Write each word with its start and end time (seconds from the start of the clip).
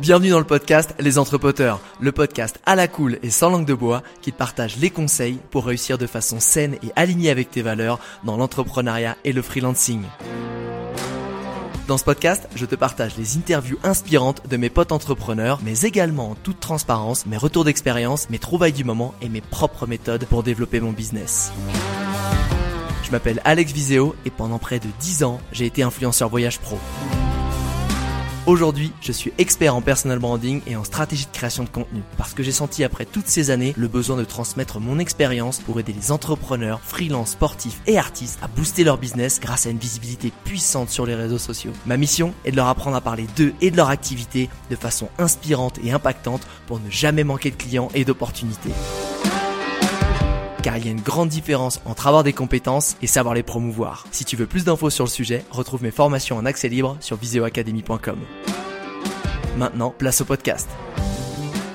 Bienvenue 0.00 0.30
dans 0.30 0.38
le 0.38 0.44
podcast 0.44 0.94
Les 1.00 1.18
Entrepoteurs, 1.18 1.80
le 1.98 2.12
podcast 2.12 2.60
à 2.64 2.76
la 2.76 2.86
cool 2.86 3.18
et 3.24 3.30
sans 3.30 3.50
langue 3.50 3.66
de 3.66 3.74
bois 3.74 4.04
qui 4.22 4.30
te 4.30 4.38
partage 4.38 4.76
les 4.76 4.90
conseils 4.90 5.40
pour 5.50 5.66
réussir 5.66 5.98
de 5.98 6.06
façon 6.06 6.38
saine 6.38 6.76
et 6.84 6.92
alignée 6.94 7.30
avec 7.30 7.50
tes 7.50 7.62
valeurs 7.62 7.98
dans 8.22 8.36
l'entrepreneuriat 8.36 9.16
et 9.24 9.32
le 9.32 9.42
freelancing. 9.42 10.02
Dans 11.88 11.98
ce 11.98 12.04
podcast, 12.04 12.48
je 12.54 12.64
te 12.64 12.76
partage 12.76 13.16
les 13.18 13.36
interviews 13.38 13.78
inspirantes 13.82 14.48
de 14.48 14.56
mes 14.56 14.70
potes 14.70 14.92
entrepreneurs, 14.92 15.58
mais 15.64 15.80
également 15.80 16.30
en 16.30 16.34
toute 16.36 16.60
transparence 16.60 17.26
mes 17.26 17.36
retours 17.36 17.64
d'expérience, 17.64 18.30
mes 18.30 18.38
trouvailles 18.38 18.72
du 18.72 18.84
moment 18.84 19.14
et 19.20 19.28
mes 19.28 19.40
propres 19.40 19.88
méthodes 19.88 20.26
pour 20.26 20.44
développer 20.44 20.78
mon 20.78 20.92
business. 20.92 21.50
Je 23.02 23.10
m'appelle 23.10 23.40
Alex 23.44 23.72
Viseo 23.72 24.14
et 24.24 24.30
pendant 24.30 24.60
près 24.60 24.78
de 24.78 24.88
10 25.00 25.24
ans, 25.24 25.40
j'ai 25.50 25.66
été 25.66 25.82
influenceur 25.82 26.28
voyage 26.28 26.60
pro. 26.60 26.78
Aujourd'hui, 28.48 28.92
je 29.02 29.12
suis 29.12 29.30
expert 29.36 29.74
en 29.74 29.82
personal 29.82 30.18
branding 30.20 30.62
et 30.66 30.74
en 30.74 30.82
stratégie 30.82 31.26
de 31.26 31.36
création 31.36 31.64
de 31.64 31.68
contenu 31.68 32.00
parce 32.16 32.32
que 32.32 32.42
j'ai 32.42 32.50
senti 32.50 32.82
après 32.82 33.04
toutes 33.04 33.26
ces 33.26 33.50
années 33.50 33.74
le 33.76 33.88
besoin 33.88 34.16
de 34.16 34.24
transmettre 34.24 34.80
mon 34.80 34.98
expérience 34.98 35.58
pour 35.58 35.78
aider 35.78 35.92
les 35.92 36.12
entrepreneurs, 36.12 36.80
freelance, 36.80 37.32
sportifs 37.32 37.82
et 37.86 37.98
artistes 37.98 38.38
à 38.40 38.48
booster 38.48 38.84
leur 38.84 38.96
business 38.96 39.38
grâce 39.38 39.66
à 39.66 39.70
une 39.70 39.76
visibilité 39.76 40.32
puissante 40.46 40.88
sur 40.88 41.04
les 41.04 41.14
réseaux 41.14 41.36
sociaux. 41.36 41.74
Ma 41.84 41.98
mission 41.98 42.32
est 42.46 42.50
de 42.50 42.56
leur 42.56 42.68
apprendre 42.68 42.96
à 42.96 43.02
parler 43.02 43.26
d'eux 43.36 43.52
et 43.60 43.70
de 43.70 43.76
leur 43.76 43.90
activité 43.90 44.48
de 44.70 44.76
façon 44.76 45.10
inspirante 45.18 45.78
et 45.84 45.92
impactante 45.92 46.46
pour 46.66 46.80
ne 46.80 46.88
jamais 46.88 47.24
manquer 47.24 47.50
de 47.50 47.56
clients 47.56 47.90
et 47.94 48.06
d'opportunités 48.06 48.72
car 50.62 50.76
il 50.76 50.84
y 50.84 50.88
a 50.88 50.92
une 50.92 51.00
grande 51.00 51.28
différence 51.28 51.80
entre 51.84 52.06
avoir 52.06 52.24
des 52.24 52.32
compétences 52.32 52.96
et 53.02 53.06
savoir 53.06 53.34
les 53.34 53.42
promouvoir. 53.42 54.06
Si 54.10 54.24
tu 54.24 54.36
veux 54.36 54.46
plus 54.46 54.64
d'infos 54.64 54.90
sur 54.90 55.04
le 55.04 55.10
sujet, 55.10 55.44
retrouve 55.50 55.82
mes 55.82 55.90
formations 55.90 56.36
en 56.36 56.46
accès 56.46 56.68
libre 56.68 56.96
sur 57.00 57.16
viseoacademy.com. 57.16 58.18
Maintenant, 59.56 59.94
place 59.96 60.20
au 60.20 60.24
podcast. 60.24 60.68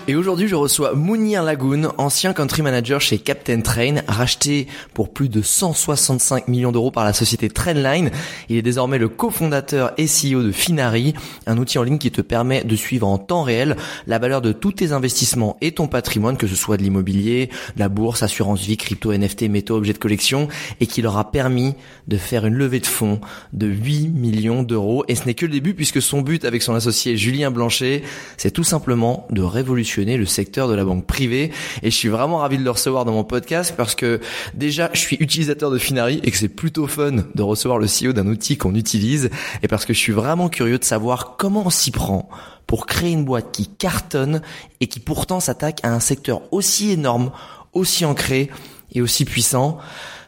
Et 0.05 0.15
aujourd'hui, 0.15 0.49
je 0.49 0.55
reçois 0.55 0.95
Mounir 0.95 1.43
Lagoun, 1.43 1.87
ancien 1.97 2.33
country 2.33 2.61
manager 2.61 2.99
chez 2.99 3.19
Captain 3.19 3.61
Train, 3.61 4.01
racheté 4.05 4.67
pour 4.93 5.13
plus 5.13 5.29
de 5.29 5.41
165 5.41 6.49
millions 6.49 6.73
d'euros 6.73 6.91
par 6.91 7.05
la 7.05 7.13
société 7.13 7.47
Trainline. 7.47 8.11
Il 8.49 8.57
est 8.57 8.61
désormais 8.61 8.97
le 8.97 9.07
cofondateur 9.07 9.93
et 9.97 10.07
CEO 10.07 10.43
de 10.43 10.51
Finari, 10.51 11.13
un 11.47 11.57
outil 11.57 11.77
en 11.77 11.83
ligne 11.83 11.99
qui 11.99 12.11
te 12.11 12.19
permet 12.19 12.65
de 12.65 12.75
suivre 12.75 13.07
en 13.07 13.17
temps 13.17 13.43
réel 13.43 13.77
la 14.05 14.19
valeur 14.19 14.41
de 14.41 14.51
tous 14.51 14.73
tes 14.73 14.91
investissements 14.91 15.55
et 15.61 15.71
ton 15.71 15.87
patrimoine, 15.87 16.35
que 16.35 16.47
ce 16.47 16.55
soit 16.55 16.75
de 16.75 16.83
l'immobilier, 16.83 17.49
de 17.77 17.79
la 17.79 17.87
bourse, 17.87 18.23
assurance 18.23 18.59
vie, 18.59 18.75
crypto, 18.75 19.13
NFT, 19.13 19.43
métaux, 19.43 19.77
objets 19.77 19.93
de 19.93 19.99
collection, 19.99 20.49
et 20.81 20.85
qui 20.85 21.01
leur 21.01 21.17
a 21.17 21.31
permis 21.31 21.75
de 22.09 22.17
faire 22.17 22.45
une 22.45 22.55
levée 22.55 22.81
de 22.81 22.87
fonds 22.87 23.21
de 23.53 23.67
8 23.67 24.09
millions 24.09 24.63
d'euros. 24.63 25.05
Et 25.07 25.15
ce 25.15 25.23
n'est 25.27 25.33
que 25.33 25.45
le 25.45 25.53
début 25.53 25.75
puisque 25.75 26.01
son 26.01 26.21
but 26.21 26.43
avec 26.43 26.61
son 26.61 26.75
associé 26.75 27.15
Julien 27.15 27.51
Blanchet, 27.51 28.03
c'est 28.35 28.51
tout 28.51 28.65
simplement 28.65 29.27
de 29.31 29.41
révolutionner 29.41 29.92
le 30.02 30.25
secteur 30.25 30.67
de 30.67 30.73
la 30.73 30.83
banque 30.83 31.05
privée 31.05 31.52
et 31.81 31.91
je 31.91 31.95
suis 31.95 32.09
vraiment 32.09 32.38
ravi 32.38 32.58
de 32.58 32.63
le 32.63 32.72
recevoir 32.72 33.05
dans 33.05 33.11
mon 33.11 33.23
podcast 33.23 33.73
parce 33.77 33.95
que 33.95 34.20
déjà 34.54 34.89
je 34.93 34.99
suis 34.99 35.17
utilisateur 35.20 35.71
de 35.71 35.77
Finari 35.77 36.20
et 36.23 36.31
que 36.31 36.37
c'est 36.37 36.49
plutôt 36.49 36.87
fun 36.87 37.23
de 37.33 37.42
recevoir 37.43 37.77
le 37.77 37.87
CEO 37.87 38.14
d'un 38.14 38.27
outil 38.27 38.58
qu'on 38.58 38.76
utilise 38.76 39.30
et 39.61 39.67
parce 39.67 39.86
que 39.86 39.93
je 39.93 39.99
suis 39.99 40.11
vraiment 40.11 40.49
curieux 40.49 40.80
de 40.80 40.83
savoir 40.83 41.36
comment 41.37 41.64
on 41.65 41.70
s'y 41.70 41.92
prend 41.92 42.30
pour 42.65 42.86
créer 42.86 43.11
une 43.11 43.26
boîte 43.26 43.52
qui 43.52 43.67
cartonne 43.67 44.42
et 44.80 44.87
qui 44.87 44.99
pourtant 44.99 45.39
s'attaque 45.39 45.80
à 45.83 45.93
un 45.93 45.99
secteur 45.99 46.42
aussi 46.52 46.92
énorme, 46.92 47.31
aussi 47.73 48.05
ancré 48.05 48.49
et 48.93 49.02
aussi 49.02 49.25
puissant. 49.25 49.77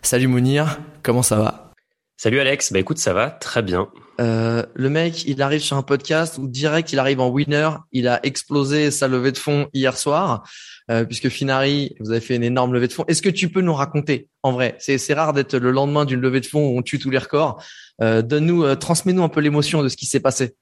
Salut 0.02 0.28
Mounir, 0.28 0.80
comment 1.02 1.24
ça 1.24 1.38
va? 1.38 1.72
Salut 2.18 2.40
Alex, 2.40 2.72
bah 2.72 2.80
écoute, 2.80 2.98
ça 2.98 3.14
va 3.14 3.30
très 3.30 3.62
bien. 3.62 3.90
Euh, 4.22 4.64
le 4.74 4.90
mec, 4.90 5.26
il 5.26 5.42
arrive 5.42 5.62
sur 5.62 5.78
un 5.78 5.82
podcast 5.82 6.38
où 6.38 6.48
direct 6.48 6.94
il 6.94 7.00
arrive 7.00 7.20
en 7.20 7.30
winner. 7.30 7.70
Il 7.92 8.08
a 8.08 8.26
explosé 8.26 8.92
sa 8.92 9.08
levée 9.08 9.32
de 9.32 9.38
fonds 9.38 9.68
hier 9.74 9.98
soir, 9.98 10.48
euh, 10.90 11.04
puisque 11.04 11.30
Finari, 11.30 11.96
vous 12.00 12.12
avez 12.12 12.22
fait 12.22 12.36
une 12.36 12.44
énorme 12.44 12.74
levée 12.74 12.88
de 12.88 12.94
fonds. 12.94 13.06
Est-ce 13.08 13.22
que 13.22 13.30
tu 13.30 13.50
peux 13.50 13.62
nous 13.62 13.74
raconter 13.74 14.30
En 14.44 14.54
vrai, 14.54 14.76
c'est 14.80 15.14
rare 15.14 15.34
d'être 15.34 15.58
le 15.58 15.72
lendemain 15.72 16.06
d'une 16.06 16.22
levée 16.22 16.40
de 16.40 16.46
fonds 16.46 16.70
où 16.70 16.78
on 16.78 16.82
tue 16.82 17.00
tous 17.00 17.10
les 17.10 17.18
records. 17.18 17.62
Euh, 18.02 18.22
Donne-nous, 18.22 18.64
euh, 18.64 18.76
transmets-nous 18.76 19.24
un 19.24 19.30
peu 19.30 19.42
l'émotion 19.42 19.84
de 19.84 19.90
ce 19.90 19.98
qui 19.98 20.06
s'est 20.06 20.20
passé. 20.20 20.56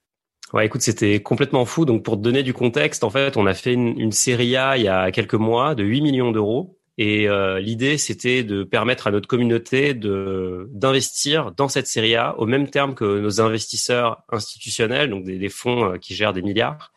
Ouais, 0.53 0.66
écoute, 0.66 0.81
c'était 0.81 1.22
complètement 1.22 1.66
fou. 1.66 1.85
Donc 1.85 2.03
pour 2.03 2.16
te 2.16 2.22
donner 2.22 2.44
du 2.44 2.53
contexte, 2.53 3.03
en 3.03 3.09
fait, 3.09 3.38
on 3.38 3.46
a 3.46 3.53
fait 3.53 3.74
une, 3.74 4.00
une 4.00 4.12
série 4.12 4.56
A 4.56 4.78
il 4.78 4.84
y 4.84 4.88
a 4.88 5.12
quelques 5.12 5.34
mois 5.34 5.75
de 5.75 5.84
8 5.84 6.02
millions 6.02 6.31
d'euros 6.31 6.78
et 6.98 7.28
euh, 7.28 7.59
l'idée, 7.59 7.98
c'était 7.98 8.44
de 8.44 8.64
permettre 8.64 9.08
à 9.08 9.12
notre 9.12 9.28
communauté 9.28 9.94
de 9.96 10.70
d'investir 10.72 11.52
dans 11.52 11.68
cette 11.68 11.88
série 11.88 12.16
A 12.16 12.38
au 12.38 12.46
même 12.46 12.70
terme 12.70 12.94
que 12.94 13.20
nos 13.20 13.42
investisseurs 13.42 14.24
institutionnels, 14.30 15.09
donc 15.09 15.24
des, 15.24 15.40
des, 15.40 15.50
fonds 15.50 15.94
euh, 15.94 15.98
qui 15.98 16.14
gèrent 16.14 16.34
des 16.34 16.44
milliards. 16.44 16.94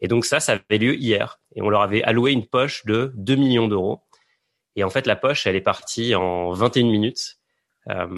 Et 0.00 0.08
donc 0.08 0.24
ça, 0.24 0.40
ça 0.40 0.58
avait 0.68 0.78
lieu 0.78 0.96
hier. 0.96 1.38
Et 1.54 1.62
on 1.62 1.70
leur 1.70 1.82
avait 1.82 2.02
alloué 2.02 2.32
une 2.32 2.46
poche 2.46 2.84
de 2.84 3.12
2 3.14 3.36
millions 3.36 3.68
d'euros. 3.68 4.02
Et 4.74 4.82
en 4.82 4.90
fait, 4.90 5.06
la 5.06 5.14
poche, 5.14 5.46
elle 5.46 5.54
est 5.54 5.60
partie 5.60 6.16
en 6.16 6.52
21 6.52 6.84
minutes. 6.86 7.38
Euh, 7.90 8.08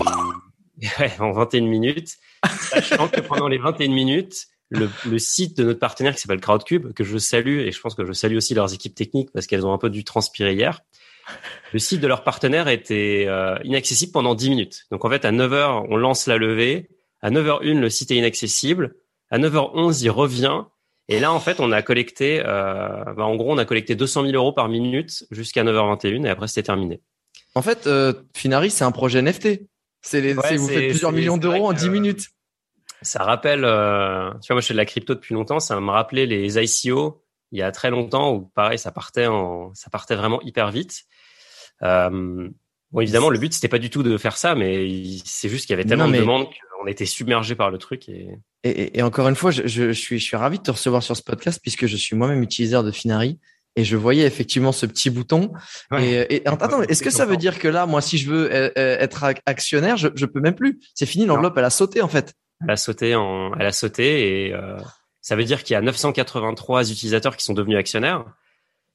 en 1.18 1.32
21 1.32 1.66
minutes. 1.66 2.14
Sachant 2.48 3.08
que 3.08 3.20
pendant 3.20 3.48
les 3.48 3.58
21 3.58 3.88
minutes, 3.88 4.46
le, 4.70 4.88
le, 5.06 5.18
site 5.18 5.58
de 5.58 5.64
notre 5.64 5.78
partenaire 5.78 6.14
qui 6.14 6.20
s'appelle 6.20 6.40
Crowdcube, 6.40 6.94
que 6.94 7.04
je 7.04 7.18
salue, 7.18 7.60
et 7.60 7.72
je 7.72 7.80
pense 7.80 7.94
que 7.94 8.06
je 8.06 8.12
salue 8.12 8.36
aussi 8.36 8.54
leurs 8.54 8.72
équipes 8.72 8.94
techniques 8.94 9.30
parce 9.32 9.46
qu'elles 9.46 9.66
ont 9.66 9.74
un 9.74 9.78
peu 9.78 9.90
dû 9.90 10.02
transpirer 10.04 10.54
hier. 10.54 10.80
Le 11.72 11.78
site 11.78 12.00
de 12.00 12.06
leur 12.06 12.22
partenaire 12.24 12.68
était 12.68 13.24
euh, 13.26 13.56
inaccessible 13.64 14.12
pendant 14.12 14.34
10 14.34 14.50
minutes. 14.50 14.84
Donc 14.90 15.04
en 15.04 15.10
fait, 15.10 15.24
à 15.24 15.32
9h, 15.32 15.86
on 15.88 15.96
lance 15.96 16.26
la 16.26 16.36
levée. 16.36 16.88
À 17.22 17.30
9h01, 17.30 17.80
le 17.80 17.90
site 17.90 18.10
est 18.10 18.16
inaccessible. 18.16 18.94
À 19.30 19.38
9h11, 19.38 20.02
il 20.02 20.10
revient. 20.10 20.62
Et 21.08 21.20
là, 21.20 21.32
en 21.32 21.40
fait, 21.40 21.60
on 21.60 21.72
a 21.72 21.82
collecté, 21.82 22.42
euh, 22.44 23.04
bah, 23.14 23.24
en 23.24 23.36
gros, 23.36 23.52
on 23.52 23.58
a 23.58 23.64
collecté 23.64 23.94
200 23.94 24.22
000 24.22 24.34
euros 24.34 24.52
par 24.52 24.68
minute 24.68 25.24
jusqu'à 25.30 25.64
9h21 25.64 26.24
et 26.24 26.28
après, 26.28 26.48
c'était 26.48 26.64
terminé. 26.64 27.00
En 27.54 27.62
fait, 27.62 27.86
euh, 27.86 28.12
Finari, 28.34 28.70
c'est 28.70 28.84
un 28.84 28.92
projet 28.92 29.20
NFT. 29.20 29.60
C'est 30.00 30.20
les, 30.20 30.34
vous 30.34 30.42
faites 30.42 30.90
plusieurs 30.90 31.12
millions 31.12 31.38
d'euros 31.38 31.68
en 31.68 31.72
10 31.72 31.88
minutes 31.90 32.28
ça 33.04 33.22
rappelle, 33.22 33.64
euh, 33.64 34.30
tu 34.42 34.48
vois, 34.48 34.56
moi 34.56 34.60
je 34.60 34.66
fais 34.66 34.74
de 34.74 34.78
la 34.78 34.86
crypto 34.86 35.14
depuis 35.14 35.34
longtemps, 35.34 35.60
ça 35.60 35.78
me 35.80 35.90
rappelait 35.90 36.26
les 36.26 36.58
ICO 36.58 37.23
il 37.52 37.58
y 37.58 37.62
a 37.62 37.70
très 37.72 37.90
longtemps 37.90 38.32
où 38.34 38.50
pareil, 38.54 38.78
ça 38.78 38.90
partait 38.90 39.26
en, 39.26 39.72
ça 39.74 39.90
partait 39.90 40.16
vraiment 40.16 40.40
hyper 40.42 40.70
vite. 40.70 41.04
Euh, 41.82 42.48
bon, 42.90 43.00
évidemment, 43.00 43.30
le 43.30 43.38
but 43.38 43.52
c'était 43.52 43.68
pas 43.68 43.78
du 43.78 43.90
tout 43.90 44.02
de 44.02 44.16
faire 44.18 44.36
ça, 44.36 44.54
mais 44.54 44.88
c'est 45.24 45.48
juste 45.48 45.66
qu'il 45.66 45.72
y 45.72 45.78
avait 45.78 45.88
tellement 45.88 46.08
de 46.08 46.16
demandes 46.16 46.46
qu'on 46.78 46.86
était 46.86 47.06
submergé 47.06 47.54
par 47.54 47.70
le 47.70 47.78
truc 47.78 48.08
et... 48.08 48.38
Et, 48.66 48.98
et, 48.98 49.02
encore 49.02 49.28
une 49.28 49.34
fois, 49.34 49.50
je, 49.50 49.66
je, 49.66 49.92
suis, 49.92 50.18
je 50.18 50.24
suis 50.24 50.38
ravi 50.38 50.56
de 50.56 50.62
te 50.62 50.70
recevoir 50.70 51.02
sur 51.02 51.14
ce 51.14 51.22
podcast 51.22 51.58
puisque 51.60 51.84
je 51.84 51.98
suis 51.98 52.16
moi-même 52.16 52.42
utilisateur 52.42 52.82
de 52.82 52.90
Finari 52.90 53.38
et 53.76 53.84
je 53.84 53.96
voyais 53.96 54.24
effectivement 54.24 54.72
ce 54.72 54.86
petit 54.86 55.10
bouton. 55.10 55.52
Et, 55.98 56.36
et, 56.36 56.48
attends, 56.48 56.82
est-ce 56.82 57.02
que 57.02 57.10
ça 57.10 57.26
veut 57.26 57.36
dire 57.36 57.58
que 57.58 57.68
là, 57.68 57.86
moi, 57.86 58.00
si 58.00 58.18
je 58.18 58.30
veux 58.30 58.52
euh, 58.52 58.70
euh, 58.78 58.98
être 58.98 59.24
actionnaire, 59.46 59.96
je, 59.96 60.08
je 60.14 60.26
peux 60.26 60.40
même 60.40 60.54
plus 60.54 60.80
C'est 60.94 61.06
fini, 61.06 61.26
l'enveloppe, 61.26 61.58
elle 61.58 61.64
a 61.64 61.70
sauté 61.70 62.00
en 62.02 62.08
fait. 62.08 62.34
Elle 62.62 62.70
a 62.70 62.76
sauté 62.76 63.14
en, 63.14 63.52
elle 63.54 63.66
a 63.66 63.72
sauté 63.72 64.46
et 64.46 64.54
euh, 64.54 64.78
ça 65.24 65.36
veut 65.36 65.44
dire 65.44 65.64
qu'il 65.64 65.72
y 65.72 65.76
a 65.76 65.80
983 65.80 66.90
utilisateurs 66.90 67.34
qui 67.38 67.46
sont 67.46 67.54
devenus 67.54 67.78
actionnaires. 67.78 68.26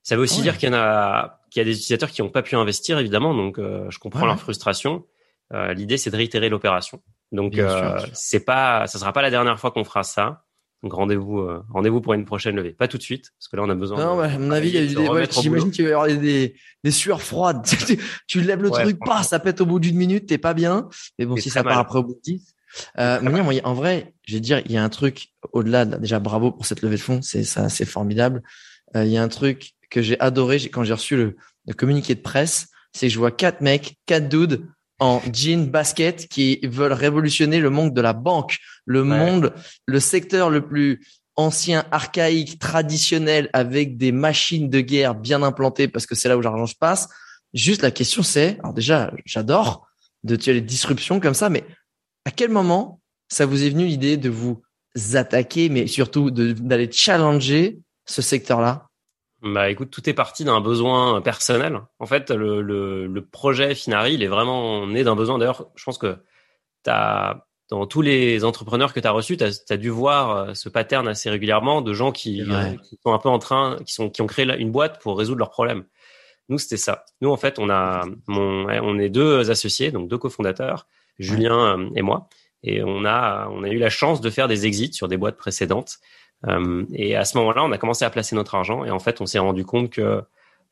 Ça 0.04 0.16
veut 0.16 0.22
aussi 0.22 0.44
dire 0.44 0.60
qu'il 0.60 0.70
y 0.70 0.72
en 0.72 0.76
a, 0.76 1.40
qu'il 1.50 1.60
y 1.60 1.64
a 1.64 1.66
des 1.66 1.72
utilisateurs 1.72 2.12
qui 2.12 2.22
n'ont 2.22 2.30
pas 2.30 2.44
pu 2.44 2.56
investir 2.56 3.00
évidemment, 3.00 3.34
donc 3.34 3.58
euh, 3.58 3.90
je 3.90 3.98
comprends 3.98 4.28
leur 4.28 4.40
frustration. 4.40 5.08
Euh, 5.54 5.74
L'idée 5.74 5.98
c'est 5.98 6.12
de 6.12 6.16
réitérer 6.16 6.50
l'opération. 6.50 7.02
Donc 7.31 7.58
euh, 7.58 8.00
c'est 8.14 8.46
pas, 8.46 8.86
ça 8.86 9.00
sera 9.00 9.12
pas 9.12 9.24
la 9.24 9.31
dernière 9.31 9.60
fois 9.60 9.72
qu'on 9.72 9.84
fera 9.84 10.04
ça. 10.04 10.44
Donc 10.84 10.94
rendez-vous, 10.94 11.40
euh, 11.40 11.64
rendez-vous 11.68 12.00
pour 12.00 12.14
une 12.14 12.26
prochaine 12.26 12.56
levée. 12.56 12.74
Pas 12.74 12.88
tout 12.88 13.00
de 13.00 13.04
suite, 13.04 13.31
parce 13.40 13.48
que 13.48 13.56
là 13.56 13.64
on 13.64 13.70
a 13.72 13.76
besoin. 13.76 13.98
Non, 13.98 14.16
de, 14.16 14.22
ouais, 14.22 14.31
à 14.31 14.38
mon 14.38 14.52
avis, 14.52 14.70
il 14.70 14.76
y 14.76 14.78
a 14.78 15.02
des, 15.02 15.10
ouais, 15.10 15.28
j'imagine 15.31 15.72
qu'il 15.72 15.86
va 15.86 15.90
y 15.90 15.94
avoir 15.94 16.08
des, 16.08 16.56
des 16.84 16.92
sueurs 16.92 17.24
froides. 17.24 17.66
tu 18.28 18.42
lèves 18.42 18.62
le 18.62 18.70
truc, 18.70 19.00
pas, 19.00 19.24
ça 19.24 19.40
pète 19.40 19.62
au 19.62 19.66
bout 19.66 19.80
d'une 19.80 19.98
minute, 19.98 20.28
t'es 20.28 20.38
pas 20.38 20.54
bien. 20.54 20.90
Mais 21.18 21.26
bon, 21.26 21.38
si 21.38 21.50
ça 21.50 21.64
part 21.64 21.80
après 21.80 21.98
au 21.98 22.04
bout 22.04 22.14
de 22.14 22.22
10, 22.24 22.56
euh, 22.98 23.21
moi, 23.21 23.42
en 23.63 23.74
vrai, 23.74 24.13
je 24.25 24.36
vais 24.36 24.39
dire, 24.39 24.62
il 24.66 24.71
y 24.71 24.77
a 24.77 24.83
un 24.83 24.89
truc 24.89 25.30
au-delà. 25.54 25.86
déjà, 25.86 26.19
bravo 26.19 26.51
pour 26.51 26.66
cette 26.66 26.81
levée 26.81 26.98
de 26.98 27.01
fonds, 27.01 27.21
c'est 27.21 27.44
ça, 27.44 27.69
c'est 27.69 27.86
formidable. 27.86 28.42
Euh, 28.95 29.06
il 29.06 29.12
y 29.12 29.18
a 29.18 29.24
un 29.24 29.27
truc 29.27 29.71
que 29.89 30.01
j'ai 30.01 30.19
adoré 30.19 30.60
quand 30.69 30.83
j'ai 30.83 30.94
reçu 30.94 31.16
le, 31.16 31.36
le, 31.68 31.74
communiqué 31.74 32.16
de 32.16 32.21
presse, 32.21 32.68
c'est 32.94 33.07
que 33.07 33.13
je 33.13 33.19
vois 33.19 33.31
quatre 33.31 33.62
mecs, 33.62 33.98
quatre 34.06 34.30
dudes 34.30 34.66
en 35.00 35.21
jean 35.31 35.69
basket 35.69 36.27
qui 36.27 36.60
veulent 36.63 36.94
révolutionner 36.94 37.60
le 37.60 37.69
monde 37.69 37.94
de 37.94 38.01
la 38.01 38.13
banque, 38.13 38.57
le 38.86 39.04
monde, 39.04 39.54
le 39.86 40.00
secteur 40.00 40.50
le 40.50 40.66
plus 40.68 41.01
ancien, 41.39 41.86
archaïque, 41.92 42.60
traditionnel, 42.60 43.50
avec 43.54 43.98
des 43.98 44.12
machines 44.12 44.69
de 44.69 44.81
guerre 44.81 45.16
bien 45.16 45.42
implantées 45.42 45.88
parce 45.88 46.06
que 46.06 46.16
c'est 46.16 46.27
là 46.27 46.38
où 46.38 46.42
l'argent 46.42 46.66
se 46.66 46.75
passe. 46.75 47.07
Juste 47.54 47.81
la 47.81 47.92
question 47.92 48.24
c'est, 48.24 48.60
alors 48.60 48.74
déjà, 48.74 49.12
j'adore 49.25 49.88
de 50.24 50.36
tuer 50.36 50.54
les 50.54 50.62
disruptions 50.62 51.19
comme 51.19 51.33
ça, 51.33 51.50
mais 51.50 51.63
à 52.30 52.31
quel 52.31 52.52
moment 52.52 53.02
ça 53.28 53.48
vous 53.48 53.64
est 53.64 53.72
venu 53.72 53.88
l'idée 53.88 54.16
de 54.16 54.30
vous 54.30 54.62
attaquer, 55.16 55.68
mais 55.68 55.88
surtout 55.88 56.30
d'aller 56.30 56.88
challenger 56.92 57.80
ce 58.06 58.22
secteur-là? 58.22 58.88
Bah 59.42 59.72
écoute, 59.72 59.90
tout 59.90 60.08
est 60.08 60.14
parti 60.14 60.44
d'un 60.44 60.62
besoin 60.62 61.22
personnel. 61.22 61.80
En 61.98 62.06
fait, 62.06 62.30
le, 62.30 62.62
le, 62.62 63.08
le 63.08 63.26
projet 63.26 63.74
Finari, 63.74 64.14
il 64.14 64.22
est 64.22 64.28
vraiment 64.28 64.86
né 64.86 65.04
d'un 65.04 65.16
besoin. 65.16 65.40
D'ailleurs, 65.40 65.72
je 65.76 65.84
pense 65.84 65.98
que 65.98 66.18
as 66.86 67.48
dans 67.72 67.88
tous 67.88 68.04
les 68.04 68.44
entrepreneurs 68.46 68.94
que 68.94 69.00
tu 69.00 69.08
as 69.08 69.12
reçus, 69.12 69.38
tu 69.38 69.44
as, 69.44 69.78
dû 69.78 69.90
voir 69.90 70.30
euh, 70.30 70.54
ce 70.54 70.70
pattern 70.70 71.08
assez 71.08 71.31
régulièrement 71.31 71.81
de 71.81 71.94
gens 71.94 72.12
qui, 72.12 72.44
euh, 72.44 72.76
qui, 72.84 73.00
sont 73.04 73.14
un 73.14 73.20
peu 73.20 73.30
en 73.30 73.40
train, 73.40 73.78
qui, 73.86 73.94
sont, 73.94 74.10
qui 74.12 74.22
ont 74.22 74.28
créé 74.28 74.46
une 74.58 74.72
boîte 74.72 75.02
pour 75.02 75.18
résoudre 75.18 75.40
leurs 75.40 75.52
problèmes. 75.52 75.86
Nous, 76.50 76.60
c'était 76.60 76.78
ça. 76.78 77.06
Nous, 77.22 77.30
en 77.30 77.38
fait, 77.38 77.58
on 77.58 77.70
a, 77.72 78.06
mon, 78.28 78.68
on 78.68 79.00
est 79.00 79.10
deux 79.10 79.50
associés, 79.50 79.92
donc 79.92 80.10
deux 80.10 80.18
cofondateurs, 80.20 80.88
Julien 81.19 81.80
euh, 81.80 81.89
et 81.95 82.01
moi, 82.01 82.27
et 82.63 82.83
on 82.83 83.06
a, 83.06 83.48
on 83.51 83.63
a 83.63 83.69
eu 83.69 83.77
la 83.77 83.89
chance 83.89 84.21
de 84.21 84.30
faire 84.30 84.48
des 84.48 84.66
exits 84.66 84.94
sur 84.94 85.07
des 85.07 85.18
boîtes 85.18 85.38
précédentes. 85.38 86.00
et 86.94 87.16
à 87.16 87.25
ce 87.25 87.38
moment-là, 87.38 87.63
on 87.63 87.71
a 87.71 87.77
commencé 87.77 88.04
à 88.06 88.10
placer 88.10 88.36
notre 88.36 88.56
argent, 88.56 88.83
et 88.86 88.92
en 88.92 89.00
fait, 89.00 89.21
on 89.21 89.25
s'est 89.25 89.39
rendu 89.39 89.66
compte 89.66 89.89
que 89.89 90.24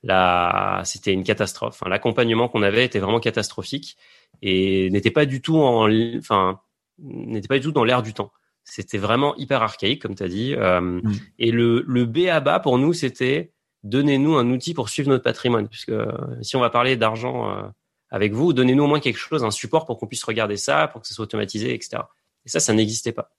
là, 0.03 0.81
c'était 0.85 1.13
une 1.13 1.23
catastrophe. 1.23 1.81
L'accompagnement 1.85 2.47
qu'on 2.49 2.61
avait 2.61 2.85
était 2.85 2.99
vraiment 2.99 3.19
catastrophique 3.19 3.97
et 4.41 4.89
n'était 4.89 5.11
pas 5.11 5.25
du 5.25 5.41
tout 5.41 5.57
en, 5.57 5.89
enfin, 6.17 6.59
n'était 6.99 7.47
pas 7.47 7.57
du 7.57 7.63
tout 7.63 7.71
dans 7.71 7.83
l'air 7.83 8.01
du 8.01 8.13
temps. 8.13 8.31
C'était 8.63 8.97
vraiment 8.97 9.35
hyper 9.37 9.63
archaïque, 9.63 10.01
comme 10.01 10.15
tu 10.15 10.23
as 10.23 10.27
dit. 10.27 10.53
Euh, 10.53 10.81
mm. 10.81 11.13
Et 11.39 11.51
le, 11.51 11.83
le 11.87 12.05
B 12.05 12.27
à 12.29 12.39
bas 12.39 12.59
pour 12.59 12.77
nous, 12.77 12.93
c'était 12.93 13.51
donnez-nous 13.83 14.35
un 14.35 14.49
outil 14.51 14.73
pour 14.73 14.89
suivre 14.89 15.09
notre 15.09 15.23
patrimoine. 15.23 15.67
Puisque 15.69 15.89
euh, 15.89 16.11
si 16.41 16.55
on 16.55 16.59
va 16.59 16.69
parler 16.69 16.97
d'argent 16.97 17.49
euh, 17.49 17.61
avec 18.09 18.33
vous, 18.33 18.53
donnez-nous 18.53 18.83
au 18.83 18.87
moins 18.87 18.99
quelque 18.99 19.17
chose, 19.17 19.43
un 19.43 19.51
support 19.51 19.85
pour 19.85 19.97
qu'on 19.97 20.07
puisse 20.07 20.23
regarder 20.23 20.57
ça, 20.57 20.87
pour 20.87 21.01
que 21.01 21.07
ça 21.07 21.13
soit 21.13 21.23
automatisé, 21.23 21.73
etc. 21.73 22.03
Et 22.45 22.49
ça, 22.49 22.59
ça 22.59 22.73
n'existait 22.73 23.11
pas. 23.11 23.31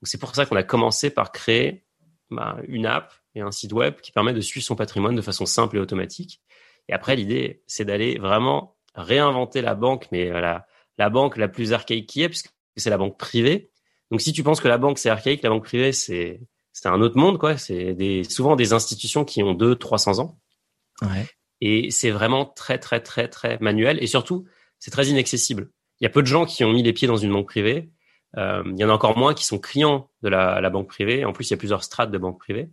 Donc 0.00 0.08
c'est 0.08 0.18
pour 0.18 0.34
ça 0.34 0.46
qu'on 0.46 0.56
a 0.56 0.62
commencé 0.62 1.10
par 1.10 1.32
créer 1.32 1.84
bah, 2.30 2.56
une 2.66 2.86
app 2.86 3.12
et 3.34 3.40
un 3.40 3.50
site 3.50 3.72
web 3.72 3.96
qui 4.00 4.12
permet 4.12 4.32
de 4.32 4.40
suivre 4.40 4.64
son 4.64 4.76
patrimoine 4.76 5.14
de 5.14 5.22
façon 5.22 5.46
simple 5.46 5.76
et 5.76 5.80
automatique. 5.80 6.40
Et 6.88 6.92
après, 6.92 7.16
l'idée, 7.16 7.62
c'est 7.66 7.84
d'aller 7.84 8.18
vraiment 8.18 8.76
réinventer 8.94 9.60
la 9.60 9.74
banque, 9.74 10.08
mais 10.12 10.28
la, 10.28 10.66
la 10.98 11.10
banque 11.10 11.36
la 11.36 11.48
plus 11.48 11.72
archaïque 11.72 12.08
qui 12.08 12.22
est, 12.22 12.28
puisque 12.28 12.52
c'est 12.76 12.90
la 12.90 12.98
banque 12.98 13.18
privée. 13.18 13.70
Donc 14.10 14.20
si 14.20 14.32
tu 14.32 14.42
penses 14.42 14.60
que 14.60 14.68
la 14.68 14.78
banque 14.78 14.98
c'est 14.98 15.10
archaïque, 15.10 15.42
la 15.42 15.50
banque 15.50 15.64
privée 15.64 15.92
c'est 15.92 16.40
c'est 16.72 16.88
un 16.88 17.00
autre 17.00 17.16
monde 17.16 17.38
quoi. 17.38 17.56
C'est 17.56 17.94
des 17.94 18.24
souvent 18.24 18.56
des 18.56 18.72
institutions 18.72 19.24
qui 19.24 19.42
ont 19.42 19.54
deux 19.54 19.76
300 19.76 20.18
ans. 20.20 20.38
Ouais. 21.02 21.26
Et 21.66 21.90
c'est 21.90 22.10
vraiment 22.10 22.44
très 22.44 22.78
très 22.78 23.00
très 23.00 23.26
très 23.26 23.56
manuel 23.58 23.96
et 24.02 24.06
surtout 24.06 24.44
c'est 24.78 24.90
très 24.90 25.06
inaccessible. 25.06 25.70
Il 25.98 26.04
y 26.04 26.06
a 26.06 26.10
peu 26.10 26.20
de 26.20 26.26
gens 26.26 26.44
qui 26.44 26.62
ont 26.62 26.70
mis 26.70 26.82
les 26.82 26.92
pieds 26.92 27.08
dans 27.08 27.16
une 27.16 27.32
banque 27.32 27.48
privée. 27.48 27.90
Euh, 28.36 28.62
il 28.66 28.78
y 28.78 28.84
en 28.84 28.90
a 28.90 28.92
encore 28.92 29.16
moins 29.16 29.32
qui 29.32 29.46
sont 29.46 29.58
clients 29.58 30.10
de 30.22 30.28
la, 30.28 30.60
la, 30.60 30.68
banque 30.68 30.88
privée. 30.88 31.24
En 31.24 31.32
plus, 31.32 31.48
il 31.48 31.52
y 31.52 31.54
a 31.54 31.56
plusieurs 31.56 31.82
strates 31.82 32.10
de 32.10 32.18
banque 32.18 32.38
privée. 32.38 32.68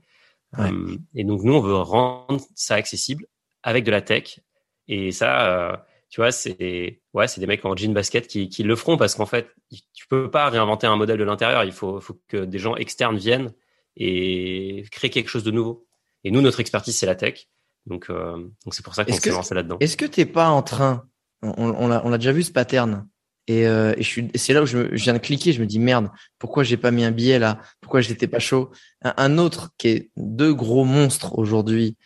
Euh, 0.59 0.97
et 1.15 1.23
donc 1.23 1.41
nous, 1.43 1.53
on 1.53 1.61
veut 1.61 1.77
rendre 1.77 2.41
ça 2.53 2.75
accessible 2.75 3.27
avec 3.63 3.85
de 3.85 3.91
la 3.91 4.01
tech. 4.01 4.41
Et 4.89 5.13
ça, 5.13 5.71
euh, 5.71 5.77
tu 6.09 6.19
vois, 6.19 6.33
c'est 6.33 7.01
ouais, 7.13 7.29
c'est 7.29 7.39
des 7.39 7.47
mecs 7.47 7.63
en 7.63 7.77
jean 7.77 7.93
basket 7.93 8.27
qui, 8.27 8.49
qui 8.49 8.63
le 8.63 8.75
feront 8.75 8.97
parce 8.97 9.15
qu'en 9.15 9.25
fait, 9.25 9.55
tu 9.93 10.05
peux 10.09 10.29
pas 10.29 10.49
réinventer 10.49 10.85
un 10.85 10.97
modèle 10.97 11.17
de 11.17 11.23
l'intérieur. 11.23 11.63
Il 11.63 11.71
faut, 11.71 12.01
faut 12.01 12.19
que 12.27 12.43
des 12.43 12.59
gens 12.59 12.75
externes 12.75 13.15
viennent 13.15 13.53
et 13.95 14.83
créer 14.91 15.09
quelque 15.09 15.29
chose 15.29 15.45
de 15.45 15.51
nouveau. 15.51 15.88
Et 16.25 16.31
nous, 16.31 16.41
notre 16.41 16.59
expertise, 16.59 16.97
c'est 16.97 17.05
la 17.05 17.15
tech. 17.15 17.47
Donc, 17.85 18.09
euh, 18.09 18.37
donc 18.37 18.73
c'est 18.73 18.83
pour 18.83 18.95
ça 18.95 19.05
qu'on 19.05 19.13
s'est 19.13 19.31
lancé 19.31 19.55
là-dedans. 19.55 19.77
Est-ce 19.79 19.97
que 19.97 20.05
t'es 20.05 20.25
pas 20.25 20.49
en 20.49 20.61
train, 20.61 21.03
on, 21.41 21.73
on 21.73 21.87
l'a, 21.87 22.17
déjà 22.17 22.31
vu 22.31 22.43
ce 22.43 22.51
pattern. 22.51 23.07
Et, 23.47 23.65
euh, 23.65 23.93
et 23.97 24.03
je 24.03 24.07
suis, 24.07 24.31
c'est 24.35 24.53
là 24.53 24.61
où 24.61 24.65
je, 24.65 24.77
me, 24.77 24.95
je, 24.95 25.03
viens 25.03 25.13
de 25.13 25.17
cliquer. 25.17 25.51
Je 25.51 25.61
me 25.61 25.65
dis 25.65 25.79
merde, 25.79 26.09
pourquoi 26.37 26.63
j'ai 26.63 26.77
pas 26.77 26.91
mis 26.91 27.03
un 27.03 27.11
billet 27.11 27.39
là? 27.39 27.59
Pourquoi 27.81 28.01
j'étais 28.01 28.27
pas 28.27 28.39
chaud? 28.39 28.71
Un, 29.01 29.13
un, 29.17 29.37
autre 29.39 29.71
qui 29.77 29.87
est 29.87 30.11
deux 30.15 30.53
gros 30.53 30.85
monstres 30.85 31.37
aujourd'hui 31.37 31.97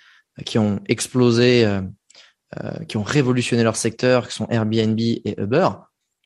qui 0.46 0.58
ont 0.58 0.80
explosé. 0.88 1.66
Euh, 1.66 1.82
euh, 2.64 2.86
qui 2.88 2.96
ont 2.96 3.04
révolutionné 3.04 3.64
leur 3.64 3.76
secteur, 3.76 4.30
qui 4.30 4.36
sont 4.36 4.48
Airbnb 4.50 4.98
et 5.00 5.36
Uber. 5.38 5.68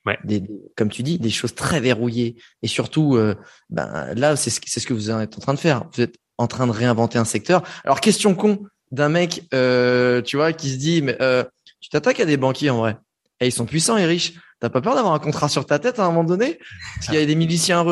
Ouais. 0.05 0.19
Des, 0.25 0.43
comme 0.75 0.89
tu 0.89 1.01
dis, 1.01 1.17
des 1.17 1.31
choses 1.31 1.55
très 1.55 1.79
verrouillées. 1.79 2.35
Et 2.61 2.67
surtout, 2.67 3.15
euh, 3.15 3.33
ben, 3.71 4.13
là, 4.15 4.35
c'est 4.35 4.51
ce, 4.51 4.59
ce 4.79 4.85
que 4.85 4.93
vous 4.93 5.09
êtes 5.09 5.37
en 5.37 5.41
train 5.41 5.53
de 5.55 5.59
faire. 5.59 5.85
Vous 5.91 6.01
êtes 6.01 6.17
en 6.37 6.45
train 6.45 6.67
de 6.67 6.71
réinventer 6.71 7.17
un 7.17 7.25
secteur. 7.25 7.63
Alors, 7.83 7.99
question 7.99 8.35
con 8.35 8.59
d'un 8.91 9.09
mec, 9.09 9.43
euh, 9.53 10.21
tu 10.21 10.37
vois, 10.37 10.53
qui 10.53 10.71
se 10.71 10.77
dit, 10.77 11.01
mais 11.01 11.17
euh, 11.21 11.43
tu 11.81 11.89
t'attaques 11.89 12.19
à 12.19 12.25
des 12.25 12.37
banquiers 12.37 12.69
en 12.69 12.77
vrai. 12.77 12.97
Et 13.39 13.47
ils 13.47 13.51
sont 13.51 13.65
puissants 13.65 13.97
et 13.97 14.05
riches. 14.05 14.33
T'as 14.59 14.69
pas 14.69 14.81
peur 14.81 14.95
d'avoir 14.95 15.13
un 15.13 15.19
contrat 15.19 15.47
sur 15.47 15.65
ta 15.65 15.79
tête 15.79 15.99
à 15.99 16.03
un 16.03 16.07
moment 16.07 16.25
donné? 16.25 16.59
Parce 16.95 17.07
qu'il 17.07 17.15
y 17.15 17.23
a 17.23 17.25
des 17.25 17.35
miliciens 17.35 17.85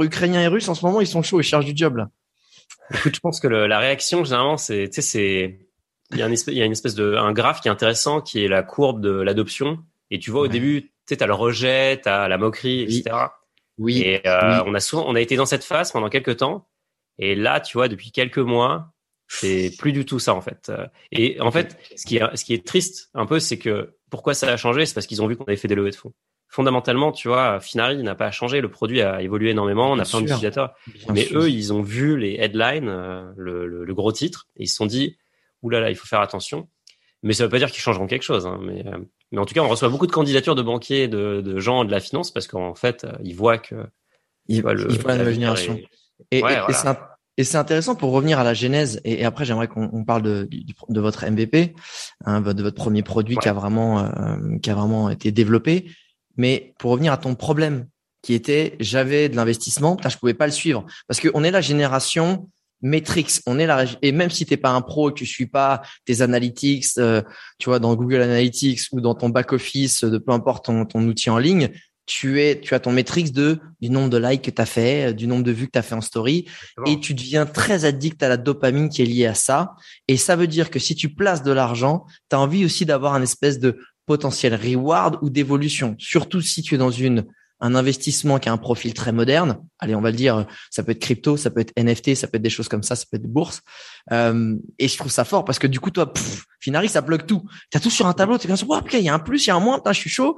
ukrainiens 0.00 0.42
et 0.42 0.46
russes 0.46 0.68
en 0.68 0.74
ce 0.74 0.84
moment, 0.86 1.00
ils 1.00 1.06
sont 1.06 1.22
chauds, 1.22 1.40
ils 1.40 1.44
cherchent 1.44 1.64
du 1.64 1.72
job 1.74 1.96
là. 1.96 2.08
Écoute, 2.94 3.14
je 3.14 3.20
pense 3.20 3.40
que 3.40 3.48
le, 3.48 3.66
la 3.66 3.78
réaction 3.78 4.22
généralement, 4.24 4.56
c'est, 4.56 4.88
tu 4.88 4.96
sais, 4.96 5.02
c'est 5.02 5.58
il 6.12 6.18
y 6.18 6.22
a 6.22 6.26
une 6.26 6.32
espèce, 6.32 6.54
il 6.54 6.58
y 6.58 6.62
a 6.62 6.64
une 6.64 6.72
espèce 6.72 6.94
de 6.94 7.14
un 7.16 7.32
graphe 7.32 7.60
qui 7.60 7.68
est 7.68 7.70
intéressant 7.70 8.20
qui 8.20 8.44
est 8.44 8.48
la 8.48 8.62
courbe 8.62 9.00
de 9.00 9.10
l'adoption. 9.10 9.78
Et 10.10 10.18
tu 10.18 10.30
vois 10.30 10.42
au 10.42 10.48
début 10.48 10.92
tu 11.06 11.14
sais 11.14 11.22
as 11.22 11.26
le 11.26 11.34
rejet 11.34 12.00
t'as 12.02 12.28
la 12.28 12.38
moquerie 12.38 12.82
etc 12.82 13.16
oui. 13.78 14.02
et 14.02 14.26
euh, 14.26 14.62
on 14.66 14.74
a 14.74 14.80
souvent 14.80 15.04
on 15.08 15.14
a 15.14 15.20
été 15.20 15.36
dans 15.36 15.46
cette 15.46 15.64
phase 15.64 15.90
pendant 15.90 16.10
quelques 16.10 16.38
temps. 16.38 16.68
Et 17.18 17.34
là 17.34 17.60
tu 17.60 17.78
vois 17.78 17.88
depuis 17.88 18.12
quelques 18.12 18.38
mois 18.38 18.91
c'est 19.40 19.72
plus 19.78 19.92
du 19.92 20.04
tout 20.04 20.18
ça 20.18 20.34
en 20.34 20.40
fait. 20.40 20.70
Et 21.10 21.40
en 21.40 21.50
fait 21.50 21.78
ce 21.96 22.06
qui 22.06 22.16
est 22.16 22.36
ce 22.36 22.44
qui 22.44 22.54
est 22.54 22.66
triste 22.66 23.10
un 23.14 23.26
peu 23.26 23.40
c'est 23.40 23.58
que 23.58 23.94
pourquoi 24.10 24.34
ça 24.34 24.48
a 24.48 24.56
changé 24.56 24.86
c'est 24.86 24.94
parce 24.94 25.06
qu'ils 25.06 25.22
ont 25.22 25.26
vu 25.26 25.36
qu'on 25.36 25.44
avait 25.44 25.56
fait 25.56 25.68
des 25.68 25.74
levées 25.74 25.90
de 25.90 25.96
fonds. 25.96 26.12
Fondamentalement, 26.52 27.12
tu 27.12 27.28
vois, 27.28 27.60
Finari 27.60 28.02
n'a 28.02 28.14
pas 28.14 28.30
changé, 28.30 28.60
le 28.60 28.70
produit 28.70 29.00
a 29.00 29.22
évolué 29.22 29.52
énormément, 29.52 29.90
on 29.90 29.98
a 29.98 30.04
plein 30.04 30.20
d'utilisateurs, 30.20 30.74
mais 31.08 31.26
eux, 31.32 31.48
ils 31.48 31.72
ont 31.72 31.80
vu 31.80 32.18
les 32.18 32.34
headlines, 32.34 32.90
euh, 32.90 33.32
le, 33.38 33.66
le, 33.66 33.86
le, 33.86 33.94
gros 33.94 34.12
titre, 34.12 34.48
et 34.58 34.64
ils 34.64 34.68
se 34.68 34.76
sont 34.76 34.84
dit, 34.84 35.16
oulala, 35.62 35.88
il 35.88 35.96
faut 35.96 36.06
faire 36.06 36.20
attention. 36.20 36.68
Mais 37.22 37.32
ça 37.32 37.44
veut 37.44 37.48
pas 37.48 37.56
dire 37.56 37.70
qu'ils 37.70 37.80
changeront 37.80 38.06
quelque 38.06 38.22
chose. 38.22 38.46
Hein, 38.46 38.60
mais, 38.60 38.86
euh, 38.86 38.98
mais 39.30 39.38
en 39.38 39.46
tout 39.46 39.54
cas, 39.54 39.62
on 39.62 39.68
reçoit 39.68 39.88
beaucoup 39.88 40.06
de 40.06 40.12
candidatures 40.12 40.54
de 40.54 40.60
banquiers, 40.60 41.08
de, 41.08 41.40
de 41.40 41.58
gens 41.58 41.86
de 41.86 41.90
la 41.90 42.00
finance, 42.00 42.30
parce 42.30 42.46
qu'en 42.46 42.74
fait, 42.74 43.04
euh, 43.04 43.12
ils 43.22 43.34
voient 43.34 43.56
que 43.56 43.86
ils 44.46 44.60
voient, 44.60 44.74
le, 44.74 44.88
la 44.88 45.16
nouvelle 45.16 45.32
génération. 45.32 45.80
Et, 46.30 46.40
et, 46.40 46.42
c'est 47.38 47.56
intéressant 47.56 47.94
pour 47.94 48.12
revenir 48.12 48.38
à 48.38 48.44
la 48.44 48.54
genèse. 48.54 49.00
Et, 49.04 49.24
après, 49.24 49.44
j'aimerais 49.44 49.68
qu'on 49.68 50.04
parle 50.04 50.22
de, 50.22 50.48
de, 50.88 51.00
votre 51.00 51.24
MVP, 51.26 51.74
hein, 52.24 52.40
de 52.40 52.62
votre 52.62 52.76
premier 52.76 53.02
produit 53.02 53.36
qui 53.36 53.48
a 53.48 53.52
vraiment 53.52 54.00
euh, 54.00 54.58
qui 54.62 54.70
a 54.70 54.74
vraiment 54.74 55.08
été 55.08 55.32
développé. 55.32 55.90
Mais 56.36 56.74
pour 56.78 56.90
revenir 56.92 57.12
à 57.12 57.16
ton 57.16 57.34
problème, 57.34 57.86
qui 58.22 58.34
était 58.34 58.76
j'avais 58.80 59.28
de 59.28 59.36
l'investissement, 59.36 59.96
je 60.06 60.16
pouvais 60.16 60.34
pas 60.34 60.46
le 60.46 60.52
suivre 60.52 60.86
parce 61.08 61.20
qu'on 61.20 61.42
est 61.42 61.50
la 61.50 61.60
génération 61.60 62.48
Matrix, 62.84 63.40
on 63.46 63.58
est 63.60 63.66
là 63.66 63.84
et 64.02 64.10
même 64.10 64.30
si 64.30 64.44
t'es 64.44 64.56
pas 64.56 64.70
un 64.70 64.80
pro, 64.80 65.12
tu 65.12 65.24
suis 65.24 65.46
pas 65.46 65.82
tes 66.04 66.20
analytics, 66.20 66.86
euh, 66.98 67.22
tu 67.58 67.68
vois 67.68 67.78
dans 67.78 67.94
Google 67.94 68.22
Analytics 68.22 68.80
ou 68.90 69.00
dans 69.00 69.14
ton 69.14 69.28
back 69.28 69.52
office, 69.52 70.02
de 70.02 70.18
peu 70.18 70.32
importe 70.32 70.64
ton, 70.66 70.84
ton 70.84 71.06
outil 71.06 71.30
en 71.30 71.38
ligne, 71.38 71.70
tu 72.06 72.42
es, 72.42 72.60
tu 72.60 72.74
as 72.74 72.80
ton 72.80 72.92
Matrix 72.92 73.30
de 73.30 73.60
du 73.80 73.90
nombre 73.90 74.10
de 74.10 74.18
likes 74.18 74.42
que 74.42 74.50
tu 74.50 74.60
as 74.60 74.66
fait, 74.66 75.14
du 75.14 75.26
nombre 75.26 75.44
de 75.44 75.52
vues 75.52 75.66
que 75.66 75.72
tu 75.72 75.78
as 75.78 75.82
fait 75.82 75.94
en 75.94 76.00
story, 76.00 76.46
et 76.86 77.00
tu 77.00 77.14
deviens 77.14 77.46
très 77.46 77.84
addict 77.84 78.22
à 78.22 78.28
la 78.28 78.36
dopamine 78.36 78.88
qui 78.88 79.02
est 79.02 79.06
liée 79.06 79.26
à 79.26 79.34
ça. 79.34 79.74
Et 80.08 80.16
ça 80.16 80.36
veut 80.36 80.46
dire 80.46 80.70
que 80.70 80.78
si 80.78 80.94
tu 80.94 81.14
places 81.14 81.42
de 81.42 81.52
l'argent, 81.52 82.04
tu 82.30 82.36
as 82.36 82.40
envie 82.40 82.64
aussi 82.64 82.86
d'avoir 82.86 83.14
un 83.14 83.22
espèce 83.22 83.58
de 83.58 83.78
potentiel 84.06 84.54
reward 84.54 85.18
ou 85.22 85.30
d'évolution. 85.30 85.94
Surtout 85.98 86.40
si 86.40 86.62
tu 86.62 86.74
es 86.74 86.78
dans 86.78 86.90
une 86.90 87.24
un 87.62 87.76
investissement 87.76 88.40
qui 88.40 88.48
a 88.48 88.52
un 88.52 88.58
profil 88.58 88.92
très 88.92 89.12
moderne. 89.12 89.58
Allez, 89.78 89.94
on 89.94 90.00
va 90.00 90.10
le 90.10 90.16
dire, 90.16 90.46
ça 90.68 90.82
peut 90.82 90.90
être 90.90 90.98
crypto, 90.98 91.36
ça 91.36 91.48
peut 91.48 91.60
être 91.60 91.72
NFT, 91.78 92.16
ça 92.16 92.26
peut 92.26 92.36
être 92.36 92.42
des 92.42 92.50
choses 92.50 92.68
comme 92.68 92.82
ça, 92.82 92.96
ça 92.96 93.04
peut 93.08 93.18
être 93.18 93.28
bourse. 93.28 93.62
Euh, 94.10 94.56
et 94.80 94.88
je 94.88 94.98
trouve 94.98 95.12
ça 95.12 95.24
fort 95.24 95.44
parce 95.44 95.60
que 95.60 95.68
du 95.68 95.78
coup, 95.78 95.92
toi, 95.92 96.12
pff, 96.12 96.44
Finari, 96.58 96.88
ça 96.88 97.00
bloque 97.02 97.24
tout. 97.24 97.44
Tu 97.70 97.78
as 97.78 97.80
tout 97.80 97.88
sur 97.88 98.08
un 98.08 98.14
tableau, 98.14 98.36
tu 98.36 98.46
es 98.46 98.48
comme 98.48 98.56
ça, 98.56 98.66
il 98.94 99.04
y 99.04 99.08
a 99.08 99.14
un 99.14 99.20
plus, 99.20 99.46
il 99.46 99.48
y 99.48 99.50
a 99.52 99.54
un 99.54 99.60
moins, 99.60 99.80
je 99.86 99.92
suis 99.92 100.10
chaud. 100.10 100.36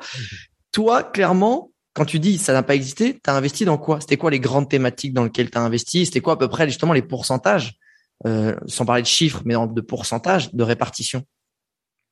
Toi, 0.75 1.04
clairement, 1.04 1.71
quand 1.95 2.04
tu 2.04 2.19
dis 2.19 2.37
ça 2.37 2.52
n'a 2.52 2.64
pas 2.64 2.75
existé, 2.75 3.14
tu 3.14 3.31
as 3.31 3.35
investi 3.35 3.64
dans 3.64 3.78
quoi? 3.78 4.00
C'était 4.00 4.16
quoi 4.16 4.31
les 4.31 4.40
grandes 4.40 4.69
thématiques 4.69 5.14
dans 5.14 5.25
lesquelles 5.25 5.50
tu 5.50 5.57
as 5.57 5.62
investi? 5.62 6.04
C'était 6.04 6.21
quoi 6.21 6.35
à 6.35 6.37
peu 6.37 6.49
près 6.49 6.69
justement 6.69 6.93
les 6.93 7.02
pourcentages? 7.02 7.78
Euh, 8.26 8.54
Sans 8.66 8.85
parler 8.85 9.02
de 9.02 9.07
chiffres, 9.07 9.43
mais 9.45 9.54
de 9.54 9.81
pourcentage 9.81 10.52
de 10.52 10.62
répartition 10.62 11.25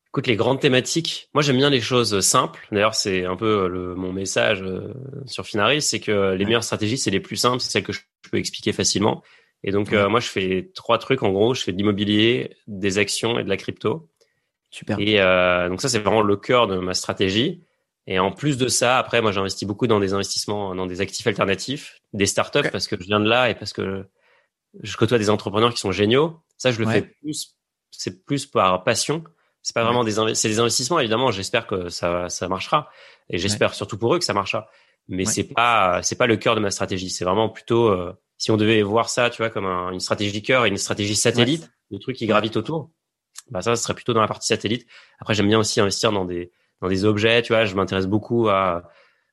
Écoute, 0.08 0.26
les 0.26 0.36
grandes 0.36 0.60
thématiques, 0.60 1.30
moi 1.32 1.42
j'aime 1.42 1.56
bien 1.56 1.70
les 1.70 1.80
choses 1.80 2.20
simples. 2.20 2.68
D'ailleurs, 2.70 2.94
c'est 2.94 3.24
un 3.24 3.34
peu 3.36 3.66
le, 3.66 3.94
mon 3.94 4.12
message 4.12 4.62
euh, 4.62 4.92
sur 5.26 5.44
Finari, 5.46 5.82
c'est 5.82 6.00
que 6.00 6.34
les 6.34 6.44
meilleures 6.44 6.64
stratégies, 6.64 6.98
c'est 6.98 7.10
les 7.10 7.20
plus 7.20 7.36
simples, 7.36 7.60
c'est 7.60 7.70
celles 7.70 7.82
que 7.82 7.92
je 7.92 8.00
peux 8.30 8.38
expliquer 8.38 8.72
facilement. 8.72 9.22
Et 9.64 9.70
donc, 9.70 9.92
euh, 9.92 10.08
moi, 10.08 10.20
je 10.20 10.28
fais 10.28 10.70
trois 10.74 10.98
trucs 10.98 11.22
en 11.22 11.30
gros. 11.30 11.54
Je 11.54 11.62
fais 11.62 11.72
de 11.72 11.76
l'immobilier, 11.76 12.56
des 12.66 12.98
actions 12.98 13.38
et 13.38 13.44
de 13.44 13.48
la 13.48 13.56
crypto. 13.56 14.08
Super. 14.70 14.98
Et 14.98 15.20
euh, 15.20 15.68
donc 15.68 15.80
ça, 15.80 15.88
c'est 15.88 15.98
vraiment 15.98 16.22
le 16.22 16.36
cœur 16.36 16.66
de 16.66 16.78
ma 16.78 16.94
stratégie. 16.94 17.62
Et 18.06 18.18
en 18.18 18.32
plus 18.32 18.56
de 18.56 18.68
ça, 18.68 18.98
après, 18.98 19.22
moi, 19.22 19.30
j'investis 19.30 19.66
beaucoup 19.66 19.86
dans 19.86 20.00
des 20.00 20.12
investissements, 20.12 20.74
dans 20.74 20.86
des 20.86 21.00
actifs 21.00 21.26
alternatifs, 21.26 21.98
des 22.12 22.26
startups, 22.26 22.70
parce 22.70 22.88
que 22.88 22.96
je 22.98 23.04
viens 23.04 23.20
de 23.20 23.28
là 23.28 23.48
et 23.48 23.54
parce 23.54 23.72
que 23.72 24.04
je 24.82 24.96
côtoie 24.96 25.18
des 25.18 25.30
entrepreneurs 25.30 25.72
qui 25.72 25.80
sont 25.80 25.92
géniaux. 25.92 26.40
Ça, 26.56 26.72
je 26.72 26.80
le 26.80 26.90
fais 26.90 27.02
plus, 27.02 27.56
c'est 27.90 28.24
plus 28.24 28.46
par 28.46 28.82
passion. 28.84 29.22
C'est 29.62 29.74
pas 29.74 29.84
vraiment 29.84 30.02
des, 30.02 30.18
investissements, 30.18 30.98
évidemment. 30.98 31.30
J'espère 31.30 31.68
que 31.68 31.88
ça, 31.88 32.28
ça 32.28 32.48
marchera. 32.48 32.88
Et 33.30 33.38
j'espère 33.38 33.74
surtout 33.74 33.96
pour 33.96 34.14
eux 34.14 34.18
que 34.18 34.24
ça 34.24 34.34
marchera. 34.34 34.68
Mais 35.08 35.24
c'est 35.24 35.44
pas, 35.44 36.02
c'est 36.02 36.16
pas 36.16 36.26
le 36.26 36.36
cœur 36.36 36.56
de 36.56 36.60
ma 36.60 36.70
stratégie. 36.72 37.10
C'est 37.10 37.24
vraiment 37.24 37.48
plutôt, 37.48 37.88
euh, 37.88 38.12
si 38.38 38.50
on 38.50 38.56
devait 38.56 38.82
voir 38.82 39.08
ça, 39.08 39.30
tu 39.30 39.38
vois, 39.38 39.50
comme 39.50 39.66
une 39.66 40.00
stratégie 40.00 40.42
cœur 40.42 40.66
et 40.66 40.68
une 40.68 40.76
stratégie 40.76 41.14
satellite, 41.14 41.70
le 41.90 41.98
truc 41.98 42.16
qui 42.16 42.26
gravite 42.26 42.56
autour, 42.56 42.90
bah 43.50 43.62
ça, 43.62 43.76
ce 43.76 43.82
serait 43.82 43.94
plutôt 43.94 44.14
dans 44.14 44.20
la 44.20 44.28
partie 44.28 44.48
satellite. 44.48 44.86
Après, 45.20 45.34
j'aime 45.34 45.48
bien 45.48 45.58
aussi 45.58 45.80
investir 45.80 46.10
dans 46.10 46.24
des, 46.24 46.52
dans 46.82 46.88
des 46.88 47.04
objets, 47.06 47.40
tu 47.40 47.52
vois. 47.52 47.64
Je 47.64 47.74
m'intéresse 47.74 48.06
beaucoup 48.06 48.48
à, 48.48 48.90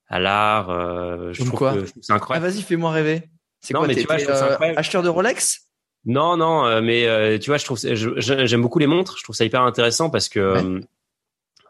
à 0.08 0.20
l'art. 0.20 0.70
Euh, 0.70 1.34
je, 1.34 1.44
trouve 1.44 1.74
que 1.74 1.86
c'est 2.02 2.14
incroyable. 2.14 2.46
Ah, 2.46 2.50
vas-y, 2.50 2.62
fais-moi 2.62 2.92
rêver. 2.92 3.24
C'est 3.60 3.74
quoi, 3.74 3.88
mais 3.88 3.96
tu 3.96 4.06
vois, 4.06 4.18
je 4.18 4.26
euh, 4.30 4.74
acheteur 4.78 5.04
de 5.04 5.10
Rolex? 5.10 5.70
Non, 6.06 6.38
non, 6.38 6.66
euh, 6.66 6.82
mais 6.82 7.06
euh, 7.08 7.38
tu 7.38 7.50
vois, 7.50 7.58
je 7.58 7.66
trouve, 7.66 7.78
j'aime 7.78 8.62
beaucoup 8.62 8.80
les 8.80 8.88
montres. 8.88 9.18
Je 9.18 9.24
trouve 9.24 9.36
ça 9.36 9.44
hyper 9.44 9.62
intéressant 9.62 10.10
parce 10.10 10.30
que 10.30 10.40
euh, 10.40 10.80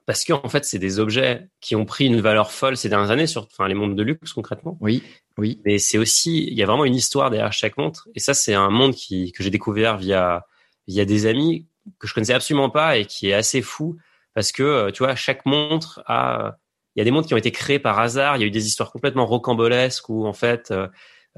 parce 0.05 0.23
que 0.23 0.33
en 0.33 0.49
fait, 0.49 0.65
c'est 0.65 0.79
des 0.79 0.99
objets 0.99 1.49
qui 1.61 1.75
ont 1.75 1.85
pris 1.85 2.05
une 2.05 2.21
valeur 2.21 2.51
folle 2.51 2.77
ces 2.77 2.89
dernières 2.89 3.11
années, 3.11 3.27
sur, 3.27 3.43
enfin 3.43 3.67
les 3.67 3.73
montres 3.73 3.95
de 3.95 4.03
luxe 4.03 4.33
concrètement. 4.33 4.77
Oui, 4.81 5.03
oui. 5.37 5.61
Mais 5.65 5.79
c'est 5.79 5.97
aussi, 5.97 6.45
il 6.45 6.53
y 6.53 6.63
a 6.63 6.65
vraiment 6.65 6.85
une 6.85 6.95
histoire 6.95 7.29
derrière 7.31 7.53
chaque 7.53 7.77
montre. 7.77 8.07
Et 8.15 8.19
ça, 8.19 8.33
c'est 8.33 8.53
un 8.53 8.69
monde 8.69 8.93
qui 8.93 9.31
que 9.31 9.43
j'ai 9.43 9.49
découvert 9.49 9.97
via 9.97 10.45
via 10.87 11.05
des 11.05 11.25
amis 11.25 11.67
que 11.97 12.07
je 12.07 12.13
connaissais 12.13 12.33
absolument 12.33 12.69
pas 12.69 12.97
et 12.97 13.05
qui 13.05 13.29
est 13.29 13.33
assez 13.33 13.61
fou 13.61 13.97
parce 14.33 14.51
que 14.51 14.63
euh, 14.63 14.91
tu 14.91 15.03
vois, 15.03 15.15
chaque 15.15 15.45
montre 15.45 16.01
a, 16.05 16.57
il 16.95 16.99
y 16.99 17.01
a 17.01 17.03
des 17.05 17.11
montres 17.11 17.27
qui 17.27 17.33
ont 17.33 17.37
été 17.37 17.51
créées 17.51 17.79
par 17.79 17.99
hasard. 17.99 18.37
Il 18.37 18.41
y 18.41 18.43
a 18.43 18.47
eu 18.47 18.51
des 18.51 18.67
histoires 18.67 18.91
complètement 18.91 19.25
rocambolesques 19.25 20.09
où 20.09 20.25
en 20.25 20.33
fait, 20.33 20.71
euh, 20.71 20.87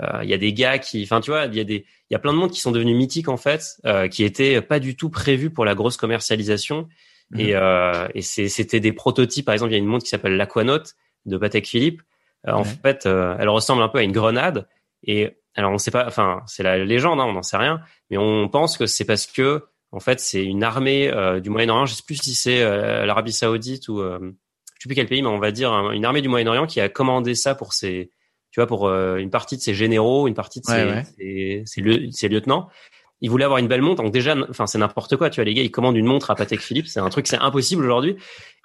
euh, 0.01 0.19
il 0.23 0.29
y 0.29 0.33
a 0.33 0.37
des 0.37 0.53
gars 0.53 0.79
qui, 0.79 1.03
enfin 1.03 1.19
tu 1.21 1.31
vois, 1.31 1.45
il 1.45 1.55
y 1.55 1.59
a 1.59 1.63
des, 1.63 1.85
il 2.09 2.13
y 2.13 2.15
a 2.15 2.19
plein 2.19 2.33
de 2.33 2.37
montres 2.37 2.53
qui 2.53 2.61
sont 2.61 2.71
devenus 2.71 2.95
mythiques 2.95 3.27
en 3.29 3.37
fait, 3.37 3.77
euh, 3.85 4.07
qui 4.07 4.23
étaient 4.23 4.61
pas 4.61 4.79
du 4.79 4.95
tout 4.95 5.09
prévus 5.09 5.49
pour 5.49 5.65
la 5.65 5.75
grosse 5.75 5.97
commercialisation. 5.97 6.87
Et, 7.37 7.55
euh, 7.55 8.09
et 8.13 8.21
c'était 8.21 8.81
des 8.81 8.91
prototypes. 8.91 9.45
Par 9.45 9.53
exemple, 9.53 9.71
il 9.71 9.75
y 9.75 9.77
a 9.77 9.79
une 9.79 9.85
montre 9.85 10.03
qui 10.03 10.09
s'appelle 10.09 10.35
l'Aquanaut 10.35 10.83
de 11.25 11.37
Patek 11.37 11.65
Philippe. 11.65 12.01
Euh, 12.45 12.51
En 12.51 12.63
Ouais. 12.63 12.67
fait, 12.83 13.05
euh, 13.05 13.37
elle 13.39 13.47
ressemble 13.47 13.81
un 13.83 13.87
peu 13.87 13.99
à 13.99 14.03
une 14.03 14.11
grenade. 14.11 14.67
Et 15.03 15.37
alors, 15.55 15.71
on 15.71 15.77
sait 15.77 15.91
pas. 15.91 16.05
Enfin, 16.05 16.41
c'est 16.45 16.61
la 16.63 16.77
légende, 16.83 17.21
hein, 17.21 17.25
on 17.25 17.31
n'en 17.31 17.41
sait 17.41 17.55
rien. 17.55 17.79
Mais 18.09 18.17
on 18.17 18.49
pense 18.49 18.77
que 18.77 18.85
c'est 18.85 19.05
parce 19.05 19.27
que, 19.27 19.63
en 19.91 19.99
fait, 19.99 20.19
c'est 20.19 20.43
une 20.43 20.63
armée 20.63 21.09
euh, 21.11 21.39
du 21.39 21.49
Moyen-Orient. 21.49 21.85
Je 21.85 21.93
sais 21.95 22.03
plus 22.05 22.15
si 22.15 22.33
c'est 22.35 22.61
euh, 22.61 23.05
l'Arabie 23.05 23.33
Saoudite 23.33 23.87
ou 23.89 23.99
euh, 23.99 24.19
je 24.21 24.83
sais 24.83 24.87
plus 24.87 24.95
quel 24.95 25.07
pays, 25.07 25.21
mais 25.21 25.27
on 25.29 25.39
va 25.39 25.51
dire 25.51 25.71
un- 25.71 25.91
une 25.91 26.05
armée 26.05 26.21
du 26.21 26.29
Moyen-Orient 26.29 26.65
qui 26.67 26.79
a 26.79 26.89
commandé 26.89 27.35
ça 27.35 27.55
pour 27.55 27.73
ses, 27.73 28.09
tu 28.51 28.59
vois, 28.59 28.67
pour 28.67 28.87
euh, 28.87 29.17
une 29.17 29.29
partie 29.29 29.57
de 29.57 29.61
ses 29.61 29.73
généraux, 29.73 30.27
une 30.27 30.33
partie 30.33 30.59
de 30.61 30.65
ses, 30.65 30.71
Ouais, 30.73 30.85
ouais. 30.85 31.03
ses- 31.17 31.63
ses 31.65 31.81
lieu- 31.81 32.11
ses 32.11 32.27
lieutenants 32.29 32.67
ils 33.23 33.29
voulaient 33.29 33.43
avoir 33.45 33.59
une 33.59 33.67
belle 33.67 33.83
montre. 33.83 34.01
Donc 34.01 34.11
déjà, 34.11 34.35
enfin 34.49 34.65
c'est 34.65 34.79
n'importe 34.79 35.15
quoi. 35.15 35.29
Tu 35.29 35.35
vois, 35.35 35.43
les 35.45 35.53
gars, 35.53 35.61
ils 35.61 35.69
commandent 35.69 35.95
une 35.95 36.07
montre 36.07 36.31
à 36.31 36.35
Patek 36.35 36.59
Philippe, 36.59 36.87
c'est 36.87 36.99
un 36.99 37.09
truc, 37.09 37.27
c'est 37.27 37.37
impossible 37.37 37.85
aujourd'hui. 37.85 38.15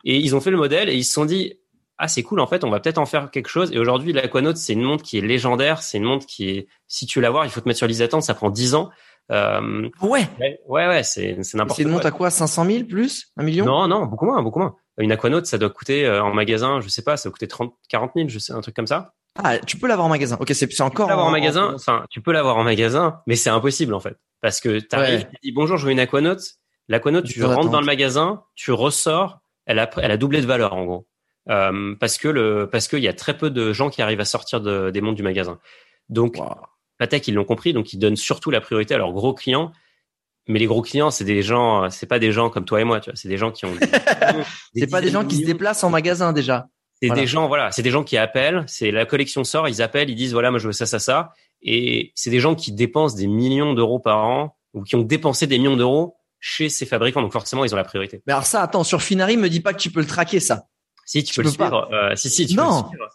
Et 0.06 0.16
ils 0.16 0.35
ont 0.35 0.40
fait 0.40 0.50
le 0.50 0.56
modèle 0.56 0.88
et 0.88 0.95
ils 0.95 1.04
se 1.04 1.12
sont 1.12 1.26
dit, 1.26 1.59
ah 1.99 2.09
c'est 2.09 2.23
cool 2.23 2.40
en 2.40 2.47
fait, 2.47 2.64
on 2.64 2.71
va 2.71 2.80
peut-être 2.80 2.97
en 2.97 3.04
faire 3.04 3.30
quelque 3.30 3.49
chose. 3.49 3.71
Et 3.73 3.78
aujourd'hui, 3.78 4.14
l'Aquanaut, 4.14 4.54
c'est 4.54 4.73
une 4.73 4.80
montre 4.80 5.02
qui 5.04 5.18
est 5.18 5.21
légendaire. 5.21 5.83
C'est 5.83 5.99
une 5.99 6.04
montre 6.04 6.25
qui 6.25 6.49
est, 6.49 6.68
si 6.88 7.04
tu 7.04 7.18
veux 7.18 7.23
l'avoir, 7.23 7.45
il 7.45 7.50
faut 7.50 7.61
te 7.61 7.68
mettre 7.68 7.76
sur 7.76 7.87
liste 7.87 8.00
d'attente. 8.00 8.23
Ça 8.23 8.33
prend 8.33 8.49
10 8.49 8.75
ans. 8.75 8.88
Euh, 9.33 9.88
Ouais. 10.02 10.26
ouais, 10.40 10.61
ouais, 10.68 10.87
ouais, 10.88 11.02
c'est 11.02 11.37
c'est 11.42 11.56
n'importe 11.59 11.76
C'est 11.78 11.83
une 11.83 11.88
quoi. 11.88 11.95
montre 11.97 12.06
à 12.06 12.11
quoi 12.12 12.30
500 12.30 12.64
000 12.64 12.85
plus? 12.85 13.33
Un 13.37 13.42
million? 13.42 13.64
Non, 13.64 13.88
non, 13.88 14.06
beaucoup 14.06 14.26
moins, 14.26 14.42
beaucoup 14.42 14.61
moins. 14.61 14.76
Une 14.99 15.12
Aquanaut, 15.12 15.45
ça 15.45 15.59
doit 15.59 15.71
coûter 15.71 16.06
euh, 16.06 16.23
en 16.23 16.33
magasin, 16.33 16.80
je 16.80 16.88
sais 16.88 17.02
pas, 17.02 17.16
ça 17.16 17.28
doit 17.28 17.33
coûter 17.33 17.49
30, 17.49 17.75
40 17.88 18.12
000, 18.16 18.28
je 18.28 18.38
sais, 18.38 18.52
un 18.52 18.61
truc 18.61 18.75
comme 18.76 18.87
ça. 18.87 19.12
Ah, 19.42 19.59
tu 19.59 19.76
peux 19.78 19.87
l'avoir 19.88 20.06
en 20.06 20.11
magasin. 20.11 20.38
Ok, 20.40 20.49
c'est 20.49 20.54
c'est 20.54 20.68
Tu 20.68 20.76
peux 20.76 20.83
encore 20.85 21.09
l'avoir 21.09 21.26
en 21.26 21.28
en 21.28 21.33
magasin, 21.33 21.73
enfin, 21.75 22.06
tu 22.09 22.23
peux 22.23 22.33
l'avoir 22.33 22.56
en 22.56 22.64
magasin, 22.64 23.21
mais 23.26 23.37
c'est 23.37 23.50
impossible 23.50 23.92
en 23.95 24.00
fait. 24.00 24.16
Parce 24.40 24.61
que 24.61 24.78
tu 24.78 24.87
arrives, 24.97 25.21
Ouais. 25.21 25.25
tu 25.30 25.37
dis 25.42 25.52
bonjour, 25.52 25.76
je 25.76 25.87
veux 25.87 25.92
une 25.92 26.00
Aquanaut. 26.00 26.37
L'Aquanaut, 26.88 27.21
Du 27.21 27.33
tu 27.33 27.45
rentres 27.45 27.68
dans 27.71 27.80
le 27.80 27.87
magasin, 27.87 28.45
tu 28.54 28.71
ressors, 28.71 29.40
elle 29.66 29.80
a, 29.80 29.90
elle 30.00 30.12
a 30.12 30.16
doublé 30.16 30.40
de 30.40 30.47
valeur 30.47 30.73
en 30.75 30.85
gros. 30.85 31.09
Euh, 31.50 31.95
parce 31.99 32.16
que 32.16 32.28
le, 32.28 32.68
parce 32.71 32.87
qu'il 32.88 33.00
y 33.00 33.09
a 33.09 33.12
très 33.12 33.37
peu 33.37 33.50
de 33.50 33.73
gens 33.73 33.90
qui 33.90 34.02
arrivent 34.02 34.21
à 34.21 34.25
sortir 34.25 34.61
de- 34.61 34.90
des 34.90 35.00
montres 35.00 35.16
du 35.16 35.23
magasin. 35.25 35.59
Donc, 36.09 36.37
Wow. 36.38 36.54
Patek, 36.98 37.28
ils 37.28 37.34
l'ont 37.34 37.44
compris, 37.44 37.72
donc 37.72 37.92
ils 37.92 37.98
donnent 37.98 38.16
surtout 38.16 38.50
la 38.50 38.60
priorité 38.60 38.94
à 38.94 38.98
leurs 38.98 39.12
gros 39.12 39.34
clients. 39.34 39.72
Mais 40.48 40.58
les 40.60 40.66
gros 40.66 40.80
clients, 40.82 41.10
c'est 41.10 41.24
des 41.24 41.42
gens, 41.42 41.90
c'est 41.90 42.06
pas 42.06 42.18
des 42.20 42.30
gens 42.30 42.50
comme 42.50 42.64
toi 42.64 42.80
et 42.80 42.84
moi, 42.84 43.00
tu 43.00 43.10
vois. 43.10 43.16
C'est 43.16 43.28
des 43.28 43.36
gens 43.36 43.50
qui 43.50 43.64
ont. 43.66 43.72
C'est 44.74 44.86
pas 44.86 45.00
des 45.00 45.10
gens 45.10 45.24
qui 45.24 45.36
se 45.36 45.44
déplacent 45.44 45.82
en 45.84 45.90
magasin 45.90 46.32
déjà. 46.32 46.68
C'est 47.02 47.08
Voilà. 47.08 47.20
des 47.22 47.26
gens, 47.26 47.48
voilà, 47.48 47.70
c'est 47.72 47.82
des 47.82 47.90
gens 47.90 48.04
qui 48.04 48.16
appellent. 48.16 48.64
C'est 48.68 48.90
la 48.90 49.04
collection 49.04 49.44
sort, 49.44 49.68
ils 49.68 49.82
appellent, 49.82 50.08
ils 50.08 50.14
disent 50.14 50.32
voilà, 50.32 50.50
moi 50.50 50.58
je 50.58 50.66
veux 50.68 50.72
ça, 50.72 50.86
ça, 50.86 50.98
ça. 50.98 51.32
Et 51.62 52.12
c'est 52.14 52.30
des 52.30 52.40
gens 52.40 52.54
qui 52.54 52.72
dépensent 52.72 53.16
des 53.16 53.26
millions 53.26 53.74
d'euros 53.74 53.98
par 53.98 54.24
an 54.24 54.56
ou 54.72 54.82
qui 54.82 54.94
ont 54.96 55.02
dépensé 55.02 55.46
des 55.46 55.58
millions 55.58 55.76
d'euros 55.76 56.16
chez 56.40 56.68
ces 56.70 56.86
fabricants. 56.86 57.20
Donc 57.22 57.32
forcément, 57.32 57.64
ils 57.64 57.74
ont 57.74 57.76
la 57.76 57.84
priorité. 57.84 58.22
Mais 58.26 58.32
alors 58.32 58.46
ça, 58.46 58.62
attends, 58.62 58.84
sur 58.84 59.02
Finari, 59.02 59.36
me 59.36 59.48
dis 59.50 59.60
pas 59.60 59.74
que 59.74 59.78
tu 59.78 59.90
peux 59.90 60.00
le 60.00 60.06
traquer 60.06 60.40
ça. 60.40 60.68
Si 61.04 61.22
tu 61.22 61.34
Je 61.34 61.42
peux 61.42 61.48
le 61.48 61.54
pas. 61.54 61.66
suivre, 61.66 61.88
euh, 61.92 62.16
si 62.16 62.30
si, 62.30 62.46
tu 62.46 62.54
Non. 62.54 62.82
peux 62.84 62.88
le 62.88 62.88
suivre. 62.90 63.08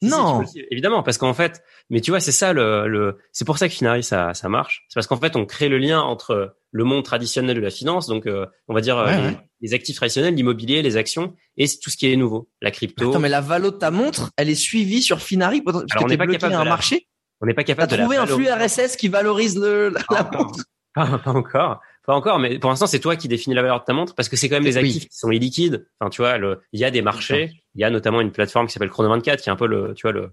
Si, 0.00 0.08
si, 0.08 0.14
Non. 0.14 0.44
évidemment, 0.70 1.02
parce 1.02 1.18
qu'en 1.18 1.34
fait, 1.34 1.62
mais 1.90 2.00
tu 2.00 2.10
vois, 2.12 2.20
c'est 2.20 2.30
ça 2.32 2.52
le, 2.52 2.86
le 2.86 3.18
c'est 3.32 3.44
pour 3.44 3.58
ça 3.58 3.66
que 3.68 3.74
Finari 3.74 4.02
ça 4.04 4.32
ça 4.34 4.48
marche. 4.48 4.84
C'est 4.88 4.94
parce 4.94 5.06
qu'en 5.08 5.16
fait, 5.16 5.34
on 5.34 5.44
crée 5.44 5.68
le 5.68 5.78
lien 5.78 6.00
entre 6.00 6.54
le 6.70 6.84
monde 6.84 7.04
traditionnel 7.04 7.56
de 7.56 7.60
la 7.60 7.70
finance, 7.70 8.06
donc 8.06 8.26
euh, 8.26 8.46
on 8.68 8.74
va 8.74 8.80
dire 8.80 8.96
euh, 8.98 9.06
Ouais, 9.06 9.16
les, 9.16 9.26
ouais. 9.28 9.36
les 9.62 9.74
actifs 9.74 9.96
traditionnels, 9.96 10.34
l'immobilier, 10.34 10.82
les 10.82 10.96
actions 10.96 11.34
et 11.56 11.66
tout 11.66 11.90
ce 11.90 11.96
qui 11.96 12.12
est 12.12 12.16
nouveau, 12.16 12.48
la 12.60 12.70
crypto. 12.70 13.10
Attends, 13.10 13.18
mais 13.18 13.28
la 13.28 13.40
valo 13.40 13.70
de 13.72 13.76
ta 13.76 13.90
montre, 13.90 14.30
elle 14.36 14.50
est 14.50 14.54
suivie 14.54 15.02
sur 15.02 15.20
Finari 15.20 15.62
parce 15.62 15.78
Alors, 15.78 15.86
on 15.96 15.96
que 15.96 16.02
n'est 16.04 16.08
t'es 16.14 16.18
pas 16.18 16.24
bloqué 16.26 16.38
capable 16.38 16.54
à 16.54 16.56
de 16.58 16.60
un 16.62 16.64
la- 16.64 16.70
marché. 16.70 17.08
On 17.40 17.46
n'est 17.46 17.54
pas 17.54 17.64
capable 17.64 17.90
de 17.90 17.96
la 17.96 18.02
trouvé 18.02 18.16
un 18.18 18.26
flux. 18.26 18.48
RSS 18.50 18.96
qui 18.96 19.08
valorise 19.08 19.56
le, 19.58 19.88
la, 19.90 20.00
la 20.00 20.04
Ah, 20.18 20.30
montre. 20.36 20.64
Pas, 20.94 21.18
pas 21.18 21.30
encore, 21.32 21.80
pas 22.06 22.14
encore, 22.14 22.38
mais 22.40 22.58
pour 22.58 22.70
l'instant 22.70 22.86
c'est 22.88 22.98
toi 22.98 23.14
qui 23.16 23.28
définis 23.28 23.54
la 23.54 23.62
valeur 23.62 23.78
de 23.80 23.84
ta 23.84 23.92
montre 23.92 24.14
parce 24.16 24.28
que 24.28 24.36
c'est 24.36 24.48
quand 24.48 24.56
même 24.56 24.64
des 24.64 24.76
Oui. 24.76 24.88
actifs 24.88 25.08
qui 25.08 25.16
sont 25.16 25.30
illiquides. 25.30 25.86
Enfin, 26.00 26.10
tu 26.10 26.22
vois, 26.22 26.38
le- 26.38 26.60
il 26.72 26.80
y 26.80 26.84
a 26.84 26.90
des 26.90 27.02
marchés, 27.02 27.52
il 27.78 27.80
y 27.80 27.84
a 27.84 27.90
notamment 27.90 28.20
une 28.20 28.32
plateforme 28.32 28.66
qui 28.66 28.72
s'appelle 28.72 28.90
Chrono 28.90 29.08
24 29.08 29.40
qui 29.40 29.48
est 29.48 29.52
un 29.52 29.56
peu 29.56 29.66
le, 29.68 29.94
tu 29.94 30.02
vois, 30.02 30.12
le, 30.12 30.32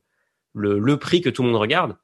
le, 0.56 0.80
le 0.80 0.98
prix 0.98 1.22
que 1.22 1.30
tout 1.30 1.44
le 1.44 1.50
monde 1.50 1.62
regarde, 1.62 1.96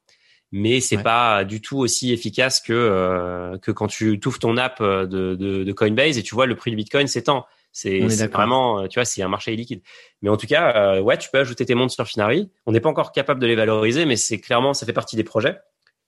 mais 0.51 0.79
c'est 0.81 0.97
Ouais. 0.97 1.03
pas 1.03 1.43
du 1.45 1.61
tout 1.61 1.79
aussi 1.79 2.13
efficace 2.13 2.61
que 2.61 2.73
euh, 2.73 3.57
que 3.57 3.71
quand 3.71 3.87
tu 3.87 4.19
touffes 4.19 4.39
ton 4.39 4.55
app 4.57 4.79
euh, 4.81 5.05
de, 5.07 5.35
de, 5.35 5.63
de 5.63 5.71
Coinbase 5.73 6.17
et 6.17 6.23
tu 6.23 6.35
vois 6.35 6.45
le 6.45 6.55
prix 6.55 6.69
du 6.71 6.77
Bitcoin 6.77 7.07
s'étend. 7.07 7.45
C'est 7.73 8.01
vraiment, 8.27 8.81
euh, 8.81 8.87
tu 8.87 8.99
vois, 8.99 9.05
c'est 9.05 9.21
un 9.23 9.29
marché 9.29 9.53
illiquide. 9.53 9.81
Mais 10.21 10.29
en 10.29 10.35
tout 10.35 10.45
cas, 10.45 10.75
euh, 10.75 10.99
ouais, 10.99 11.17
tu 11.17 11.29
peux 11.31 11.39
ajouter 11.39 11.65
tes 11.65 11.73
montres 11.73 11.93
sur 11.93 12.05
Finari. 12.05 12.49
On 12.65 12.73
n'est 12.73 12.81
pas 12.81 12.89
encore 12.89 13.13
capable 13.13 13.39
de 13.39 13.47
les 13.47 13.55
valoriser, 13.55 14.03
mais 14.05 14.17
c'est 14.17 14.41
clairement, 14.41 14.73
ça 14.73 14.85
fait 14.85 14.91
partie 14.93 15.15
des 15.15 15.23
projets 15.23 15.57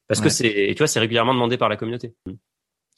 parce 0.09 0.19
que 0.19 0.27
c'est, 0.29 0.51
tu 0.73 0.77
vois, 0.77 0.87
c'est 0.87 0.99
régulièrement 0.99 1.33
demandé 1.33 1.57
par 1.57 1.69
la 1.69 1.77
communauté 1.77 2.13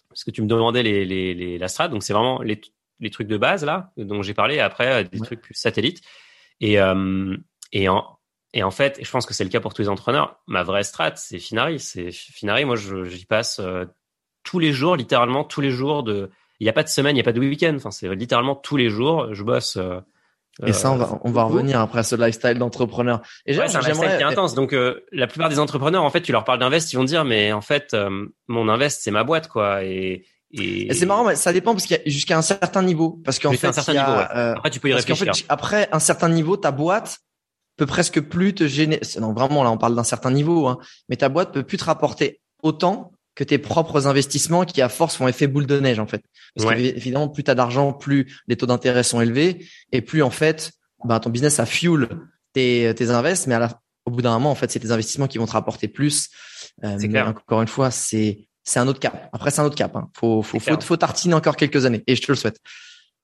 parce 0.09 0.23
que 0.23 0.31
tu 0.31 0.41
me 0.41 0.47
demandais 0.47 0.81
les, 0.81 1.05
les, 1.05 1.33
les 1.35 1.57
la 1.59 1.67
strat, 1.67 1.89
donc 1.89 2.01
c'est 2.01 2.13
vraiment 2.13 2.41
les, 2.41 2.59
les 2.99 3.09
trucs 3.11 3.27
de 3.27 3.37
base 3.37 3.63
là 3.63 3.91
dont 3.97 4.23
j'ai 4.23 4.33
parlé. 4.33 4.59
Après 4.59 5.03
des 5.03 5.19
Ouais. 5.19 5.25
trucs 5.25 5.41
plus 5.41 5.53
satellites 5.53 6.01
et 6.61 6.79
euh, 6.79 7.35
et 7.71 7.89
en 7.89 8.05
et 8.53 8.63
en 8.63 8.71
fait, 8.71 8.99
je 9.01 9.11
pense 9.11 9.25
que 9.25 9.33
c'est 9.33 9.43
le 9.43 9.49
cas 9.49 9.59
pour 9.59 9.73
tous 9.73 9.81
les 9.81 9.89
entrepreneurs. 9.89 10.39
Ma 10.47 10.63
vraie 10.63 10.83
strat, 10.83 11.15
c'est 11.15 11.39
Finari. 11.39 11.79
C'est 11.79 12.11
Finari. 12.11 12.63
Moi, 12.65 12.75
je- 12.77 13.03
j'y 13.03 13.25
passe 13.25 13.59
euh, 13.59 13.83
tous 14.43 14.59
les 14.59 14.71
jours, 14.71 14.95
littéralement 14.95 15.43
tous 15.43 15.59
les 15.61 15.71
jours. 15.71 16.03
De, 16.03 16.29
il 16.61 16.63
n'y 16.63 16.69
a 16.69 16.73
pas 16.73 16.83
de 16.83 16.87
semaine, 16.87 17.15
il 17.15 17.17
n'y 17.17 17.21
a 17.21 17.25
pas 17.25 17.33
de 17.33 17.39
week-end. 17.41 17.73
Enfin, 17.75 17.91
c'est 17.91 18.07
littéralement 18.15 18.55
tous 18.55 18.77
les 18.77 18.89
jours. 18.89 19.33
Je 19.33 19.43
bosse. 19.43 19.75
euh, 19.75 19.99
Et 20.65 20.71
ça, 20.71 20.89
on 20.91 20.95
va, 20.95 21.19
on 21.25 21.31
va 21.31 21.43
beaucoup. 21.43 21.55
revenir 21.55 21.81
après 21.81 21.99
à 21.99 22.03
ce 22.03 22.15
lifestyle 22.15 22.57
d'entrepreneur. 22.57 23.21
Et 23.45 23.57
Ouais, 23.57 23.67
c'est 23.67 23.75
un 23.75 23.81
lifestyle 23.81 24.07
qui 24.15 24.21
est 24.21 24.23
intense. 24.23 24.55
Donc, 24.55 24.71
euh, 24.71 25.01
la 25.11 25.27
plupart 25.27 25.49
des 25.49 25.59
entrepreneurs, 25.59 26.03
en 26.05 26.09
fait, 26.09 26.21
tu 26.21 26.31
leur 26.31 26.45
parles 26.45 26.59
d'invest, 26.59 26.93
ils 26.93 26.95
vont 26.95 27.03
dire, 27.03 27.25
mais 27.25 27.51
en 27.51 27.59
fait, 27.59 27.93
euh, 27.93 28.25
mon 28.47 28.69
invest, 28.69 29.01
c'est 29.01 29.11
ma 29.11 29.25
boîte, 29.25 29.49
quoi. 29.49 29.83
Et, 29.83 30.23
et, 30.51 30.93
c'est 30.93 31.05
marrant, 31.05 31.25
mais 31.25 31.35
ça 31.35 31.51
dépend 31.51 31.73
parce 31.73 31.85
qu'il 31.85 31.97
y 31.97 31.99
a 31.99 32.03
jusqu'à 32.09 32.37
un 32.37 32.41
certain 32.41 32.81
niveau. 32.83 33.19
Parce 33.25 33.39
qu'en 33.39 33.51
fait, 33.51 33.67
un 33.67 33.73
certain 33.73 33.91
il 33.93 33.95
y 33.95 33.99
a, 33.99 34.05
niveau, 34.07 34.17
ouais. 34.19 34.27
euh, 34.35 34.53
Après, 34.55 34.69
tu 34.69 34.79
peux 34.79 34.89
y 34.89 34.91
parce 34.91 35.05
qu'en 35.05 35.13
réfléchir. 35.13 35.45
fait, 35.45 35.51
après 35.51 35.89
un 35.91 35.99
certain 35.99 36.29
niveau, 36.29 36.55
ta 36.57 36.71
boîte 36.71 37.19
peut 37.77 37.85
presque 37.85 38.21
plus 38.21 38.53
te 38.53 38.67
gêner. 38.67 38.99
Non, 39.19 39.33
vraiment, 39.33 39.63
là, 39.63 39.71
on 39.71 39.77
parle 39.77 39.95
d'un 39.95 40.03
certain 40.05 40.31
niveau, 40.31 40.67
hein. 40.67 40.77
Mais 41.09 41.17
ta 41.17 41.27
boîte 41.29 41.51
peut 41.53 41.63
plus 41.63 41.77
te 41.77 41.83
rapporter 41.83 42.39
autant 42.63 43.11
que 43.35 43.43
tes 43.43 43.57
propres 43.57 44.07
investissements 44.07 44.63
qui, 44.63 44.81
à 44.81 44.87
force, 44.87 45.17
font 45.17 45.27
effet 45.27 45.47
boule 45.47 45.65
de 45.65 45.77
neige, 45.79 45.99
en 45.99 46.07
fait. 46.07 46.23
Parce 46.55 46.69
Ouais. 46.69 46.77
qu'évidemment, 46.93 47.27
plus 47.27 47.43
tu 47.43 47.51
as 47.51 47.55
d'argent, 47.55 47.91
plus 47.91 48.33
les 48.47 48.55
taux 48.55 48.65
d'intérêt 48.65 49.03
sont 49.03 49.19
élevés 49.19 49.67
et 49.91 50.01
plus, 50.01 50.21
en 50.23 50.29
fait, 50.29 50.71
bah, 51.03 51.19
ton 51.19 51.29
business, 51.31 51.55
ça 51.55 51.65
fuel 51.65 52.07
tes, 52.53 52.93
tes 52.95 53.09
invests. 53.09 53.47
Mais 53.47 53.55
à 53.55 53.59
la, 53.59 53.81
au 54.05 54.11
bout 54.11 54.21
d'un 54.21 54.31
moment, 54.35 54.51
en 54.51 54.55
fait, 54.55 54.71
c'est 54.71 54.79
tes 54.79 54.91
investissements 54.91 55.27
qui 55.27 55.37
vont 55.37 55.45
te 55.47 55.51
rapporter 55.51 55.89
plus. 55.89 56.29
Euh, 56.85 56.95
mais 57.01 57.09
clair. 57.09 57.27
encore 57.27 57.61
une 57.61 57.67
fois, 57.67 57.91
c'est, 57.91 58.47
c'est 58.65 58.79
un 58.79 58.87
autre 58.89 58.99
cap. 58.99 59.29
Après, 59.31 59.49
c'est 59.51 59.61
un 59.61 59.65
autre 59.65 59.77
cap. 59.77 59.95
Hein. 59.95 60.09
Faut, 60.13 60.41
faut, 60.41 60.59
faut, 60.59 60.97
tartiner 60.97 61.33
encore 61.35 61.55
quelques 61.55 61.85
années. 61.85 62.03
Et 62.07 62.15
je 62.17 62.21
te 62.21 62.29
le 62.31 62.35
souhaite. 62.35 62.59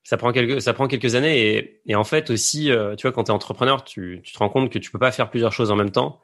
ça 0.03 0.15
prend 0.17 0.31
quelques 0.31 0.61
ça 0.61 0.71
prend 0.73 0.87
quelques 0.87 1.15
années 1.15 1.55
et, 1.57 1.81
et 1.85 1.95
en 1.95 2.03
fait 2.05 2.29
aussi 2.29 2.71
euh, 2.71 2.95
tu 2.95 3.03
vois 3.07 3.11
quand 3.11 3.25
tu 3.25 3.31
es 3.31 3.33
entrepreneur 3.33 3.83
tu, 3.83 4.21
tu 4.23 4.31
te 4.33 4.37
rends 4.39 4.49
compte 4.49 4.71
que 4.71 4.79
tu 4.79 4.89
peux 4.91 4.97
pas 4.99 5.11
faire 5.11 5.29
plusieurs 5.29 5.51
choses 5.53 5.69
en 5.71 5.75
même 5.75 5.91
temps 5.91 6.19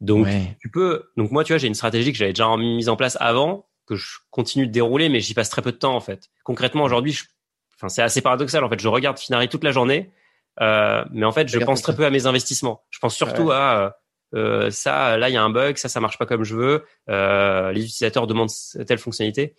donc 0.00 0.26
Ouais. 0.26 0.56
tu 0.60 0.70
peux 0.70 1.10
donc 1.16 1.30
moi 1.32 1.42
tu 1.42 1.52
vois 1.52 1.58
j'ai 1.58 1.66
une 1.66 1.74
stratégie 1.74 2.12
que 2.12 2.18
j'avais 2.18 2.32
déjà 2.32 2.56
mise 2.56 2.88
en 2.88 2.94
place 2.96 3.16
avant 3.20 3.66
que 3.88 3.96
je 3.96 4.18
continue 4.30 4.66
de 4.68 4.72
dérouler 4.72 5.08
mais 5.08 5.18
j'y 5.20 5.34
passe 5.34 5.48
très 5.50 5.60
peu 5.62 5.72
de 5.72 5.76
temps 5.76 5.96
en 5.96 6.00
fait 6.00 6.28
concrètement 6.44 6.84
aujourd'hui 6.84 7.12
je- 7.12 7.24
enfin 7.76 7.88
c'est 7.88 8.02
assez 8.02 8.20
paradoxal 8.20 8.62
en 8.62 8.68
fait 8.70 8.78
je 8.80 8.88
regarde 8.88 9.18
Finari 9.18 9.48
toute 9.48 9.64
la 9.64 9.72
journée 9.72 10.10
Euh, 10.60 11.04
mais 11.12 11.26
en 11.26 11.32
fait, 11.32 11.48
je 11.48 11.58
pense 11.58 11.82
très 11.82 11.94
peu 11.94 12.06
à 12.06 12.10
mes 12.10 12.24
investissements. 12.24 12.82
Je 12.88 12.98
pense 12.98 13.14
surtout 13.14 13.50
à 13.50 13.78
euh, 13.78 13.90
ça, 14.32 15.16
là, 15.16 15.28
il 15.28 15.32
y 15.32 15.36
a 15.36 15.42
un 15.42 15.50
bug, 15.50 15.76
ça, 15.76 15.88
ça 15.88 16.00
marche 16.00 16.18
pas 16.18 16.26
comme 16.26 16.44
je 16.44 16.54
veux. 16.54 16.84
Euh, 17.08 17.72
les 17.72 17.84
utilisateurs 17.84 18.26
demandent 18.26 18.50
telle 18.86 18.98
fonctionnalité. 18.98 19.54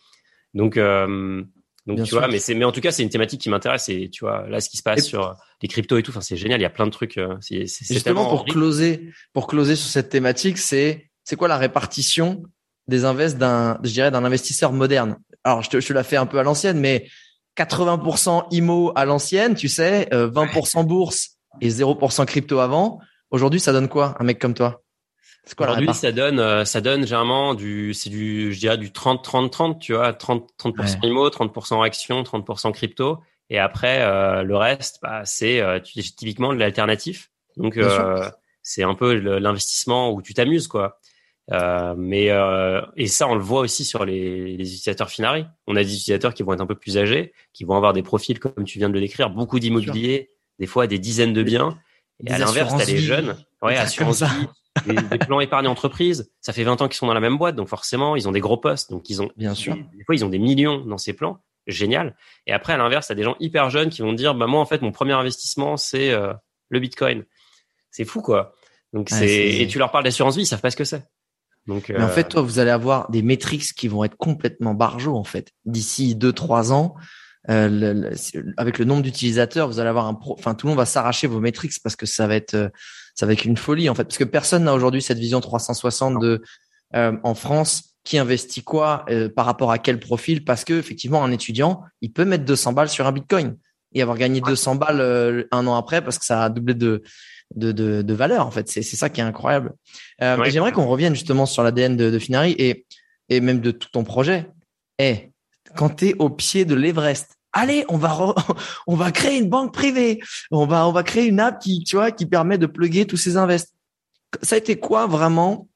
Donc, 0.54 0.78
euh, 0.78 1.44
donc 1.86 2.04
tu 2.04 2.16
vois, 2.16 2.28
mais 2.28 2.40
c'est, 2.40 2.54
mais 2.54 2.66
en 2.66 2.72
tout 2.72 2.82
cas, 2.82 2.92
c'est 2.92 3.04
une 3.04 3.10
thématique 3.10 3.40
qui 3.42 3.50
m'intéresse. 3.50 3.88
Et 3.90 4.10
tu 4.10 4.26
vois, 4.26 4.48
là, 4.50 4.60
ce 4.60 4.70
qui 4.70 4.78
se 4.78 4.84
passe 4.84 5.06
sur 5.06 5.36
les 5.62 5.68
cryptos 5.68 5.98
et 5.98 6.04
tout, 6.04 6.12
enfin, 6.12 6.22
c'est 6.22 6.36
génial. 6.36 6.60
Il 6.60 6.64
y 6.64 6.66
a 6.66 6.70
plein 6.70 6.86
de 6.86 6.92
trucs. 6.92 7.18
Euh, 7.18 7.36
c'est, 7.40 7.66
c'est, 7.68 7.94
Justement, 7.94 8.28
pour 8.28 8.46
closer, 8.46 9.12
pour 9.34 9.48
closer 9.48 9.76
sur 9.76 9.90
cette 9.90 10.10
thématique, 10.10 10.58
c'est, 10.58 11.10
c'est 11.24 11.38
quoi 11.38 11.48
la 11.48 11.58
répartition 11.58 12.44
des 12.88 13.06
invests 13.06 13.38
d'un, 13.38 13.80
je 13.84 13.92
dirais, 13.92 14.12
d'un 14.12 14.26
investisseur 14.26 14.74
moderne? 14.74 15.18
Alors, 15.44 15.62
je 15.62 15.70
te, 15.70 15.80
je 15.80 15.88
te 15.88 15.94
la 15.94 16.04
fais 16.04 16.18
un 16.18 16.26
peu 16.26 16.40
à 16.40 16.44
l'ancienne, 16.44 16.80
mais 16.80 17.08
80% 17.58 18.48
IMO 18.52 18.92
à 18.96 19.06
l'ancienne, 19.06 19.56
tu 19.56 19.70
sais, 19.70 20.08
20% 20.12 20.86
bourse 20.86 21.38
et 21.62 21.70
0% 21.70 22.26
crypto 22.26 22.60
avant. 22.60 23.00
Aujourd'hui, 23.32 23.60
ça 23.60 23.74
donne 23.74 23.90
quoi, 23.90 24.16
un 24.20 24.24
mec 24.24 24.40
comme 24.40 24.54
toi? 24.54 24.84
Aujourd'hui, 25.60 25.94
ça 25.94 26.12
donne, 26.12 26.40
euh, 26.40 26.66
ça 26.66 26.82
donne 26.82 27.06
généralement 27.06 27.54
du, 27.54 27.94
c'est 27.94 28.10
du, 28.10 28.54
je 28.54 28.60
dirais 28.60 28.78
du 28.78 28.92
30, 28.92 29.24
30, 29.24 29.52
30, 29.52 29.80
tu 29.80 29.94
vois, 29.94 30.14
30, 30.14 30.50
30% 30.60 31.06
IMO, 31.08 31.30
30% 31.30 31.84
action, 31.86 32.22
30% 32.22 32.74
crypto. 32.74 33.20
Et 33.50 33.60
après, 33.60 34.02
euh, 34.02 34.44
le 34.44 34.58
reste, 34.58 35.00
bah, 35.02 35.22
c'est 35.24 35.62
euh, 35.62 35.80
typiquement 35.80 36.54
de 36.54 36.60
l'alternatif. 36.60 37.32
Donc, 37.56 37.80
c'est 38.62 38.84
un 38.84 38.94
peu 38.94 39.14
l'investissement 39.14 40.12
où 40.12 40.22
tu 40.22 40.34
t'amuses, 40.34 40.68
quoi. 40.68 41.00
mais 41.50 42.26
et 42.98 43.08
ça, 43.08 43.28
on 43.28 43.36
le 43.36 43.42
voit 43.42 43.62
aussi 43.62 43.86
sur 43.86 44.04
les, 44.06 44.58
les 44.58 44.74
utilisateurs 44.74 45.10
Finari. 45.10 45.46
On 45.66 45.76
a 45.78 45.84
des 45.84 45.94
utilisateurs 45.94 46.34
qui 46.34 46.44
vont 46.44 46.54
être 46.54 46.62
un 46.62 46.68
peu 46.68 46.76
plus 46.76 46.98
âgés, 46.98 47.34
qui 47.54 47.64
vont 47.64 47.78
avoir 47.78 47.94
des 47.94 48.04
profils 48.04 48.38
comme 48.38 48.66
tu 48.66 48.80
viens 48.80 48.90
de 48.90 48.94
le 48.94 49.00
décrire, 49.00 49.30
beaucoup 49.30 49.60
d'immobilier, 49.60 50.30
des 50.60 50.68
fois 50.68 50.88
des 50.88 51.00
dizaines 51.00 51.34
de 51.34 51.44
biens. 51.44 51.80
Et 52.26 52.32
à 52.32 52.38
l'inverse, 52.38 52.74
t'as 52.78 52.86
les 52.86 52.98
jeunes, 52.98 53.38
ouais, 53.62 53.78
assurance 53.78 54.24
vie, 54.24 54.48
des, 55.12 55.18
plans 55.20 55.40
épargne 55.40 55.68
entreprise. 55.68 56.32
Ça 56.42 56.54
fait 56.54 56.64
20 56.64 56.82
ans 56.82 56.88
qu'ils 56.88 56.98
sont 56.98 57.08
dans 57.08 57.14
la 57.14 57.20
même 57.20 57.38
boîte, 57.38 57.56
donc 57.56 57.68
forcément, 57.68 58.16
ils 58.16 58.28
ont 58.28 58.32
des 58.32 58.40
gros 58.40 58.58
postes, 58.58 58.90
donc 58.90 59.10
ils 59.10 59.22
ont, 59.22 59.30
bien 59.38 59.54
sûr, 59.54 59.76
des, 59.76 60.04
fois 60.04 60.16
ils 60.16 60.26
ont 60.26 60.30
des 60.30 60.40
millions 60.40 60.80
dans 60.80 60.98
ces 60.98 61.14
plans, 61.14 61.40
génial. 61.68 62.16
Et 62.48 62.54
après, 62.54 62.74
à 62.74 62.78
l'inverse, 62.78 63.08
t'as 63.08 63.16
des 63.16 63.24
gens 63.24 63.36
hyper 63.40 63.70
jeunes 63.70 63.90
qui 63.90 64.02
vont 64.02 64.14
dire, 64.14 64.34
bah 64.34 64.48
moi 64.48 64.60
en 64.60 64.66
fait, 64.66 64.82
mon 64.82 64.92
premier 64.92 65.14
investissement 65.14 65.78
c'est 65.78 66.12
euh, 66.12 66.34
le 66.70 66.80
Bitcoin. 66.80 67.24
C'est 67.92 68.06
fou 68.06 68.22
quoi. 68.22 68.54
Donc 68.94 69.10
c'est 69.10 69.60
et 69.60 69.68
tu 69.68 69.78
leur 69.78 69.92
parles 69.92 70.04
d'assurance 70.04 70.36
vie, 70.36 70.44
ils 70.44 70.48
savent 70.48 70.62
pas 70.62 70.72
ce 70.72 70.78
que 70.78 70.86
c'est. 70.86 71.04
Donc, 71.68 71.90
Mais 71.90 72.02
en 72.02 72.08
fait, 72.08 72.28
euh, 72.28 72.30
toi, 72.30 72.42
vous 72.42 72.60
allez 72.60 72.72
avoir 72.72 73.12
des 73.12 73.22
métriques 73.22 73.74
qui 73.74 73.90
vont 73.90 74.06
être 74.06 74.16
complètement 74.16 74.74
barjots 74.74 75.18
en 75.18 75.26
fait 75.26 75.52
d'ici 75.66 76.16
deux 76.16 76.32
trois 76.32 76.72
ans. 76.72 76.96
Euh, 77.50 78.12
avec 78.58 78.78
le 78.78 78.86
nombre 78.86 79.02
d'utilisateurs, 79.02 79.68
vous 79.68 79.80
allez 79.80 79.90
avoir 79.90 80.08
un 80.08 80.14
pro, 80.14 80.36
enfin 80.38 80.54
tout 80.54 80.68
le 80.68 80.72
monde 80.72 80.78
va 80.78 80.86
s'arracher 80.86 81.28
vos 81.28 81.40
métriques 81.40 81.74
parce 81.82 81.96
que 81.96 82.06
ça 82.06 82.28
va 82.28 82.36
être 82.36 82.56
euh, 82.56 82.70
ça 83.16 83.26
va 83.26 83.34
être 83.34 83.46
une 83.46 83.58
folie 83.58 83.90
en 83.90 83.96
fait. 83.96 84.04
Parce 84.04 84.18
que 84.18 84.26
personne 84.26 84.66
n'a 84.66 84.74
aujourd'hui 84.74 85.02
cette 85.02 85.18
vision 85.18 85.40
360 85.40 86.20
de 86.20 86.42
euh, 86.96 87.14
en 87.24 87.36
France 87.36 87.94
qui 88.04 88.18
investit 88.18 88.64
quoi 88.64 89.06
par 89.36 89.46
rapport 89.46 89.72
à 89.72 89.80
quel 89.80 90.00
profil? 90.00 90.46
Parce 90.46 90.64
que 90.64 90.74
effectivement 90.74 91.24
un 91.24 91.32
étudiant 91.32 91.84
il 92.02 92.12
peut 92.12 92.26
mettre 92.26 92.46
200 92.46 92.74
balles 92.74 92.90
sur 92.90 93.06
un 93.06 93.12
Bitcoin 93.12 93.58
et 93.94 94.02
avoir 94.02 94.18
gagné 94.18 94.40
200 94.40 94.76
balles 94.76 95.46
un 95.52 95.68
an 95.68 95.76
après 95.76 96.02
parce 96.02 96.18
que 96.18 96.26
ça 96.26 96.44
a 96.44 96.50
doublé 96.50 96.74
de 96.74 97.04
de, 97.56 97.72
de, 97.72 98.02
de 98.02 98.14
valeur 98.14 98.46
en 98.46 98.52
fait. 98.52 98.70
C'est 98.70 98.82
c'est 98.82 98.96
ça 98.96 99.10
qui 99.10 99.20
est 99.20 99.26
incroyable. 99.26 99.74
J'aimerais 100.20 100.72
qu'on 100.72 100.88
revienne 100.88 101.16
justement 101.16 101.46
sur 101.46 101.64
l'ADN 101.64 101.98
de, 101.98 102.10
de 102.10 102.20
Finari 102.20 102.56
et 102.60 102.86
et 103.30 103.42
même 103.42 103.60
de 103.60 103.72
tout 103.72 103.90
ton 103.92 104.06
projet. 104.06 104.48
Et 105.00 105.10
eh, 105.10 105.32
quand 105.76 105.98
tu 105.98 106.10
es 106.10 106.14
au 106.16 106.30
pied 106.30 106.66
de 106.66 106.76
l'Everest 106.76 107.37
allez, 107.58 107.86
on 107.90 107.98
va 107.98 108.36
on 108.88 108.96
va 108.96 109.12
créer 109.12 109.38
une 109.40 109.50
banque 109.50 109.74
privée, 109.74 110.20
on 110.52 110.66
va 110.66 110.88
on 110.88 110.92
va 110.92 111.04
créer 111.04 111.28
une 111.28 111.40
app 111.40 111.60
qui 111.60 111.84
tu 111.84 111.96
vois 111.96 112.12
qui 112.12 112.26
permet 112.26 112.58
de 112.58 112.66
plugger 112.66 113.06
tous 113.06 113.18
ces 113.18 113.38
invests. 113.38 113.74
Ça 114.42 114.56
a 114.56 114.58
été 114.58 114.78
quoi 114.78 115.08
vraiment 115.08 115.68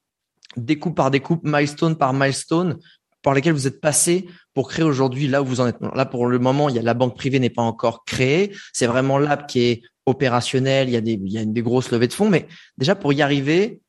découpe 0.57 0.95
par 0.95 1.11
découpe, 1.11 1.41
milestone 1.43 1.95
par 1.95 2.13
milestone 2.13 2.77
par 3.21 3.33
lesquels 3.33 3.53
vous 3.53 3.67
êtes 3.67 3.79
passé 3.79 4.27
pour 4.53 4.67
créer 4.67 4.83
aujourd'hui 4.83 5.27
là 5.27 5.41
où 5.41 5.45
vous 5.45 5.61
en 5.61 5.67
êtes? 5.67 5.77
Là 5.93 6.05
pour 6.05 6.27
le 6.27 6.39
moment, 6.39 6.69
il 6.69 6.75
y 6.75 6.79
a 6.79 6.81
la 6.81 6.93
banque 6.93 7.15
privée 7.15 7.39
n'est 7.39 7.49
pas 7.49 7.61
encore 7.61 8.03
créée, 8.05 8.55
c'est 8.73 8.87
vraiment 8.87 9.17
l'app 9.17 9.47
qui 9.47 9.61
est 9.61 9.81
opérationnelle, 10.05 10.89
il 10.89 10.93
y 10.93 10.97
a 10.97 11.01
des 11.01 11.13
il 11.13 11.31
y 11.31 11.37
a 11.37 11.45
des 11.45 11.61
grosses 11.61 11.91
levées 11.91 12.07
de 12.07 12.13
fonds 12.13 12.29
mais 12.29 12.47
déjà 12.77 12.95
pour 12.95 13.13
y 13.13 13.21
arriver 13.21 13.81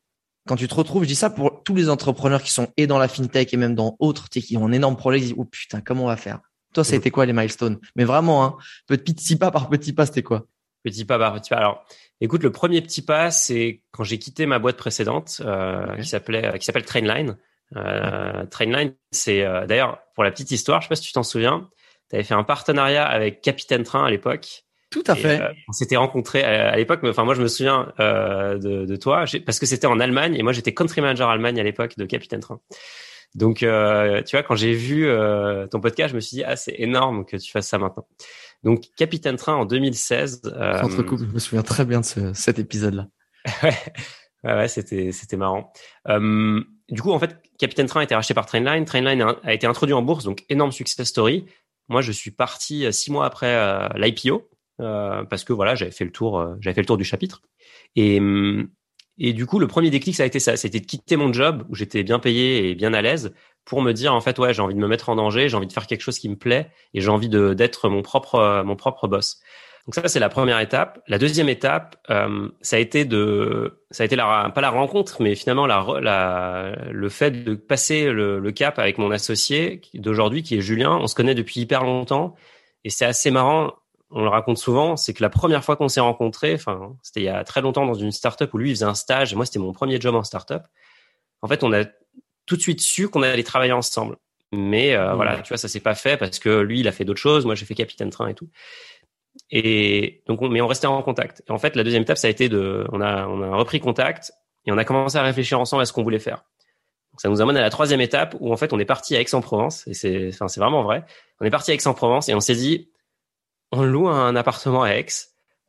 quand 0.47 0.55
tu 0.57 0.67
te 0.67 0.75
retrouves, 0.75 1.03
je 1.03 1.07
dis 1.07 1.15
ça 1.15 1.29
pour 1.29 1.63
tous 1.63 1.75
les 1.75 1.89
entrepreneurs 1.89 2.43
qui 2.43 2.51
sont 2.51 2.67
et 2.75 2.85
dans 2.85 2.97
la 2.97 3.07
fintech 3.07 3.53
et 3.53 3.57
même 3.57 3.75
dans 3.75 3.95
autres, 3.99 4.27
tu 4.29 4.41
qui 4.41 4.57
ont 4.57 4.65
un 4.65 4.71
énorme 4.73 4.97
projet, 4.97 5.19
ils 5.19 5.21
disent, 5.21 5.35
oh 5.37 5.45
putain, 5.45 5.79
comment 5.79 6.03
on 6.03 6.07
va 6.07 6.17
faire? 6.17 6.41
Toi, 6.73 6.83
ça 6.83 6.93
a 6.93 6.97
été 6.97 7.11
quoi 7.11 7.25
les 7.25 7.33
milestones? 7.33 7.79
Mais 7.95 8.03
vraiment, 8.03 8.43
hein, 8.43 8.57
petit 8.87 9.35
pas 9.35 9.51
par 9.51 9.69
petit 9.69 9.93
pas, 9.93 10.05
c'était 10.05 10.23
quoi? 10.23 10.47
Petit 10.83 11.05
pas 11.05 11.17
par 11.17 11.33
petit 11.35 11.49
pas. 11.49 11.57
Alors, 11.57 11.85
écoute, 12.19 12.43
le 12.43 12.51
premier 12.51 12.81
petit 12.81 13.01
pas, 13.01 13.31
c'est 13.31 13.81
quand 13.91 14.03
j'ai 14.03 14.17
quitté 14.17 14.45
ma 14.45 14.59
boîte 14.59 14.77
précédente 14.77 15.41
euh, 15.45 15.95
qui 15.97 16.07
s'appelait 16.07 16.57
qui 16.59 16.65
s'appelle 16.65 16.85
Trainline. 16.85 17.37
Euh, 17.75 18.45
Trainline, 18.47 18.93
c'est 19.11 19.43
euh, 19.43 19.65
d'ailleurs 19.65 19.99
pour 20.15 20.23
la 20.23 20.31
petite 20.31 20.51
histoire, 20.51 20.81
je 20.81 20.85
sais 20.85 20.89
pas 20.89 20.95
si 20.95 21.03
tu 21.03 21.13
t'en 21.13 21.23
souviens, 21.23 21.69
tu 22.09 22.15
avais 22.15 22.23
fait 22.23 22.33
un 22.33 22.43
partenariat 22.43 23.05
avec 23.05 23.41
Capitaine 23.41 23.83
Train 23.83 24.05
à 24.05 24.09
l'époque. 24.09 24.65
Tout 24.89 25.03
à 25.07 25.15
fait. 25.15 25.41
on 25.67 25.71
s'était 25.71 25.95
rencontrés 25.95 26.43
à, 26.43 26.75
l'époque, 26.75 26.99
mais 27.01 27.09
enfin 27.09 27.23
moi 27.23 27.33
je 27.33 27.41
me 27.41 27.47
souviens 27.47 27.91
de, 27.97 28.85
de, 28.85 28.95
toi 28.95 29.25
parce 29.43 29.57
que 29.57 29.65
c'était 29.65 29.87
en 29.87 29.99
Allemagne 29.99 30.35
et 30.35 30.43
moi 30.43 30.51
j'étais 30.53 30.71
country 30.71 31.01
manager 31.01 31.29
Allemagne 31.29 31.59
à 31.59 31.63
l'époque 31.63 31.97
de 31.97 32.05
Capitaine 32.05 32.41
Train. 32.41 32.59
Donc, 33.35 33.63
euh, 33.63 34.21
tu 34.23 34.35
vois, 34.35 34.43
quand 34.43 34.55
j'ai 34.55 34.73
vu 34.73 35.07
euh, 35.07 35.67
ton 35.67 35.79
podcast, 35.79 36.11
je 36.11 36.15
me 36.15 36.19
suis 36.21 36.37
dit, 36.37 36.43
ah, 36.43 36.55
c'est 36.55 36.75
énorme 36.77 37.25
que 37.25 37.37
tu 37.37 37.51
fasses 37.51 37.67
ça 37.67 37.77
maintenant. 37.77 38.07
Donc, 38.63 38.85
Capitaine 38.95 39.35
Train 39.35 39.55
en 39.55 39.65
2016. 39.65 40.41
Euh, 40.45 40.83
je 40.89 41.25
me 41.25 41.39
souviens 41.39 41.63
très 41.63 41.85
bien 41.85 42.01
de 42.01 42.05
ce, 42.05 42.33
cet 42.33 42.59
épisode-là. 42.59 43.07
ouais, 43.63 43.73
ouais, 44.43 44.67
c'était 44.67 45.11
c'était 45.11 45.35
marrant. 45.35 45.73
Euh, 46.07 46.61
du 46.89 47.01
coup, 47.01 47.11
en 47.11 47.19
fait, 47.19 47.41
Capitaine 47.57 47.87
Train 47.87 48.01
a 48.01 48.03
été 48.03 48.15
racheté 48.15 48.33
par 48.33 48.45
Trainline. 48.45 48.85
Trainline 48.85 49.21
a, 49.21 49.35
a, 49.43 49.53
été 49.53 49.67
introduit 49.67 49.93
en 49.93 50.01
bourse, 50.01 50.23
donc 50.23 50.45
énorme 50.49 50.71
success 50.71 51.07
story. 51.07 51.45
Moi, 51.89 52.01
je 52.01 52.11
suis 52.11 52.31
parti 52.31 52.91
six 52.93 53.11
mois 53.11 53.25
après 53.25 53.89
l'IPO 53.97 54.49
parce 54.77 55.43
que 55.43 55.51
voilà, 55.51 55.75
j'avais 55.75 55.91
fait 55.91 56.05
le 56.05 56.11
tour, 56.11 56.55
j'avais 56.61 56.73
fait 56.73 56.81
le 56.81 56.85
tour 56.85 56.97
du 56.97 57.03
chapitre. 57.03 57.41
Et 57.97 58.19
hum, 58.19 58.69
et 59.19 59.33
du 59.33 59.45
coup, 59.45 59.59
le 59.59 59.67
premier 59.67 59.89
déclic, 59.89 60.15
ça 60.15 60.23
a 60.23 60.25
été 60.25 60.39
ça. 60.39 60.57
C'était 60.57 60.79
de 60.79 60.85
quitter 60.85 61.15
mon 61.15 61.31
job 61.31 61.65
où 61.69 61.75
j'étais 61.75 62.03
bien 62.03 62.19
payé 62.19 62.69
et 62.69 62.75
bien 62.75 62.93
à 62.93 63.01
l'aise 63.01 63.33
pour 63.65 63.81
me 63.81 63.91
dire, 63.91 64.13
en 64.13 64.21
fait, 64.21 64.39
ouais, 64.39 64.53
j'ai 64.53 64.61
envie 64.61 64.75
de 64.75 64.79
me 64.79 64.87
mettre 64.87 65.09
en 65.09 65.15
danger, 65.15 65.49
j'ai 65.49 65.55
envie 65.55 65.67
de 65.67 65.73
faire 65.73 65.87
quelque 65.87 66.01
chose 66.01 66.19
qui 66.19 66.29
me 66.29 66.35
plaît 66.35 66.69
et 66.93 67.01
j'ai 67.01 67.09
envie 67.09 67.29
de, 67.29 67.53
d'être 67.53 67.89
mon 67.89 68.01
propre, 68.01 68.63
mon 68.65 68.75
propre 68.75 69.07
boss. 69.07 69.39
Donc 69.85 69.95
ça, 69.95 70.07
c'est 70.07 70.19
la 70.19 70.29
première 70.29 70.59
étape. 70.59 71.01
La 71.07 71.17
deuxième 71.17 71.49
étape, 71.49 71.97
euh, 72.09 72.49
ça 72.61 72.77
a 72.77 72.79
été 72.79 73.03
de, 73.03 73.81
ça 73.91 74.03
a 74.03 74.05
été 74.05 74.15
la, 74.15 74.49
pas 74.53 74.61
la 74.61 74.69
rencontre, 74.69 75.21
mais 75.21 75.35
finalement 75.35 75.65
la, 75.65 75.85
la 76.01 76.75
le 76.89 77.09
fait 77.09 77.43
de 77.43 77.53
passer 77.53 78.09
le, 78.09 78.39
le 78.39 78.51
cap 78.51 78.79
avec 78.79 78.97
mon 78.97 79.11
associé 79.11 79.81
d'aujourd'hui, 79.93 80.41
qui 80.41 80.55
est 80.55 80.61
Julien. 80.61 80.97
On 81.01 81.07
se 81.07 81.15
connaît 81.15 81.35
depuis 81.35 81.59
hyper 81.59 81.83
longtemps 81.83 82.35
et 82.85 82.89
c'est 82.89 83.05
assez 83.05 83.29
marrant 83.29 83.73
on 84.13 84.21
le 84.21 84.29
raconte 84.29 84.57
souvent, 84.57 84.95
c'est 84.95 85.13
que 85.13 85.23
la 85.23 85.29
première 85.29 85.63
fois 85.63 85.75
qu'on 85.75 85.89
s'est 85.89 85.99
rencontrés, 85.99 86.53
enfin, 86.53 86.95
c'était 87.01 87.21
il 87.21 87.25
y 87.25 87.29
a 87.29 87.43
très 87.43 87.61
longtemps 87.61 87.85
dans 87.85 87.95
une 87.95 88.11
startup 88.11 88.53
où 88.53 88.57
lui 88.57 88.69
il 88.69 88.75
faisait 88.75 88.85
un 88.85 88.93
stage 88.93 89.33
et 89.33 89.35
moi 89.35 89.45
c'était 89.45 89.59
mon 89.59 89.73
premier 89.73 89.99
job 89.99 90.15
en 90.15 90.23
startup. 90.23 90.63
En 91.41 91.47
fait, 91.47 91.63
on 91.63 91.73
a 91.73 91.83
tout 92.45 92.55
de 92.55 92.61
suite 92.61 92.81
su 92.81 93.09
qu'on 93.09 93.23
allait 93.23 93.43
travailler 93.43 93.73
ensemble. 93.73 94.17
Mais 94.51 94.93
euh, 94.93 95.13
mmh. 95.13 95.15
voilà, 95.15 95.41
tu 95.41 95.49
vois, 95.49 95.57
ça 95.57 95.67
s'est 95.67 95.79
pas 95.79 95.95
fait 95.95 96.15
parce 96.15 96.37
que 96.37 96.59
lui 96.59 96.81
il 96.81 96.87
a 96.87 96.91
fait 96.91 97.05
d'autres 97.05 97.19
choses, 97.19 97.45
moi 97.45 97.55
j'ai 97.55 97.65
fait 97.65 97.73
capitaine 97.73 98.11
train 98.11 98.27
et 98.27 98.35
tout. 98.35 98.49
Et 99.49 100.21
donc, 100.27 100.43
on, 100.43 100.49
mais 100.49 100.61
on 100.61 100.67
restait 100.67 100.85
en 100.85 101.01
contact. 101.01 101.41
Et 101.47 101.51
en 101.51 101.57
fait, 101.57 101.75
la 101.75 101.83
deuxième 101.83 102.03
étape, 102.03 102.19
ça 102.19 102.27
a 102.27 102.29
été 102.29 102.49
de, 102.49 102.85
on 102.91 103.01
a, 103.01 103.27
on 103.27 103.41
a 103.41 103.55
repris 103.55 103.79
contact 103.79 104.31
et 104.67 104.71
on 104.71 104.77
a 104.77 104.85
commencé 104.85 105.17
à 105.17 105.23
réfléchir 105.23 105.59
ensemble 105.59 105.81
à 105.81 105.85
ce 105.85 105.93
qu'on 105.93 106.03
voulait 106.03 106.19
faire. 106.19 106.45
Donc, 107.11 107.21
ça 107.21 107.29
nous 107.29 107.41
amène 107.41 107.57
à 107.57 107.61
la 107.61 107.71
troisième 107.71 108.01
étape 108.01 108.35
où 108.39 108.53
en 108.53 108.57
fait 108.57 108.73
on 108.73 108.79
est 108.79 108.85
parti 108.85 109.15
à 109.15 109.21
Aix-en-Provence 109.21 109.87
et 109.87 109.93
c'est, 109.95 110.29
enfin, 110.29 110.47
c'est 110.47 110.59
vraiment 110.59 110.83
vrai. 110.83 111.03
On 111.39 111.45
est 111.45 111.51
parti 111.51 111.71
à 111.71 111.73
Aix-en-Provence 111.73 112.29
et 112.29 112.35
on 112.35 112.39
s'est 112.39 112.55
dit, 112.55 112.91
on 113.73 113.83
loue 113.83 114.07
un 114.07 114.35
appartement 114.35 114.83
à 114.83 114.91
Aix. 114.91 115.07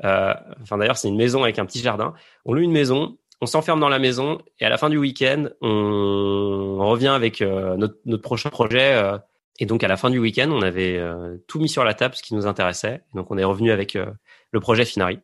Euh, 0.04 0.34
enfin 0.60 0.76
d'ailleurs 0.76 0.96
c'est 0.96 1.08
une 1.08 1.16
maison 1.16 1.42
avec 1.42 1.58
un 1.58 1.66
petit 1.66 1.80
jardin. 1.80 2.14
On 2.44 2.52
loue 2.52 2.62
une 2.62 2.72
maison, 2.72 3.16
on 3.40 3.46
s'enferme 3.46 3.80
dans 3.80 3.88
la 3.88 3.98
maison 3.98 4.40
et 4.60 4.66
à 4.66 4.68
la 4.68 4.76
fin 4.76 4.90
du 4.90 4.98
week-end 4.98 5.48
on 5.62 6.86
revient 6.86 7.08
avec 7.08 7.40
euh, 7.40 7.76
notre, 7.76 8.22
prochain 8.22 8.50
projet. 8.50 8.94
Euh, 8.94 9.18
et 9.60 9.66
donc 9.66 9.84
à 9.84 9.88
la 9.88 9.96
fin 9.96 10.10
du 10.10 10.18
week-end 10.18 10.50
on 10.50 10.62
avait 10.62 11.00
tout 11.46 11.60
mis 11.60 11.68
sur 11.68 11.84
la 11.84 11.94
table 11.94 12.14
ce 12.14 12.22
qui 12.22 12.34
nous 12.34 12.46
intéressait. 12.46 13.02
Donc 13.14 13.30
on 13.30 13.38
est 13.38 13.44
revenu 13.44 13.70
avec 13.70 13.94
le 13.94 14.60
projet 14.60 14.84
Finari. 14.84 15.20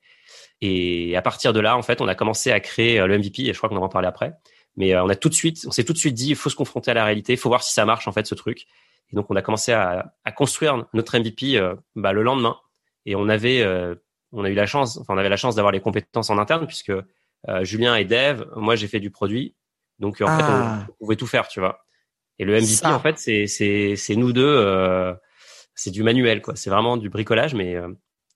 Et 0.63 1.17
à 1.17 1.23
partir 1.23 1.53
de 1.53 1.61
là 1.61 1.77
en 1.77 1.83
fait 1.83 2.01
on 2.01 2.09
a 2.09 2.15
commencé 2.15 2.53
à 2.53 2.61
créer 2.61 3.05
le 3.05 3.19
MVP 3.19 3.43
et 3.43 3.53
je 3.53 3.59
crois 3.59 3.69
qu'on 3.69 3.77
en 3.77 3.89
parler 3.89 4.09
après. 4.09 4.35
Mais 4.77 4.97
on 4.97 5.09
a 5.09 5.17
tout 5.17 5.29
de 5.29 5.35
suite, 5.35 5.65
on 5.67 5.73
s'est 5.73 5.83
tout 5.83 5.93
de 5.93 5.99
suite 5.99 6.15
dit, 6.15 6.29
il 6.31 6.37
faut 6.37 6.49
se 6.49 6.55
confronter 6.55 6.93
à 6.93 6.95
la 6.95 7.05
réalité, 7.05 7.33
il 7.33 7.39
faut 7.39 7.49
voir 7.49 7.65
si 7.65 7.75
ça 7.75 7.85
marche 7.85 8.07
en 8.07 8.13
fait 8.13 8.25
ce 8.25 8.37
truc. 8.37 8.67
Et 9.13 9.17
donc 9.17 9.27
on 9.29 9.35
a 9.35 9.43
commencé 9.43 9.73
à, 9.73 10.13
construire 10.37 10.87
notre 10.95 11.19
MVP 11.19 11.61
bah, 11.97 12.13
le 12.13 12.23
lendemain 12.23 12.57
et 13.07 13.17
on 13.17 13.29
avait, 13.29 13.63
euh, 13.63 13.95
on 14.33 14.45
a 14.45 14.51
eu 14.51 14.55
la 14.55 14.67
chance, 14.67 14.99
enfin 14.99 15.15
on 15.15 15.19
avait 15.19 15.29
la 15.29 15.37
chance 15.37 15.55
d'avoir 15.55 15.73
les 15.73 15.81
compétences 15.81 16.31
en 16.31 16.39
interne 16.39 16.67
puisque 16.67 16.91
euh, 16.91 17.65
Julien 17.65 17.97
est 17.97 18.05
dev, 18.05 18.45
moi 18.57 18.77
j'ai 18.77 18.89
fait 18.89 19.01
du 19.01 19.11
produit, 19.11 19.55
donc 19.99 20.21
en 20.21 20.27
fait 20.27 20.43
on, 20.43 20.47
ah. 20.47 20.87
pouvait 20.99 21.17
tout 21.17 21.27
faire, 21.27 21.49
tu 21.49 21.61
vois. 21.61 21.85
Et 22.39 22.45
le 22.45 22.55
MVP 22.55 22.87
en 22.87 23.01
fait 23.01 23.19
c'est 23.19 23.47
c'est 23.47 23.97
c'est 23.97 24.17
nous 24.17 24.33
deux, 24.33 24.45
euh, 24.45 25.15
c'est 25.75 25.91
du 25.91 26.03
manuel 26.03 26.43
quoi, 26.43 26.57
c'est 26.57 26.71
vraiment 26.71 26.97
du 26.97 27.09
bricolage, 27.09 27.55
mais 27.55 27.77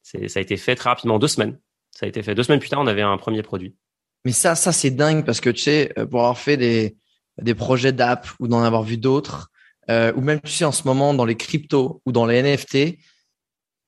c'est 0.02 0.28
ça 0.28 0.40
a 0.40 0.42
été 0.42 0.56
fait 0.56 0.74
très 0.74 0.90
rapidement, 0.90 1.18
deux 1.18 1.28
semaines. 1.28 1.58
Ça 1.94 2.06
a 2.06 2.08
été 2.08 2.22
fait. 2.22 2.34
Deux 2.34 2.42
semaines 2.42 2.60
plus 2.60 2.68
tard, 2.68 2.80
on 2.80 2.86
avait 2.86 3.02
un 3.02 3.16
premier 3.16 3.42
produit. 3.42 3.76
Mais 4.24 4.32
ça, 4.32 4.54
ça 4.54 4.72
c'est 4.72 4.90
dingue 4.90 5.24
parce 5.24 5.40
que 5.40 5.50
tu 5.50 5.62
sais, 5.62 5.92
euh, 5.98 6.06
pour 6.06 6.20
avoir 6.20 6.38
fait 6.38 6.56
des, 6.56 6.96
des 7.40 7.54
projets 7.54 7.92
d'app 7.92 8.26
ou 8.40 8.48
d'en 8.48 8.62
avoir 8.62 8.82
vu 8.82 8.96
d'autres, 8.96 9.50
euh, 9.90 10.12
ou 10.16 10.20
même 10.20 10.40
tu 10.40 10.50
sais 10.50 10.64
en 10.64 10.72
ce 10.72 10.84
moment 10.84 11.14
dans 11.14 11.24
les 11.24 11.36
cryptos 11.36 12.02
ou 12.04 12.12
dans 12.12 12.26
les 12.26 12.42
NFT, 12.42 12.98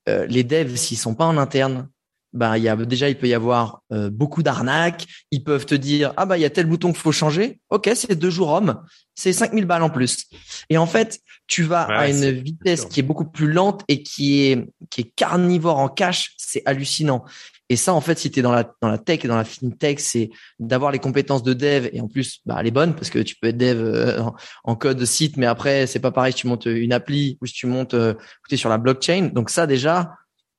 euh, 0.09 0.27
les 0.27 0.45
devs 0.45 0.77
s'ils 0.77 0.99
sont 0.99 1.15
pas 1.15 1.27
en 1.27 1.37
interne, 1.37 1.89
bah 2.33 2.59
il 2.59 2.65
y 2.65 2.69
a 2.69 2.77
déjà 2.77 3.09
il 3.09 3.17
peut 3.17 3.29
y 3.29 3.35
avoir 3.35 3.83
euh, 3.93 4.11
beaucoup 4.11 4.43
d'arnaques. 4.43 5.07
Ils 5.31 5.43
peuvent 5.43 5.67
te 5.67 5.75
dire 5.75 6.13
ah 6.17 6.27
bah 6.27 6.37
il 6.39 6.43
y 6.43 6.45
a 6.45 6.51
tel 6.51 6.67
bouton 6.67 6.93
qu'il 6.93 7.01
faut 7.01 7.13
changer. 7.13 7.61
Ok, 7.71 7.91
c'est 7.95 8.15
deux 8.15 8.31
jours 8.31 8.51
homme, 8.51 8.83
c'est 9.15 9.33
5000 9.33 9.65
balles 9.65 9.83
en 9.83 9.91
plus. 9.91 10.27
Et 10.69 10.79
en 10.79 10.87
fait, 10.87 11.21
tu 11.47 11.63
vas 11.63 11.83
à 11.83 12.09
une 12.09 12.31
vitesse 12.31 12.85
qui 12.85 13.01
est 13.01 13.05
beaucoup 13.05 13.25
plus 13.25 13.51
lente 13.51 13.83
et 13.89 14.03
qui 14.03 14.43
est 14.43 14.67
qui 14.91 15.03
est 15.03 15.13
carnivore 15.17 15.79
en 15.79 15.89
cash. 15.89 16.35
C'est 16.37 16.63
hallucinant. 16.67 17.25
Et 17.69 17.77
ça, 17.77 17.95
en 17.95 18.01
fait, 18.01 18.19
si 18.19 18.31
tu 18.31 18.39
es 18.39 18.43
dans 18.43 18.53
la, 18.53 18.71
dans 18.81 18.89
la 18.89 18.99
tech 18.99 19.25
et 19.25 19.29
dans 19.29 19.37
la 19.37 19.45
fintech, 19.45 19.99
c'est 19.99 20.31
d'avoir 20.61 20.93
les 20.93 20.99
compétences 20.99 21.43
de 21.43 21.53
dev 21.53 21.89
et 21.93 22.01
en 22.01 22.09
plus, 22.09 22.41
bah, 22.47 22.63
les 22.63 22.71
bonnes 22.71 22.95
parce 22.95 23.11
que 23.11 23.19
tu 23.19 23.35
peux 23.37 23.49
être 23.49 23.57
dev 23.57 23.79
euh, 23.79 24.23
en, 24.65 24.77
code 24.77 25.05
site, 25.05 25.37
mais 25.37 25.47
après, 25.47 25.87
c'est 25.87 25.99
pas 25.99 26.13
pareil 26.13 26.33
si 26.33 26.41
tu 26.41 26.47
montes 26.47 26.67
une 26.67 26.93
appli 26.93 27.39
ou 27.41 27.47
si 27.47 27.55
tu 27.55 27.67
montes 27.67 27.95
euh, 27.95 28.15
sur 28.55 28.69
la 28.69 28.79
blockchain. 28.79 29.31
Donc 29.33 29.51
ça, 29.51 29.67
déjà, 29.67 30.15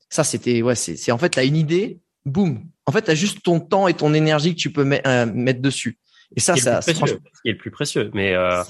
ça, 0.09 0.23
c'était, 0.23 0.61
ouais, 0.61 0.75
c'est, 0.75 1.11
en 1.11 1.17
fait, 1.17 1.29
tu 1.29 1.39
as 1.39 1.43
une 1.43 1.55
idée, 1.55 1.99
boum. 2.25 2.65
En 2.85 2.91
fait, 2.91 3.03
tu 3.03 3.11
as 3.11 3.15
juste 3.15 3.41
ton 3.41 3.59
temps 3.59 3.87
et 3.87 3.93
ton 3.93 4.13
énergie 4.13 4.55
que 4.55 4.59
tu 4.59 4.71
peux 4.71 4.85
euh, 5.05 5.25
mettre 5.25 5.61
dessus. 5.61 5.99
Et 6.35 6.39
ça, 6.39 6.55
ça, 6.55 6.81
c'est 6.81 6.91
est 6.91 7.51
le 7.51 7.57
plus 7.57 7.71
précieux. 7.71 8.11
Mais 8.13 8.33
euh, 8.33 8.63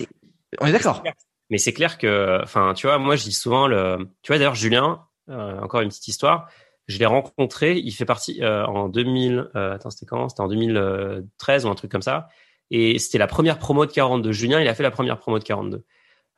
on 0.60 0.68
est 0.68 0.72
d'accord. 0.72 1.04
Mais 1.50 1.58
c'est 1.58 1.74
clair 1.74 1.98
que, 1.98 2.42
enfin, 2.44 2.74
tu 2.76 2.88
vois, 2.88 2.98
moi, 2.98 3.16
je 3.16 3.24
dis 3.24 3.32
souvent 3.32 3.68
le, 3.68 3.98
tu 4.22 4.32
vois, 4.32 4.38
d'ailleurs, 4.38 4.56
Julien, 4.56 5.02
euh, 5.30 5.60
encore 5.60 5.82
une 5.82 5.90
petite 5.90 6.08
histoire. 6.08 6.50
Je 6.88 6.98
l'ai 7.00 7.06
rencontré. 7.06 7.78
Il 7.78 7.92
fait 7.92 8.06
partie 8.06 8.42
euh, 8.42 8.66
en 8.66 8.88
2000. 8.90 9.50
Euh, 9.56 9.74
attends, 9.74 9.90
c'était 9.90 10.06
quand? 10.06 10.30
C'était 10.30 10.42
en 10.42 10.48
2013 10.48 11.66
ou 11.66 11.70
un 11.70 11.76
truc 11.76 11.92
comme 11.92 12.02
ça. 12.02 12.28
Et 12.72 13.00
c'était 13.00 13.18
la 13.18 13.28
première 13.28 13.60
promo 13.60 13.86
de 13.86 13.92
42. 13.92 14.32
Julien, 14.32 14.60
il 14.62 14.68
a 14.68 14.74
fait 14.74 14.84
la 14.84 14.92
première 14.92 15.18
promo 15.18 15.40
de 15.40 15.44
42. 15.44 15.84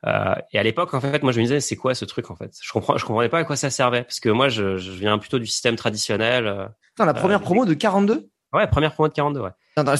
Euh, 0.06 0.34
et 0.52 0.58
à 0.58 0.62
l'époque, 0.62 0.94
en 0.94 1.00
fait, 1.00 1.22
moi, 1.22 1.32
je 1.32 1.38
me 1.38 1.44
disais, 1.44 1.60
c'est 1.60 1.76
quoi 1.76 1.94
ce 1.94 2.04
truc, 2.04 2.30
en 2.30 2.36
fait? 2.36 2.52
Je 2.62 2.72
comprends, 2.72 2.96
je 2.96 3.04
comprenais 3.04 3.28
pas 3.28 3.38
à 3.38 3.44
quoi 3.44 3.56
ça 3.56 3.70
servait, 3.70 4.02
parce 4.02 4.20
que 4.20 4.30
moi, 4.30 4.48
je, 4.48 4.76
je 4.78 4.90
viens 4.92 5.18
plutôt 5.18 5.38
du 5.38 5.46
système 5.46 5.76
traditionnel. 5.76 6.46
Euh, 6.46 6.66
Attends, 6.96 7.04
la 7.04 7.14
première 7.14 7.38
euh, 7.40 7.42
promo 7.42 7.64
de 7.64 7.74
42 7.74 8.28
Ouais, 8.52 8.66
première 8.66 8.92
promo 8.92 9.08
de 9.08 9.14
42, 9.14 9.40
ouais. 9.40 9.50
Attends, 9.76 9.92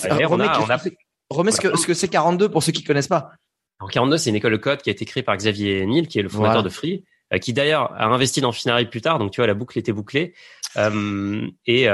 remets, 1.30 1.52
ce 1.52 1.60
que, 1.60 1.76
ce 1.76 1.86
que 1.86 1.94
c'est 1.94 2.08
42 2.08 2.48
pour 2.48 2.62
ceux 2.62 2.72
qui 2.72 2.82
connaissent 2.82 3.08
pas. 3.08 3.30
Alors, 3.78 3.90
42, 3.90 4.16
c'est 4.18 4.30
une 4.30 4.36
école 4.36 4.52
de 4.52 4.56
code 4.56 4.82
qui 4.82 4.90
a 4.90 4.92
été 4.92 5.04
créée 5.04 5.22
par 5.22 5.36
Xavier 5.36 5.86
Niel, 5.86 6.08
qui 6.08 6.18
est 6.18 6.22
le 6.22 6.28
fondateur 6.28 6.62
de 6.62 6.68
Free, 6.68 7.04
qui 7.38 7.52
d'ailleurs 7.52 7.92
a 7.92 8.06
investi 8.06 8.40
dans 8.40 8.52
Finari 8.52 8.86
plus 8.86 9.00
tard, 9.00 9.18
donc 9.18 9.30
tu 9.30 9.40
vois, 9.40 9.46
la 9.46 9.54
boucle 9.54 9.78
était 9.78 9.92
bouclée. 9.92 10.34
et 11.66 11.88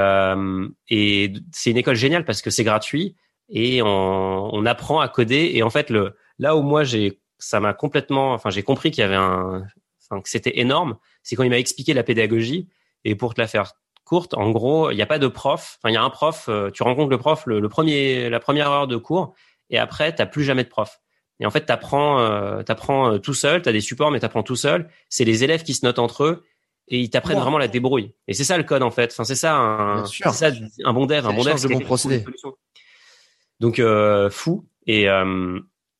et 0.89 1.33
c'est 1.51 1.71
une 1.71 1.77
école 1.77 1.95
géniale 1.95 2.25
parce 2.25 2.41
que 2.41 2.49
c'est 2.49 2.63
gratuit 2.63 3.15
et 3.49 3.81
on, 3.81 4.53
on 4.53 4.65
apprend 4.65 4.99
à 4.99 5.07
coder. 5.07 5.51
Et 5.53 5.63
en 5.63 5.69
fait, 5.69 5.89
le 5.89 6.15
là 6.39 6.55
où 6.55 6.61
moi 6.61 6.83
j'ai 6.83 7.19
ça 7.39 7.59
m'a 7.59 7.73
complètement, 7.73 8.33
enfin, 8.33 8.49
j'ai 8.49 8.63
compris 8.63 8.91
qu'il 8.91 9.01
y 9.01 9.05
avait 9.05 9.15
un, 9.15 9.65
enfin, 10.03 10.21
que 10.21 10.29
c'était 10.29 10.59
énorme. 10.59 10.97
C'est 11.23 11.35
quand 11.35 11.43
il 11.43 11.49
m'a 11.49 11.59
expliqué 11.59 11.93
la 11.93 12.03
pédagogie. 12.03 12.67
Et 13.03 13.15
pour 13.15 13.33
te 13.33 13.41
la 13.41 13.47
faire 13.47 13.73
courte, 14.03 14.33
en 14.33 14.49
gros, 14.51 14.91
il 14.91 14.95
n'y 14.95 15.01
a 15.01 15.05
pas 15.05 15.19
de 15.19 15.27
prof. 15.27 15.77
Enfin, 15.79 15.91
il 15.91 15.93
y 15.93 15.97
a 15.97 16.03
un 16.03 16.09
prof. 16.09 16.45
Euh, 16.49 16.71
tu 16.71 16.83
rencontres 16.83 17.09
le 17.09 17.17
prof 17.17 17.45
le, 17.45 17.67
premier, 17.69 18.29
la 18.29 18.39
première 18.39 18.71
heure 18.71 18.87
de 18.87 18.97
cours, 18.97 19.33
et 19.69 19.77
après, 19.77 20.13
t'as 20.13 20.25
plus 20.25 20.43
jamais 20.43 20.63
de 20.63 20.69
prof. 20.69 20.99
Et 21.39 21.45
en 21.45 21.51
fait, 21.51 21.65
t'apprends, 21.65 22.19
euh, 22.19 22.63
t'apprends 22.63 23.13
euh, 23.13 23.17
tout 23.19 23.33
seul. 23.33 23.61
T'as 23.61 23.71
des 23.71 23.81
supports, 23.81 24.11
mais 24.11 24.19
t'apprends 24.19 24.43
tout 24.43 24.55
seul. 24.55 24.89
C'est 25.09 25.25
les 25.25 25.43
élèves 25.43 25.63
qui 25.63 25.73
se 25.73 25.85
notent 25.85 25.99
entre 25.99 26.23
eux 26.23 26.43
et 26.87 26.99
ils 26.99 27.09
t'apprennent 27.09 27.39
vraiment 27.39 27.57
la 27.57 27.67
débrouille. 27.67 28.13
Et 28.27 28.33
c'est 28.33 28.43
ça 28.43 28.57
le 28.57 28.63
code 28.63 28.83
en 28.83 28.91
fait. 28.91 29.11
Enfin, 29.11 29.23
c'est 29.23 29.35
ça 29.35 29.55
un, 29.55 30.05
c'est 30.05 30.23
ça 30.31 30.51
un 30.83 30.93
bon 30.93 31.05
dev, 31.05 31.25
un 31.25 31.33
bon 31.33 31.43
dev, 31.43 31.57
c'est 31.57 31.67
bon 31.67 31.79
procédé. 31.79 32.23
Donc 33.59 33.79
euh, 33.79 34.29
fou. 34.29 34.67
Et 34.85 35.09
euh, 35.09 35.59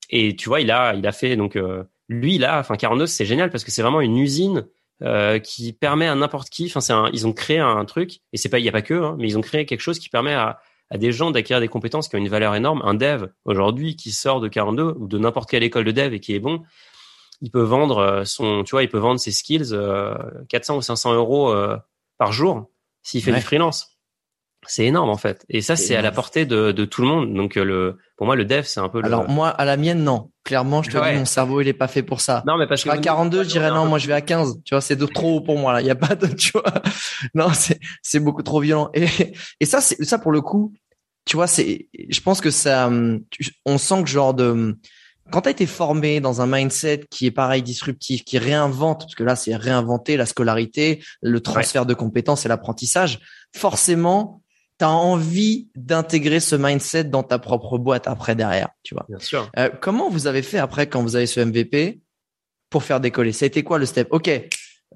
et 0.09 0.35
tu 0.35 0.47
vois, 0.49 0.61
il 0.61 0.71
a, 0.71 0.93
il 0.95 1.05
a 1.05 1.11
fait 1.11 1.35
donc 1.35 1.55
euh, 1.55 1.83
lui, 2.07 2.43
a, 2.43 2.59
enfin 2.59 2.75
42, 2.75 3.05
c'est 3.05 3.25
génial 3.25 3.49
parce 3.49 3.63
que 3.63 3.71
c'est 3.71 3.81
vraiment 3.81 3.99
une 3.99 4.17
usine 4.17 4.67
euh, 5.03 5.39
qui 5.39 5.73
permet 5.73 6.07
à 6.07 6.15
n'importe 6.15 6.49
qui. 6.49 6.67
Enfin, 6.67 6.79
c'est 6.79 6.93
ils 7.11 7.27
ont 7.27 7.33
créé 7.33 7.59
un 7.59 7.83
truc 7.85 8.19
et 8.31 8.37
c'est 8.37 8.49
pas, 8.49 8.59
il 8.59 8.65
y 8.65 8.69
a 8.69 8.71
pas 8.71 8.81
que, 8.81 8.93
hein, 8.93 9.15
mais 9.19 9.27
ils 9.27 9.37
ont 9.37 9.41
créé 9.41 9.65
quelque 9.65 9.81
chose 9.81 9.99
qui 9.99 10.09
permet 10.09 10.33
à, 10.33 10.59
à 10.89 10.97
des 10.97 11.11
gens 11.11 11.31
d'acquérir 11.31 11.61
des 11.61 11.67
compétences 11.67 12.07
qui 12.07 12.15
ont 12.15 12.19
une 12.19 12.29
valeur 12.29 12.55
énorme. 12.55 12.81
Un 12.83 12.93
dev 12.93 13.27
aujourd'hui 13.45 13.95
qui 13.95 14.11
sort 14.11 14.39
de 14.39 14.47
42 14.47 14.95
ou 14.97 15.07
de 15.07 15.17
n'importe 15.17 15.49
quelle 15.49 15.63
école 15.63 15.83
de 15.85 15.91
dev 15.91 16.13
et 16.13 16.19
qui 16.19 16.33
est 16.33 16.39
bon, 16.39 16.63
il 17.41 17.51
peut 17.51 17.61
vendre 17.61 17.97
euh, 17.97 18.25
son, 18.25 18.63
tu 18.63 18.71
vois, 18.71 18.83
il 18.83 18.89
peut 18.89 18.97
vendre 18.97 19.19
ses 19.19 19.31
skills 19.31 19.73
euh, 19.73 20.15
400 20.49 20.77
ou 20.77 20.81
500 20.81 21.13
euros 21.13 21.51
euh, 21.51 21.77
par 22.17 22.31
jour 22.31 22.69
s'il 23.03 23.21
fait 23.21 23.31
du 23.31 23.41
freelance 23.41 23.96
c'est 24.67 24.85
énorme 24.85 25.09
en 25.09 25.17
fait. 25.17 25.45
Et 25.49 25.61
ça, 25.61 25.75
c'est 25.75 25.95
à 25.95 26.01
la 26.01 26.11
portée 26.11 26.45
de, 26.45 26.71
de, 26.71 26.85
tout 26.85 27.01
le 27.01 27.07
monde. 27.07 27.33
Donc 27.33 27.57
euh, 27.57 27.63
le, 27.63 27.97
pour 28.17 28.25
moi, 28.25 28.35
le 28.35 28.45
dev, 28.45 28.63
c'est 28.63 28.79
un 28.79 28.89
peu. 28.89 29.01
Alors 29.03 29.29
moi, 29.29 29.49
à 29.49 29.65
la 29.65 29.77
mienne, 29.77 30.03
non. 30.03 30.31
Clairement, 30.43 30.83
je 30.83 30.89
te 30.89 30.97
dis, 30.97 31.17
mon 31.17 31.25
cerveau, 31.25 31.61
il 31.61 31.67
est 31.67 31.73
pas 31.73 31.87
fait 31.87 32.03
pour 32.03 32.21
ça. 32.21 32.43
Non, 32.47 32.57
mais 32.57 32.67
parce 32.67 32.83
que 32.83 32.89
à 32.89 32.97
42, 32.97 33.43
je 33.43 33.49
dirais 33.49 33.69
non. 33.69 33.85
Moi, 33.85 33.99
je 33.99 34.07
vais 34.07 34.13
à 34.13 34.21
15. 34.21 34.61
Tu 34.63 34.73
vois, 34.73 34.81
c'est 34.81 34.97
trop 35.13 35.37
haut 35.37 35.41
pour 35.41 35.57
moi 35.57 35.73
là. 35.73 35.81
Il 35.81 35.87
y 35.87 35.91
a 35.91 35.95
pas 35.95 36.15
de, 36.15 36.27
tu 36.27 36.51
vois. 36.51 36.63
Non, 37.33 37.49
c'est 37.53 37.79
c'est 38.01 38.19
beaucoup 38.19 38.43
trop 38.43 38.59
violent. 38.59 38.89
Et 38.93 39.07
et 39.59 39.65
ça, 39.65 39.81
c'est 39.81 40.03
ça 40.03 40.19
pour 40.19 40.31
le 40.31 40.41
coup. 40.41 40.73
Tu 41.25 41.35
vois, 41.35 41.47
c'est. 41.47 41.87
Je 42.09 42.21
pense 42.21 42.41
que 42.41 42.51
ça. 42.51 42.89
On 43.65 43.77
sent 43.77 44.03
que 44.03 44.09
genre 44.09 44.33
de 44.33 44.77
quand 45.31 45.41
tu 45.41 45.49
as 45.49 45.51
été 45.51 45.65
formé 45.65 46.19
dans 46.21 46.41
un 46.41 46.47
mindset 46.47 47.05
qui 47.09 47.25
est 47.25 47.31
pareil 47.31 47.61
disruptif, 47.61 48.23
qui 48.23 48.37
réinvente, 48.37 49.01
parce 49.01 49.15
que 49.15 49.23
là 49.23 49.35
c'est 49.35 49.55
réinventer 49.55 50.17
la 50.17 50.25
scolarité, 50.25 51.03
le 51.21 51.41
transfert 51.41 51.85
de 51.85 51.93
compétences 51.93 52.45
et 52.45 52.49
l'apprentissage, 52.49 53.19
forcément 53.55 54.41
tu 54.79 54.85
as 54.85 54.89
envie 54.89 55.69
d'intégrer 55.75 56.39
ce 56.39 56.55
mindset 56.55 57.05
dans 57.05 57.23
ta 57.23 57.39
propre 57.39 57.77
boîte 57.77 58.07
après 58.07 58.35
derrière, 58.35 58.69
tu 58.83 58.93
vois. 58.93 59.05
Bien 59.09 59.19
sûr. 59.19 59.49
Euh, 59.57 59.69
comment 59.81 60.09
vous 60.09 60.27
avez 60.27 60.41
fait 60.41 60.59
après 60.59 60.87
quand 60.87 61.01
vous 61.01 61.15
avez 61.15 61.27
ce 61.27 61.39
MVP 61.39 62.01
pour 62.69 62.83
faire 62.83 62.99
décoller? 62.99 63.31
Ça 63.31 63.45
a 63.45 63.47
été 63.47 63.63
quoi 63.63 63.79
le 63.79 63.85
step? 63.85 64.07
Ok, 64.11 64.29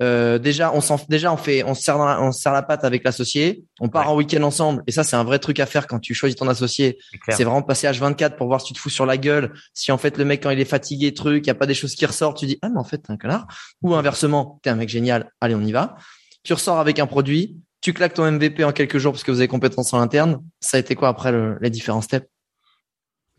euh, 0.02 0.40
déjà 0.40 0.72
on 0.74 0.80
s'en, 0.80 1.00
déjà 1.10 1.34
on 1.34 1.38
fait, 1.38 1.64
on 1.64 1.74
se 1.74 1.84
serre, 1.84 1.98
la, 1.98 2.22
on 2.22 2.32
serre 2.32 2.54
la 2.54 2.64
patte 2.64 2.86
avec 2.86 3.04
l'associé, 3.04 3.66
on 3.82 3.90
part 3.90 4.10
en 4.10 4.16
week-end 4.16 4.42
ensemble 4.44 4.84
et 4.88 4.92
ça 4.92 5.04
c'est 5.04 5.18
un 5.18 5.24
vrai 5.24 5.38
truc 5.38 5.60
à 5.60 5.66
faire 5.66 5.86
quand 5.86 6.00
tu 6.00 6.14
choisis 6.14 6.38
ton 6.38 6.48
associé. 6.48 6.98
C'est 7.30 7.44
vraiment 7.44 7.62
passer 7.62 7.88
H24 7.88 8.38
pour 8.38 8.48
voir 8.48 8.62
si 8.62 8.68
tu 8.68 8.74
te 8.74 8.80
fous 8.80 8.90
sur 8.90 9.06
la 9.06 9.18
gueule. 9.18 9.52
Si 9.74 9.92
en 9.92 9.98
fait 9.98 10.18
le 10.18 10.24
mec 10.24 10.44
quand 10.44 10.50
il 10.50 10.60
est 10.60 10.66
fatigué, 10.66 11.14
truc, 11.14 11.46
il 11.46 11.48
y 11.48 11.52
a 11.52 11.56
pas 11.56 11.66
des 11.66 11.74
choses 11.74 11.96
qui 11.96 12.06
ressortent, 12.06 12.38
tu 12.38 12.46
dis 12.46 12.58
ah 12.62 12.70
mais 12.70 12.80
en 12.80 12.86
fait 12.86 13.00
t'es 13.00 13.12
un 13.12 13.18
connard. 13.18 13.48
Ou 13.82 13.94
inversement, 13.94 14.60
t'es 14.64 14.70
un 14.70 14.76
mec 14.76 14.88
génial, 14.88 15.30
allez 15.42 15.56
on 15.56 15.62
y 15.62 15.74
va. 15.74 15.96
Tu 16.44 16.54
ressors 16.54 16.80
avec 16.80 16.98
un 17.00 17.06
produit, 17.06 17.58
tu 17.82 17.94
claques 17.94 18.14
ton 18.14 18.32
MVP 18.32 18.64
en 18.64 18.72
quelques 18.72 19.00
jours 19.00 19.12
parce 19.12 19.24
que 19.24 19.32
vous 19.32 19.40
avez 19.40 19.48
compétences 19.48 19.94
en 19.94 20.00
interne. 20.00 20.44
Ça 20.60 20.78
a 20.78 20.80
été 20.80 20.96
quoi 20.96 21.10
après 21.10 21.34
les 21.60 21.70
différents 21.70 22.02
steps? 22.02 22.28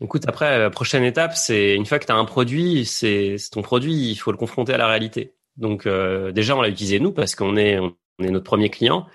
Écoute, 0.01 0.23
après, 0.27 0.59
la 0.59 0.69
prochaine 0.69 1.03
étape, 1.03 1.35
c'est 1.35 1.75
une 1.75 1.85
fois 1.85 1.97
que 1.97 2.05
tu 2.05 2.11
as 2.11 2.15
un 2.15 2.25
produit, 2.25 2.85
c'est 2.85 3.37
ton 3.51 3.61
produit, 3.61 4.11
il 4.11 4.15
faut 4.15 4.31
le 4.31 4.37
confronter 4.37 4.73
à 4.73 4.77
la 4.77 4.87
réalité. 4.87 5.33
Donc 5.55 5.85
euh, 5.85 6.31
déjà, 6.33 6.57
on 6.57 6.61
l'a 6.61 6.67
utilisé 6.67 6.99
nous 6.99 7.13
parce 7.13 7.35
qu'on 7.35 7.55
est, 7.55 7.79
on 7.79 7.93
est 8.21 8.29
notre 8.29 8.43
premier 8.43 8.69
client. 8.69 9.07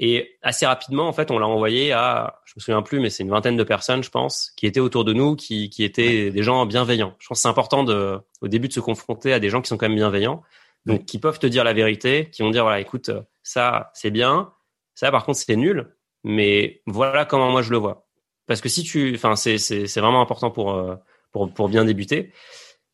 Et 0.00 0.36
assez 0.42 0.66
rapidement, 0.66 1.06
en 1.06 1.12
fait, 1.12 1.30
on 1.30 1.38
l'a 1.38 1.46
envoyé 1.46 1.92
à, 1.92 2.40
je 2.44 2.54
me 2.56 2.60
souviens 2.60 2.82
plus, 2.82 2.98
mais 2.98 3.08
c'est 3.08 3.22
une 3.22 3.30
vingtaine 3.30 3.56
de 3.56 3.62
personnes, 3.62 4.02
je 4.02 4.10
pense, 4.10 4.50
qui 4.56 4.66
étaient 4.66 4.80
autour 4.80 5.04
de 5.04 5.12
nous, 5.12 5.36
qui, 5.36 5.70
qui 5.70 5.84
étaient 5.84 6.30
des 6.30 6.42
gens 6.42 6.66
bienveillants. 6.66 7.14
Je 7.20 7.28
pense 7.28 7.38
que 7.38 7.42
c'est 7.42 7.48
important 7.48 7.84
de, 7.84 8.18
au 8.40 8.48
début 8.48 8.66
de 8.66 8.72
se 8.72 8.80
confronter 8.80 9.32
à 9.32 9.38
des 9.38 9.48
gens 9.48 9.62
qui 9.62 9.68
sont 9.68 9.76
quand 9.76 9.88
même 9.88 9.96
bienveillants, 9.96 10.42
donc 10.86 11.04
qui 11.04 11.18
peuvent 11.18 11.38
te 11.38 11.46
dire 11.46 11.62
la 11.62 11.72
vérité, 11.72 12.30
qui 12.30 12.42
vont 12.42 12.50
dire 12.50 12.64
voilà, 12.64 12.80
écoute, 12.80 13.10
ça 13.44 13.92
c'est 13.94 14.10
bien, 14.10 14.52
ça, 14.94 15.10
par 15.10 15.24
contre, 15.24 15.38
c'était 15.38 15.56
nul. 15.56 15.94
Mais 16.24 16.82
voilà 16.86 17.24
comment 17.24 17.50
moi 17.50 17.62
je 17.62 17.70
le 17.70 17.78
vois. 17.78 18.06
Parce 18.46 18.60
que 18.60 18.68
si 18.68 18.82
tu, 18.82 19.14
enfin, 19.14 19.36
c'est 19.36 19.58
c'est 19.58 20.00
vraiment 20.00 20.20
important 20.20 20.50
pour 20.50 20.72
euh, 20.74 20.96
pour 21.32 21.52
pour 21.52 21.68
bien 21.68 21.84
débuter. 21.84 22.32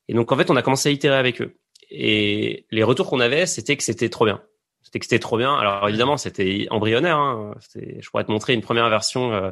Et 0.08 0.14
donc 0.14 0.32
en 0.32 0.36
fait, 0.36 0.50
on 0.50 0.56
a 0.56 0.62
commencé 0.62 0.88
à 0.88 0.92
itérer 0.92 1.16
avec 1.16 1.42
eux. 1.42 1.58
Et 1.90 2.66
les 2.70 2.82
retours 2.82 3.08
qu'on 3.08 3.20
avait, 3.20 3.46
c'était 3.46 3.76
que 3.76 3.82
c'était 3.82 4.08
trop 4.08 4.24
bien. 4.24 4.42
C'était 4.82 4.98
que 4.98 5.04
c'était 5.04 5.18
trop 5.18 5.36
bien. 5.36 5.54
Alors 5.54 5.88
évidemment, 5.88 6.16
c'était 6.16 6.66
embryonnaire. 6.70 7.18
Hein. 7.18 7.54
Je 7.74 8.08
pourrais 8.08 8.24
te 8.24 8.30
montrer 8.30 8.54
une 8.54 8.62
première 8.62 8.88
version. 8.88 9.32
Euh, 9.32 9.50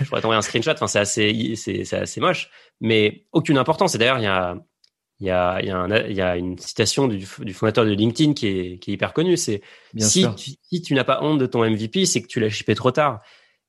je 0.00 0.04
pourrais 0.06 0.20
t'envoyer 0.20 0.38
un 0.38 0.42
screenshot. 0.42 0.72
Enfin, 0.72 0.86
c'est 0.86 1.00
assez, 1.00 1.54
c'est 1.56 1.92
assez 1.94 2.20
moche, 2.20 2.50
mais 2.80 3.26
aucune 3.32 3.58
importance. 3.58 3.94
Et 3.94 3.98
d'ailleurs, 3.98 4.18
il 4.18 4.24
y 4.24 4.28
a 4.28 4.56
il 5.20 5.26
y 5.28 5.30
a, 5.30 5.62
y, 5.62 5.70
a 5.70 5.78
un, 5.78 5.88
y 6.08 6.20
a 6.20 6.36
une 6.36 6.58
citation 6.58 7.06
du, 7.06 7.24
du, 7.38 7.54
fondateur 7.54 7.84
de 7.84 7.90
LinkedIn 7.90 8.34
qui 8.34 8.48
est, 8.48 8.78
qui 8.78 8.90
est 8.90 8.94
hyper 8.94 9.12
connue. 9.12 9.36
C'est 9.36 9.62
si, 9.96 10.26
tu, 10.36 10.52
si 10.60 10.82
tu 10.82 10.94
n'as 10.94 11.04
pas 11.04 11.22
honte 11.22 11.38
de 11.38 11.46
ton 11.46 11.64
MVP, 11.64 12.04
c'est 12.04 12.20
que 12.20 12.26
tu 12.26 12.40
l'as 12.40 12.50
shippé 12.50 12.74
trop 12.74 12.90
tard. 12.90 13.20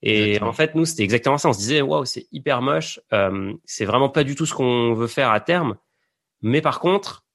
Et 0.01 0.41
en 0.41 0.53
fait, 0.53 0.75
nous, 0.75 0.85
c'était 0.85 1.03
exactement 1.03 1.37
ça. 1.37 1.49
On 1.49 1.53
se 1.53 1.57
disait, 1.57 1.81
waouh, 1.81 2.05
c'est 2.05 2.27
hyper 2.31 2.61
moche. 2.61 2.99
Euh, 3.13 3.53
c'est 3.65 3.85
vraiment 3.85 4.09
pas 4.09 4.23
du 4.23 4.35
tout 4.35 4.45
ce 4.45 4.53
qu'on 4.53 4.93
veut 4.93 5.07
faire 5.07 5.31
à 5.31 5.39
terme. 5.39 5.75
Mais 6.41 6.61
par 6.61 6.79
contre, 6.79 7.25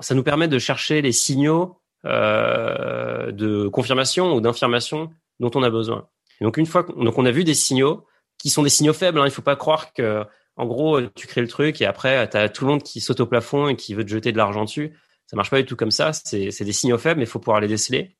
ça 0.00 0.14
nous 0.14 0.22
permet 0.22 0.48
de 0.48 0.58
chercher 0.58 1.02
les 1.02 1.12
signaux 1.12 1.80
euh, 2.06 3.32
de 3.32 3.68
confirmation 3.68 4.34
ou 4.34 4.40
d'infirmation 4.40 5.10
dont 5.40 5.50
on 5.54 5.62
a 5.62 5.70
besoin. 5.70 6.08
Et 6.40 6.44
donc 6.44 6.56
une 6.56 6.66
fois, 6.66 6.86
donc 6.96 7.18
on 7.18 7.26
a 7.26 7.30
vu 7.30 7.44
des 7.44 7.54
signaux 7.54 8.06
qui 8.38 8.48
sont 8.48 8.62
des 8.62 8.70
signaux 8.70 8.94
faibles. 8.94 9.20
Hein, 9.20 9.26
il 9.26 9.30
faut 9.30 9.42
pas 9.42 9.56
croire 9.56 9.92
que 9.92 10.24
en 10.56 10.66
gros, 10.66 11.00
tu 11.02 11.26
crées 11.26 11.40
le 11.40 11.48
truc 11.48 11.80
et 11.80 11.86
après, 11.86 12.28
tu 12.28 12.36
as 12.36 12.48
tout 12.48 12.64
le 12.64 12.70
monde 12.72 12.82
qui 12.82 13.00
saute 13.00 13.20
au 13.20 13.26
plafond 13.26 13.68
et 13.68 13.76
qui 13.76 13.94
veut 13.94 14.04
te 14.04 14.10
jeter 14.10 14.32
de 14.32 14.36
l'argent 14.36 14.64
dessus. 14.64 14.96
Ça 15.26 15.36
marche 15.36 15.50
pas 15.50 15.58
du 15.58 15.64
tout 15.64 15.76
comme 15.76 15.90
ça. 15.90 16.12
C'est 16.12 16.64
des 16.64 16.72
signaux 16.72 16.98
faibles, 16.98 17.18
mais 17.20 17.24
il 17.24 17.28
faut 17.28 17.38
pouvoir 17.38 17.60
les 17.60 17.68
déceler. 17.68 18.16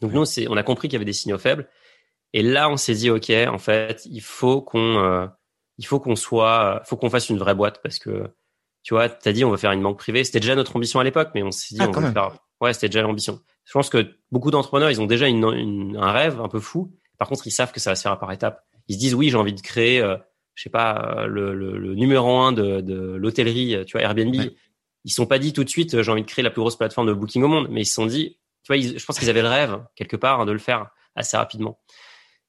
Donc 0.00 0.12
nous, 0.12 0.24
on 0.48 0.56
a 0.56 0.62
compris 0.62 0.88
qu'il 0.88 0.94
y 0.94 0.96
avait 0.96 1.04
des 1.06 1.12
signaux 1.14 1.38
faibles. 1.38 1.68
Et 2.32 2.42
là, 2.42 2.68
on 2.68 2.76
s'est 2.76 2.94
dit, 2.94 3.08
ok, 3.10 3.30
en 3.48 3.58
fait, 3.58 4.02
il 4.04 4.20
faut 4.20 4.60
qu'on, 4.60 4.98
euh, 4.98 5.26
il 5.78 5.86
faut 5.86 5.98
qu'on 6.00 6.16
soit, 6.16 6.82
faut 6.84 6.96
qu'on 6.96 7.08
fasse 7.08 7.30
une 7.30 7.38
vraie 7.38 7.54
boîte 7.54 7.80
parce 7.82 7.98
que, 7.98 8.28
tu 8.82 8.92
vois, 8.94 9.08
t'as 9.08 9.32
dit, 9.32 9.44
on 9.44 9.50
va 9.50 9.56
faire 9.56 9.72
une 9.72 9.82
banque 9.82 9.98
privée. 9.98 10.22
C'était 10.24 10.40
déjà 10.40 10.54
notre 10.54 10.76
ambition 10.76 11.00
à 11.00 11.04
l'époque, 11.04 11.30
mais 11.34 11.42
on 11.42 11.50
s'est 11.50 11.74
dit, 11.74 11.80
Ah, 11.84 11.88
on 11.88 11.92
va 12.02 12.12
faire. 12.12 12.38
Ouais, 12.60 12.72
c'était 12.74 12.88
déjà 12.88 13.02
l'ambition. 13.02 13.40
Je 13.64 13.72
pense 13.72 13.88
que 13.88 14.06
beaucoup 14.30 14.50
d'entrepreneurs, 14.50 14.90
ils 14.90 15.00
ont 15.00 15.06
déjà 15.06 15.26
une, 15.28 15.44
une- 15.54 15.96
un 15.96 16.12
rêve 16.12 16.40
un 16.40 16.48
peu 16.48 16.60
fou. 16.60 16.92
Par 17.18 17.28
contre, 17.28 17.46
ils 17.46 17.50
savent 17.50 17.72
que 17.72 17.80
ça 17.80 17.90
va 17.90 17.96
se 17.96 18.02
faire 18.02 18.18
par 18.18 18.30
étapes. 18.32 18.62
Ils 18.88 18.94
se 18.94 18.98
disent, 19.00 19.14
oui, 19.14 19.30
j'ai 19.30 19.36
envie 19.36 19.54
de 19.54 19.60
créer, 19.62 20.00
euh, 20.00 20.16
je 20.56 20.62
sais 20.64 20.70
pas, 20.70 21.14
euh, 21.18 21.26
le, 21.26 21.54
le, 21.54 21.78
le 21.78 21.94
numéro 21.94 22.36
un 22.38 22.50
de, 22.50 22.80
de 22.80 23.14
l'hôtellerie, 23.14 23.76
euh, 23.76 23.84
tu 23.84 23.92
vois, 23.92 24.02
Airbnb. 24.02 24.34
Ouais. 24.34 24.50
Ils 25.04 25.12
sont 25.12 25.26
pas 25.26 25.38
dit 25.38 25.52
tout 25.52 25.62
de 25.62 25.68
suite, 25.68 25.94
euh, 25.94 26.02
j'ai 26.02 26.10
envie 26.10 26.22
de 26.22 26.26
créer 26.26 26.42
la 26.42 26.50
plus 26.50 26.60
grosse 26.60 26.76
plateforme 26.76 27.06
de 27.06 27.12
booking 27.12 27.44
au 27.44 27.48
monde, 27.48 27.68
mais 27.70 27.82
ils 27.82 27.86
se 27.86 27.94
sont 27.94 28.06
dit, 28.06 28.38
tu 28.64 28.68
vois, 28.68 28.76
ils- 28.76 28.98
je 28.98 29.06
pense 29.06 29.18
qu'ils 29.20 29.30
avaient 29.30 29.42
le 29.42 29.48
rêve 29.48 29.78
quelque 29.94 30.16
part 30.16 30.40
hein, 30.40 30.46
de 30.46 30.50
le 30.52 30.58
faire 30.58 30.88
assez 31.14 31.36
rapidement. 31.36 31.78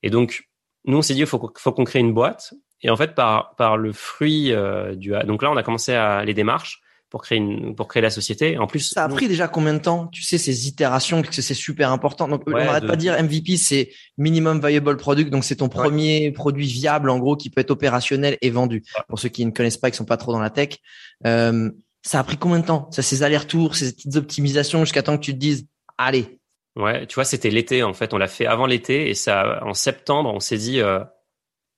Et 0.02 0.10
donc, 0.10 0.50
nous, 0.86 0.98
on 0.98 1.02
s'est 1.04 1.14
dit, 1.14 1.20
il 1.20 1.28
faut, 1.28 1.38
qu'on- 1.38 1.52
faut 1.56 1.72
qu'on 1.72 1.84
crée 1.84 2.00
une 2.00 2.14
boîte. 2.14 2.54
Et 2.82 2.90
en 2.90 2.96
fait, 2.96 3.14
par, 3.14 3.56
par 3.56 3.78
le 3.78 3.92
fruit 3.92 4.52
euh, 4.54 4.96
du, 4.96 5.12
donc 5.26 5.44
là, 5.44 5.52
on 5.52 5.58
a 5.58 5.64
commencé 5.64 5.94
à 5.94 6.24
les 6.24 6.34
démarches 6.34 6.82
pour 7.10 7.22
créer 7.22 7.38
une, 7.38 7.74
pour 7.76 7.88
créer 7.88 8.02
la 8.02 8.10
société. 8.10 8.58
En 8.58 8.68
plus, 8.68 8.80
Ça 8.92 9.06
a 9.06 9.08
nous- 9.08 9.16
pris 9.16 9.28
déjà 9.28 9.48
combien 9.48 9.74
de 9.74 9.80
temps 9.80 10.08
Tu 10.08 10.24
sais, 10.24 10.38
ces 10.38 10.68
itérations, 10.68 11.22
parce 11.22 11.36
que 11.36 11.42
c'est 11.42 11.54
super 11.54 11.92
important. 11.92 12.28
Donc, 12.28 12.46
Ouais, 12.48 12.54
on 12.56 12.58
n'arrête 12.58 12.84
de- 12.84 12.88
pas 12.88 12.96
de 12.96 13.02
dire 13.02 13.14
MVP, 13.22 13.56
c'est 13.58 13.92
minimum 14.18 14.60
viable 14.66 14.98
product. 14.98 15.30
Donc, 15.30 15.44
c'est 15.44 15.56
ton 15.58 15.70
premier 15.70 16.32
produit 16.32 16.66
viable, 16.68 17.10
en 17.10 17.18
gros, 17.20 17.36
qui 17.38 17.50
peut 17.50 17.62
être 17.62 17.72
opérationnel 17.72 18.38
et 18.42 18.50
vendu. 18.50 18.84
Ouais. 18.98 19.04
Pour 19.08 19.20
ceux 19.20 19.30
qui 19.30 19.46
ne 19.46 19.52
connaissent 19.52 19.78
pas, 19.78 19.90
qui 19.92 19.98
sont 19.98 20.06
pas 20.06 20.18
trop 20.18 20.34
dans 20.34 20.40
la 20.42 20.50
tech. 20.50 20.78
Euh, 21.26 21.70
ça 22.04 22.20
a 22.20 22.24
pris 22.24 22.38
combien 22.38 22.60
de 22.60 22.66
temps? 22.66 22.90
Ça, 22.92 23.02
ces 23.02 23.24
allers-retours, 23.24 23.76
ces 23.76 23.94
petites 23.94 24.16
optimisations 24.18 24.80
jusqu'à 24.86 25.04
temps 25.04 25.18
que 25.18 25.24
tu 25.24 25.34
te 25.34 25.40
dises, 25.40 25.68
allez, 25.98 26.40
Ouais, 26.76 27.08
tu 27.08 27.16
vois, 27.16 27.26
c'était 27.26 27.50
l'été 27.50 27.82
en 27.82 27.94
fait. 27.96 28.14
On 28.14 28.20
l'a 28.20 28.28
fait 28.28 28.46
avant 28.46 28.68
l'été 28.68 29.10
et 29.10 29.16
ça, 29.16 29.64
en 29.66 29.74
septembre, 29.74 30.32
on 30.32 30.40
s'est 30.40 30.60
dit 30.60 30.80
euh, 30.80 31.00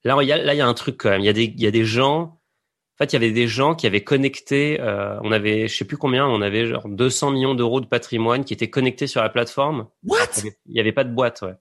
là, 0.03 0.17
il 0.21 0.27
y 0.27 0.33
a, 0.33 0.37
là, 0.37 0.53
il 0.53 0.57
y 0.57 0.61
a 0.61 0.67
un 0.67 0.73
truc 0.73 0.97
quand 0.97 1.09
même. 1.09 1.21
Il 1.21 1.25
y 1.25 1.29
a 1.29 1.33
des, 1.33 1.45
il 1.45 1.61
y 1.61 1.67
a 1.67 1.71
des 1.71 1.85
gens. 1.85 2.38
En 2.99 3.05
fait, 3.05 3.13
il 3.13 3.13
y 3.13 3.17
avait 3.17 3.31
des 3.31 3.47
gens 3.47 3.75
qui 3.75 3.87
avaient 3.87 4.03
connecté. 4.03 4.77
euh, 4.81 5.17
on 5.23 5.31
avait, 5.31 5.67
je 5.69 5.75
sais 5.77 5.85
plus 5.85 5.95
combien, 5.97 6.27
on 6.27 6.41
avait 6.41 6.65
genre 6.65 6.87
200 6.89 7.31
millions 7.31 7.55
d'euros 7.55 7.79
de 7.79 7.85
patrimoine 7.85 8.43
qui 8.43 8.53
étaient 8.53 8.69
connectés 8.69 9.07
sur 9.07 9.21
la 9.21 9.29
plateforme. 9.29 9.87
what? 10.03 10.17
Il 10.65 10.75
y 10.75 10.79
avait- 10.81 10.91
pas 10.91 11.05
de 11.05 11.13
boîte. 11.13 11.41
Ouais. 11.41 11.53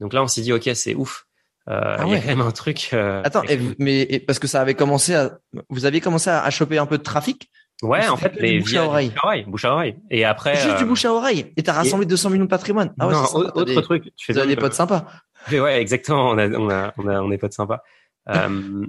Donc 0.00 0.12
là, 0.14 0.22
on 0.22 0.26
s'est 0.28 0.40
dit 0.40 0.52
ok, 0.52 0.70
c'est 0.74 0.94
ouf. 0.94 1.26
Euh, 1.68 1.96
Ah 1.98 2.04
Il 2.06 2.12
y 2.12 2.14
a 2.14 2.20
quand 2.20 2.26
même 2.28 2.40
un 2.40 2.50
truc. 2.52 2.88
euh, 2.94 3.20
Attends, 3.22 3.42
et 3.42 3.58
mais 3.78 4.00
et 4.08 4.18
parce 4.20 4.38
que 4.38 4.46
ça 4.46 4.62
avait 4.62 4.72
commencé 4.74 5.14
à, 5.14 5.38
vous 5.68 5.84
aviez 5.84 6.00
commencé 6.00 6.30
à, 6.30 6.42
à 6.42 6.48
choper 6.48 6.78
un 6.78 6.86
peu 6.86 6.96
de 6.96 7.02
trafic? 7.02 7.50
Ouais, 7.82 8.08
en 8.08 8.16
fait, 8.16 8.30
du 8.34 8.40
les 8.40 8.58
bouche 8.60 8.74
à 8.74 8.86
oreille? 8.86 9.08
bouche 9.10 9.18
à 9.22 9.26
oreille, 9.26 9.44
bouche 9.46 9.64
à 9.66 9.72
oreille. 9.74 9.96
Et 10.10 10.24
après, 10.24 10.56
Juste 10.56 10.78
du 10.78 10.84
euh, 10.84 10.86
bouche 10.86 11.04
à 11.04 11.12
oreille. 11.12 11.52
Et 11.58 11.62
t'as 11.62 11.74
rassemblé 11.74 12.06
200 12.06 12.30
millions 12.30 12.44
de 12.44 12.48
patrimoine. 12.48 12.94
Ah 12.98 13.06
ouais, 13.06 13.12
non, 13.12 13.24
c'est 13.26 13.32
sympa, 13.32 13.46
autre 13.54 13.64
des, 13.64 13.82
truc. 13.82 14.04
Tu 14.16 14.32
fais 14.32 14.46
des 14.46 14.56
de- 14.56 14.60
potes 14.60 14.72
sympas. 14.72 15.04
Mais 15.52 15.60
ouais, 15.60 15.78
exactement. 15.80 16.30
On 16.30 16.38
a, 16.38 16.48
on 16.48 16.70
a, 16.70 16.94
on 16.96 17.06
a, 17.06 17.20
on 17.20 17.30
est 17.30 17.36
potes 17.38 17.52
sympas. 17.52 17.82
Euh, 18.30 18.84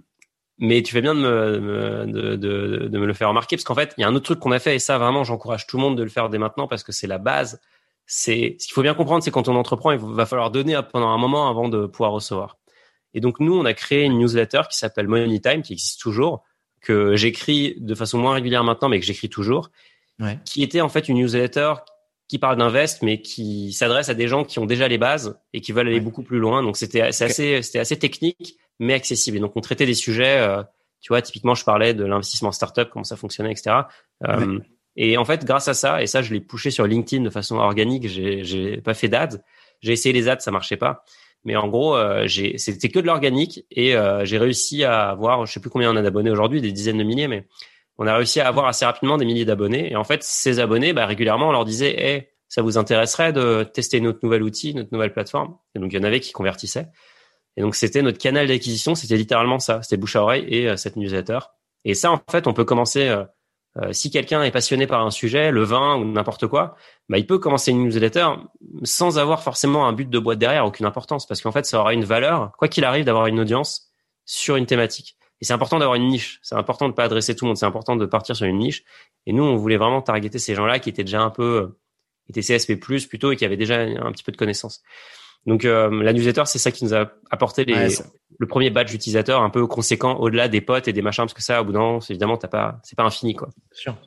mais 0.60 0.84
tu 0.84 0.94
fais 0.94 1.02
bien 1.02 1.16
de 1.16 1.20
me, 1.22 2.06
de, 2.06 2.36
de, 2.36 2.88
de 2.88 2.98
me 3.00 3.06
le 3.06 3.14
faire 3.14 3.30
remarquer 3.30 3.56
parce 3.56 3.64
qu'en 3.64 3.76
fait, 3.76 3.94
il 3.98 4.02
y 4.02 4.04
a 4.04 4.08
un 4.08 4.16
autre 4.16 4.26
truc 4.26 4.40
qu'on 4.40 4.52
a 4.52 4.60
fait 4.60 4.76
et 4.76 4.80
ça, 4.80 4.98
vraiment, 4.98 5.24
j'encourage 5.24 5.66
tout 5.68 5.78
le 5.78 5.82
monde 5.84 5.98
de 5.98 6.04
le 6.04 6.10
faire 6.10 6.30
dès 6.30 6.38
maintenant 6.38 6.68
parce 6.68 6.84
que 6.84 6.92
c'est 6.92 7.08
la 7.08 7.18
base. 7.18 7.60
C'est 8.06 8.56
ce 8.60 8.66
qu'il 8.68 8.74
faut 8.74 8.82
bien 8.82 8.94
comprendre, 8.94 9.24
c'est 9.24 9.32
quand 9.32 9.48
on 9.48 9.56
entreprend, 9.56 9.92
il 9.92 10.00
va 10.00 10.26
falloir 10.26 10.52
donner 10.52 10.80
pendant 10.92 11.10
un 11.10 11.18
moment 11.18 11.50
avant 11.50 11.70
de 11.70 11.86
pouvoir 11.86 12.12
recevoir. 12.12 12.58
Et 13.14 13.22
donc 13.22 13.40
nous, 13.40 13.56
on 13.58 13.66
a 13.66 13.74
créé 13.74 14.04
une 14.04 14.18
newsletter 14.20 14.62
qui 14.70 14.78
s'appelle 14.78 15.08
Money 15.08 15.40
Time, 15.40 15.62
qui 15.62 15.74
existe 15.74 16.00
toujours, 16.02 16.44
que 16.82 17.16
j'écris 17.16 17.76
de 17.80 17.96
façon 17.96 18.18
moins 18.18 18.34
régulière 18.34 18.64
maintenant, 18.64 18.90
mais 18.90 19.00
que 19.00 19.06
j'écris 19.06 19.30
toujours, 19.30 19.70
Ouais. 20.20 20.38
qui 20.44 20.64
était 20.64 20.82
en 20.82 20.90
fait 20.90 21.08
une 21.08 21.18
newsletter 21.18 21.76
qui 22.28 22.38
parle 22.40 22.58
d'invest, 22.58 23.02
mais 23.04 23.22
qui 23.22 23.72
s'adresse 23.74 24.10
à 24.10 24.14
des 24.14 24.28
gens 24.28 24.44
qui 24.44 24.60
ont 24.60 24.66
déjà 24.66 24.88
les 24.88 24.98
bases 24.98 25.40
et 25.54 25.62
qui 25.62 25.72
veulent 25.72 25.88
aller 25.88 25.96
Ouais. 25.98 26.02
beaucoup 26.02 26.24
plus 26.24 26.40
loin. 26.40 26.62
Donc 26.62 26.76
c'était 26.78 27.02
assez 27.02 27.62
c'était 27.64 27.80
assez 27.80 27.98
technique, 27.98 28.58
mais 28.80 28.94
accessible. 28.94 29.38
Et 29.38 29.40
donc 29.40 29.56
on 29.56 29.62
traitait 29.62 29.86
des 29.86 29.94
sujets, 29.94 30.40
euh, 30.40 30.64
tu 31.02 31.10
vois, 31.10 31.22
typiquement 31.22 31.56
je 31.56 31.64
parlais 31.64 31.94
de 31.94 32.06
l'investissement 32.06 32.50
en 32.50 32.54
startup, 32.54 32.90
comment 32.90 33.04
ça 33.04 33.16
fonctionnait, 33.16 33.52
etc. 33.52 33.76
Euh, 34.28 34.60
Et 34.96 35.18
en 35.18 35.24
fait, 35.24 35.46
grâce 35.46 35.68
à 35.70 35.74
ça, 35.74 36.02
et 36.02 36.08
ça 36.08 36.22
je 36.22 36.34
l'ai 36.34 36.42
poussé 36.42 36.72
sur 36.72 36.86
LinkedIn 36.86 37.24
de 37.24 37.30
façon 37.30 37.56
organique, 37.56 38.08
j'ai 38.08 38.82
pas 38.82 38.94
fait 38.94 39.08
d'ads. 39.08 39.40
J'ai 39.82 39.94
essayé 39.94 40.12
les 40.12 40.28
ads, 40.28 40.40
ça 40.40 40.52
marchait 40.52 40.78
pas. 40.78 41.06
Mais 41.46 41.56
en 41.56 41.70
gros, 41.70 41.96
euh, 41.96 42.28
c'était 42.28 42.90
que 42.90 43.00
de 43.00 43.06
l'organique 43.06 43.66
et 43.72 43.96
euh, 43.96 44.26
j'ai 44.26 44.38
réussi 44.38 44.84
à 44.84 45.10
avoir, 45.10 45.46
je 45.46 45.54
sais 45.54 45.62
plus 45.62 45.70
combien 45.70 45.92
on 45.92 45.96
a 45.96 46.02
d'abonnés 46.02 46.32
aujourd'hui, 46.32 46.60
des 46.60 46.74
dizaines 46.74 46.98
de 46.98 47.04
milliers, 47.04 47.30
mais 47.30 47.48
on 47.98 48.08
a 48.08 48.16
réussi 48.16 48.42
à 48.42 48.48
avoir 48.48 48.66
assez 48.68 48.84
rapidement 48.84 49.18
des 49.18 49.26
milliers 49.26 49.46
d'abonnés. 49.46 49.92
Et 49.92 49.96
en 49.96 50.04
fait, 50.04 50.22
ces 50.22 50.60
abonnés, 50.60 50.92
bah, 50.92 51.06
régulièrement, 51.06 51.50
on 51.50 51.52
leur 51.54 51.66
disait, 51.66 51.96
hey, 51.98 52.28
ça 52.50 52.62
vous 52.62 52.78
intéresserait 52.78 53.32
de 53.32 53.64
tester 53.64 54.02
notre 54.02 54.20
nouvel 54.22 54.44
outil, 54.44 54.74
notre 54.74 54.90
nouvelle 54.92 55.14
plateforme? 55.14 55.56
Et 55.76 55.80
donc, 55.80 55.94
il 55.94 55.96
y 55.96 56.00
en 56.00 56.04
avait 56.04 56.20
qui 56.20 56.34
convertissaient. 56.34 56.88
Et 57.60 57.62
donc, 57.62 57.76
c'était 57.76 58.02
notre 58.02 58.18
canal 58.18 58.48
d'acquisition, 58.48 58.96
c'était 58.96 59.18
littéralement 59.18 59.60
ça. 59.60 59.82
C'était 59.82 59.98
bouche 59.98 60.16
à 60.16 60.22
oreille 60.22 60.46
et 60.48 60.70
euh, 60.70 60.78
cette 60.78 60.96
newsletter. 60.96 61.40
Et 61.84 61.94
ça, 61.94 62.10
en 62.10 62.22
fait, 62.32 62.48
on 62.48 62.54
peut 62.54 62.64
commencer, 62.64 63.10
euh, 63.10 63.26
euh, 63.82 63.92
si 63.92 64.10
quelqu'un 64.12 64.44
est 64.44 64.52
passionné 64.52 64.88
par 64.88 65.06
un 65.06 65.12
sujet, 65.12 65.52
le 65.52 65.64
vin 65.64 65.98
ou 65.98 66.06
n'importe 66.06 66.48
quoi, 66.48 66.78
bah, 67.10 67.18
il 67.18 67.28
peut 67.28 67.38
commencer 67.38 67.72
une 67.72 67.84
newsletter 67.84 68.30
sans 68.84 69.20
avoir 69.20 69.44
forcément 69.44 69.86
un 69.88 69.92
but 69.92 70.10
de 70.10 70.20
boîte 70.20 70.40
derrière, 70.40 70.66
aucune 70.66 70.86
importance, 70.86 71.28
parce 71.28 71.42
qu'en 71.42 71.52
fait, 71.52 71.66
ça 71.66 71.82
aura 71.82 71.94
une 71.94 72.06
valeur, 72.06 72.54
quoi 72.58 72.70
qu'il 72.70 72.86
arrive, 72.86 73.04
d'avoir 73.04 73.28
une 73.28 73.42
audience 73.42 73.92
sur 74.24 74.56
une 74.56 74.66
thématique. 74.66 75.18
Et 75.42 75.46
c'est 75.46 75.54
important 75.54 75.80
d'avoir 75.80 75.96
une 75.96 76.08
niche. 76.08 76.40
C'est 76.42 76.56
important 76.56 76.88
de 76.88 76.94
pas 76.94 77.04
adresser 77.04 77.36
tout 77.36 77.44
le 77.44 77.50
monde. 77.50 77.58
C'est 77.58 77.66
important 77.66 77.98
de 77.98 78.06
partir 78.06 78.38
sur 78.38 78.46
une 78.46 78.60
niche. 78.60 78.86
Et 79.26 79.34
nous, 79.34 79.44
on 79.44 79.58
voulait 79.58 79.76
vraiment 79.76 80.02
targeter 80.02 80.40
ces 80.40 80.56
gens-là 80.56 80.80
qui 80.80 80.90
étaient 80.90 81.04
déjà 81.04 81.20
un 81.22 81.30
peu, 81.30 81.44
euh, 81.44 81.78
étaient 82.30 82.42
CSP+, 82.42 82.78
plutôt, 82.78 83.34
et 83.34 83.36
qui 83.36 83.44
avaient 83.44 83.58
déjà 83.58 83.82
un 83.82 84.14
petit 84.14 84.24
peu 84.24 84.32
de 84.32 84.38
connaissances. 84.38 84.82
Donc, 85.46 85.66
euh, 85.66 86.04
la 86.04 86.14
newsletter, 86.14 86.44
c'est 86.46 86.60
ça 86.60 86.72
qui 86.72 86.84
nous 86.84 86.94
a 86.94 87.12
apporté 87.32 87.66
les, 87.66 87.74
Ouais, 87.74 87.90
ça- 87.90 88.06
le 88.38 88.48
premier 88.48 88.70
badge 88.70 88.94
utilisateur 88.94 89.42
un 89.42 89.50
peu 89.50 89.66
conséquent 89.68 90.16
au-delà 90.18 90.48
des 90.48 90.62
potes 90.62 90.88
et 90.88 90.94
des 90.94 91.02
machins, 91.02 91.24
parce 91.24 91.34
que 91.34 91.42
ça, 91.44 91.62
au 91.62 91.66
bout 91.66 91.72
d'un 91.74 91.80
moment, 91.80 92.00
évidemment, 92.10 92.38
t'as 92.38 92.48
pas, 92.48 92.80
c'est 92.84 92.96
pas 92.96 93.04
infini, 93.04 93.34
quoi. 93.36 93.50
sûr. 93.74 93.98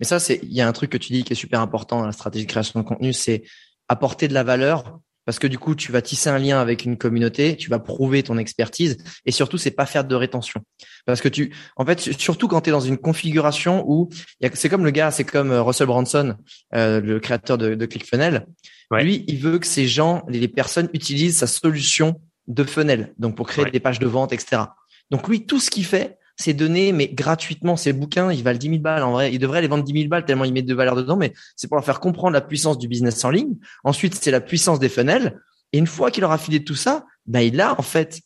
Mais 0.00 0.06
ça, 0.06 0.18
c'est, 0.20 0.38
il 0.42 0.52
y 0.52 0.60
a 0.60 0.68
un 0.68 0.72
truc 0.72 0.90
que 0.90 0.96
tu 0.98 1.12
dis 1.12 1.24
qui 1.24 1.32
est 1.32 1.36
super 1.36 1.60
important 1.60 1.98
dans 2.00 2.06
la 2.06 2.12
stratégie 2.12 2.46
de 2.46 2.50
création 2.50 2.80
de 2.80 2.84
contenu, 2.84 3.12
c'est 3.12 3.42
apporter 3.88 4.28
de 4.28 4.34
la 4.34 4.44
valeur. 4.44 5.00
Parce 5.24 5.38
que 5.38 5.46
du 5.46 5.58
coup, 5.58 5.74
tu 5.74 5.92
vas 5.92 6.02
tisser 6.02 6.30
un 6.30 6.38
lien 6.38 6.60
avec 6.60 6.84
une 6.84 6.96
communauté, 6.98 7.56
tu 7.56 7.70
vas 7.70 7.78
prouver 7.78 8.22
ton 8.22 8.38
expertise, 8.38 8.96
et 9.24 9.30
surtout, 9.30 9.56
c'est 9.58 9.70
pas 9.70 9.86
faire 9.86 10.04
de 10.04 10.14
rétention. 10.14 10.60
Parce 11.06 11.20
que 11.20 11.28
tu, 11.28 11.54
en 11.76 11.84
fait, 11.86 12.00
surtout 12.00 12.48
quand 12.48 12.60
tu 12.62 12.70
es 12.70 12.72
dans 12.72 12.80
une 12.80 12.98
configuration 12.98 13.84
où 13.86 14.08
il 14.40 14.44
y 14.44 14.50
a- 14.50 14.54
c'est 14.54 14.68
comme 14.68 14.84
le 14.84 14.90
gars, 14.90 15.10
c'est 15.10 15.24
comme 15.24 15.50
euh, 15.52 15.62
Russell 15.62 15.86
Branson, 15.86 16.34
euh, 16.74 17.00
le 17.00 17.20
créateur 17.20 17.56
de, 17.58 17.74
de 17.74 17.86
ClickFunnels. 17.86 18.46
Ouais. 18.90 19.04
Lui, 19.04 19.24
il 19.28 19.38
veut 19.38 19.58
que 19.58 19.66
ces 19.66 19.86
gens, 19.86 20.22
les 20.28 20.40
les 20.40 20.48
personnes 20.48 20.88
utilisent 20.92 21.38
sa 21.38 21.46
solution 21.46 22.20
de 22.48 22.64
funnel, 22.64 23.14
donc 23.18 23.36
pour 23.36 23.46
créer 23.46 23.64
Ouais. 23.64 23.70
des 23.70 23.80
pages 23.80 24.00
de 24.00 24.06
vente, 24.06 24.32
etc. 24.32 24.62
Donc 25.10 25.28
lui, 25.28 25.46
tout 25.46 25.60
ce 25.60 25.70
qu'il 25.70 25.84
fait, 25.84 26.18
c'est 26.36 26.54
donner, 26.54 26.92
mais 26.92 27.08
gratuitement, 27.08 27.76
ses 27.76 27.92
bouquins, 27.92 28.32
ils 28.32 28.42
valent 28.42 28.58
10 28.58 28.68
000 28.68 28.80
balles. 28.80 29.02
En 29.02 29.12
vrai, 29.12 29.32
il 29.32 29.38
devrait 29.38 29.60
les 29.60 29.68
vendre 29.68 29.84
10 29.84 29.92
000 29.92 30.08
balles 30.08 30.24
tellement 30.24 30.44
il 30.44 30.52
met 30.52 30.62
de 30.62 30.74
valeur 30.74 30.96
dedans, 30.96 31.16
mais 31.16 31.32
c'est 31.56 31.68
pour 31.68 31.76
leur 31.76 31.84
faire 31.84 32.00
comprendre 32.00 32.32
la 32.32 32.40
puissance 32.40 32.78
du 32.78 32.88
business 32.88 33.24
en 33.24 33.30
ligne. 33.30 33.56
Ensuite, 33.84 34.14
c'est 34.14 34.30
la 34.30 34.40
puissance 34.40 34.78
des 34.78 34.88
funnels. 34.88 35.40
Et 35.72 35.78
une 35.78 35.86
fois 35.86 36.10
qu'il 36.10 36.24
aura 36.24 36.38
filé 36.38 36.64
tout 36.64 36.74
ça, 36.74 37.04
ben, 37.26 37.40
il 37.40 37.60
a, 37.60 37.78
en 37.78 37.82
fait, 37.82 38.20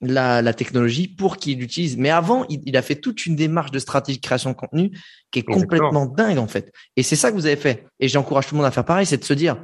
la, 0.00 0.42
la 0.42 0.52
technologie 0.52 1.08
pour 1.08 1.36
qu'il 1.36 1.58
l'utilise. 1.58 1.96
Mais 1.96 2.10
avant, 2.10 2.44
il, 2.48 2.60
il 2.66 2.76
a 2.76 2.82
fait 2.82 2.96
toute 2.96 3.26
une 3.26 3.36
démarche 3.36 3.70
de 3.70 3.78
stratégie 3.78 4.18
de 4.18 4.24
création 4.24 4.50
de 4.50 4.56
contenu 4.56 4.90
qui 5.30 5.38
est 5.38 5.42
Exactement. 5.48 5.60
complètement 5.60 6.06
dingue, 6.06 6.38
en 6.38 6.48
fait. 6.48 6.72
Et 6.96 7.02
c'est 7.02 7.16
ça 7.16 7.30
que 7.30 7.36
vous 7.36 7.46
avez 7.46 7.56
fait. 7.56 7.86
Et 8.00 8.08
j'encourage 8.08 8.48
tout 8.48 8.54
le 8.54 8.58
monde 8.58 8.66
à 8.66 8.70
faire 8.70 8.84
pareil, 8.84 9.06
c'est 9.06 9.18
de 9.18 9.24
se 9.24 9.34
dire, 9.34 9.56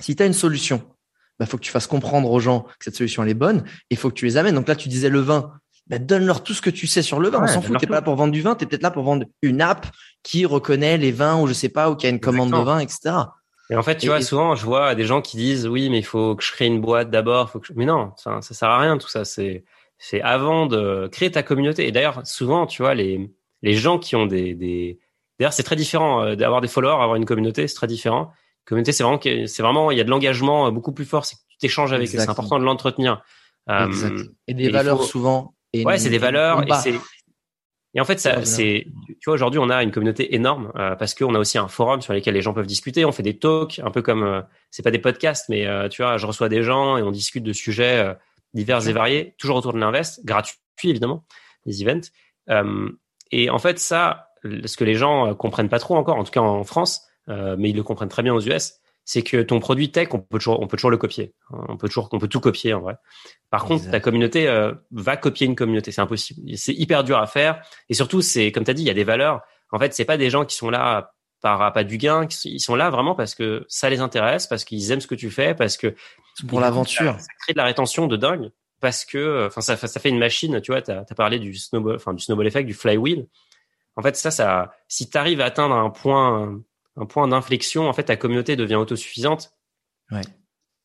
si 0.00 0.16
tu 0.16 0.22
as 0.22 0.26
une 0.26 0.32
solution, 0.32 0.82
il 1.40 1.46
faut 1.46 1.56
que 1.56 1.62
tu 1.62 1.70
fasses 1.70 1.86
comprendre 1.86 2.30
aux 2.30 2.40
gens 2.40 2.62
que 2.62 2.84
cette 2.84 2.96
solution 2.96 3.22
elle 3.22 3.28
est 3.28 3.34
bonne 3.34 3.58
et 3.90 3.94
il 3.94 3.96
faut 3.96 4.08
que 4.08 4.14
tu 4.14 4.24
les 4.24 4.36
amènes. 4.36 4.54
Donc 4.54 4.68
là, 4.68 4.76
tu 4.76 4.88
disais 4.88 5.08
le 5.08 5.20
vin. 5.20 5.52
Ben, 5.88 6.04
donne-leur 6.04 6.42
tout 6.44 6.52
ce 6.54 6.60
que 6.62 6.70
tu 6.70 6.86
sais 6.86 7.02
sur 7.02 7.18
le 7.18 7.30
vin. 7.30 7.38
Ouais, 7.38 7.44
On 7.48 7.52
s'en 7.54 7.62
fout. 7.62 7.78
T'es 7.78 7.86
pas 7.86 7.94
là 7.96 8.02
pour 8.02 8.14
vendre 8.14 8.32
du 8.32 8.42
vin. 8.42 8.54
T'es 8.54 8.66
peut-être 8.66 8.82
là 8.82 8.90
pour 8.90 9.04
vendre 9.04 9.24
une 9.42 9.62
app 9.62 9.86
qui 10.22 10.44
reconnaît 10.44 10.98
les 10.98 11.12
vins 11.12 11.40
ou 11.40 11.46
je 11.46 11.52
sais 11.54 11.68
pas, 11.70 11.90
ou 11.90 11.96
qui 11.96 12.06
a 12.06 12.10
une 12.10 12.20
commande 12.20 12.50
de 12.50 12.56
vin, 12.56 12.78
etc. 12.78 13.14
Et 13.70 13.76
en 13.76 13.82
fait, 13.82 13.96
tu 13.96 14.06
Et- 14.06 14.08
vois, 14.08 14.18
et- 14.18 14.22
souvent, 14.22 14.54
je 14.54 14.64
vois 14.64 14.94
des 14.94 15.04
gens 15.04 15.20
qui 15.22 15.36
disent, 15.38 15.66
oui, 15.66 15.88
mais 15.90 15.98
il 15.98 16.04
faut 16.04 16.34
que 16.36 16.42
je 16.44 16.52
crée 16.52 16.66
une 16.66 16.80
boîte 16.80 17.10
d'abord. 17.10 17.50
Faut 17.50 17.58
que 17.60 17.66
je... 17.66 17.72
Mais 17.76 17.84
non, 17.86 18.12
ça, 18.16 18.40
ça 18.42 18.54
sert 18.54 18.68
à 18.68 18.78
rien, 18.78 18.98
tout 18.98 19.08
ça. 19.08 19.24
C'est, 19.24 19.64
c'est 19.98 20.20
avant 20.22 20.66
de 20.66 21.08
créer 21.10 21.30
ta 21.30 21.42
communauté. 21.42 21.86
Et 21.88 21.92
d'ailleurs, 21.92 22.26
souvent, 22.26 22.66
tu 22.66 22.82
vois, 22.82 22.94
les, 22.94 23.30
les 23.62 23.74
gens 23.74 23.98
qui 23.98 24.14
ont 24.16 24.26
des, 24.26 24.54
des, 24.54 24.98
d'ailleurs, 25.38 25.52
c'est 25.52 25.62
très 25.62 25.76
différent 25.76 26.22
euh, 26.22 26.34
d'avoir 26.36 26.60
des 26.60 26.68
followers, 26.68 27.02
avoir 27.02 27.16
une 27.16 27.24
communauté, 27.26 27.66
c'est 27.66 27.74
très 27.74 27.86
différent. 27.86 28.30
Communauté, 28.66 28.92
c'est 28.92 29.02
vraiment, 29.02 29.20
c'est 29.22 29.62
vraiment, 29.62 29.90
il 29.90 29.96
y 29.96 30.00
a 30.00 30.04
de 30.04 30.10
l'engagement 30.10 30.66
euh, 30.66 30.70
beaucoup 30.70 30.92
plus 30.92 31.06
fort. 31.06 31.24
C'est 31.24 31.36
que 31.36 31.40
tu 31.50 31.56
t'écges 31.58 31.78
avec. 31.92 32.08
C'est 32.08 32.20
important 32.28 32.58
de 32.58 32.64
l'entretenir. 32.64 33.22
Euh. 33.70 33.88
Et 34.46 34.54
des 34.54 34.68
valeurs 34.70 34.98
faut- 34.98 35.04
souvent. 35.04 35.54
Et 35.72 35.84
Ouais, 35.84 35.98
c'est 35.98 36.10
des 36.10 36.18
valeurs 36.18 36.58
et 36.58 36.62
combat. 36.62 36.78
c'est 36.80 36.94
et 37.94 38.00
en 38.00 38.04
fait 38.04 38.20
ça 38.20 38.44
c'est 38.44 38.86
tu 39.08 39.24
vois 39.26 39.34
aujourd'hui 39.34 39.58
on 39.58 39.70
a 39.70 39.82
une 39.82 39.90
communauté 39.90 40.34
énorme 40.34 40.70
euh, 40.76 40.94
parce 40.94 41.14
qu'on 41.14 41.34
a 41.34 41.38
aussi 41.38 41.56
un 41.56 41.68
forum 41.68 42.02
sur 42.02 42.12
lequel 42.12 42.34
les 42.34 42.42
gens 42.42 42.52
peuvent 42.52 42.66
discuter, 42.66 43.04
on 43.06 43.12
fait 43.12 43.22
des 43.22 43.38
talks 43.38 43.80
un 43.82 43.90
peu 43.90 44.02
comme 44.02 44.22
euh, 44.22 44.42
c'est 44.70 44.82
pas 44.82 44.90
des 44.90 44.98
podcasts 44.98 45.48
mais 45.48 45.66
euh, 45.66 45.88
tu 45.88 46.02
vois, 46.02 46.18
je 46.18 46.26
reçois 46.26 46.50
des 46.50 46.62
gens 46.62 46.98
et 46.98 47.02
on 47.02 47.10
discute 47.10 47.42
de 47.44 47.52
sujets 47.54 47.98
euh, 47.98 48.14
divers 48.52 48.86
et 48.88 48.92
variés, 48.92 49.34
toujours 49.38 49.56
autour 49.56 49.72
de 49.72 49.78
l'invest, 49.78 50.24
gratuit 50.24 50.58
évidemment, 50.84 51.24
des 51.64 51.82
events. 51.82 52.08
Euh, 52.50 52.90
et 53.32 53.48
en 53.48 53.58
fait 53.58 53.78
ça 53.78 54.32
ce 54.44 54.76
que 54.76 54.84
les 54.84 54.94
gens 54.94 55.34
comprennent 55.34 55.68
pas 55.70 55.78
trop 55.80 55.96
encore 55.96 56.16
en 56.16 56.24
tout 56.24 56.30
cas 56.30 56.40
en 56.40 56.64
France 56.64 57.02
mais 57.26 57.70
ils 57.70 57.76
le 57.76 57.82
comprennent 57.82 58.08
très 58.08 58.22
bien 58.22 58.34
aux 58.34 58.40
US, 58.40 58.74
c'est 59.08 59.22
que 59.22 59.40
ton 59.40 59.58
produit 59.58 59.90
tech, 59.90 60.08
on 60.12 60.18
peut 60.18 60.36
toujours, 60.36 60.60
on 60.60 60.66
peut 60.66 60.76
toujours 60.76 60.90
le 60.90 60.98
copier. 60.98 61.32
On 61.48 61.78
peut 61.78 61.88
toujours, 61.88 62.10
on 62.12 62.18
peut 62.18 62.28
tout 62.28 62.40
copier 62.40 62.74
en 62.74 62.82
vrai. 62.82 62.96
Par 63.48 63.64
contre, 63.64 63.90
ta 63.90 64.00
communauté 64.00 64.46
euh, 64.46 64.74
va 64.90 65.16
copier 65.16 65.46
une 65.46 65.56
communauté, 65.56 65.92
c'est 65.92 66.02
impossible. 66.02 66.42
C'est 66.58 66.74
hyper 66.74 67.04
dur 67.04 67.16
à 67.16 67.26
faire. 67.26 67.62
Et 67.88 67.94
surtout, 67.94 68.20
c'est 68.20 68.52
comme 68.52 68.64
tu 68.64 68.70
as 68.70 68.74
dit, 68.74 68.82
il 68.82 68.86
y 68.86 68.90
a 68.90 68.94
des 68.94 69.04
valeurs. 69.04 69.40
En 69.72 69.78
fait, 69.78 69.94
c'est 69.94 70.04
pas 70.04 70.18
des 70.18 70.28
gens 70.28 70.44
qui 70.44 70.54
sont 70.54 70.68
là 70.68 71.14
par 71.40 71.72
pas 71.72 71.84
du 71.84 71.96
gain, 71.96 72.28
ils 72.44 72.60
sont 72.60 72.74
là 72.74 72.90
vraiment 72.90 73.14
parce 73.14 73.34
que 73.34 73.64
ça 73.66 73.88
les 73.88 74.00
intéresse, 74.00 74.46
parce 74.46 74.66
qu'ils 74.66 74.92
aiment 74.92 75.00
ce 75.00 75.06
que 75.06 75.14
tu 75.14 75.30
fais, 75.30 75.54
parce 75.54 75.78
que 75.78 75.94
pour 76.46 76.60
l'aventure, 76.60 77.18
ça, 77.18 77.28
crée 77.40 77.54
de 77.54 77.58
la 77.58 77.64
rétention 77.64 78.08
de 78.08 78.16
dingue. 78.18 78.50
Parce 78.82 79.06
que, 79.06 79.46
enfin, 79.46 79.62
ça, 79.62 79.78
ça 79.78 80.00
fait 80.00 80.10
une 80.10 80.18
machine. 80.18 80.60
Tu 80.60 80.70
vois, 80.70 80.82
t'as 80.82 81.00
as 81.08 81.14
parlé 81.14 81.38
du 81.38 81.54
snowball, 81.54 81.96
enfin 81.96 82.12
du 82.12 82.22
snowball 82.22 82.46
effect, 82.46 82.66
du 82.66 82.74
flywheel. 82.74 83.26
En 83.96 84.02
fait, 84.02 84.16
ça, 84.16 84.30
ça, 84.30 84.74
si 84.86 85.08
tu 85.08 85.16
arrives 85.16 85.40
à 85.40 85.46
atteindre 85.46 85.74
un 85.76 85.88
point 85.88 86.60
un 86.98 87.06
point 87.06 87.28
d'inflexion, 87.28 87.88
en 87.88 87.92
fait, 87.92 88.04
ta 88.04 88.16
communauté 88.16 88.56
devient 88.56 88.74
autosuffisante. 88.74 89.52
Ouais. 90.10 90.22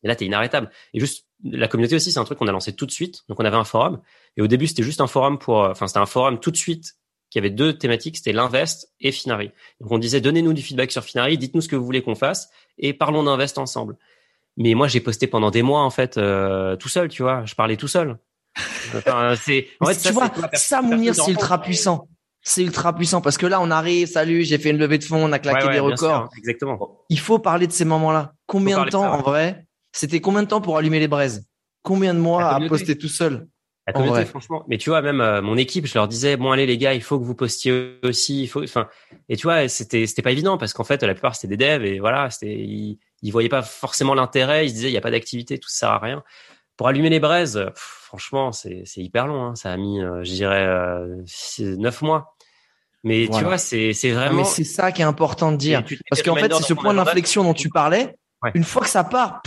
Et 0.02 0.08
là, 0.08 0.16
tu 0.16 0.24
es 0.24 0.26
inarrêtable. 0.26 0.70
Et 0.92 1.00
juste, 1.00 1.26
la 1.42 1.68
communauté 1.68 1.96
aussi, 1.96 2.12
c'est 2.12 2.18
un 2.18 2.24
truc 2.24 2.38
qu'on 2.38 2.46
a 2.46 2.52
lancé 2.52 2.74
tout 2.74 2.86
de 2.86 2.90
suite. 2.90 3.24
Donc, 3.28 3.40
on 3.40 3.44
avait 3.44 3.56
un 3.56 3.64
forum. 3.64 4.00
Et 4.36 4.42
au 4.42 4.46
début, 4.46 4.66
c'était 4.66 4.82
juste 4.82 5.00
un 5.00 5.06
forum 5.06 5.38
pour, 5.38 5.58
enfin, 5.58 5.86
c'était 5.86 5.98
un 5.98 6.06
forum 6.06 6.38
tout 6.40 6.50
de 6.50 6.56
suite 6.56 6.94
qui 7.30 7.38
avait 7.38 7.50
deux 7.50 7.76
thématiques, 7.76 8.16
c'était 8.16 8.32
l'invest 8.32 8.92
et 9.00 9.10
Finari. 9.10 9.50
Donc, 9.80 9.90
on 9.90 9.98
disait, 9.98 10.20
donnez-nous 10.20 10.52
du 10.52 10.62
feedback 10.62 10.92
sur 10.92 11.02
Finari, 11.02 11.36
dites-nous 11.36 11.62
ce 11.62 11.68
que 11.68 11.74
vous 11.74 11.84
voulez 11.84 12.02
qu'on 12.02 12.14
fasse 12.14 12.48
et 12.78 12.92
parlons 12.92 13.24
d'invest 13.24 13.58
ensemble. 13.58 13.96
Mais 14.56 14.74
moi, 14.74 14.86
j'ai 14.86 15.00
posté 15.00 15.26
pendant 15.26 15.50
des 15.50 15.62
mois, 15.62 15.80
en 15.80 15.90
fait, 15.90 16.16
euh, 16.16 16.76
tout 16.76 16.88
seul, 16.88 17.08
tu 17.08 17.22
vois. 17.22 17.44
Je 17.44 17.54
parlais 17.56 17.76
tout 17.76 17.88
seul. 17.88 18.18
Enfin, 18.96 19.34
c'est, 19.34 19.66
en 19.80 19.86
fait, 19.86 20.00
tu 20.00 20.12
vois, 20.12 20.30
ça, 20.52 20.80
Mounir, 20.80 21.14
c'est 21.16 21.32
ultra 21.32 21.60
puissant 21.60 22.06
c'est 22.44 22.62
ultra 22.62 22.94
puissant 22.94 23.20
parce 23.20 23.38
que 23.38 23.46
là, 23.46 23.60
on 23.60 23.70
arrive, 23.70 24.06
salut, 24.06 24.44
j'ai 24.44 24.58
fait 24.58 24.70
une 24.70 24.78
levée 24.78 24.98
de 24.98 25.04
fonds, 25.04 25.24
on 25.24 25.32
a 25.32 25.38
claqué 25.38 25.68
des 25.70 25.80
records. 25.80 26.28
exactement. 26.36 27.04
Il 27.08 27.18
faut 27.18 27.38
parler 27.38 27.66
de 27.66 27.72
ces 27.72 27.86
moments-là. 27.86 28.34
Combien 28.46 28.84
de 28.84 28.90
temps, 28.90 29.10
en 29.12 29.22
vrai 29.22 29.66
C'était 29.92 30.20
combien 30.20 30.42
de 30.42 30.48
temps 30.48 30.60
pour 30.60 30.76
allumer 30.76 31.00
les 31.00 31.08
braises? 31.08 31.48
Combien 31.82 32.14
de 32.14 32.20
mois 32.20 32.50
à 32.50 32.60
poster 32.68 32.96
tout 32.96 33.08
seul 33.08 33.48
la 33.86 33.92
communauté, 33.92 34.24
franchement. 34.24 34.64
Mais 34.66 34.78
tu 34.78 34.88
vois, 34.88 35.02
même 35.02 35.20
euh, 35.20 35.42
mon 35.42 35.58
équipe, 35.58 35.86
je 35.86 35.94
leur 35.94 36.08
disais, 36.08 36.38
bon, 36.38 36.50
allez, 36.50 36.64
les 36.64 36.78
gars, 36.78 36.94
il 36.94 37.02
faut 37.02 37.18
que 37.18 37.24
vous 37.24 37.34
postiez 37.34 37.98
aussi. 38.02 38.44
Il 38.44 38.46
faut, 38.46 38.62
enfin, 38.62 38.88
et 39.28 39.36
tu 39.36 39.42
vois, 39.42 39.68
c'était, 39.68 40.06
c'était 40.06 40.22
pas 40.22 40.30
évident 40.30 40.56
parce 40.56 40.72
qu'en 40.72 40.84
fait, 40.84 41.02
la 41.02 41.12
plupart, 41.12 41.36
c'était 41.36 41.54
des 41.54 41.62
devs 41.62 41.84
et 41.84 41.98
voilà, 41.98 42.30
c'était, 42.30 42.54
ils, 42.54 42.98
ils 43.20 43.30
voyaient 43.30 43.50
pas 43.50 43.60
forcément 43.60 44.14
l'intérêt. 44.14 44.64
Ils 44.64 44.70
se 44.70 44.74
disaient, 44.74 44.88
il 44.88 44.94
y 44.94 44.96
a 44.96 45.02
pas 45.02 45.10
d'activité, 45.10 45.58
tout 45.58 45.68
ça 45.68 45.80
sert 45.80 45.90
à 45.90 45.98
rien. 45.98 46.22
Pour 46.78 46.88
allumer 46.88 47.10
les 47.10 47.20
braises, 47.20 47.70
franchement, 47.74 48.52
c'est, 48.52 48.82
c'est 48.86 49.02
hyper 49.02 49.26
long. 49.26 49.44
Hein. 49.44 49.54
Ça 49.54 49.70
a 49.70 49.76
mis, 49.76 50.00
euh, 50.00 50.24
je 50.24 50.32
dirais, 50.32 50.66
euh, 50.66 51.22
neuf 51.76 52.00
mois. 52.00 52.33
Mais 53.04 53.28
tu 53.30 53.44
vois, 53.44 53.58
c'est 53.58 53.92
c'est 53.92 54.12
ah, 54.12 54.14
vraiment. 54.14 54.38
mais 54.38 54.44
c'est 54.44 54.64
ça 54.64 54.90
qui 54.90 55.02
est 55.02 55.04
important 55.04 55.52
de 55.52 55.56
dire, 55.56 55.84
parce 56.10 56.22
qu'en 56.22 56.34
fait, 56.34 56.52
c'est 56.54 56.62
ce 56.62 56.74
point 56.74 56.94
d'inflexion 56.94 57.44
dont 57.44 57.54
tu 57.54 57.68
parlais. 57.68 58.16
Une 58.54 58.64
fois 58.64 58.82
que 58.82 58.88
ça 58.88 59.04
part, 59.04 59.42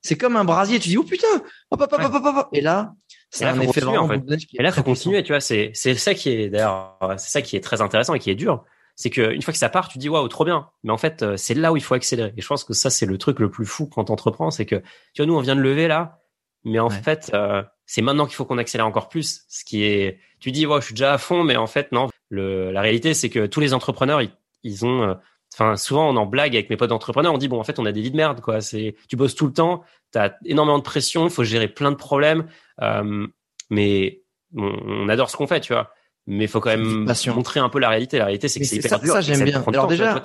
c'est 0.00 0.16
comme 0.16 0.36
un 0.36 0.44
brasier. 0.44 0.78
Tu 0.78 0.88
dis 0.88 0.96
oh 0.96 1.04
putain, 1.04 1.26
hop, 1.70 1.80
hop, 1.80 1.92
hop, 1.92 2.22
hop, 2.24 2.48
et 2.52 2.60
là, 2.60 2.94
c'est 3.30 3.44
un 3.44 3.60
effet 3.60 3.80
vraiment. 3.80 4.04
En 4.04 4.08
fait. 4.08 4.22
Et 4.54 4.62
là, 4.62 4.72
faut 4.72 4.82
continuer. 4.82 5.22
Tu 5.22 5.32
vois, 5.32 5.40
c'est 5.40 5.72
c'est 5.74 5.94
ça 5.96 6.14
qui 6.14 6.30
est 6.30 6.48
d'ailleurs, 6.48 6.96
c'est 7.18 7.30
ça 7.30 7.42
qui 7.42 7.56
est 7.56 7.60
très 7.60 7.80
intéressant 7.80 8.14
et 8.14 8.18
qui 8.18 8.30
est 8.30 8.36
dur. 8.36 8.64
C'est 8.94 9.10
que 9.10 9.32
une 9.32 9.42
fois 9.42 9.52
que 9.52 9.58
ça 9.58 9.68
part, 9.68 9.88
tu 9.88 9.98
dis 9.98 10.08
waouh, 10.08 10.28
trop 10.28 10.44
bien. 10.44 10.68
Mais 10.84 10.92
en 10.92 10.98
fait, 10.98 11.22
euh, 11.22 11.36
c'est 11.36 11.54
là 11.54 11.72
où 11.72 11.76
il 11.76 11.82
faut 11.82 11.94
accélérer. 11.94 12.34
Et 12.36 12.42
je 12.42 12.46
pense 12.46 12.62
que 12.62 12.74
ça, 12.74 12.90
c'est 12.90 13.06
le 13.06 13.16
truc 13.18 13.40
le 13.40 13.50
plus 13.50 13.64
fou 13.64 13.86
quand 13.86 14.04
t'entreprends, 14.04 14.50
c'est 14.50 14.66
que 14.66 14.76
tu 15.14 15.22
vois, 15.22 15.26
nous, 15.26 15.34
on 15.34 15.40
vient 15.40 15.56
de 15.56 15.62
lever 15.62 15.88
là, 15.88 16.20
mais 16.64 16.78
en 16.78 16.90
fait, 16.90 17.30
euh, 17.32 17.62
c'est 17.92 18.00
maintenant 18.00 18.24
qu'il 18.24 18.36
faut 18.36 18.46
qu'on 18.46 18.56
accélère 18.56 18.86
encore 18.86 19.10
plus. 19.10 19.44
Ce 19.50 19.66
qui 19.66 19.84
est, 19.84 20.18
tu 20.40 20.50
dis, 20.50 20.64
ouais, 20.64 20.80
je 20.80 20.86
suis 20.86 20.94
déjà 20.94 21.12
à 21.12 21.18
fond, 21.18 21.44
mais 21.44 21.56
en 21.56 21.66
fait, 21.66 21.92
non. 21.92 22.08
Le, 22.30 22.70
la 22.72 22.80
réalité, 22.80 23.12
c'est 23.12 23.28
que 23.28 23.44
tous 23.44 23.60
les 23.60 23.74
entrepreneurs, 23.74 24.22
ils, 24.62 24.86
ont, 24.86 25.02
euh, 25.02 25.14
enfin, 25.52 25.76
souvent, 25.76 26.08
on 26.08 26.16
en 26.16 26.24
blague 26.24 26.56
avec 26.56 26.70
mes 26.70 26.78
potes 26.78 26.88
d'entrepreneurs, 26.88 27.34
on 27.34 27.36
dit, 27.36 27.48
bon, 27.48 27.60
en 27.60 27.64
fait, 27.64 27.78
on 27.78 27.84
a 27.84 27.92
des 27.92 28.00
vies 28.00 28.10
de 28.10 28.16
merde, 28.16 28.40
quoi. 28.40 28.62
C'est, 28.62 28.96
tu 29.10 29.16
bosses 29.16 29.34
tout 29.34 29.46
le 29.46 29.52
temps, 29.52 29.82
tu 30.10 30.18
as 30.18 30.34
énormément 30.46 30.78
de 30.78 30.82
pression, 30.82 31.24
il 31.24 31.30
faut 31.30 31.44
gérer 31.44 31.68
plein 31.68 31.90
de 31.90 31.96
problèmes, 31.96 32.46
euh, 32.80 33.26
mais 33.68 34.22
on 34.56 35.10
adore 35.10 35.28
ce 35.28 35.36
qu'on 35.36 35.46
fait, 35.46 35.60
tu 35.60 35.74
vois. 35.74 35.92
Mais 36.26 36.44
il 36.44 36.48
faut 36.48 36.60
quand 36.60 36.70
même 36.70 37.06
montrer 37.34 37.60
un 37.60 37.68
peu 37.68 37.78
la 37.78 37.90
réalité. 37.90 38.16
La 38.16 38.24
réalité, 38.24 38.48
c'est 38.48 38.58
que 38.58 38.64
c'est 38.64 38.76
hyper 38.76 38.88
ça, 38.88 38.98
dur. 39.00 39.12
Ça, 39.12 39.20
j'aime 39.20 39.44
bien. 39.44 39.62
Alors 39.66 39.86
déjà, 39.86 40.18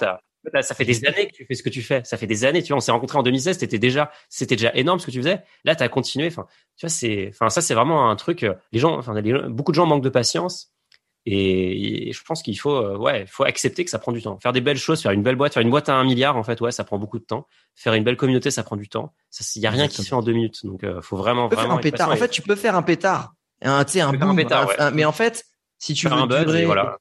ça 0.62 0.76
fait 0.76 0.86
des 0.86 1.06
années 1.06 1.28
que 1.28 1.36
tu 1.36 1.46
fais 1.46 1.56
ce 1.56 1.64
que 1.64 1.70
tu 1.70 1.82
fais. 1.82 2.02
Ça 2.04 2.18
fait 2.18 2.28
des 2.28 2.46
années. 2.46 2.62
Tu 2.62 2.70
vois, 2.70 2.78
on 2.78 2.82
s'est 2.82 2.92
rencontrés 2.92 3.18
en 3.18 3.24
2016. 3.24 3.58
C'était 3.60 3.80
déjà, 3.80 4.12
c'était 4.30 4.56
déjà 4.56 4.72
énorme 4.76 5.00
ce 5.00 5.06
que 5.06 5.12
tu 5.12 5.20
faisais. 5.20 5.44
Là, 5.64 5.76
tu 5.76 5.84
as 5.84 5.90
continué. 5.90 6.28
Enfin, 6.28 6.48
tu 6.78 6.86
vois, 6.86 6.90
c'est, 6.90 7.30
enfin, 7.30 7.50
ça, 7.50 7.62
c'est 7.62 7.74
vraiment 7.74 8.10
un 8.10 8.16
truc. 8.16 8.44
Euh, 8.44 8.54
les 8.72 8.80
gens, 8.80 8.98
enfin, 8.98 9.20
beaucoup 9.50 9.72
de 9.72 9.76
gens 9.76 9.86
manquent 9.86 10.04
de 10.04 10.10
patience. 10.10 10.72
Et, 11.30 12.14
je 12.14 12.24
pense 12.24 12.42
qu'il 12.42 12.58
faut, 12.58 12.74
euh, 12.74 12.96
ouais, 12.96 13.26
faut 13.28 13.44
accepter 13.44 13.84
que 13.84 13.92
ça 13.92 14.00
prend 14.00 14.14
du 14.14 14.22
temps. 14.22 14.40
Faire 14.40 14.54
des 14.54 14.62
belles 14.62 14.78
choses, 14.78 15.02
faire 15.02 15.12
une 15.12 15.24
belle 15.24 15.36
boîte, 15.36 15.54
faire 15.54 15.62
une 15.62 15.70
boîte 15.70 15.90
à 15.90 15.96
un 15.96 16.06
milliard, 16.06 16.38
en 16.38 16.44
fait, 16.44 16.62
ouais, 16.62 16.72
ça 16.72 16.86
prend 16.86 16.98
beaucoup 16.98 17.20
de 17.20 17.26
temps. 17.26 17.48
Faire 17.76 17.94
une 17.96 18.06
belle 18.06 18.16
communauté, 18.16 18.50
ça 18.50 18.64
prend 18.64 18.78
du 18.78 18.88
temps. 18.88 19.14
Il 19.58 19.62
y 19.62 19.68
a 19.68 19.72
rien 19.72 19.90
qui 19.90 19.98
se 19.98 20.08
fait 20.08 20.16
en 20.16 20.22
deux 20.22 20.32
minutes. 20.32 20.66
Donc, 20.66 20.86
euh, 20.86 21.02
faut 21.02 21.18
vraiment, 21.18 21.50
vraiment. 21.50 21.64
Faire 21.64 21.78
un 21.78 21.82
pétard. 21.82 22.12
En 22.12 22.16
fait, 22.16 22.30
tu 22.30 22.42
peux 22.42 22.56
faire 22.56 22.76
un 22.76 22.82
pétard. 22.82 23.34
Un, 23.62 23.84
tu 23.84 23.94
sais, 23.94 24.02
un 24.02 24.14
boom. 24.14 24.42
mais 24.94 25.04
en 25.04 25.12
fait, 25.12 25.44
si 25.80 25.94
tu 25.94 26.08
veux 26.08 26.14
un 26.14 26.28
durer, 26.28 26.64
voilà. 26.64 26.98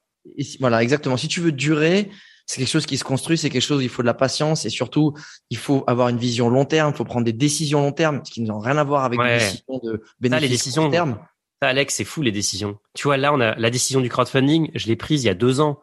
voilà, 0.59 0.82
exactement. 0.82 1.16
Si 1.16 1.28
tu 1.28 1.40
veux 1.40 1.52
durer, 1.52 2.11
c'est 2.46 2.61
quelque 2.61 2.70
chose 2.70 2.87
qui 2.87 2.96
se 2.96 3.04
construit, 3.04 3.37
c'est 3.37 3.50
quelque 3.50 3.62
chose 3.62 3.78
où 3.78 3.82
il 3.82 3.88
faut 3.88 4.02
de 4.02 4.06
la 4.06 4.14
patience 4.14 4.64
et 4.64 4.70
surtout 4.70 5.14
il 5.50 5.56
faut 5.56 5.85
avoir 5.87 6.09
une 6.09 6.16
vision 6.16 6.48
long 6.48 6.64
terme, 6.64 6.92
il 6.94 6.96
faut 6.96 7.04
prendre 7.04 7.24
des 7.24 7.32
décisions 7.32 7.82
long 7.82 7.92
terme, 7.92 8.22
ce 8.24 8.30
qui 8.30 8.40
n'ont 8.40 8.61
rien 8.61 8.76
à 8.76 8.85
voir 8.85 9.04
avec 9.04 9.18
des 9.20 9.35
décisions 9.35 9.80
de 9.82 10.02
bénéfices 10.20 10.42
les 10.42 10.48
décisions, 10.48 10.85
long 10.85 10.90
terme. 10.90 11.18
Ça, 11.61 11.68
Alex, 11.68 11.94
c'est 11.94 12.04
fou 12.04 12.22
les 12.22 12.32
décisions. 12.32 12.78
Tu 12.94 13.09
vois, 13.09 13.16
là, 13.16 13.32
on 13.32 13.40
a 13.40 13.54
la 13.56 13.70
décision 13.70 14.00
du 14.00 14.09
crowdfunding, 14.09 14.70
je 14.74 14.87
l'ai 14.87 14.96
prise 14.96 15.24
il 15.24 15.26
y 15.26 15.30
a 15.30 15.35
deux 15.35 15.61
ans. 15.61 15.80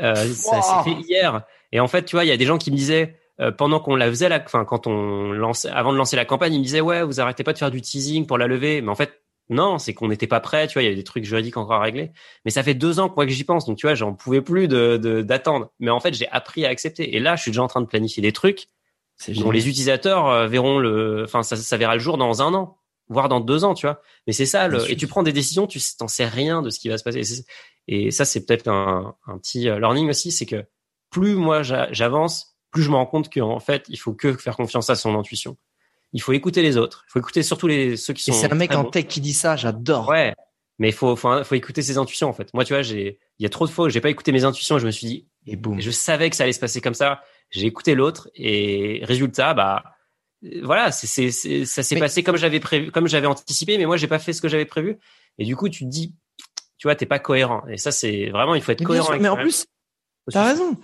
Euh, 0.00 0.14
Ça 0.14 0.62
s'est 0.62 0.90
fait 0.90 0.96
hier. 1.02 1.42
Et 1.72 1.80
en 1.80 1.88
fait, 1.88 2.04
tu 2.04 2.16
vois, 2.16 2.24
il 2.24 2.28
y 2.28 2.32
a 2.32 2.36
des 2.36 2.46
gens 2.46 2.56
qui 2.56 2.70
me 2.70 2.76
disaient 2.76 3.18
euh, 3.40 3.50
pendant 3.50 3.80
qu'on 3.80 3.96
la 3.96 4.08
faisait, 4.08 4.28
la, 4.28 4.42
enfin, 4.42 4.64
quand 4.64 4.86
on 4.86 5.32
lançait, 5.32 5.68
avant 5.70 5.92
de 5.92 5.98
lancer 5.98 6.16
la 6.16 6.24
campagne, 6.24 6.54
ils 6.54 6.58
me 6.58 6.64
disaient 6.64 6.80
ouais, 6.80 7.02
vous 7.02 7.20
arrêtez 7.20 7.44
pas 7.44 7.52
de 7.52 7.58
faire 7.58 7.70
du 7.70 7.80
teasing 7.80 8.26
pour 8.26 8.38
la 8.38 8.46
lever. 8.46 8.80
Mais 8.80 8.90
en 8.90 8.94
fait, 8.94 9.21
non, 9.48 9.78
c'est 9.78 9.92
qu'on 9.92 10.08
n'était 10.08 10.26
pas 10.26 10.40
prêt, 10.40 10.66
tu 10.66 10.74
vois, 10.74 10.82
il 10.82 10.86
y 10.86 10.88
avait 10.88 10.96
des 10.96 11.04
trucs 11.04 11.24
juridiques 11.24 11.56
encore 11.56 11.76
à 11.76 11.82
régler. 11.82 12.12
Mais 12.44 12.50
ça 12.50 12.62
fait 12.62 12.74
deux 12.74 13.00
ans 13.00 13.08
que 13.08 13.14
moi 13.16 13.26
que 13.26 13.32
j'y 13.32 13.44
pense, 13.44 13.66
donc 13.66 13.76
tu 13.76 13.86
vois, 13.86 13.94
j'en 13.94 14.14
pouvais 14.14 14.40
plus 14.40 14.68
de 14.68 15.22
d'attendre. 15.22 15.70
Mais 15.78 15.90
en 15.90 16.00
fait, 16.00 16.14
j'ai 16.14 16.28
appris 16.28 16.64
à 16.64 16.68
accepter. 16.68 17.14
Et 17.14 17.20
là, 17.20 17.36
je 17.36 17.42
suis 17.42 17.50
déjà 17.50 17.62
en 17.62 17.68
train 17.68 17.80
de 17.80 17.86
planifier 17.86 18.22
des 18.22 18.32
trucs 18.32 18.68
dont 19.28 19.50
les 19.50 19.68
utilisateurs 19.68 20.26
euh, 20.26 20.46
verront 20.48 20.78
le, 20.78 21.24
enfin, 21.24 21.42
ça, 21.42 21.56
ça 21.56 21.76
verra 21.76 21.94
le 21.94 22.00
jour 22.00 22.18
dans 22.18 22.42
un 22.42 22.54
an, 22.54 22.78
voire 23.08 23.28
dans 23.28 23.40
deux 23.40 23.64
ans, 23.64 23.74
tu 23.74 23.86
vois. 23.86 24.00
Mais 24.26 24.32
c'est 24.32 24.46
ça, 24.46 24.68
le, 24.68 24.90
et 24.90 24.96
tu 24.96 25.06
prends 25.06 25.22
des 25.22 25.32
décisions, 25.32 25.66
tu 25.66 25.80
t'en 25.98 26.08
sais 26.08 26.26
rien 26.26 26.62
de 26.62 26.70
ce 26.70 26.78
qui 26.80 26.88
va 26.88 26.98
se 26.98 27.04
passer. 27.04 27.22
Et, 27.88 28.10
ça, 28.10 28.24
c'est 28.24 28.44
peut-être 28.46 28.68
un, 28.68 29.14
un 29.26 29.38
petit 29.38 29.68
euh, 29.68 29.78
learning 29.78 30.08
aussi, 30.08 30.32
c'est 30.32 30.46
que 30.46 30.64
plus 31.10 31.34
moi 31.34 31.62
j'avance, 31.62 32.56
plus 32.70 32.82
je 32.82 32.90
me 32.90 32.96
rends 32.96 33.06
compte 33.06 33.32
qu'en 33.32 33.60
fait, 33.60 33.84
il 33.88 33.98
faut 33.98 34.14
que 34.14 34.34
faire 34.34 34.56
confiance 34.56 34.88
à 34.90 34.96
son 34.96 35.16
intuition 35.16 35.56
il 36.12 36.20
faut 36.20 36.32
écouter 36.32 36.62
les 36.62 36.76
autres. 36.76 37.04
Il 37.08 37.12
faut 37.12 37.18
écouter 37.18 37.42
surtout 37.42 37.66
les 37.66 37.96
ceux 37.96 38.12
qui 38.12 38.22
sont. 38.22 38.32
C'est 38.32 38.52
un 38.52 38.54
mec 38.54 38.74
en 38.74 38.84
tech 38.84 39.06
qui 39.06 39.20
dit 39.20 39.32
ça, 39.32 39.56
j'adore. 39.56 40.08
Ouais, 40.08 40.34
mais 40.78 40.88
il 40.88 40.94
faut, 40.94 41.16
faut, 41.16 41.44
faut 41.44 41.54
écouter 41.54 41.82
ses 41.82 41.98
intuitions 41.98 42.28
en 42.28 42.32
fait. 42.32 42.52
Moi, 42.54 42.64
tu 42.64 42.72
vois, 42.72 42.82
j'ai, 42.82 43.18
il 43.38 43.42
y 43.42 43.46
a 43.46 43.48
trop 43.48 43.66
de 43.66 43.70
fois 43.70 43.86
où 43.86 43.88
j'ai 43.88 44.00
pas 44.00 44.10
écouté 44.10 44.32
mes 44.32 44.44
intuitions. 44.44 44.78
je 44.78 44.86
me 44.86 44.90
suis 44.90 45.06
dit, 45.06 45.28
et 45.46 45.56
boum, 45.56 45.80
je 45.80 45.90
savais 45.90 46.30
que 46.30 46.36
ça 46.36 46.44
allait 46.44 46.52
se 46.52 46.60
passer 46.60 46.80
comme 46.80 46.94
ça. 46.94 47.22
J'ai 47.50 47.66
écouté 47.66 47.94
l'autre 47.94 48.30
et 48.34 49.00
résultat, 49.04 49.54
bah 49.54 49.84
voilà, 50.62 50.90
c'est, 50.90 51.06
c'est, 51.30 51.64
ça 51.64 51.82
s'est 51.82 51.98
passé 51.98 52.22
comme 52.22 52.36
j'avais 52.36 52.58
prévu, 52.58 52.90
comme 52.90 53.06
j'avais 53.06 53.26
anticipé, 53.26 53.78
mais 53.78 53.86
moi 53.86 53.96
j'ai 53.96 54.08
pas 54.08 54.18
fait 54.18 54.32
ce 54.32 54.42
que 54.42 54.48
j'avais 54.48 54.64
prévu. 54.64 54.98
Et 55.38 55.44
du 55.44 55.56
coup, 55.56 55.68
tu 55.68 55.84
te 55.84 55.88
dis, 55.88 56.14
tu 56.78 56.88
vois, 56.88 56.96
t'es 56.96 57.06
pas 57.06 57.20
cohérent. 57.20 57.62
Et 57.68 57.76
ça, 57.76 57.92
c'est 57.92 58.30
vraiment, 58.30 58.54
il 58.54 58.62
faut 58.62 58.72
être 58.72 58.82
cohérent. 58.82 59.16
mais 59.20 59.28
en 59.28 59.36
plus, 59.36 59.66
t'as 60.30 60.46
raison. 60.46 60.76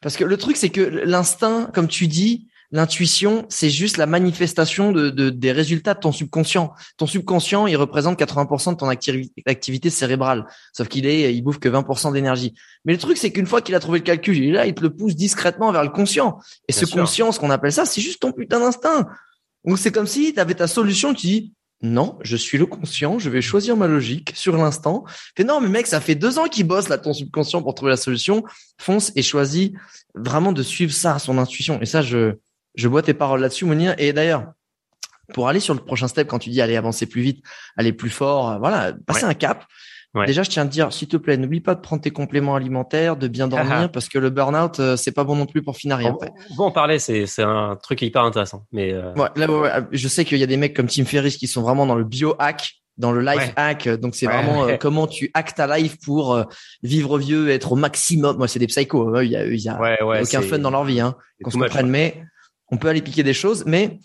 Parce 0.00 0.16
que 0.16 0.24
le 0.24 0.36
truc, 0.36 0.56
c'est 0.56 0.70
que 0.70 0.80
l'instinct, 0.80 1.70
comme 1.72 1.88
tu 1.88 2.08
dis, 2.08 2.48
L'intuition, 2.70 3.46
c'est 3.48 3.70
juste 3.70 3.96
la 3.96 4.04
manifestation 4.04 4.92
de, 4.92 5.30
des 5.30 5.52
résultats 5.52 5.94
de 5.94 6.00
ton 6.00 6.12
subconscient. 6.12 6.74
Ton 6.98 7.06
subconscient, 7.06 7.66
il 7.66 7.76
représente 7.76 8.18
80% 8.18 8.72
de 8.72 8.76
ton 8.76 8.88
activité 8.88 9.88
cérébrale, 9.88 10.46
sauf 10.74 10.86
qu'il 10.88 11.06
est, 11.06 11.34
il 11.34 11.40
bouffe 11.40 11.58
que 11.58 11.68
20% 11.70 12.12
d'énergie. 12.12 12.54
Mais 12.84 12.92
le 12.92 12.98
truc, 12.98 13.16
c'est 13.16 13.32
qu'une 13.32 13.46
fois 13.46 13.62
qu'il 13.62 13.74
a 13.74 13.80
trouvé 13.80 14.00
le 14.00 14.04
calcul, 14.04 14.36
il 14.36 14.50
est 14.50 14.52
là, 14.52 14.66
il 14.66 14.74
te 14.74 14.82
le 14.82 14.94
pousse 14.94 15.16
discrètement 15.16 15.72
vers 15.72 15.82
le 15.82 15.88
conscient. 15.88 16.38
Et 16.68 16.72
ce 16.72 16.84
conscient, 16.84 17.32
ce 17.32 17.40
qu'on 17.40 17.50
appelle 17.50 17.72
ça, 17.72 17.86
c'est 17.86 18.02
juste 18.02 18.20
ton 18.20 18.32
putain 18.32 18.60
d'instinct. 18.60 19.08
Donc 19.64 19.78
c'est 19.78 19.90
comme 19.90 20.06
si 20.06 20.34
tu 20.34 20.40
avais 20.40 20.54
ta 20.54 20.66
solution, 20.66 21.14
tu 21.14 21.26
dis 21.26 21.52
non, 21.80 22.18
je 22.22 22.36
suis 22.36 22.58
le 22.58 22.66
conscient, 22.66 23.18
je 23.18 23.30
vais 23.30 23.40
choisir 23.40 23.76
ma 23.76 23.86
logique 23.86 24.32
sur 24.34 24.56
l'instant. 24.56 25.04
Fais 25.36 25.44
non, 25.44 25.60
mais 25.60 25.68
mec, 25.68 25.86
ça 25.86 26.00
fait 26.00 26.16
deux 26.16 26.38
ans 26.38 26.48
qu'il 26.48 26.66
bosse 26.66 26.88
là 26.88 26.98
ton 26.98 27.12
subconscient 27.12 27.62
pour 27.62 27.74
trouver 27.74 27.90
la 27.90 27.96
solution. 27.96 28.42
Fonce 28.78 29.12
et 29.14 29.22
choisis 29.22 29.70
vraiment 30.14 30.52
de 30.52 30.62
suivre 30.62 30.92
ça, 30.92 31.18
son 31.18 31.38
intuition. 31.38 31.80
Et 31.80 31.86
ça, 31.86 32.02
je 32.02 32.34
je 32.74 32.88
bois 32.88 33.02
tes 33.02 33.14
paroles 33.14 33.40
là-dessus, 33.40 33.64
Mounir. 33.64 33.94
Et 33.98 34.12
d'ailleurs, 34.12 34.52
pour 35.34 35.48
aller 35.48 35.60
sur 35.60 35.74
le 35.74 35.80
prochain 35.80 36.08
step, 36.08 36.28
quand 36.28 36.38
tu 36.38 36.50
dis 36.50 36.60
aller 36.60 36.76
avancer 36.76 37.06
plus 37.06 37.22
vite, 37.22 37.44
aller 37.76 37.92
plus 37.92 38.10
fort, 38.10 38.50
euh, 38.50 38.58
voilà, 38.58 38.92
passer 39.06 39.24
un 39.24 39.34
cap. 39.34 39.64
Déjà, 40.26 40.42
je 40.42 40.50
tiens 40.50 40.64
à 40.64 40.66
te 40.66 40.72
dire, 40.72 40.92
s'il 40.92 41.06
te 41.06 41.16
plaît, 41.16 41.36
n'oublie 41.36 41.60
pas 41.60 41.76
de 41.76 41.80
prendre 41.80 42.02
tes 42.02 42.10
compléments 42.10 42.56
alimentaires, 42.56 43.16
de 43.16 43.28
bien 43.28 43.46
dormir, 43.46 43.92
parce 43.92 44.08
que 44.08 44.18
le 44.18 44.30
burn-out, 44.30 44.80
euh, 44.80 44.96
c'est 44.96 45.12
pas 45.12 45.22
bon 45.22 45.36
non 45.36 45.46
plus 45.46 45.62
pour 45.62 45.76
finir 45.76 45.98
rien. 45.98 46.16
Bon, 46.56 46.64
en 46.64 46.72
parler, 46.72 46.98
c'est 46.98 47.26
c'est 47.26 47.44
un 47.44 47.76
truc 47.80 48.02
hyper 48.02 48.22
intéressant. 48.22 48.64
Mais 48.72 48.92
euh... 48.92 49.12
ouais, 49.14 49.28
là, 49.36 49.86
je 49.92 50.08
sais 50.08 50.24
qu'il 50.24 50.38
y 50.38 50.42
a 50.42 50.46
des 50.46 50.56
mecs 50.56 50.74
comme 50.74 50.88
Tim 50.88 51.04
Ferriss 51.04 51.36
qui 51.36 51.46
sont 51.46 51.62
vraiment 51.62 51.86
dans 51.86 51.94
le 51.94 52.04
biohack, 52.04 52.80
dans 52.96 53.12
le 53.12 53.20
life 53.20 53.52
hack. 53.54 53.88
Donc 53.88 54.16
c'est 54.16 54.26
vraiment 54.26 54.66
euh, 54.66 54.76
comment 54.76 55.06
tu 55.06 55.30
hackes 55.34 55.54
ta 55.54 55.78
life 55.78 55.98
pour 56.02 56.42
vivre 56.82 57.18
vieux, 57.18 57.50
être 57.50 57.72
au 57.72 57.76
maximum. 57.76 58.38
Moi, 58.38 58.48
c'est 58.48 58.58
des 58.58 58.66
psychos. 58.66 59.14
Hein. 59.14 59.22
Il 59.22 59.30
y 59.30 59.36
a, 59.36 59.46
il 59.46 59.60
y 59.60 59.68
a 59.68 59.98
aucun 60.20 60.42
fun 60.42 60.58
dans 60.58 60.70
leur 60.70 60.84
vie, 60.84 61.00
hein, 61.00 61.14
qu'on 61.44 61.50
se 61.50 61.58
comprenne. 61.58 61.90
Mais 61.90 62.24
on 62.70 62.76
peut 62.76 62.88
aller 62.88 63.02
piquer 63.02 63.22
des 63.22 63.34
choses, 63.34 63.64
mais 63.66 63.98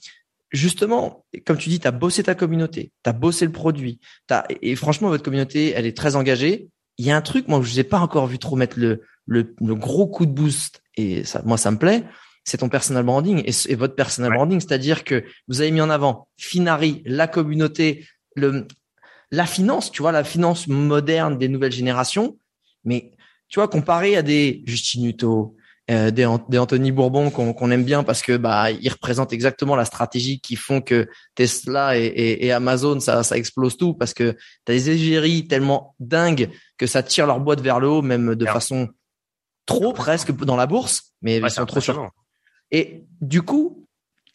justement, 0.51 1.25
comme 1.45 1.57
tu 1.57 1.69
dis, 1.69 1.79
tu 1.79 1.87
as 1.87 1.91
bossé 1.91 2.23
ta 2.23 2.35
communauté, 2.35 2.91
tu 3.03 3.09
as 3.09 3.13
bossé 3.13 3.45
le 3.45 3.51
produit, 3.51 3.99
as, 4.29 4.45
et 4.61 4.75
franchement, 4.75 5.09
votre 5.09 5.23
communauté, 5.23 5.73
elle 5.75 5.85
est 5.85 5.97
très 5.97 6.15
engagée. 6.15 6.69
Il 6.97 7.05
y 7.05 7.11
a 7.11 7.17
un 7.17 7.21
truc, 7.21 7.47
moi, 7.47 7.59
je 7.61 7.71
vous 7.71 7.79
ai 7.79 7.83
pas 7.83 7.99
encore 7.99 8.27
vu 8.27 8.37
trop 8.37 8.55
mettre 8.55 8.79
le, 8.79 9.01
le, 9.25 9.75
gros 9.75 10.07
coup 10.07 10.25
de 10.25 10.31
boost, 10.31 10.81
et 10.95 11.23
ça, 11.23 11.41
moi, 11.43 11.57
ça 11.57 11.71
me 11.71 11.77
plaît, 11.77 12.03
c'est 12.43 12.57
ton 12.57 12.69
personal 12.69 13.03
branding 13.03 13.41
et, 13.45 13.75
votre 13.75 13.95
personal 13.95 14.31
branding, 14.31 14.59
c'est-à-dire 14.59 15.03
que 15.03 15.23
vous 15.47 15.61
avez 15.61 15.71
mis 15.71 15.81
en 15.81 15.89
avant 15.89 16.27
Finari, 16.37 17.01
la 17.05 17.27
communauté, 17.27 18.05
le, 18.35 18.67
la 19.31 19.45
finance, 19.45 19.91
tu 19.91 20.01
vois, 20.01 20.11
la 20.11 20.23
finance 20.23 20.67
moderne 20.67 21.37
des 21.37 21.47
nouvelles 21.47 21.71
générations, 21.71 22.37
mais 22.83 23.11
tu 23.47 23.59
vois, 23.59 23.67
comparé 23.67 24.15
à 24.15 24.21
des 24.21 24.61
Justin 24.65 25.05
Hutto, 25.05 25.55
euh, 25.91 26.11
des, 26.11 26.25
Anthony 26.25 26.93
Bourbon 26.93 27.29
qu'on 27.29 27.71
aime 27.71 27.83
bien 27.83 28.03
parce 28.03 28.21
que 28.21 28.37
bah 28.37 28.71
ils 28.71 28.87
représentent 28.87 29.33
exactement 29.33 29.75
la 29.75 29.83
stratégie 29.83 30.39
qui 30.39 30.55
font 30.55 30.79
que 30.79 31.09
Tesla 31.35 31.97
et, 31.97 32.53
Amazon 32.53 33.01
ça, 33.01 33.21
ça 33.23 33.37
explose 33.37 33.75
tout 33.75 33.93
parce 33.93 34.13
que 34.13 34.31
tu 34.65 34.71
as 34.71 34.75
des 34.75 34.91
égéries 34.91 35.45
tellement 35.45 35.93
dingues 35.99 36.49
que 36.77 36.87
ça 36.87 37.03
tire 37.03 37.27
leur 37.27 37.41
boîte 37.41 37.59
vers 37.59 37.81
le 37.81 37.89
haut 37.89 38.01
même 38.01 38.35
de 38.35 38.45
façon 38.45 38.87
trop 39.65 39.91
presque 39.91 40.31
dans 40.31 40.55
la 40.55 40.67
bourse 40.67 41.11
mais 41.21 41.41
ils 41.43 41.51
sont 41.51 41.65
trop 41.65 41.81
sur 41.81 42.09
et 42.71 43.03
du 43.19 43.41
coup 43.41 43.85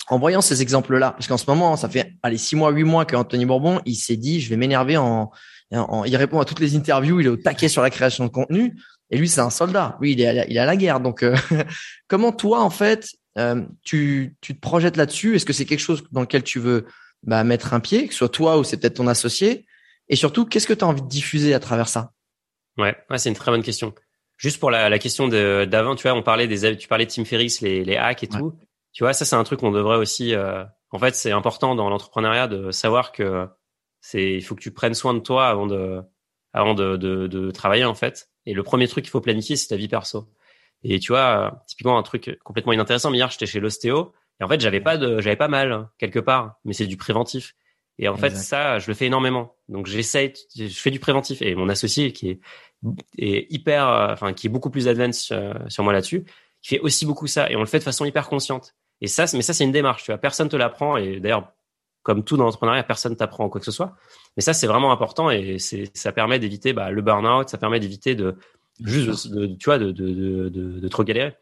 en 0.09 0.19
voyant 0.19 0.43
ces 0.43 0.61
exemples 0.61 0.99
là 0.99 1.13
parce 1.13 1.29
qu'en 1.29 1.39
ce 1.39 1.47
moment 1.49 1.77
ça 1.77 1.89
fait 1.89 2.13
allez 2.23 2.37
six 2.37 2.57
mois 2.57 2.73
huit 2.73 2.85
mois 2.85 3.07
que 3.07 3.17
Anthony 3.17 3.47
Bourbon 3.47 3.81
il 3.87 3.97
s'est 3.97 4.19
dit 4.19 4.43
je 4.43 4.51
vais 4.51 4.59
m'énerver 4.59 4.99
en, 4.99 5.31
en, 5.73 6.05
il 6.05 6.15
répond 6.15 6.41
à 6.41 6.45
toutes 6.45 6.61
les 6.61 6.77
interviews 6.77 7.21
il 7.21 7.27
est 7.27 7.31
au 7.31 7.39
taquet 7.39 7.69
sur 7.69 7.81
la 7.81 7.89
création 7.89 8.27
de 8.27 8.31
contenu 8.31 8.77
et 9.11 9.17
lui, 9.17 9.29
c'est 9.29 9.41
un 9.41 9.51
soldat. 9.51 9.97
Lui, 10.01 10.13
il 10.13 10.21
est 10.21 10.27
à 10.27 10.33
la, 10.33 10.47
il 10.49 10.57
est 10.57 10.61
à 10.61 10.67
la 10.67 10.77
guerre. 10.77 11.01
Donc, 11.01 11.23
euh, 11.23 11.35
comment 12.09 12.33
toi, 12.33 12.61
en 12.61 12.71
fait, 12.71 13.09
euh, 13.39 13.65
tu, 13.83 14.37
tu 14.41 14.55
te 14.55 14.61
projettes 14.61 14.97
là-dessus? 14.97 15.37
Est-ce 15.37 15.47
que 15.47 15.53
c'est 15.53 15.65
quelque 15.65 15.81
chose 15.81 16.05
dans 16.13 16.21
lequel 16.21 16.43
tu 16.43 16.59
veux 16.59 16.87
bah, 17.23 17.43
mettre 17.45 17.73
un 17.73 17.81
pied, 17.81 18.07
que 18.07 18.13
ce 18.13 18.19
soit 18.19 18.29
toi 18.29 18.59
ou 18.59 18.65
c'est 18.65 18.77
peut-être 18.77 18.97
ton 18.97 19.07
associé? 19.07 19.67
Et 20.09 20.17
surtout, 20.17 20.45
qu'est-ce 20.45 20.67
que 20.67 20.75
tu 20.75 20.85
as 20.85 20.89
envie 20.89 21.03
de 21.03 21.09
diffuser 21.09 21.55
à 21.55 21.61
travers 21.61 21.89
ça? 21.89 22.13
Ouais, 22.77 22.97
ouais 23.11 23.19
c'est 23.19 23.29
une 23.29 23.35
très 23.35 23.51
bonne 23.51 23.63
question. 23.63 23.95
Juste 24.37 24.61
pour 24.61 24.71
la, 24.71 24.89
la 24.89 24.99
question 24.99 25.27
d'avant, 25.29 25.97
tu 25.97 26.03
vois, 26.03 26.17
on 26.17 26.23
parlait 26.23 26.47
des, 26.47 26.77
tu 26.77 26.87
parlais 26.87 27.07
de 27.07 27.11
Tim 27.11 27.25
Ferriss, 27.25 27.61
les, 27.61 27.85
les 27.85 27.97
hacks 27.97 28.23
et 28.23 28.29
tout. 28.29 28.55
Tu 28.93 29.03
vois, 29.03 29.13
ça, 29.13 29.25
c'est 29.25 29.37
un 29.37 29.45
truc 29.45 29.61
qu'on 29.61 29.73
devrait 29.73 29.97
aussi. 29.97 30.35
Euh, 30.35 30.65
en 30.91 30.99
fait, 30.99 31.15
c'est 31.15 31.33
important 31.33 31.75
dans 31.75 31.91
l'entrepreneuriat 31.91 32.47
de 32.47 32.71
savoir 32.71 33.11
que 33.13 33.49
c'est, 34.01 34.33
il 34.33 34.43
faut 34.43 34.55
que 34.55 34.61
tu 34.61 34.71
prennes 34.71 34.95
soin 34.95 35.13
de 35.13 35.19
toi 35.19 35.49
avant 35.49 35.67
de, 35.67 36.01
avant 36.53 36.75
de, 36.75 36.97
de, 36.97 37.27
de 37.27 37.51
travailler 37.51 37.85
en 37.85 37.95
fait. 37.95 38.29
Et 38.49 38.55
le 38.55 38.63
premier 38.63 38.89
truc 38.89 39.05
qu'il 39.05 39.11
faut 39.11 39.21
planifier, 39.21 39.57
c'est 39.57 39.69
ta 39.69 39.77
vie 39.77 39.89
perso. 39.89 40.27
Et 40.83 40.99
tu 41.01 41.13
vois, 41.13 41.63
typiquement 41.67 41.99
un 41.99 42.03
truc 42.03 42.39
complètement 42.45 42.73
inintéressant. 42.73 43.11
Mais 43.11 43.19
hier, 43.19 43.31
j'étais 43.31 43.45
chez 43.45 43.61
l'ostéo 43.61 44.15
et 44.41 44.45
en 44.45 44.49
fait, 44.49 44.59
j'avais 44.61 44.81
pas 44.81 44.97
de, 44.97 45.21
j'avais 45.21 45.37
pas 45.37 45.49
mal 45.49 45.89
quelque 45.99 46.19
part, 46.19 46.57
mais 46.65 46.73
c'est 46.73 46.87
du 46.87 46.97
préventif. 46.97 47.55
Et 47.99 48.09
en 48.09 48.17
fait, 48.17 48.31
ça, 48.37 48.79
je 48.79 48.87
le 48.87 48.95
fais 48.95 49.07
énormément. 49.07 49.57
Donc, 49.69 49.87
j'essaye, 49.87 50.33
je 50.57 50.69
fais 50.69 50.93
du 50.93 51.01
préventif. 51.01 51.43
Et 51.43 51.55
mon 51.57 51.69
associé, 51.69 52.13
qui 52.13 52.31
est, 52.31 52.41
est 53.19 53.53
hyper, 53.53 53.87
enfin, 54.13 54.33
qui 54.33 54.47
est 54.47 54.51
beaucoup 54.51 54.71
plus 54.71 54.89
advanced 54.89 55.37
euh, 55.37 55.53
sur 55.69 55.85
moi 55.85 55.93
là-dessus, 55.93 56.25
qui 56.63 56.77
fait 56.77 56.81
aussi 56.81 57.05
beaucoup 57.05 57.27
ça. 57.27 57.51
Et 57.51 57.57
on 57.57 57.61
le 57.61 57.67
fait 57.67 57.81
de 57.81 57.85
façon 57.85 58.05
hyper 58.05 58.29
consciente. 58.29 58.77
Et 59.01 59.09
ça, 59.09 59.25
mais 59.35 59.43
ça, 59.43 59.53
c'est 59.53 59.65
une 59.65 59.73
démarche. 59.73 60.05
Tu 60.05 60.13
vois, 60.13 60.19
personne 60.19 60.49
te 60.49 60.57
l'apprend. 60.57 60.97
Et 60.97 61.19
d'ailleurs, 61.21 61.53
comme 62.03 62.25
tout 62.25 62.37
dans 62.37 62.45
l'entrepreneuriat, 62.45 62.83
personne 62.83 63.17
t'apprend 63.17 63.49
quoi 63.49 63.61
que 63.61 63.65
ce 63.65 63.73
soit. 63.73 63.97
Mais 64.37 64.43
ça, 64.43 64.53
c'est 64.53 64.67
vraiment 64.67 64.93
important 64.93 65.31
et 65.31 65.59
ça 65.59 66.13
permet 66.13 66.39
d'éviter 66.39 66.73
bah, 66.73 66.91
le 66.91 67.03
burn-out, 67.03 67.49
ça 67.49 67.59
permet 67.59 67.81
d'éviter 67.81 68.15
de 68.15 68.37
juste, 68.85 69.29
de, 69.31 69.47
tu 69.47 69.65
vois, 69.67 69.79
de, 69.79 69.91
de, 69.91 70.49
de, 70.49 70.81
de, 70.81 70.89
trop 70.89 71.05
galérer. 71.05 71.35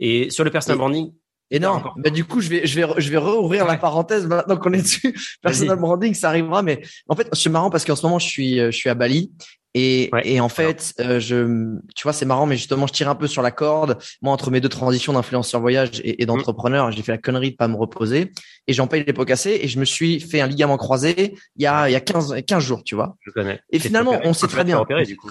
Et 0.00 0.30
sur 0.30 0.44
le 0.44 0.50
personal 0.50 0.78
branding, 0.78 1.12
Énorme. 1.50 1.92
Bah, 1.98 2.10
du 2.10 2.24
coup, 2.24 2.40
je 2.40 2.48
vais, 2.48 2.66
je 2.66 2.80
vais, 2.80 3.00
je 3.00 3.10
vais 3.10 3.18
rouvrir 3.18 3.66
la 3.66 3.76
parenthèse 3.76 4.26
maintenant 4.26 4.56
qu'on 4.56 4.72
est 4.72 4.82
dessus. 4.82 5.14
Personal 5.42 5.78
branding, 5.78 6.14
ça 6.14 6.30
arrivera, 6.30 6.62
mais 6.62 6.82
en 7.06 7.14
fait, 7.14 7.28
c'est 7.32 7.50
marrant 7.50 7.70
parce 7.70 7.84
qu'en 7.84 7.94
ce 7.94 8.04
moment, 8.04 8.18
je 8.18 8.26
suis, 8.26 8.58
je 8.58 8.70
suis 8.70 8.88
à 8.88 8.94
Bali 8.94 9.30
et, 9.74 10.08
et 10.22 10.40
en 10.40 10.48
fait, 10.48 10.94
euh, 11.00 11.18
je, 11.18 11.76
tu 11.96 12.04
vois, 12.04 12.12
c'est 12.12 12.24
marrant, 12.24 12.46
mais 12.46 12.56
justement, 12.56 12.86
je 12.86 12.92
tire 12.92 13.08
un 13.08 13.16
peu 13.16 13.26
sur 13.26 13.42
la 13.42 13.50
corde. 13.50 13.98
Moi, 14.22 14.32
entre 14.32 14.52
mes 14.52 14.60
deux 14.60 14.68
transitions 14.68 15.12
d'influenceur 15.12 15.60
voyage 15.60 16.00
et, 16.04 16.22
et 16.22 16.26
d'entrepreneur, 16.26 16.92
j'ai 16.92 17.02
fait 17.02 17.10
la 17.10 17.18
connerie 17.18 17.50
de 17.50 17.56
pas 17.56 17.66
me 17.66 17.74
reposer 17.74 18.30
et 18.68 18.72
j'en 18.72 18.86
paye 18.86 19.02
les 19.04 19.12
pots 19.12 19.24
cassés 19.24 19.58
et 19.60 19.66
je 19.66 19.80
me 19.80 19.84
suis 19.84 20.20
fait 20.20 20.40
un 20.40 20.46
ligament 20.46 20.76
croisé 20.76 21.34
il 21.56 21.62
y 21.62 21.66
a, 21.66 21.88
il 21.88 21.92
y 21.92 21.96
a 21.96 22.00
15, 22.00 22.42
15 22.46 22.62
jours, 22.62 22.84
tu 22.84 22.94
vois. 22.94 23.16
Je 23.20 23.32
connais. 23.32 23.60
Et 23.70 23.80
finalement, 23.80 24.20
on 24.22 24.32
sait 24.32 24.46
très 24.46 24.62
bien. 24.62 24.78
Opéré, 24.78 25.04
du 25.04 25.16
coup. 25.16 25.30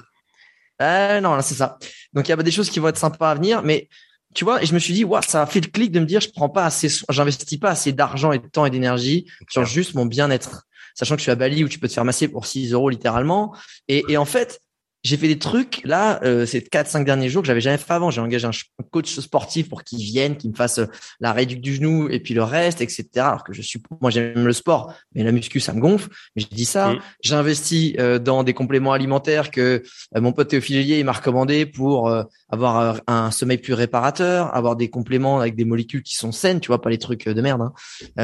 Euh, 0.81 1.21
non, 1.21 1.39
c'est 1.41 1.55
ça. 1.55 1.77
Donc, 2.11 2.27
il 2.27 2.31
y 2.31 2.33
a 2.33 2.37
des 2.37 2.51
choses 2.51 2.69
qui 2.69 2.79
vont 2.79 2.89
être 2.89 2.97
sympas 2.97 3.31
à 3.31 3.35
venir, 3.35 3.63
mais 3.63 3.87
tu 4.35 4.43
vois, 4.43 4.61
et 4.61 4.65
je 4.65 4.73
me 4.73 4.79
suis 4.79 4.93
dit, 4.93 5.05
ouais, 5.05 5.21
ça 5.25 5.43
a 5.43 5.45
fait 5.45 5.61
le 5.61 5.69
clic 5.69 5.91
de 5.91 6.01
me 6.01 6.05
dire, 6.05 6.19
je 6.19 6.29
prends 6.29 6.49
pas 6.49 6.65
assez, 6.65 6.89
j'investis 7.09 7.59
pas 7.59 7.69
assez 7.69 7.93
d'argent 7.93 8.33
et 8.33 8.39
de 8.39 8.47
temps 8.47 8.65
et 8.65 8.69
d'énergie 8.69 9.25
sur 9.47 9.63
juste 9.63 9.93
mon 9.93 10.05
bien-être 10.05 10.65
sachant 10.95 11.15
que 11.15 11.19
je 11.19 11.23
suis 11.23 11.31
à 11.31 11.35
Bali 11.35 11.63
où 11.63 11.69
tu 11.69 11.79
peux 11.79 11.87
te 11.87 11.93
faire 11.93 12.05
masser 12.05 12.27
pour 12.27 12.45
6 12.45 12.73
euros 12.73 12.89
littéralement. 12.89 13.55
Et, 13.87 14.03
et 14.09 14.17
en 14.17 14.25
fait, 14.25 14.59
j'ai 15.03 15.17
fait 15.17 15.27
des 15.27 15.37
trucs 15.37 15.81
là 15.83 16.19
euh, 16.23 16.45
ces 16.45 16.61
quatre 16.61 16.87
cinq 16.89 17.05
derniers 17.05 17.29
jours 17.29 17.41
que 17.41 17.47
j'avais 17.47 17.61
jamais 17.61 17.77
fait 17.77 17.91
avant 17.91 18.09
j'ai 18.09 18.21
engagé 18.21 18.47
un 18.47 18.83
coach 18.89 19.19
sportif 19.19 19.69
pour 19.69 19.83
qu'il 19.83 19.99
vienne 19.99 20.37
qu'il 20.37 20.51
me 20.51 20.55
fasse 20.55 20.79
euh, 20.79 20.85
la 21.19 21.33
réduction 21.33 21.61
du 21.61 21.75
genou 21.75 22.09
et 22.09 22.19
puis 22.19 22.33
le 22.33 22.43
reste 22.43 22.81
etc 22.81 23.07
alors 23.15 23.43
que 23.43 23.53
je 23.53 23.61
suis 23.61 23.81
moi 24.01 24.09
j'aime 24.09 24.45
le 24.45 24.53
sport 24.53 24.93
mais 25.13 25.23
la 25.23 25.31
muscu 25.31 25.59
ça 25.59 25.73
me 25.73 25.81
gonfle 25.81 26.09
mais 26.35 26.41
j'ai 26.41 26.55
dit 26.55 26.65
ça 26.65 26.93
mmh. 26.93 26.99
j'ai 27.21 27.35
investi 27.35 27.95
euh, 27.99 28.17
dans 28.17 28.43
des 28.43 28.53
compléments 28.53 28.93
alimentaires 28.93 29.51
que 29.51 29.83
euh, 30.15 30.21
mon 30.21 30.31
pote 30.31 30.47
Théophile 30.47 30.89
il 30.89 31.05
m'a 31.05 31.11
recommandé 31.11 31.65
pour 31.65 32.13
avoir 32.49 33.01
un 33.07 33.31
sommeil 33.31 33.57
plus 33.57 33.73
réparateur 33.73 34.55
avoir 34.55 34.75
des 34.75 34.89
compléments 34.89 35.39
avec 35.39 35.55
des 35.55 35.65
molécules 35.65 36.03
qui 36.03 36.15
sont 36.15 36.31
saines 36.31 36.59
tu 36.59 36.67
vois 36.67 36.81
pas 36.81 36.89
les 36.89 36.97
trucs 36.97 37.27
de 37.27 37.41
merde 37.41 37.61
hein. 37.61 37.73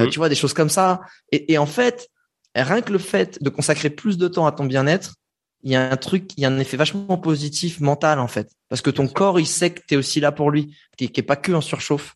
Mmh. 0.06 0.10
tu 0.10 0.20
vois 0.20 0.30
des 0.30 0.36
choses 0.36 0.54
comme 0.54 0.70
ça 0.70 1.02
et, 1.32 1.54
et 1.54 1.58
en 1.58 1.66
fait 1.66 2.10
rien 2.56 2.82
que 2.82 2.92
le 2.92 3.00
fait 3.00 3.42
de 3.42 3.50
consacrer 3.50 3.90
plus 3.90 4.18
de 4.18 4.28
temps 4.28 4.46
à 4.46 4.52
ton 4.52 4.66
bien-être, 4.66 5.16
il 5.64 5.72
y 5.72 5.76
a 5.76 5.92
un 5.92 5.98
truc, 5.98 6.32
il 6.38 6.42
y 6.42 6.46
a 6.46 6.50
un 6.50 6.60
effet 6.60 6.78
vachement 6.78 7.18
positif 7.18 7.80
mental 7.80 8.20
en 8.20 8.28
fait, 8.28 8.50
parce 8.70 8.82
que 8.82 8.90
ton 8.90 9.08
corps 9.08 9.40
il 9.40 9.48
sait 9.48 9.72
que 9.72 9.82
tu 9.88 9.96
es 9.96 9.98
aussi 9.98 10.20
là 10.20 10.32
pour 10.32 10.52
lui, 10.52 10.78
qui 10.98 11.06
est 11.06 11.22
pas 11.22 11.36
que 11.36 11.52
en 11.52 11.62
surchauffe. 11.62 12.16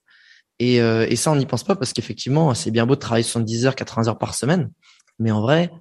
Et, 0.59 0.81
euh, 0.81 1.07
et 1.09 1.15
ça 1.15 1.31
on 1.31 1.35
n'y 1.35 1.45
pense 1.45 1.63
pas 1.63 1.75
parce 1.75 1.93
qu'effectivement 1.93 2.53
c'est 2.53 2.71
bien 2.71 2.85
beau 2.85 2.95
de 2.95 2.99
travailler 2.99 3.23
70 3.23 3.65
heures, 3.65 3.75
80 3.75 4.07
heures 4.07 4.17
par 4.17 4.33
semaine, 4.33 4.71
mais 5.19 5.31
en 5.31 5.41
vrai, 5.41 5.71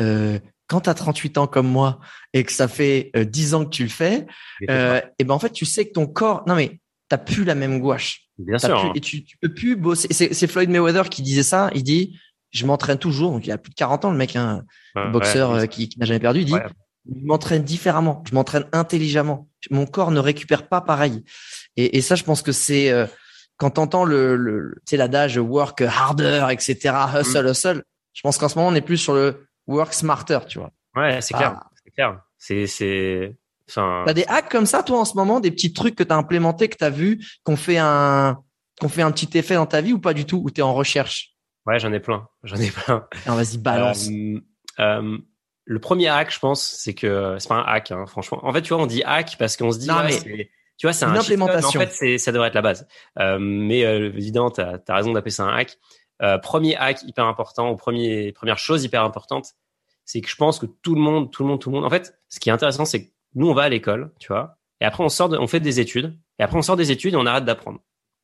euh, 0.00 0.38
quand 0.68 0.82
tu 0.82 0.90
as 0.90 0.94
38 0.94 1.38
ans 1.38 1.46
comme 1.46 1.66
moi 1.66 1.98
et 2.34 2.44
que 2.44 2.52
ça 2.52 2.68
fait 2.68 3.10
euh, 3.16 3.24
10 3.24 3.54
ans 3.54 3.64
que 3.64 3.70
tu 3.70 3.82
le 3.82 3.88
fais, 3.88 4.26
euh, 4.70 5.00
et 5.18 5.24
ben 5.24 5.34
en 5.34 5.38
fait 5.38 5.50
tu 5.50 5.64
sais 5.64 5.86
que 5.86 5.92
ton 5.92 6.06
corps, 6.06 6.44
non 6.46 6.54
mais 6.54 6.78
t'as 7.08 7.18
plus 7.18 7.44
la 7.44 7.54
même 7.54 7.80
gouache. 7.80 8.28
Bien 8.38 8.58
sûr. 8.58 8.78
Hein. 8.78 8.92
Et 8.94 9.00
tu, 9.00 9.24
tu 9.24 9.36
peux 9.38 9.52
plus 9.52 9.74
bosser. 9.74 10.08
C'est 10.12 10.46
Floyd 10.46 10.70
Mayweather 10.70 11.08
qui 11.08 11.22
disait 11.22 11.42
ça. 11.42 11.70
Il 11.74 11.82
dit 11.82 12.18
je 12.50 12.66
m'entraîne 12.66 12.98
toujours. 12.98 13.32
Donc, 13.32 13.46
il 13.46 13.52
a 13.52 13.58
plus 13.58 13.70
de 13.70 13.74
40 13.74 14.06
ans, 14.06 14.10
le 14.10 14.16
mec, 14.16 14.36
un 14.36 14.64
boxeur 15.12 15.52
euh, 15.52 15.66
qui, 15.66 15.90
n'a 15.98 16.06
jamais 16.06 16.20
perdu. 16.20 16.40
Il 16.40 16.46
dit, 16.46 16.54
je 16.54 17.26
m'entraîne 17.26 17.62
différemment. 17.62 18.22
Je 18.28 18.34
m'entraîne 18.34 18.66
intelligemment. 18.72 19.48
Mon 19.70 19.86
corps 19.86 20.10
ne 20.10 20.20
récupère 20.20 20.68
pas 20.68 20.80
pareil. 20.80 21.24
Et, 21.76 21.96
et 21.96 22.00
ça, 22.00 22.14
je 22.14 22.24
pense 22.24 22.42
que 22.42 22.52
c'est 22.52 22.90
euh, 22.90 23.06
quand 23.56 23.70
t'entends 23.70 24.04
le, 24.04 24.36
le 24.36 24.74
tu 24.86 24.90
sais, 24.90 24.96
l'adage 24.96 25.36
work 25.36 25.82
harder, 25.82 26.46
etc., 26.50 26.94
hustle, 27.20 27.46
mm. 27.46 27.50
hustle. 27.50 27.82
Je 28.14 28.22
pense 28.22 28.38
qu'en 28.38 28.48
ce 28.48 28.56
moment, 28.58 28.68
on 28.68 28.74
est 28.74 28.80
plus 28.80 28.96
sur 28.96 29.14
le 29.14 29.46
work 29.66 29.92
smarter, 29.92 30.38
tu 30.48 30.58
vois. 30.58 30.70
Ouais, 30.96 31.20
c'est 31.20 31.34
clair. 31.34 31.60
C'est 31.84 31.90
clair. 31.92 32.20
C'est, 32.38 32.66
c'est, 32.66 33.36
enfin. 33.68 34.04
T'as 34.06 34.14
des 34.14 34.24
hacks 34.26 34.48
comme 34.48 34.66
ça, 34.66 34.82
toi, 34.82 35.00
en 35.00 35.04
ce 35.04 35.14
moment, 35.14 35.40
des 35.40 35.50
petits 35.50 35.72
trucs 35.72 35.94
que 35.94 36.02
t'as 36.02 36.16
implémentés, 36.16 36.68
que 36.68 36.76
t'as 36.76 36.90
vu, 36.90 37.24
qu'on 37.44 37.56
fait 37.56 37.78
un, 37.78 38.38
qu'on 38.80 38.88
fait 38.88 39.02
un 39.02 39.10
petit 39.10 39.36
effet 39.36 39.54
dans 39.54 39.66
ta 39.66 39.80
vie 39.80 39.92
ou 39.92 39.98
pas 39.98 40.14
du 40.14 40.24
tout, 40.24 40.40
ou 40.44 40.50
t'es 40.50 40.62
en 40.62 40.74
recherche? 40.74 41.34
Ouais, 41.68 41.78
j'en 41.78 41.92
ai 41.92 42.00
plein. 42.00 42.26
J'en 42.44 42.56
ai 42.56 42.70
plein. 42.70 43.06
Vas-y, 43.26 43.58
balance. 43.58 44.08
Euh, 44.08 44.40
euh, 44.80 45.18
le 45.66 45.78
premier 45.80 46.08
hack, 46.08 46.32
je 46.32 46.38
pense, 46.38 46.64
c'est 46.64 46.94
que 46.94 47.36
c'est 47.38 47.48
pas 47.48 47.56
un 47.56 47.64
hack, 47.64 47.90
hein, 47.90 48.06
franchement. 48.06 48.40
En 48.42 48.54
fait, 48.54 48.62
tu 48.62 48.72
vois, 48.72 48.82
on 48.82 48.86
dit 48.86 49.02
hack 49.04 49.36
parce 49.38 49.58
qu'on 49.58 49.70
se 49.70 49.78
dit, 49.78 49.86
non, 49.86 50.02
mais 50.02 50.48
tu 50.78 50.86
vois, 50.86 50.94
c'est 50.94 51.04
un 51.04 51.14
implémentation. 51.14 51.78
En 51.78 51.86
fait, 51.86 52.16
ça 52.16 52.32
devrait 52.32 52.48
être 52.48 52.54
la 52.54 52.62
base. 52.62 52.88
Euh, 53.18 53.36
mais 53.38 53.80
évidemment, 53.80 54.50
tu 54.50 54.62
as, 54.62 54.80
raison 54.88 55.12
d'appeler 55.12 55.30
ça 55.30 55.44
un 55.44 55.54
hack. 55.54 55.78
Premier 56.42 56.74
hack 56.76 57.02
hyper 57.02 57.26
important, 57.26 57.70
ou 57.70 57.76
premier, 57.76 58.32
première 58.32 58.58
chose 58.58 58.82
hyper 58.84 59.04
importante, 59.04 59.52
c'est 60.06 60.22
que 60.22 60.28
je 60.30 60.36
pense 60.36 60.58
que 60.58 60.64
tout 60.64 60.94
le 60.94 61.02
monde, 61.02 61.30
tout 61.30 61.42
le 61.42 61.50
monde, 61.50 61.60
tout 61.60 61.68
le 61.68 61.76
monde. 61.76 61.84
En 61.84 61.90
fait, 61.90 62.18
ce 62.30 62.40
qui 62.40 62.48
est 62.48 62.52
intéressant, 62.52 62.86
c'est 62.86 63.04
que 63.04 63.12
nous, 63.34 63.50
on 63.50 63.52
va 63.52 63.64
à 63.64 63.68
l'école, 63.68 64.14
tu 64.18 64.28
vois, 64.28 64.56
et 64.80 64.86
après 64.86 65.04
on 65.04 65.10
sort, 65.10 65.30
on 65.38 65.46
fait 65.46 65.60
des 65.60 65.80
études, 65.80 66.18
et 66.38 66.42
après 66.42 66.56
on 66.56 66.62
sort 66.62 66.76
des 66.76 66.90
études 66.90 67.12
et 67.12 67.16
on 67.18 67.26
arrête 67.26 67.44
d'apprendre. 67.44 67.80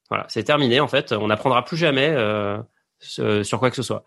Voilà, 0.09 0.25
c'est 0.29 0.45
terminé. 0.45 0.81
En 0.81 0.89
fait, 0.89 1.13
on 1.13 1.27
n'apprendra 1.27 1.65
plus 1.65 1.77
jamais. 1.77 2.09
Euh, 2.09 2.59
sur 3.05 3.59
quoi 3.59 3.71
que 3.71 3.77
ce 3.77 3.83
soit. 3.83 4.05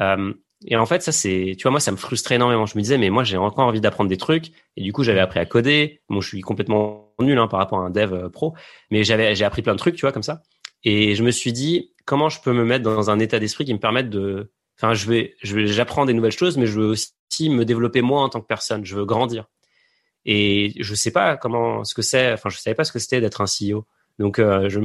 Euh, 0.00 0.32
et 0.66 0.76
en 0.76 0.86
fait, 0.86 1.02
ça 1.02 1.12
c'est, 1.12 1.54
tu 1.56 1.62
vois, 1.62 1.70
moi 1.70 1.80
ça 1.80 1.92
me 1.92 1.96
frustrait 1.96 2.34
énormément. 2.34 2.66
Je 2.66 2.76
me 2.76 2.82
disais, 2.82 2.98
mais 2.98 3.10
moi 3.10 3.24
j'ai 3.24 3.36
encore 3.36 3.66
envie 3.66 3.80
d'apprendre 3.80 4.10
des 4.10 4.16
trucs. 4.16 4.50
Et 4.76 4.82
du 4.82 4.92
coup, 4.92 5.04
j'avais 5.04 5.20
appris 5.20 5.38
à 5.38 5.46
coder. 5.46 6.02
Bon, 6.08 6.20
je 6.20 6.28
suis 6.28 6.40
complètement 6.40 7.14
nul 7.20 7.38
hein, 7.38 7.48
par 7.48 7.60
rapport 7.60 7.80
à 7.80 7.82
un 7.82 7.90
dev 7.90 8.12
euh, 8.12 8.28
pro, 8.28 8.54
mais 8.90 9.04
j'avais, 9.04 9.34
j'ai 9.34 9.44
appris 9.44 9.62
plein 9.62 9.74
de 9.74 9.78
trucs, 9.78 9.94
tu 9.96 10.02
vois, 10.02 10.12
comme 10.12 10.22
ça. 10.22 10.42
Et 10.84 11.14
je 11.14 11.22
me 11.22 11.30
suis 11.30 11.52
dit, 11.52 11.92
comment 12.04 12.28
je 12.28 12.40
peux 12.40 12.52
me 12.52 12.64
mettre 12.64 12.84
dans 12.84 13.10
un 13.10 13.18
état 13.18 13.38
d'esprit 13.38 13.64
qui 13.64 13.74
me 13.74 13.80
permette 13.80 14.10
de, 14.10 14.52
enfin, 14.76 14.94
je 14.94 15.08
vais, 15.08 15.34
je 15.42 15.54
vais, 15.54 15.66
j'apprends 15.66 16.06
des 16.06 16.14
nouvelles 16.14 16.32
choses, 16.32 16.56
mais 16.56 16.66
je 16.66 16.80
veux 16.80 16.86
aussi 16.86 17.50
me 17.50 17.64
développer 17.64 18.02
moi 18.02 18.22
en 18.22 18.28
tant 18.28 18.40
que 18.40 18.46
personne. 18.46 18.84
Je 18.84 18.96
veux 18.96 19.04
grandir. 19.04 19.46
Et 20.24 20.72
je 20.78 20.94
sais 20.94 21.10
pas 21.10 21.36
comment, 21.36 21.84
ce 21.84 21.94
que 21.94 22.02
c'est. 22.02 22.32
Enfin, 22.32 22.48
je 22.50 22.58
savais 22.58 22.74
pas 22.74 22.84
ce 22.84 22.92
que 22.92 22.98
c'était 22.98 23.20
d'être 23.20 23.40
un 23.40 23.46
CEO. 23.46 23.86
Donc, 24.18 24.38
euh, 24.38 24.68
je, 24.68 24.80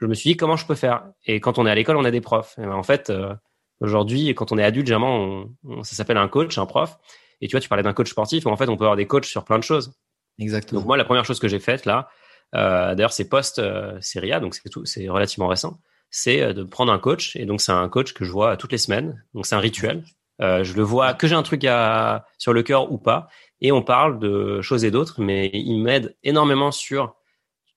je 0.00 0.06
me 0.06 0.14
suis 0.14 0.30
dit 0.30 0.36
comment 0.36 0.56
je 0.56 0.66
peux 0.66 0.74
faire? 0.74 1.04
Et 1.24 1.40
quand 1.40 1.58
on 1.58 1.66
est 1.66 1.70
à 1.70 1.74
l'école, 1.74 1.96
on 1.96 2.04
a 2.04 2.10
des 2.10 2.20
profs. 2.20 2.54
Ben, 2.58 2.72
en 2.72 2.82
fait, 2.82 3.10
euh, 3.10 3.34
aujourd'hui, 3.80 4.34
quand 4.34 4.52
on 4.52 4.58
est 4.58 4.64
adulte, 4.64 4.86
généralement, 4.86 5.46
ça 5.82 5.96
s'appelle 5.96 6.18
un 6.18 6.28
coach, 6.28 6.58
un 6.58 6.66
prof. 6.66 6.98
Et 7.40 7.48
tu 7.48 7.52
vois, 7.52 7.60
tu 7.60 7.68
parlais 7.68 7.82
d'un 7.82 7.92
coach 7.92 8.10
sportif, 8.10 8.44
mais 8.44 8.50
en 8.50 8.56
fait, 8.56 8.68
on 8.68 8.76
peut 8.76 8.84
avoir 8.84 8.96
des 8.96 9.06
coachs 9.06 9.26
sur 9.26 9.44
plein 9.44 9.58
de 9.58 9.64
choses. 9.64 9.92
Exactement. 10.38 10.80
Donc 10.80 10.86
moi, 10.86 10.96
la 10.96 11.04
première 11.04 11.24
chose 11.24 11.38
que 11.38 11.48
j'ai 11.48 11.58
faite 11.58 11.84
là, 11.86 12.08
euh, 12.54 12.94
d'ailleurs, 12.94 13.12
c'est 13.12 13.28
post 13.28 13.58
euh, 13.58 13.98
donc 14.40 14.54
c'est 14.54 14.68
tout, 14.68 14.84
c'est 14.84 15.08
relativement 15.08 15.48
récent. 15.48 15.80
C'est 16.10 16.42
euh, 16.42 16.52
de 16.52 16.62
prendre 16.62 16.92
un 16.92 16.98
coach, 16.98 17.36
et 17.36 17.44
donc 17.44 17.60
c'est 17.60 17.72
un 17.72 17.88
coach 17.88 18.12
que 18.12 18.24
je 18.24 18.30
vois 18.30 18.56
toutes 18.56 18.72
les 18.72 18.78
semaines. 18.78 19.24
Donc 19.34 19.46
c'est 19.46 19.54
un 19.54 19.60
rituel. 19.60 20.04
Je 20.38 20.74
le 20.74 20.82
vois 20.82 21.14
que 21.14 21.26
j'ai 21.26 21.34
un 21.34 21.42
truc 21.42 21.64
à, 21.64 22.26
sur 22.36 22.52
le 22.52 22.62
cœur 22.62 22.92
ou 22.92 22.98
pas, 22.98 23.28
et 23.62 23.72
on 23.72 23.82
parle 23.82 24.18
de 24.18 24.60
choses 24.60 24.84
et 24.84 24.90
d'autres, 24.90 25.20
mais 25.20 25.50
il 25.54 25.82
m'aide 25.82 26.14
énormément 26.22 26.70
sur 26.70 27.16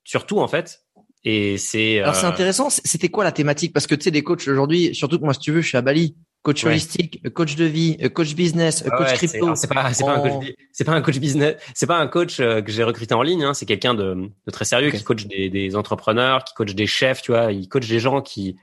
sur 0.04 0.26
tout 0.26 0.40
en 0.40 0.48
fait. 0.48 0.82
Et 1.24 1.58
c'est. 1.58 2.00
Alors 2.00 2.16
c'est 2.16 2.26
euh, 2.26 2.30
intéressant. 2.30 2.70
C'était 2.70 3.10
quoi 3.10 3.24
la 3.24 3.32
thématique? 3.32 3.74
Parce 3.74 3.88
que 3.88 3.96
tu 3.96 4.04
sais, 4.04 4.12
des 4.12 4.24
coachs 4.24 4.48
aujourd'hui, 4.48 4.96
surtout 4.96 5.20
que 5.20 5.24
moi, 5.24 5.34
si 5.34 5.40
tu 5.40 5.52
veux, 5.52 5.62
je 5.62 5.68
suis 5.68 5.78
à 5.78 5.82
Bali 5.82 6.16
coach 6.42 6.64
holistique, 6.64 7.22
coach 7.34 7.56
de 7.56 7.66
vie, 7.66 7.98
coach 8.14 8.34
business, 8.34 8.84
coach 8.84 9.14
crypto. 9.14 9.56
C'est 9.56 9.68
pas, 9.68 9.94
c'est 9.94 10.04
pas 10.04 10.14
un 10.14 10.22
coach, 10.22 10.54
c'est 10.72 10.84
pas 10.84 10.94
un 10.94 11.02
coach 11.02 11.20
business, 11.20 11.56
c'est 11.74 11.88
pas 11.88 11.98
un 11.98 12.08
coach 12.08 12.40
euh, 12.40 12.62
que 12.62 12.72
j'ai 12.72 12.84
recruté 12.84 13.14
en 13.14 13.22
ligne. 13.22 13.44
Hein, 13.44 13.54
c'est 13.54 13.66
quelqu'un 13.66 13.94
de, 13.94 14.16
de, 14.16 14.52
très 14.52 14.66
sérieux 14.66 14.92
qui 14.92 15.04
coach 15.04 15.26
des, 15.26 15.50
des, 15.50 15.76
entrepreneurs, 15.76 16.44
qui 16.44 16.54
coach 16.54 16.74
des 16.74 16.88
chefs. 16.88 17.22
Tu 17.22 17.32
vois, 17.32 17.52
il 17.52 17.68
coach 17.68 17.88
des 17.88 18.00
gens 18.00 18.22
qui 18.22 18.56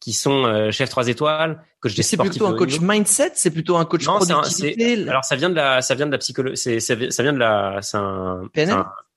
qui 0.00 0.12
sont 0.12 0.44
euh, 0.44 0.70
chefs 0.70 0.90
trois 0.90 1.08
étoiles, 1.08 1.60
coach 1.80 1.94
des 1.94 2.04
C'est 2.04 2.16
plutôt 2.16 2.46
un 2.46 2.54
coach 2.54 2.78
mindset, 2.80 3.32
c'est 3.34 3.50
plutôt 3.50 3.76
un 3.76 3.84
coach 3.84 4.06
non, 4.06 4.18
productivité? 4.18 5.08
alors 5.08 5.24
ça 5.24 5.34
vient 5.34 5.50
de 5.50 5.56
la, 5.56 5.82
ça 5.82 5.96
vient 5.96 6.06
de 6.06 6.12
la 6.12 6.18
psychologie, 6.18 6.56
c'est, 6.56 6.78
ça 6.78 7.22
vient 7.22 7.32
de 7.32 7.38
la, 7.38 7.80
c'est 7.82 7.96
un, 7.96 8.42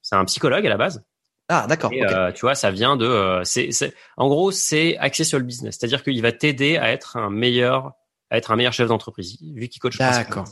c'est 0.01 0.15
un, 0.15 0.25
psychologue 0.25 0.65
à 0.65 0.69
la 0.69 0.77
base. 0.77 1.03
Ah, 1.51 1.65
d'accord. 1.67 1.91
Euh, 1.93 2.31
tu 2.31 2.41
vois, 2.41 2.55
ça 2.55 2.71
vient 2.71 2.95
de. 2.95 3.05
Euh, 3.05 3.43
c'est, 3.43 3.69
en 4.15 4.29
gros, 4.29 4.51
c'est 4.51 4.97
axé 4.97 5.25
sur 5.25 5.37
le 5.37 5.43
business. 5.43 5.77
C'est-à-dire 5.77 6.01
qu'il 6.01 6.21
va 6.21 6.31
t'aider 6.31 6.77
à 6.77 6.91
être 6.91 7.17
un 7.17 7.29
meilleur 7.29 7.93
à 8.31 8.37
être 8.37 8.51
un 8.51 8.55
meilleur 8.55 8.73
chef 8.73 8.87
d'entreprise, 8.87 9.37
vu 9.41 9.67
qu'il 9.67 9.81
coach. 9.81 9.97
D'accord. 9.97 10.47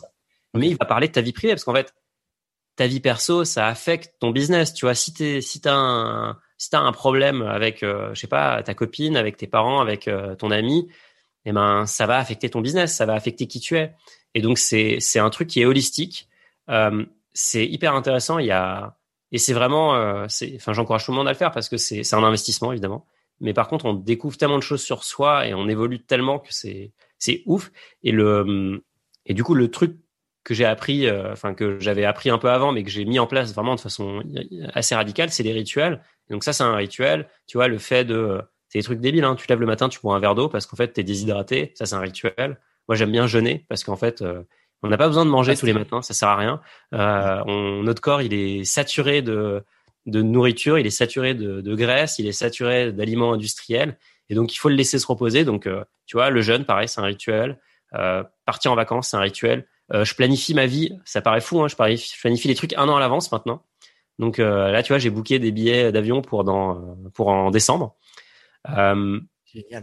Mais 0.53 0.67
il 0.67 0.77
va 0.77 0.85
parler 0.85 1.07
de 1.07 1.13
ta 1.13 1.21
vie 1.21 1.31
privée, 1.31 1.53
parce 1.53 1.63
qu'en 1.63 1.73
fait, 1.73 1.93
ta 2.75 2.87
vie 2.87 2.99
perso, 2.99 3.45
ça 3.45 3.67
affecte 3.67 4.15
ton 4.19 4.31
business. 4.31 4.73
Tu 4.73 4.85
vois, 4.85 4.95
si 4.95 5.13
t'es, 5.13 5.39
si 5.39 5.61
t'as 5.61 5.75
un, 5.75 6.37
si 6.57 6.69
t'as 6.69 6.79
un 6.79 6.91
problème 6.91 7.41
avec, 7.41 7.81
euh, 7.81 8.13
je 8.13 8.19
sais 8.19 8.27
pas, 8.27 8.61
ta 8.63 8.73
copine, 8.73 9.15
avec 9.15 9.37
tes 9.37 9.47
parents, 9.47 9.79
avec 9.79 10.09
euh, 10.09 10.35
ton 10.35 10.51
ami, 10.51 10.89
eh 11.45 11.53
ben, 11.53 11.85
ça 11.85 12.05
va 12.05 12.17
affecter 12.17 12.49
ton 12.49 12.59
business, 12.59 12.93
ça 12.93 13.05
va 13.05 13.13
affecter 13.13 13.47
qui 13.47 13.61
tu 13.61 13.77
es. 13.77 13.95
Et 14.35 14.41
donc, 14.41 14.57
c'est, 14.57 14.97
c'est 14.99 15.19
un 15.19 15.29
truc 15.29 15.47
qui 15.47 15.61
est 15.61 15.65
holistique. 15.65 16.27
C'est 17.33 17.65
hyper 17.65 17.95
intéressant. 17.95 18.39
Il 18.39 18.47
y 18.47 18.51
a, 18.51 18.98
et 19.31 19.37
c'est 19.37 19.53
vraiment, 19.53 19.95
euh, 19.95 20.27
enfin, 20.55 20.73
j'encourage 20.73 21.05
tout 21.05 21.11
le 21.11 21.17
monde 21.17 21.27
à 21.27 21.31
le 21.31 21.37
faire 21.37 21.51
parce 21.51 21.69
que 21.69 21.77
c'est, 21.77 22.13
un 22.13 22.23
investissement, 22.23 22.71
évidemment. 22.71 23.05
Mais 23.41 23.53
par 23.53 23.67
contre, 23.67 23.85
on 23.85 23.93
découvre 23.93 24.37
tellement 24.37 24.57
de 24.57 24.63
choses 24.63 24.81
sur 24.81 25.03
soi 25.03 25.47
et 25.47 25.53
on 25.53 25.67
évolue 25.67 26.01
tellement 26.01 26.39
que 26.39 26.53
c'est, 26.53 26.91
c'est 27.17 27.43
ouf. 27.45 27.71
Et 28.03 28.11
le 28.11 28.83
et 29.25 29.33
du 29.33 29.43
coup 29.43 29.53
le 29.53 29.69
truc 29.69 29.97
que 30.43 30.53
j'ai 30.53 30.65
appris, 30.65 31.07
euh, 31.07 31.31
enfin 31.31 31.53
que 31.53 31.79
j'avais 31.79 32.05
appris 32.05 32.29
un 32.29 32.37
peu 32.37 32.49
avant, 32.49 32.71
mais 32.71 32.83
que 32.83 32.89
j'ai 32.89 33.05
mis 33.05 33.19
en 33.19 33.27
place 33.27 33.53
vraiment 33.53 33.75
de 33.75 33.79
façon 33.79 34.23
assez 34.73 34.95
radicale, 34.95 35.29
c'est 35.29 35.43
les 35.43 35.53
rituels. 35.53 36.01
donc 36.29 36.43
ça, 36.43 36.53
c'est 36.53 36.63
un 36.63 36.75
rituel. 36.75 37.27
Tu 37.47 37.57
vois, 37.57 37.67
le 37.67 37.77
fait 37.77 38.03
de, 38.03 38.41
c'est 38.69 38.79
des 38.79 38.83
trucs 38.83 38.99
débiles. 38.99 39.23
Hein. 39.23 39.35
Tu 39.35 39.47
lèves 39.47 39.59
le 39.59 39.65
matin, 39.65 39.89
tu 39.89 39.99
bois 39.99 40.15
un 40.15 40.19
verre 40.19 40.35
d'eau 40.35 40.49
parce 40.49 40.65
qu'en 40.65 40.77
fait, 40.77 40.89
t'es 40.89 41.03
déshydraté. 41.03 41.71
Ça, 41.75 41.85
c'est 41.85 41.95
un 41.95 41.99
rituel. 41.99 42.59
Moi, 42.87 42.95
j'aime 42.95 43.11
bien 43.11 43.27
jeûner 43.27 43.65
parce 43.69 43.83
qu'en 43.83 43.95
fait, 43.95 44.21
euh, 44.21 44.43
on 44.81 44.87
n'a 44.87 44.97
pas 44.97 45.07
besoin 45.07 45.25
de 45.25 45.29
manger 45.29 45.55
tous 45.55 45.65
les 45.65 45.73
matins. 45.73 46.01
Ça 46.01 46.13
sert 46.13 46.29
à 46.29 46.35
rien. 46.37 46.61
Euh, 46.93 47.43
on, 47.45 47.83
notre 47.83 48.01
corps, 48.01 48.21
il 48.21 48.33
est 48.33 48.63
saturé 48.63 49.21
de 49.21 49.63
de 50.05 50.21
nourriture, 50.21 50.79
il 50.79 50.87
est 50.87 50.91
saturé 50.91 51.33
de, 51.33 51.61
de 51.61 51.75
graisse, 51.75 52.19
il 52.19 52.27
est 52.27 52.33
saturé 52.33 52.91
d'aliments 52.91 53.33
industriels. 53.33 53.97
Et 54.29 54.35
donc, 54.35 54.53
il 54.53 54.57
faut 54.57 54.69
le 54.69 54.75
laisser 54.75 54.99
se 54.99 55.07
reposer. 55.07 55.43
Donc, 55.43 55.67
euh, 55.67 55.83
tu 56.05 56.17
vois, 56.17 56.29
le 56.29 56.41
jeûne, 56.41 56.65
pareil, 56.65 56.87
c'est 56.87 57.01
un 57.01 57.05
rituel. 57.05 57.59
Euh, 57.95 58.23
partir 58.45 58.71
en 58.71 58.75
vacances, 58.75 59.09
c'est 59.09 59.17
un 59.17 59.21
rituel. 59.21 59.65
Euh, 59.93 60.05
je 60.05 60.13
planifie 60.15 60.53
ma 60.53 60.65
vie. 60.65 60.97
Ça 61.05 61.21
paraît 61.21 61.41
fou, 61.41 61.61
hein, 61.61 61.67
je, 61.67 61.75
planifie, 61.75 62.13
je 62.15 62.19
planifie 62.19 62.47
les 62.47 62.55
trucs 62.55 62.73
un 62.73 62.87
an 62.89 62.95
à 62.95 62.99
l'avance 62.99 63.31
maintenant. 63.31 63.63
Donc 64.19 64.37
là, 64.37 64.83
tu 64.83 64.91
vois, 64.91 64.99
j'ai 64.99 65.09
booké 65.09 65.39
des 65.39 65.53
billets 65.53 65.93
d'avion 65.93 66.21
pour 66.21 66.43
dans 66.43 66.97
pour 67.13 67.29
en 67.29 67.51
décembre. 67.51 67.95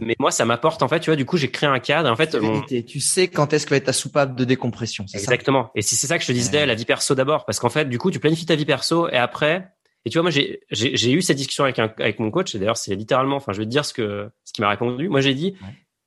Mais 0.01 0.15
moi, 0.19 0.31
ça 0.31 0.45
m'apporte 0.45 0.83
en 0.83 0.87
fait, 0.87 0.99
tu 0.99 1.09
vois. 1.09 1.15
Du 1.15 1.25
coup, 1.25 1.37
j'ai 1.37 1.49
créé 1.49 1.69
un 1.69 1.79
cadre. 1.79 2.09
En 2.09 2.15
fait, 2.15 2.37
tu 2.85 2.99
sais 2.99 3.27
quand 3.27 3.53
est-ce 3.53 3.65
que 3.65 3.71
va 3.71 3.77
être 3.77 3.85
ta 3.85 3.93
soupape 3.93 4.35
de 4.35 4.43
décompression. 4.43 5.05
Exactement. 5.13 5.71
et 5.75 5.81
c'est 5.81 5.95
ça 6.07 6.17
que 6.17 6.23
je 6.23 6.27
te 6.27 6.33
disais, 6.33 6.65
la 6.65 6.75
vie 6.75 6.85
perso 6.85 7.15
d'abord, 7.15 7.45
parce 7.45 7.59
qu'en 7.59 7.69
fait, 7.69 7.89
du 7.89 7.97
coup, 7.97 8.11
tu 8.11 8.19
planifies 8.19 8.45
ta 8.45 8.55
vie 8.55 8.65
perso 8.65 9.09
et 9.09 9.17
après, 9.17 9.71
et 10.07 10.09
tu 10.09 10.19
vois, 10.19 10.23
moi, 10.23 10.31
j'ai, 10.31 11.11
eu 11.11 11.21
cette 11.21 11.35
discussion 11.35 11.65
avec, 11.65 11.79
un, 11.79 11.91
avec 11.99 12.19
mon 12.19 12.31
coach. 12.31 12.55
Et 12.55 12.59
d'ailleurs, 12.59 12.77
c'est 12.77 12.95
littéralement, 12.95 13.35
enfin, 13.35 13.51
je 13.51 13.57
vais 13.57 13.65
te 13.65 13.69
dire 13.69 13.83
ce 13.83 13.93
que, 13.93 14.29
ce 14.45 14.53
qu'il 14.53 14.63
m'a 14.63 14.69
répondu. 14.69 15.09
Moi, 15.09 15.19
j'ai 15.19 15.33
dit, 15.33 15.55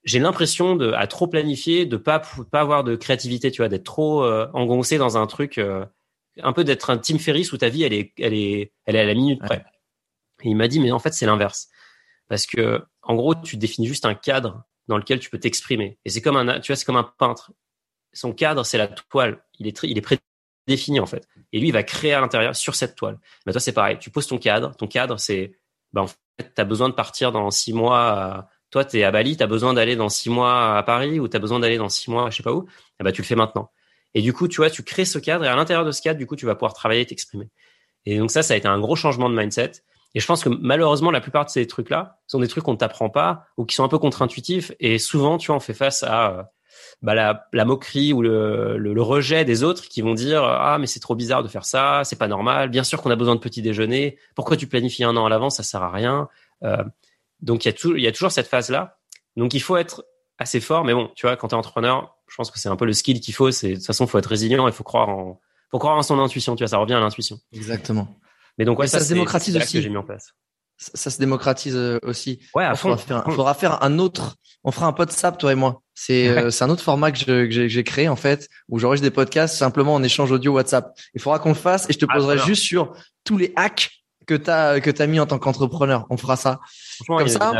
j'ai 0.04 0.18
l'impression 0.18 0.74
de, 0.74 0.92
à 0.92 1.06
trop 1.06 1.26
planifier, 1.26 1.84
de 1.84 1.98
pas, 1.98 2.22
pas 2.50 2.60
avoir 2.60 2.82
de 2.82 2.96
créativité, 2.96 3.50
tu 3.50 3.58
vois, 3.58 3.68
d'être 3.68 3.84
trop 3.84 4.24
euh, 4.24 4.46
engoncé 4.54 4.96
dans 4.96 5.18
un 5.18 5.26
truc, 5.26 5.58
euh, 5.58 5.84
un 6.42 6.54
peu 6.54 6.64
d'être 6.64 6.88
un 6.88 6.96
Tim 6.96 7.18
Ferriss 7.18 7.52
où 7.52 7.58
ta 7.58 7.68
vie, 7.68 7.82
elle 7.82 7.92
est, 7.92 8.14
elle 8.18 8.32
est, 8.32 8.72
elle 8.86 8.96
est 8.96 9.00
à 9.00 9.04
la 9.04 9.12
minute 9.12 9.40
près. 9.40 9.64
Et 10.44 10.48
il 10.48 10.56
m'a 10.56 10.68
dit, 10.68 10.80
mais 10.80 10.92
en 10.92 10.98
fait, 10.98 11.12
c'est 11.12 11.26
l'inverse. 11.26 11.68
Parce 12.30 12.46
que, 12.46 12.82
en 13.02 13.16
gros, 13.16 13.34
tu 13.34 13.56
définis 13.56 13.88
juste 13.88 14.06
un 14.06 14.14
cadre 14.14 14.62
dans 14.86 14.96
lequel 14.96 15.18
tu 15.18 15.28
peux 15.28 15.38
t'exprimer. 15.38 15.98
Et 16.04 16.10
c'est 16.10 16.22
comme 16.22 16.36
un, 16.36 16.60
tu 16.60 16.72
comme 16.86 16.96
un 16.96 17.12
peintre. 17.18 17.52
Son 18.12 18.32
cadre, 18.32 18.64
c'est 18.64 18.78
la 18.78 18.86
toile. 18.86 19.42
Il 19.58 19.66
est, 19.66 19.82
il 19.82 19.98
est 19.98 20.00
prêt 20.00 20.18
défini 20.68 21.00
en 21.00 21.06
fait. 21.06 21.28
Et 21.52 21.58
lui, 21.58 21.68
il 21.68 21.72
va 21.72 21.82
créer 21.82 22.14
à 22.14 22.20
l'intérieur 22.20 22.54
sur 22.54 22.76
cette 22.76 22.94
toile. 22.94 23.18
Mais 23.44 23.52
toi, 23.52 23.60
c'est 23.60 23.72
pareil. 23.72 23.98
Tu 23.98 24.10
poses 24.10 24.28
ton 24.28 24.38
cadre. 24.38 24.76
Ton 24.76 24.86
cadre, 24.86 25.18
c'est, 25.18 25.58
ben, 25.92 26.02
en 26.02 26.06
fait, 26.06 26.54
tu 26.54 26.60
as 26.60 26.64
besoin 26.64 26.88
de 26.88 26.94
partir 26.94 27.32
dans 27.32 27.50
six 27.50 27.72
mois. 27.72 28.48
Toi, 28.70 28.84
tu 28.84 29.00
es 29.00 29.04
à 29.04 29.10
Bali, 29.10 29.36
tu 29.36 29.42
as 29.42 29.48
besoin 29.48 29.74
d'aller 29.74 29.96
dans 29.96 30.08
six 30.08 30.30
mois 30.30 30.78
à 30.78 30.82
Paris 30.84 31.18
ou 31.18 31.26
tu 31.26 31.36
as 31.36 31.40
besoin 31.40 31.58
d'aller 31.58 31.78
dans 31.78 31.88
six 31.88 32.10
mois, 32.10 32.30
je 32.30 32.36
sais 32.36 32.42
pas 32.44 32.52
où. 32.52 32.68
Et 33.00 33.04
ben, 33.04 33.10
tu 33.10 33.22
le 33.22 33.26
fais 33.26 33.34
maintenant. 33.34 33.72
Et 34.14 34.22
du 34.22 34.32
coup, 34.32 34.46
tu 34.46 34.58
vois, 34.58 34.70
tu 34.70 34.84
crées 34.84 35.04
ce 35.04 35.18
cadre 35.18 35.44
et 35.44 35.48
à 35.48 35.56
l'intérieur 35.56 35.84
de 35.84 35.90
ce 35.90 36.00
cadre, 36.00 36.18
du 36.18 36.26
coup, 36.26 36.36
tu 36.36 36.46
vas 36.46 36.54
pouvoir 36.54 36.74
travailler 36.74 37.00
et 37.00 37.06
t'exprimer. 37.06 37.48
Et 38.06 38.18
donc 38.18 38.30
ça, 38.30 38.42
ça 38.44 38.54
a 38.54 38.56
été 38.56 38.68
un 38.68 38.78
gros 38.78 38.96
changement 38.96 39.28
de 39.28 39.34
mindset. 39.34 39.72
Et 40.14 40.20
je 40.20 40.26
pense 40.26 40.42
que 40.42 40.48
malheureusement, 40.48 41.10
la 41.10 41.20
plupart 41.20 41.44
de 41.44 41.50
ces 41.50 41.66
trucs-là 41.66 42.18
sont 42.26 42.40
des 42.40 42.48
trucs 42.48 42.64
qu'on 42.64 42.72
ne 42.72 42.78
t'apprend 42.78 43.10
pas 43.10 43.46
ou 43.56 43.64
qui 43.64 43.74
sont 43.76 43.84
un 43.84 43.88
peu 43.88 43.98
contre-intuitifs. 43.98 44.72
Et 44.80 44.98
souvent, 44.98 45.38
tu 45.38 45.48
vois, 45.48 45.56
on 45.56 45.60
fait 45.60 45.74
face 45.74 46.02
à 46.02 46.50
bah, 47.02 47.14
la, 47.14 47.46
la, 47.52 47.64
moquerie 47.64 48.12
ou 48.12 48.22
le, 48.22 48.76
le, 48.76 49.02
rejet 49.02 49.44
des 49.44 49.62
autres 49.62 49.88
qui 49.88 50.02
vont 50.02 50.14
dire 50.14 50.42
ah 50.42 50.78
mais 50.78 50.86
c'est 50.86 51.00
trop 51.00 51.14
bizarre 51.14 51.42
de 51.42 51.48
faire 51.48 51.64
ça, 51.64 52.02
c'est 52.04 52.18
pas 52.18 52.28
normal. 52.28 52.70
Bien 52.70 52.84
sûr 52.84 53.00
qu'on 53.02 53.10
a 53.10 53.16
besoin 53.16 53.36
de 53.36 53.40
petit 53.40 53.62
déjeuner. 53.62 54.18
Pourquoi 54.34 54.56
tu 54.56 54.66
planifies 54.66 55.04
un 55.04 55.16
an 55.16 55.26
à 55.26 55.28
l'avance? 55.28 55.56
Ça 55.56 55.62
sert 55.62 55.82
à 55.82 55.90
rien. 55.90 56.28
Euh, 56.64 56.82
donc 57.40 57.64
il 57.64 57.68
y 57.68 57.74
a 57.74 57.98
y 57.98 58.06
a 58.06 58.12
toujours 58.12 58.32
cette 58.32 58.48
phase 58.48 58.70
là. 58.70 58.98
Donc 59.36 59.54
il 59.54 59.60
faut 59.60 59.76
être 59.76 60.04
assez 60.40 60.60
fort. 60.60 60.84
Mais 60.84 60.94
bon, 60.94 61.10
tu 61.14 61.26
vois, 61.26 61.36
quand 61.36 61.48
tu 61.48 61.54
es 61.54 61.58
entrepreneur, 61.58 62.16
je 62.26 62.34
pense 62.34 62.50
que 62.50 62.58
c'est 62.58 62.68
un 62.68 62.76
peu 62.76 62.86
le 62.86 62.92
skill 62.92 63.20
qu'il 63.20 63.34
faut. 63.34 63.50
C'est 63.52 63.70
de 63.70 63.74
toute 63.76 63.86
façon, 63.86 64.06
faut 64.06 64.18
être 64.18 64.26
résilient. 64.26 64.66
Il 64.66 64.72
faut 64.72 64.84
croire 64.84 65.08
en, 65.08 65.40
faut 65.70 65.78
croire 65.78 65.96
en 65.96 66.02
son 66.02 66.18
intuition. 66.18 66.56
Tu 66.56 66.64
vois, 66.64 66.68
ça 66.68 66.78
revient 66.78 66.94
à 66.94 67.00
l'intuition. 67.00 67.38
Exactement. 67.52 68.08
Mais 68.58 68.64
donc 68.64 68.78
ouais, 68.78 68.86
ça, 68.86 68.98
ça, 68.98 69.04
se 69.04 69.12
démocratise 69.12 69.56
aussi. 69.56 69.74
Que 69.74 69.80
j'ai 69.80 69.88
mis 69.88 69.96
en 69.96 70.04
place 70.04 70.34
ça 70.80 71.10
se 71.10 71.18
démocratise 71.18 71.76
euh, 71.76 71.98
aussi. 72.02 72.40
Ouais, 72.54 72.64
à 72.64 72.74
fond. 72.74 72.96
Faudra 72.96 73.22
faire, 73.22 73.34
faudra 73.34 73.54
faire 73.54 73.82
un 73.82 73.98
autre. 73.98 74.36
On 74.64 74.72
fera 74.72 74.86
un 74.86 74.92
pod 74.92 75.10
sap 75.10 75.38
toi 75.38 75.52
et 75.52 75.54
moi. 75.54 75.82
C'est 75.94 76.28
euh, 76.28 76.50
c'est 76.50 76.64
un 76.64 76.70
autre 76.70 76.82
format 76.82 77.12
que 77.12 77.48
j'ai 77.50 77.84
créé 77.84 78.08
en 78.08 78.16
fait 78.16 78.48
où 78.68 78.78
j'enregistre 78.78 79.06
des 79.06 79.14
podcasts 79.14 79.56
simplement 79.56 79.94
en 79.94 80.02
échange 80.02 80.32
audio 80.32 80.52
WhatsApp. 80.52 80.98
Il 81.14 81.20
faudra 81.20 81.38
qu'on 81.38 81.50
le 81.50 81.54
fasse 81.54 81.88
et 81.88 81.92
je 81.92 81.98
te 81.98 82.06
ah, 82.08 82.14
poserai 82.14 82.38
juste 82.38 82.62
sur 82.62 82.94
tous 83.24 83.36
les 83.36 83.52
hacks 83.56 83.90
que 84.26 84.34
t'as 84.34 84.80
que 84.80 84.90
t'as 84.90 85.06
mis 85.06 85.20
en 85.20 85.26
tant 85.26 85.38
qu'entrepreneur. 85.38 86.06
On 86.10 86.16
fera 86.16 86.36
ça. 86.36 86.60
Comme 87.06 87.28
ça, 87.28 87.52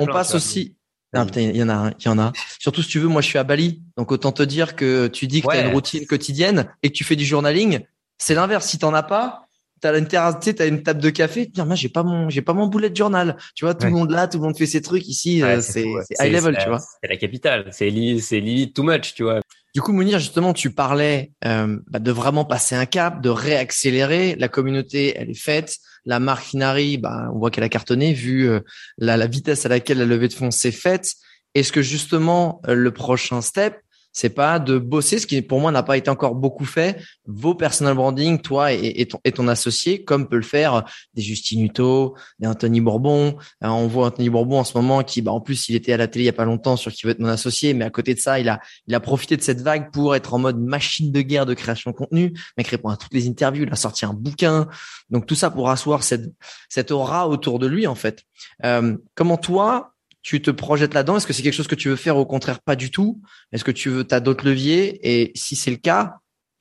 on 0.00 0.06
passe 0.06 0.34
aussi. 0.34 0.76
il 1.14 1.56
y 1.56 1.62
en 1.62 1.68
a, 1.68 1.90
il 1.98 2.06
y 2.06 2.08
en 2.08 2.18
a. 2.18 2.32
Surtout 2.58 2.82
si 2.82 2.88
tu 2.88 2.98
veux, 2.98 3.08
moi 3.08 3.22
je 3.22 3.28
suis 3.28 3.38
à 3.38 3.44
Bali, 3.44 3.82
donc 3.96 4.12
autant 4.12 4.32
te 4.32 4.42
dire 4.42 4.76
que 4.76 5.06
tu 5.06 5.26
dis 5.26 5.40
que 5.40 5.48
tu 5.48 5.56
as 5.56 5.66
une 5.66 5.72
routine 5.72 6.06
quotidienne 6.06 6.68
et 6.82 6.90
que 6.90 6.94
tu 6.94 7.04
fais 7.04 7.16
du 7.16 7.24
journaling. 7.24 7.80
C'est 8.18 8.34
l'inverse. 8.34 8.66
Si 8.66 8.78
t'en 8.78 8.94
as 8.94 9.02
pas, 9.02 9.46
t'as 9.82 9.98
une 9.98 10.06
terrasse, 10.06 10.36
tu 10.40 10.52
sais, 10.56 10.68
une 10.68 10.82
table 10.82 11.02
de 11.02 11.10
café, 11.10 11.46
tu 11.46 11.52
dis, 11.52 11.62
moi, 11.62 11.74
j'ai 11.74 11.88
pas 11.88 12.04
mon, 12.04 12.30
j'ai 12.30 12.40
pas 12.40 12.54
mon 12.54 12.68
bullet 12.68 12.94
journal. 12.94 13.36
Tu 13.54 13.64
vois, 13.64 13.74
tout 13.74 13.86
le 13.86 13.92
monde 13.92 14.10
là, 14.10 14.28
tout 14.28 14.38
le 14.38 14.44
monde 14.44 14.56
fait 14.56 14.66
ses 14.66 14.80
trucs 14.80 15.06
ici, 15.08 15.42
euh, 15.42 15.60
c'est 15.60 15.86
high 16.20 16.32
level, 16.32 16.56
tu 16.58 16.68
vois. 16.68 16.78
C'est 16.78 17.10
la 17.10 17.16
capitale, 17.16 17.68
c'est 17.72 17.90
c'est 18.20 18.40
limite 18.40 18.74
too 18.74 18.84
much, 18.84 19.14
tu 19.14 19.24
vois. 19.24 19.40
Du 19.74 19.80
coup, 19.80 19.92
Mounir, 19.92 20.18
justement, 20.18 20.52
tu 20.52 20.70
parlais 20.70 21.32
euh, 21.44 21.78
bah, 21.88 21.98
de 21.98 22.12
vraiment 22.12 22.44
passer 22.44 22.74
un 22.74 22.86
cap, 22.86 23.20
de 23.22 23.30
réaccélérer. 23.30 24.36
La 24.38 24.48
communauté, 24.48 25.14
elle 25.16 25.30
est 25.30 25.34
faite. 25.34 25.78
La 26.04 26.20
marque 26.20 26.52
Inari, 26.52 26.98
bah, 26.98 27.30
on 27.34 27.38
voit 27.38 27.50
qu'elle 27.50 27.64
a 27.64 27.68
cartonné 27.68 28.12
vu 28.12 28.48
euh, 28.48 28.60
la, 28.98 29.16
la, 29.16 29.26
vitesse 29.26 29.64
à 29.66 29.68
laquelle 29.68 29.98
la 29.98 30.04
levée 30.04 30.28
de 30.28 30.34
fonds 30.34 30.50
s'est 30.50 30.72
faite. 30.72 31.14
Est-ce 31.54 31.72
que 31.72 31.82
justement, 31.82 32.60
le 32.68 32.90
prochain 32.92 33.40
step, 33.40 33.76
c'est 34.12 34.30
pas 34.30 34.58
de 34.58 34.78
bosser, 34.78 35.18
ce 35.18 35.26
qui 35.26 35.40
pour 35.42 35.60
moi 35.60 35.72
n'a 35.72 35.82
pas 35.82 35.96
été 35.96 36.10
encore 36.10 36.34
beaucoup 36.34 36.64
fait, 36.64 37.00
vos 37.26 37.54
personal 37.54 37.94
branding, 37.94 38.40
toi 38.40 38.72
et, 38.72 39.06
ton, 39.06 39.48
associé, 39.48 40.04
comme 40.04 40.28
peut 40.28 40.36
le 40.36 40.42
faire 40.42 40.84
des 41.14 41.22
Justin 41.22 41.60
Hutto, 41.60 42.14
des 42.38 42.46
Anthony 42.46 42.80
Bourbon. 42.80 43.36
Euh, 43.64 43.68
on 43.68 43.86
voit 43.86 44.06
Anthony 44.06 44.28
Bourbon 44.28 44.60
en 44.60 44.64
ce 44.64 44.76
moment 44.76 45.02
qui, 45.02 45.22
bah, 45.22 45.32
en 45.32 45.40
plus, 45.40 45.68
il 45.68 45.74
était 45.74 45.92
à 45.92 45.96
la 45.96 46.08
télé 46.08 46.24
il 46.24 46.26
y 46.26 46.30
a 46.30 46.34
pas 46.34 46.44
longtemps 46.44 46.76
sur 46.76 46.92
qui 46.92 47.06
veut 47.06 47.12
être 47.12 47.20
mon 47.20 47.28
associé, 47.28 47.74
mais 47.74 47.84
à 47.84 47.90
côté 47.90 48.14
de 48.14 48.20
ça, 48.20 48.38
il 48.38 48.48
a, 48.48 48.60
il 48.86 48.94
a 48.94 49.00
profité 49.00 49.36
de 49.36 49.42
cette 49.42 49.60
vague 49.60 49.90
pour 49.90 50.14
être 50.14 50.34
en 50.34 50.38
mode 50.38 50.60
machine 50.60 51.10
de 51.10 51.20
guerre 51.22 51.46
de 51.46 51.54
création 51.54 51.90
de 51.90 51.96
contenu. 51.96 52.32
Mec 52.56 52.68
répond 52.68 52.90
à 52.90 52.96
toutes 52.96 53.14
les 53.14 53.28
interviews, 53.28 53.64
il 53.64 53.72
a 53.72 53.76
sorti 53.76 54.04
un 54.04 54.12
bouquin. 54.12 54.68
Donc 55.10 55.26
tout 55.26 55.34
ça 55.34 55.50
pour 55.50 55.70
asseoir 55.70 56.02
cette, 56.02 56.32
cette 56.68 56.90
aura 56.90 57.28
autour 57.28 57.58
de 57.58 57.66
lui, 57.66 57.86
en 57.86 57.94
fait. 57.94 58.22
Euh, 58.64 58.96
comment 59.14 59.36
toi, 59.36 59.92
tu 60.22 60.40
te 60.40 60.50
projettes 60.50 60.94
là-dedans? 60.94 61.16
Est-ce 61.16 61.26
que 61.26 61.32
c'est 61.32 61.42
quelque 61.42 61.54
chose 61.54 61.68
que 61.68 61.74
tu 61.74 61.88
veux 61.88 61.96
faire 61.96 62.16
au 62.16 62.26
contraire 62.26 62.60
pas 62.60 62.76
du 62.76 62.90
tout? 62.90 63.20
Est-ce 63.52 63.64
que 63.64 63.70
tu 63.70 63.90
veux 63.90 64.06
as 64.10 64.20
d'autres 64.20 64.46
leviers? 64.46 65.00
Et 65.02 65.32
si 65.34 65.56
c'est 65.56 65.70
le 65.70 65.76
cas, 65.76 66.16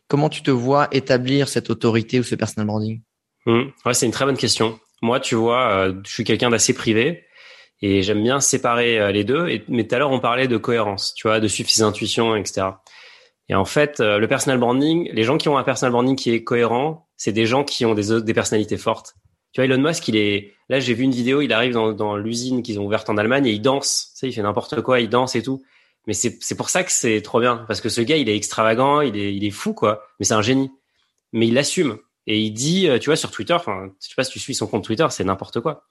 comment 0.07 0.29
tu 0.29 0.41
te 0.41 0.51
vois 0.51 0.87
établir 0.91 1.47
cette 1.47 1.69
autorité 1.69 2.19
ou 2.19 2.23
ce 2.23 2.35
personal 2.35 2.67
branding? 2.67 3.01
Mmh. 3.45 3.61
Ouais, 3.85 3.93
c'est 3.93 4.05
une 4.05 4.11
très 4.11 4.25
bonne 4.25 4.37
question. 4.37 4.79
Moi, 5.01 5.19
tu 5.19 5.35
vois, 5.35 5.71
euh, 5.71 5.93
je 6.05 6.11
suis 6.11 6.23
quelqu'un 6.23 6.49
d'assez 6.49 6.73
privé 6.73 7.23
et 7.81 8.03
j'aime 8.03 8.21
bien 8.21 8.39
séparer 8.39 8.99
euh, 8.99 9.11
les 9.11 9.23
deux. 9.23 9.47
Et, 9.47 9.63
mais 9.67 9.87
tout 9.87 9.95
à 9.95 9.99
l'heure, 9.99 10.11
on 10.11 10.19
parlait 10.19 10.47
de 10.47 10.57
cohérence, 10.57 11.13
tu 11.15 11.27
vois, 11.27 11.39
de 11.39 11.47
suivre 11.47 11.69
ses 11.69 11.81
intuitions, 11.81 12.35
etc. 12.35 12.67
Et 13.49 13.55
en 13.55 13.65
fait, 13.65 13.99
euh, 13.99 14.17
le 14.17 14.27
personal 14.27 14.59
branding, 14.59 15.09
les 15.11 15.23
gens 15.23 15.37
qui 15.37 15.49
ont 15.49 15.57
un 15.57 15.63
personal 15.63 15.91
branding 15.91 16.15
qui 16.15 16.31
est 16.31 16.43
cohérent, 16.43 17.07
c'est 17.17 17.33
des 17.33 17.45
gens 17.45 17.63
qui 17.63 17.85
ont 17.85 17.93
des, 17.93 18.21
des 18.21 18.33
personnalités 18.33 18.77
fortes. 18.77 19.15
Tu 19.53 19.61
vois, 19.61 19.65
Elon 19.65 19.81
Musk, 19.81 20.07
il 20.07 20.15
est 20.15 20.53
là. 20.69 20.79
J'ai 20.79 20.93
vu 20.93 21.03
une 21.03 21.11
vidéo. 21.11 21.41
Il 21.41 21.51
arrive 21.53 21.73
dans, 21.73 21.93
dans 21.93 22.15
l'usine 22.15 22.63
qu'ils 22.63 22.79
ont 22.79 22.85
ouverte 22.85 23.09
en 23.09 23.17
Allemagne 23.17 23.45
et 23.45 23.51
il 23.51 23.61
danse. 23.61 24.11
Tu 24.13 24.19
sais, 24.19 24.27
il 24.29 24.33
fait 24.33 24.41
n'importe 24.41 24.81
quoi. 24.81 24.99
Il 24.99 25.09
danse 25.09 25.35
et 25.35 25.43
tout. 25.43 25.61
Mais 26.07 26.13
c'est 26.13 26.37
c'est 26.41 26.55
pour 26.55 26.69
ça 26.69 26.83
que 26.83 26.91
c'est 26.91 27.21
trop 27.21 27.39
bien 27.39 27.63
parce 27.67 27.81
que 27.81 27.89
ce 27.89 28.01
gars, 28.01 28.17
il 28.17 28.29
est 28.29 28.35
extravagant. 28.35 29.01
Il 29.01 29.17
est 29.17 29.33
il 29.35 29.43
est 29.43 29.51
fou 29.51 29.73
quoi. 29.73 30.03
Mais 30.19 30.25
c'est 30.25 30.33
un 30.33 30.41
génie. 30.41 30.71
Mais 31.33 31.47
il 31.47 31.57
assume 31.57 31.97
et 32.27 32.39
il 32.39 32.51
dit, 32.51 32.87
euh, 32.87 32.99
tu 32.99 33.09
vois, 33.09 33.15
sur 33.15 33.31
Twitter. 33.31 33.53
Enfin, 33.53 33.89
je 34.01 34.07
sais 34.07 34.15
pas 34.15 34.23
si 34.23 34.31
tu 34.31 34.39
suis 34.39 34.53
son 34.55 34.67
compte 34.67 34.83
Twitter, 34.83 35.07
c'est 35.09 35.23
n'importe 35.23 35.59
quoi. 35.59 35.85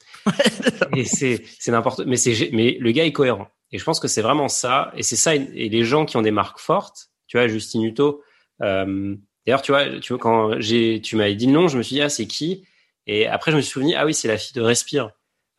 et 0.97 1.05
c'est 1.05 1.43
c'est 1.59 1.73
n'importe. 1.73 2.01
Mais 2.07 2.17
c'est 2.17 2.51
mais 2.53 2.77
le 2.81 2.91
gars 2.93 3.05
est 3.05 3.13
cohérent. 3.13 3.49
Et 3.73 3.79
je 3.79 3.85
pense 3.85 4.01
que 4.01 4.09
c'est 4.09 4.23
vraiment 4.23 4.49
ça. 4.49 4.93
Et 4.97 5.03
c'est 5.03 5.17
ça. 5.17 5.35
Et 5.35 5.69
les 5.69 5.85
gens 5.85 6.05
qui 6.07 6.17
ont 6.17 6.23
des 6.23 6.31
marques 6.31 6.59
fortes, 6.59 7.11
tu 7.27 7.37
vois, 7.37 7.47
Justin 7.47 7.83
Hutto. 7.83 8.23
Euh, 8.63 9.17
D'ailleurs, 9.47 9.63
tu 9.63 9.73
vois, 9.73 9.99
tu 10.01 10.13
vois, 10.13 10.21
quand 10.21 10.61
j'ai, 10.61 11.01
tu 11.01 11.17
m'avais 11.17 11.35
dit 11.35 11.47
le 11.47 11.53
nom, 11.53 11.67
je 11.69 11.79
me 11.79 11.83
suis 11.83 11.95
dit, 11.95 12.03
ah, 12.03 12.09
c'est 12.09 12.27
qui? 12.27 12.65
Et 13.07 13.27
après, 13.27 13.51
je 13.51 13.57
me 13.57 13.63
suis 13.63 13.73
souvenu, 13.73 13.95
ah 13.95 14.05
oui, 14.05 14.15
c'est 14.15 14.29
la 14.29 14.39
fille 14.39 14.55
de 14.55 14.61
Respire 14.61 15.11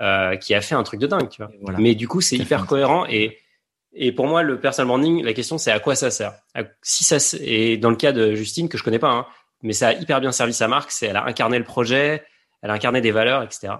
euh, 0.01 0.35
qui 0.35 0.53
a 0.53 0.61
fait 0.61 0.75
un 0.75 0.83
truc 0.83 0.99
de 0.99 1.07
dingue, 1.07 1.29
tu 1.29 1.43
vois. 1.43 1.51
Mais 1.77 1.95
du 1.95 2.07
coup, 2.07 2.21
c'est 2.21 2.37
hyper 2.37 2.65
cohérent 2.65 3.05
et 3.07 3.37
et 3.93 4.13
pour 4.13 4.25
moi, 4.25 4.41
le 4.41 4.59
personal 4.59 4.87
branding, 4.87 5.21
la 5.23 5.33
question 5.33 5.57
c'est 5.57 5.71
à 5.71 5.79
quoi 5.79 5.95
ça 5.95 6.09
sert? 6.11 6.33
Si 6.81 7.03
ça 7.03 7.17
et 7.41 7.77
dans 7.77 7.89
le 7.89 7.97
cas 7.97 8.13
de 8.13 8.35
Justine 8.35 8.69
que 8.69 8.77
je 8.77 8.83
connais 8.83 8.99
pas, 8.99 9.11
hein, 9.11 9.25
mais 9.63 9.73
ça 9.73 9.89
a 9.89 9.93
hyper 9.93 10.21
bien 10.21 10.31
servi 10.31 10.53
sa 10.53 10.67
marque, 10.67 10.91
c'est 10.91 11.07
elle 11.07 11.17
a 11.17 11.25
incarné 11.25 11.57
le 11.57 11.65
projet, 11.65 12.23
elle 12.61 12.69
a 12.69 12.73
incarné 12.73 13.01
des 13.01 13.11
valeurs, 13.11 13.43
etc. 13.43 13.73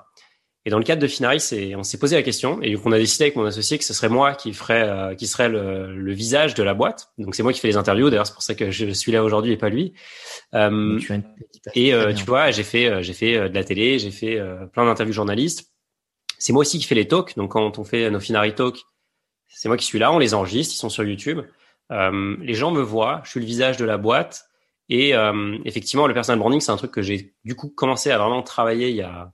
Et 0.63 0.69
dans 0.69 0.77
le 0.77 0.83
cadre 0.83 1.01
de 1.01 1.07
Finaris, 1.07 1.53
on 1.75 1.81
s'est 1.81 1.97
posé 1.97 2.15
la 2.15 2.21
question 2.21 2.61
et 2.61 2.77
on 2.85 2.91
a 2.91 2.99
décidé 2.99 3.25
avec 3.25 3.35
mon 3.35 3.45
associé 3.45 3.79
que 3.79 3.83
ce 3.83 3.95
serait 3.95 4.09
moi 4.09 4.35
qui 4.35 4.53
ferait, 4.53 4.87
euh, 4.87 5.15
qui 5.15 5.25
serait 5.25 5.49
le, 5.49 5.95
le, 5.95 6.13
visage 6.13 6.53
de 6.53 6.61
la 6.61 6.75
boîte. 6.75 7.11
Donc 7.17 7.33
c'est 7.33 7.41
moi 7.41 7.51
qui 7.51 7.59
fais 7.59 7.67
les 7.67 7.77
interviews. 7.77 8.11
D'ailleurs, 8.11 8.27
c'est 8.27 8.33
pour 8.33 8.43
ça 8.43 8.53
que 8.53 8.69
je 8.69 8.91
suis 8.91 9.11
là 9.11 9.23
aujourd'hui 9.23 9.53
et 9.53 9.57
pas 9.57 9.69
lui. 9.69 9.93
Euh, 10.53 10.99
et 11.73 11.95
euh, 11.95 12.13
tu 12.13 12.25
vois, 12.25 12.51
j'ai 12.51 12.61
fait, 12.61 12.85
euh, 12.85 13.01
j'ai 13.01 13.13
fait 13.13 13.49
de 13.49 13.55
la 13.55 13.63
télé, 13.63 13.97
j'ai 13.97 14.11
fait 14.11 14.39
plein 14.71 14.85
d'interviews 14.85 15.13
journalistes. 15.13 15.71
C'est 16.37 16.53
moi 16.53 16.61
aussi 16.61 16.77
qui 16.77 16.85
fais 16.85 16.95
les 16.95 17.07
talks. 17.07 17.35
Donc 17.37 17.53
quand 17.53 17.79
on 17.79 17.83
fait 17.83 18.11
nos 18.11 18.19
Finari 18.19 18.53
Talks, 18.53 18.81
c'est 19.47 19.67
moi 19.67 19.77
qui 19.77 19.85
suis 19.85 19.97
là. 19.97 20.11
On 20.11 20.19
les 20.19 20.35
enregistre, 20.35 20.75
ils 20.75 20.77
sont 20.77 20.89
sur 20.89 21.03
YouTube. 21.03 21.41
les 21.89 22.53
gens 22.53 22.69
me 22.69 22.81
voient. 22.81 23.21
Je 23.23 23.31
suis 23.31 23.39
le 23.39 23.47
visage 23.47 23.77
de 23.77 23.85
la 23.85 23.97
boîte. 23.97 24.45
Et 24.89 25.13
effectivement, 25.65 26.05
le 26.05 26.13
personal 26.13 26.37
branding, 26.37 26.61
c'est 26.61 26.71
un 26.71 26.77
truc 26.77 26.91
que 26.91 27.01
j'ai 27.01 27.33
du 27.45 27.55
coup 27.55 27.69
commencé 27.69 28.11
à 28.11 28.17
vraiment 28.19 28.43
travailler 28.43 28.89
il 28.89 28.95
y 28.95 29.01
a 29.01 29.31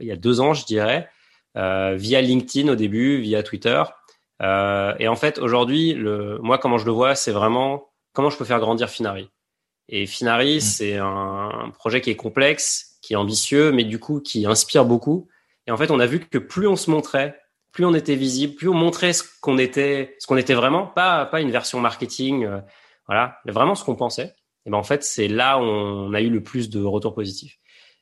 il 0.00 0.06
y 0.06 0.12
a 0.12 0.16
deux 0.16 0.40
ans, 0.40 0.54
je 0.54 0.64
dirais, 0.64 1.08
euh, 1.56 1.94
via 1.96 2.20
LinkedIn 2.20 2.70
au 2.70 2.74
début, 2.74 3.20
via 3.20 3.42
Twitter. 3.42 3.82
Euh, 4.42 4.94
et 4.98 5.08
en 5.08 5.16
fait, 5.16 5.38
aujourd'hui, 5.38 5.94
le, 5.94 6.38
moi, 6.38 6.58
comment 6.58 6.78
je 6.78 6.86
le 6.86 6.92
vois, 6.92 7.14
c'est 7.14 7.32
vraiment 7.32 7.88
comment 8.12 8.30
je 8.30 8.36
peux 8.36 8.44
faire 8.44 8.60
grandir 8.60 8.90
Finari. 8.90 9.30
Et 9.88 10.06
Finari, 10.06 10.56
mmh. 10.56 10.60
c'est 10.60 10.96
un, 10.96 11.70
projet 11.74 12.00
qui 12.00 12.10
est 12.10 12.16
complexe, 12.16 12.98
qui 13.02 13.12
est 13.12 13.16
ambitieux, 13.16 13.72
mais 13.72 13.84
du 13.84 13.98
coup, 13.98 14.20
qui 14.20 14.46
inspire 14.46 14.84
beaucoup. 14.84 15.28
Et 15.66 15.70
en 15.70 15.76
fait, 15.76 15.90
on 15.90 16.00
a 16.00 16.06
vu 16.06 16.20
que 16.20 16.38
plus 16.38 16.66
on 16.66 16.76
se 16.76 16.90
montrait, 16.90 17.38
plus 17.72 17.84
on 17.84 17.94
était 17.94 18.16
visible, 18.16 18.54
plus 18.54 18.68
on 18.68 18.74
montrait 18.74 19.12
ce 19.12 19.22
qu'on 19.40 19.58
était, 19.58 20.16
ce 20.18 20.26
qu'on 20.26 20.36
était 20.36 20.54
vraiment, 20.54 20.86
pas 20.86 21.26
pas 21.26 21.40
une 21.40 21.50
version 21.50 21.80
marketing, 21.80 22.44
euh, 22.44 22.60
voilà, 23.06 23.38
mais 23.44 23.52
vraiment 23.52 23.74
ce 23.74 23.84
qu'on 23.84 23.96
pensait. 23.96 24.34
Et 24.64 24.70
ben 24.70 24.78
en 24.78 24.82
fait, 24.82 25.04
c'est 25.04 25.28
là 25.28 25.58
où 25.58 25.62
on 25.62 26.12
a 26.14 26.20
eu 26.20 26.30
le 26.30 26.42
plus 26.42 26.70
de 26.70 26.82
retours 26.82 27.14
positifs. 27.14 27.58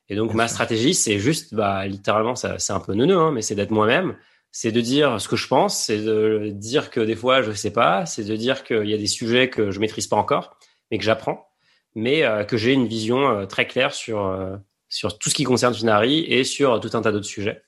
Et 0.09 0.17
donc, 0.17 0.35
ma 0.35 0.49
stratégie, 0.49 0.95
c'est 0.95 1.19
juste, 1.19 1.55
bah, 1.55 1.87
littéralement, 1.87 2.35
c'est 2.37 2.73
un 2.73 2.81
peu 2.81 2.95
neuneux, 2.95 3.19
hein, 3.19 3.33
mais 3.33 3.43
c'est 3.43 3.55
d'être 3.55 3.71
moi-même. 3.71 4.17
C'est 4.53 4.71
de 4.71 4.81
dire 4.81 5.21
ce 5.21 5.29
que 5.29 5.37
je 5.37 5.49
pense, 5.49 5.79
c'est 5.79 5.99
de 5.99 6.51
dire 6.53 6.91
que 6.91 7.01
des 7.01 7.17
fois, 7.17 7.43
je 7.43 7.53
sais 7.53 7.73
pas, 7.73 8.07
c'est 8.07 8.23
de 8.23 8.37
dire 8.37 8.63
qu'il 8.65 8.89
y 8.89 8.95
a 8.95 8.99
des 8.99 9.07
sujets 9.07 9.49
que 9.49 9.71
je 9.71 9.81
maîtrise 9.81 10.07
pas 10.07 10.17
encore, 10.17 10.57
mais 10.91 10.99
que 10.99 11.05
j'apprends, 11.05 11.49
mais 11.95 12.23
euh, 12.23 12.45
que 12.45 12.57
j'ai 12.57 12.73
une 12.73 12.87
vision 12.87 13.29
euh, 13.29 13.47
très 13.47 13.67
claire 13.67 13.93
sur, 13.93 14.25
euh, 14.27 14.57
sur 14.89 15.19
tout 15.19 15.29
ce 15.29 15.35
qui 15.35 15.45
concerne 15.45 15.75
Finari 15.75 16.25
et 16.29 16.45
sur 16.45 16.79
tout 16.79 16.91
un 16.97 17.03
tas 17.03 17.11
d'autres 17.11 17.27
sujets. 17.27 17.63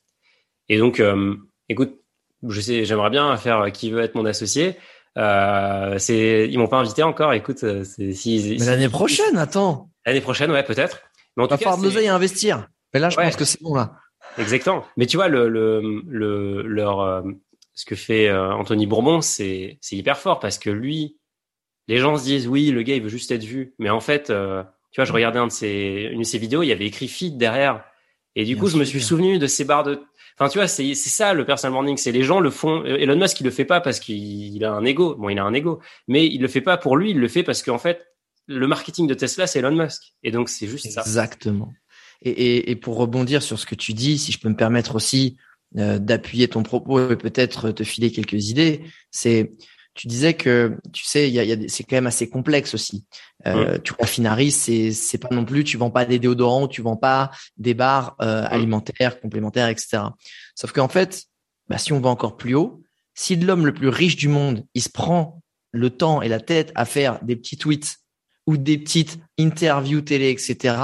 Et 0.69 0.79
donc, 0.79 1.01
écoute, 1.69 2.01
je 2.49 2.61
sais, 2.61 2.85
j'aimerais 2.85 3.11
bien 3.11 3.37
faire 3.37 3.71
qui 3.73 3.91
veut 3.91 4.03
être 4.03 4.17
mon 4.17 4.25
associé. 4.25 4.77
Euh, 5.17 5.99
c'est, 5.99 6.49
ils 6.51 6.59
m'ont 6.59 6.69
pas 6.69 6.77
invité 6.77 7.03
encore. 7.03 7.33
Écoute, 7.33 7.59
c'est 7.85 8.13
si, 8.13 8.57
mais 8.59 8.67
l'année 8.67 8.89
prochaine, 8.89 9.37
attends. 9.39 9.91
L'année 10.05 10.21
prochaine, 10.21 10.51
ouais, 10.51 10.63
peut-être. 10.63 11.03
Mais 11.37 11.45
en 11.45 11.49
tout 11.49 11.57
cas, 11.57 11.77
de 11.77 11.83
l'oseille 11.83 12.09
à 12.09 12.15
investir. 12.15 12.69
Mais 12.95 13.01
là, 13.01 13.11
je 13.11 13.17
pense 13.17 13.37
que 13.37 13.45
c'est 13.45 13.63
bon 13.63 13.75
là. 13.75 13.95
Exactement. 14.39 14.85
Mais 14.97 15.07
tu 15.07 15.17
vois, 15.17 15.29
le, 15.29 15.49
le, 15.49 16.03
le 16.07 16.63
leur, 16.63 17.01
euh, 17.01 17.23
ce 17.75 17.85
que 17.85 17.95
fait 17.95 18.29
euh, 18.29 18.53
Anthony 18.53 18.87
Bourbon, 18.87 19.21
c'est, 19.21 19.79
c'est 19.81 19.97
hyper 19.97 20.19
fort 20.19 20.41
parce 20.41 20.59
que 20.59 20.71
lui, 20.71 21.17
les 21.89 21.99
gens 21.99 22.17
se 22.17 22.25
disent 22.25 22.49
oui, 22.49 22.71
le 22.71 22.83
gars 22.83 22.95
il 22.95 23.03
veut 23.03 23.09
juste 23.09 23.31
être 23.31 23.45
vu, 23.45 23.75
mais 23.79 23.91
en 23.91 24.01
fait, 24.01 24.31
euh, 24.31 24.63
tu 24.93 25.01
vois, 25.01 25.05
je 25.05 25.13
regardais 25.13 25.39
un 25.39 25.47
de 25.47 25.53
ses, 25.53 26.09
une 26.13 26.21
de 26.21 26.25
ses 26.25 26.39
vidéos, 26.39 26.63
il 26.63 26.69
y 26.69 26.73
avait 26.73 26.87
écrit 26.87 27.09
feed 27.09 27.39
derrière, 27.39 27.85
et 28.35 28.45
du 28.45 28.57
coup, 28.57 28.69
je 28.69 28.77
me 28.77 28.85
suis 28.85 29.01
souvenu 29.01 29.39
de 29.39 29.47
ces 29.47 29.65
barres 29.65 29.85
de, 29.85 29.99
enfin, 30.39 30.51
tu 30.51 30.59
vois, 30.59 30.69
c'est, 30.69 30.95
c'est 30.95 31.09
ça 31.09 31.33
le 31.33 31.47
personal 31.47 31.73
branding, 31.73 31.97
c'est 31.97 32.13
les 32.13 32.23
gens 32.23 32.39
le 32.39 32.51
font. 32.51 32.85
Elon 32.85 33.17
Musk, 33.17 33.41
il 33.41 33.45
le 33.45 33.51
fait 33.51 33.65
pas 33.65 33.81
parce 33.81 33.99
qu'il 33.99 34.63
a 34.63 34.73
un 34.73 34.85
ego. 34.85 35.15
Bon, 35.15 35.31
il 35.31 35.39
a 35.39 35.45
un 35.45 35.55
ego, 35.55 35.81
mais 36.07 36.27
il 36.27 36.43
le 36.43 36.49
fait 36.49 36.61
pas 36.61 36.77
pour 36.77 36.99
lui, 36.99 37.13
il 37.13 37.19
le 37.19 37.29
fait 37.29 37.43
parce 37.43 37.63
qu'en 37.63 37.79
fait, 37.79 38.07
le 38.47 38.67
marketing 38.67 39.07
de 39.07 39.15
Tesla, 39.15 39.47
c'est 39.47 39.59
Elon 39.59 39.75
Musk. 39.75 40.15
Et 40.23 40.31
donc, 40.31 40.49
c'est 40.49 40.67
juste 40.67 40.91
ça. 40.91 41.03
Exactement. 41.03 41.73
Et, 42.23 42.31
et, 42.31 42.71
et, 42.71 42.77
pour 42.77 42.97
rebondir 42.97 43.43
sur 43.43 43.59
ce 43.59 43.67
que 43.67 43.75
tu 43.75 43.93
dis, 43.93 44.19
si 44.19 44.33
je 44.33 44.39
peux 44.39 44.49
me 44.49 44.57
permettre 44.57 44.95
aussi 44.95 45.37
euh, 45.77 45.99
d'appuyer 45.99 46.49
ton 46.49 46.63
propos 46.63 47.11
et 47.11 47.17
peut-être 47.17 47.71
te 47.71 47.85
filer 47.85 48.11
quelques 48.11 48.49
idées, 48.49 48.85
c'est 49.11 49.53
tu 49.95 50.07
disais 50.07 50.35
que 50.35 50.79
tu 50.93 51.05
sais, 51.05 51.29
il 51.29 51.35
y 51.35 51.41
a, 51.41 51.45
y 51.45 51.53
a 51.53 51.57
c'est 51.69 51.83
quand 51.83 51.97
même 51.97 52.07
assez 52.07 52.29
complexe 52.29 52.75
aussi. 52.75 53.07
Euh, 53.47 53.79
Tu 53.83 53.95
vois, 53.95 54.07
Finaris, 54.07 54.53
c'est 54.53 54.93
c'est 54.93 55.19
pas 55.19 55.29
non 55.33 55.45
plus, 55.45 55.65
tu 55.65 55.77
vends 55.77 55.91
pas 55.91 56.05
des 56.05 56.19
déodorants, 56.19 56.69
tu 56.69 56.83
vends 56.83 56.97
pas 56.97 57.31
des 57.57 57.75
bars 57.75 58.15
euh, 58.21 58.45
alimentaires 58.49 59.21
complémentaires, 59.21 59.69
etc. 59.69 60.03
Sauf 60.55 60.73
qu'en 60.73 60.89
fait, 60.89 61.25
bah, 61.69 61.79
si 61.79 61.93
on 61.93 62.01
va 62.01 62.11
encore 62.11 62.37
plus 62.37 62.55
haut, 62.55 62.83
si 63.15 63.37
l'homme 63.37 63.67
le 63.67 63.75
plus 63.75 63.89
riche 63.89 64.17
du 64.17 64.29
monde, 64.29 64.65
il 64.75 64.83
se 64.83 64.91
prend 64.91 65.43
le 65.73 65.91
temps 65.91 66.23
et 66.23 66.29
la 66.29 66.41
tête 66.41 66.73
à 66.75 66.85
faire 66.85 67.19
des 67.25 67.37
petits 67.37 67.57
tweets 67.57 67.97
ou 68.47 68.57
des 68.57 68.79
petites 68.79 69.19
interviews 69.39 70.01
télé, 70.01 70.31
etc., 70.31 70.77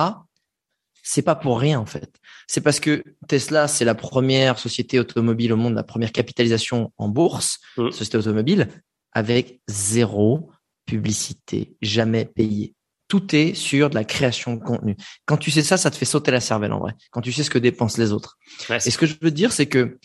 c'est 1.03 1.23
pas 1.23 1.35
pour 1.35 1.59
rien 1.59 1.81
en 1.81 1.87
fait. 1.87 2.21
C'est 2.47 2.61
parce 2.61 2.79
que 2.79 3.03
Tesla, 3.27 3.67
c'est 3.67 3.85
la 3.85 3.95
première 3.95 4.59
société 4.59 5.01
automobile 5.01 5.53
au 5.53 5.57
monde, 5.57 5.75
la 5.75 5.83
première 5.83 6.13
capitalisation 6.13 6.93
en 6.97 7.09
bourse, 7.09 7.59
mmh. 7.77 7.91
société 7.91 8.19
automobile, 8.19 8.69
avec 9.13 9.61
zéro 9.69 10.51
publicité, 10.87 11.77
jamais 11.83 12.25
payée. 12.25 12.75
Tout 13.09 13.35
est 13.35 13.55
sur 13.55 13.91
de 13.91 13.95
la 13.95 14.05
création 14.05 14.55
de 14.55 14.61
contenu. 14.63 14.97
Quand 15.27 15.37
tu 15.37 15.51
sais 15.51 15.63
ça, 15.63 15.77
ça 15.77 15.91
te 15.91 15.97
fait 15.97 16.07
sauter 16.07 16.31
la 16.31 16.41
cervelle 16.41 16.73
en 16.73 16.79
vrai. 16.79 16.95
Quand 17.11 17.21
tu 17.21 17.33
sais 17.33 17.43
ce 17.43 17.51
que 17.51 17.59
dépensent 17.59 18.01
les 18.01 18.13
autres. 18.13 18.39
Et 18.71 18.91
ce 18.91 18.97
que 18.97 19.05
je 19.05 19.17
veux 19.21 19.31
dire, 19.31 19.53
c'est 19.53 19.67
que 19.67 19.99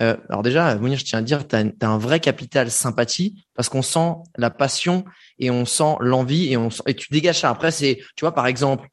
euh, 0.00 0.16
alors 0.28 0.42
déjà, 0.42 0.74
Mounir, 0.76 0.98
je 0.98 1.04
tiens 1.04 1.18
à 1.18 1.22
dire, 1.22 1.46
tu 1.46 1.56
as, 1.56 1.64
un 1.82 1.98
vrai 1.98 2.20
capital 2.20 2.70
sympathie 2.70 3.44
parce 3.54 3.68
qu'on 3.68 3.82
sent 3.82 4.14
la 4.36 4.50
passion 4.50 5.04
et 5.38 5.50
on 5.50 5.66
sent 5.66 5.96
l'envie 6.00 6.50
et 6.50 6.56
on 6.56 6.70
et 6.86 6.94
tu 6.94 7.08
dégages 7.10 7.40
ça. 7.40 7.50
Après, 7.50 7.70
c'est, 7.70 7.98
tu 8.16 8.22
vois, 8.22 8.32
par 8.32 8.46
exemple, 8.46 8.88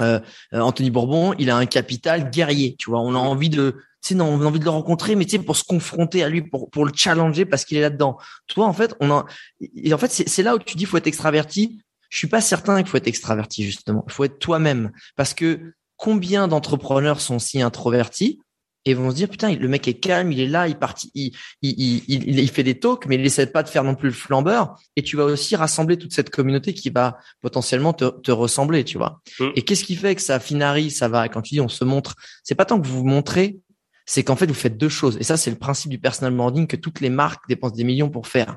euh, 0.00 0.20
euh, 0.54 0.60
Anthony 0.60 0.90
Bourbon, 0.90 1.34
il 1.38 1.50
a 1.50 1.56
un 1.56 1.66
capital 1.66 2.30
guerrier. 2.30 2.76
Tu 2.78 2.90
vois, 2.90 3.00
on 3.00 3.14
a 3.14 3.18
envie 3.18 3.50
de, 3.50 3.76
tu 4.02 4.14
sais, 4.14 4.20
on 4.20 4.40
a 4.40 4.44
envie 4.44 4.60
de 4.60 4.64
le 4.64 4.70
rencontrer, 4.70 5.16
mais 5.16 5.24
tu 5.24 5.32
sais, 5.32 5.42
pour 5.42 5.56
se 5.56 5.64
confronter 5.64 6.22
à 6.22 6.28
lui, 6.28 6.42
pour 6.42 6.70
pour 6.70 6.84
le 6.84 6.92
challenger 6.94 7.44
parce 7.44 7.64
qu'il 7.64 7.76
est 7.76 7.82
là-dedans. 7.82 8.16
Toi, 8.46 8.66
en 8.66 8.72
fait, 8.72 8.94
on 9.00 9.10
a, 9.10 9.26
et 9.60 9.92
en 9.92 9.98
fait, 9.98 10.10
c'est 10.10 10.42
là 10.42 10.54
où 10.54 10.58
tu 10.58 10.76
dis, 10.76 10.84
faut 10.84 10.96
être 10.96 11.08
extraverti. 11.08 11.82
Je 12.08 12.18
suis 12.18 12.28
pas 12.28 12.40
certain 12.40 12.78
qu'il 12.78 12.88
faut 12.88 12.96
être 12.96 13.06
extraverti 13.06 13.64
justement. 13.64 14.04
Il 14.08 14.12
faut 14.12 14.24
être 14.24 14.38
toi-même 14.38 14.90
parce 15.16 15.34
que 15.34 15.74
combien 15.96 16.48
d'entrepreneurs 16.48 17.20
sont 17.20 17.38
si 17.38 17.62
introvertis 17.62 18.40
et 18.84 18.94
vont 18.94 19.10
se 19.10 19.16
dire 19.16 19.28
putain 19.28 19.54
le 19.54 19.68
mec 19.68 19.86
est 19.88 19.94
calme 19.94 20.32
il 20.32 20.40
est 20.40 20.46
là 20.46 20.66
il 20.66 20.76
partit 20.76 21.10
il, 21.14 21.32
il, 21.62 22.02
il, 22.08 22.38
il, 22.38 22.50
fait 22.50 22.62
des 22.62 22.78
talks 22.78 23.06
mais 23.06 23.16
il 23.16 23.26
essaie 23.26 23.46
pas 23.46 23.62
de 23.62 23.68
faire 23.68 23.84
non 23.84 23.94
plus 23.94 24.08
le 24.08 24.14
flambeur. 24.14 24.80
Et 24.96 25.02
tu 25.02 25.16
vas 25.16 25.24
aussi 25.24 25.56
rassembler 25.56 25.98
toute 25.98 26.12
cette 26.12 26.30
communauté 26.30 26.72
qui 26.72 26.90
va 26.90 27.18
potentiellement 27.40 27.92
te, 27.92 28.08
te 28.20 28.30
ressembler 28.30 28.84
tu 28.84 28.98
vois. 28.98 29.20
Mm. 29.38 29.48
et 29.56 29.62
qu'est-ce 29.62 29.84
qui 29.84 29.96
fait 29.96 30.14
que 30.14 30.22
ça 30.22 30.40
finari 30.40 30.90
ça 30.90 31.08
va? 31.08 31.28
Quand 31.28 31.42
tu 31.42 31.54
dis 31.54 31.60
on 31.60 31.68
se 31.68 31.84
montre 31.84 32.14
c'est 32.42 32.54
pas 32.54 32.64
tant 32.64 32.80
que 32.80 32.86
vous 32.86 32.98
vous 32.98 33.06
montrez 33.06 33.58
c'est 34.06 34.24
qu'en 34.24 34.36
fait 34.36 34.46
vous 34.46 34.54
faites 34.54 34.78
deux 34.78 34.88
choses. 34.88 35.18
Et 35.18 35.24
ça 35.24 35.36
c'est 35.36 35.50
le 35.50 35.58
principe 35.58 35.90
du 35.90 35.98
personal 35.98 36.34
branding 36.34 36.66
que 36.66 36.76
toutes 36.76 37.00
les 37.00 37.10
marques 37.10 37.46
dépensent 37.48 37.76
des 37.76 37.84
millions 37.84 38.10
pour 38.10 38.26
faire. 38.26 38.56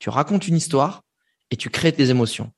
Tu 0.00 0.10
racontes 0.10 0.48
une 0.48 0.56
histoire 0.56 1.02
et 1.50 1.56
tu 1.56 1.70
crées 1.70 1.92
tes 1.92 2.10
émotions. 2.10 2.50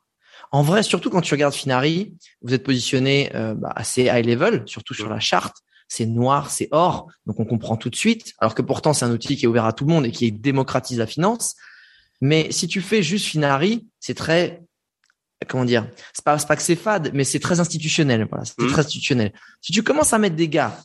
En 0.52 0.62
vrai 0.62 0.82
surtout 0.82 1.10
quand 1.10 1.20
tu 1.20 1.34
regardes 1.34 1.54
Finari 1.54 2.14
vous 2.40 2.54
êtes 2.54 2.64
positionné 2.64 3.30
euh, 3.34 3.54
bah, 3.54 3.72
assez 3.76 4.04
high 4.04 4.24
level 4.24 4.62
surtout 4.64 4.94
sur 4.94 5.06
mm. 5.06 5.10
la 5.10 5.20
charte 5.20 5.56
c'est 5.88 6.06
noir, 6.06 6.50
c'est 6.50 6.68
or, 6.70 7.08
donc 7.26 7.40
on 7.40 7.44
comprend 7.44 7.76
tout 7.76 7.90
de 7.90 7.96
suite. 7.96 8.34
Alors 8.38 8.54
que 8.54 8.62
pourtant 8.62 8.92
c'est 8.92 9.04
un 9.04 9.12
outil 9.12 9.36
qui 9.36 9.44
est 9.44 9.48
ouvert 9.48 9.64
à 9.64 9.72
tout 9.72 9.84
le 9.84 9.92
monde 9.92 10.06
et 10.06 10.10
qui 10.10 10.30
démocratise 10.32 10.98
la 10.98 11.06
finance. 11.06 11.54
Mais 12.20 12.50
si 12.50 12.68
tu 12.68 12.80
fais 12.80 13.02
juste 13.02 13.26
Finari, 13.26 13.86
c'est 14.00 14.14
très 14.14 14.62
comment 15.48 15.64
dire 15.64 15.86
C'est 16.14 16.24
pas 16.24 16.36
pas 16.38 16.56
que 16.56 16.62
c'est 16.62 16.76
fade, 16.76 17.10
mais 17.12 17.24
c'est 17.24 17.40
très 17.40 17.60
institutionnel. 17.60 18.26
Voilà, 18.30 18.44
c'est 18.44 18.60
mmh. 18.60 18.68
très 18.68 18.80
institutionnel. 18.80 19.32
Si 19.60 19.72
tu 19.72 19.82
commences 19.82 20.12
à 20.12 20.18
mettre 20.18 20.36
des 20.36 20.48
gars 20.48 20.78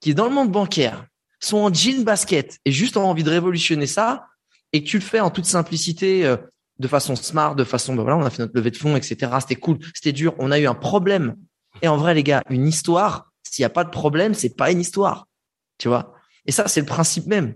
qui 0.00 0.14
dans 0.14 0.26
le 0.26 0.34
monde 0.34 0.50
bancaire 0.50 1.06
sont 1.40 1.58
en 1.58 1.72
jean 1.72 2.04
basket 2.04 2.58
et 2.64 2.72
juste 2.72 2.96
ont 2.96 3.04
envie 3.04 3.24
de 3.24 3.30
révolutionner 3.30 3.86
ça, 3.86 4.26
et 4.72 4.82
que 4.82 4.88
tu 4.88 4.98
le 4.98 5.04
fais 5.04 5.20
en 5.20 5.30
toute 5.30 5.46
simplicité, 5.46 6.26
euh, 6.26 6.36
de 6.78 6.88
façon 6.88 7.14
smart, 7.14 7.54
de 7.54 7.64
façon, 7.64 7.94
ben 7.94 8.02
voilà, 8.02 8.16
on 8.16 8.24
a 8.24 8.30
fait 8.30 8.42
notre 8.42 8.56
levée 8.56 8.72
de 8.72 8.76
fonds, 8.76 8.96
etc. 8.96 9.30
C'était 9.40 9.54
cool, 9.54 9.78
c'était 9.94 10.12
dur, 10.12 10.34
on 10.38 10.50
a 10.50 10.58
eu 10.58 10.66
un 10.66 10.74
problème. 10.74 11.36
Et 11.82 11.88
en 11.88 11.96
vrai, 11.96 12.14
les 12.14 12.24
gars, 12.24 12.42
une 12.50 12.66
histoire, 12.66 13.32
s'il 13.44 13.62
n'y 13.62 13.66
a 13.66 13.70
pas 13.70 13.84
de 13.84 13.90
problème, 13.90 14.34
c'est 14.34 14.56
pas 14.56 14.70
une 14.70 14.80
histoire. 14.80 15.28
Tu 15.78 15.88
vois? 15.88 16.14
Et 16.46 16.52
ça, 16.52 16.68
c'est 16.68 16.80
le 16.80 16.86
principe 16.86 17.26
même. 17.26 17.54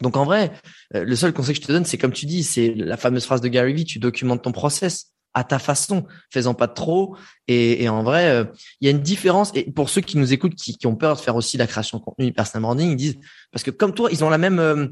Donc 0.00 0.16
en 0.16 0.24
vrai, 0.24 0.52
euh, 0.94 1.04
le 1.04 1.16
seul 1.16 1.32
conseil 1.32 1.54
que 1.54 1.62
je 1.62 1.66
te 1.66 1.72
donne, 1.72 1.84
c'est 1.84 1.98
comme 1.98 2.12
tu 2.12 2.26
dis, 2.26 2.42
c'est 2.42 2.74
la 2.74 2.96
fameuse 2.96 3.24
phrase 3.24 3.40
de 3.40 3.48
Gary 3.48 3.72
Vee, 3.72 3.84
tu 3.84 3.98
documentes 3.98 4.42
ton 4.42 4.52
process 4.52 5.12
à 5.34 5.44
ta 5.44 5.58
façon, 5.58 6.06
faisant 6.30 6.54
pas 6.54 6.68
trop. 6.68 7.16
Et, 7.48 7.88
en 7.88 8.02
vrai, 8.02 8.28
euh, 8.28 8.44
il 8.80 8.86
y 8.86 8.88
a 8.88 8.90
une 8.90 9.00
différence. 9.00 9.50
Et 9.54 9.70
pour 9.70 9.88
ceux 9.88 10.02
qui 10.02 10.18
nous 10.18 10.32
écoutent, 10.32 10.54
qui, 10.54 10.86
ont 10.86 10.96
peur 10.96 11.16
de 11.16 11.20
faire 11.20 11.36
aussi 11.36 11.56
la 11.56 11.66
création 11.66 11.98
de 11.98 12.02
contenu 12.02 12.32
personal 12.32 12.62
branding, 12.62 12.90
ils 12.90 12.96
disent 12.96 13.18
parce 13.50 13.62
que 13.62 13.70
comme 13.70 13.94
toi, 13.94 14.10
ils 14.12 14.24
ont 14.24 14.30
la 14.30 14.38
même, 14.38 14.58
euh, 14.58 14.88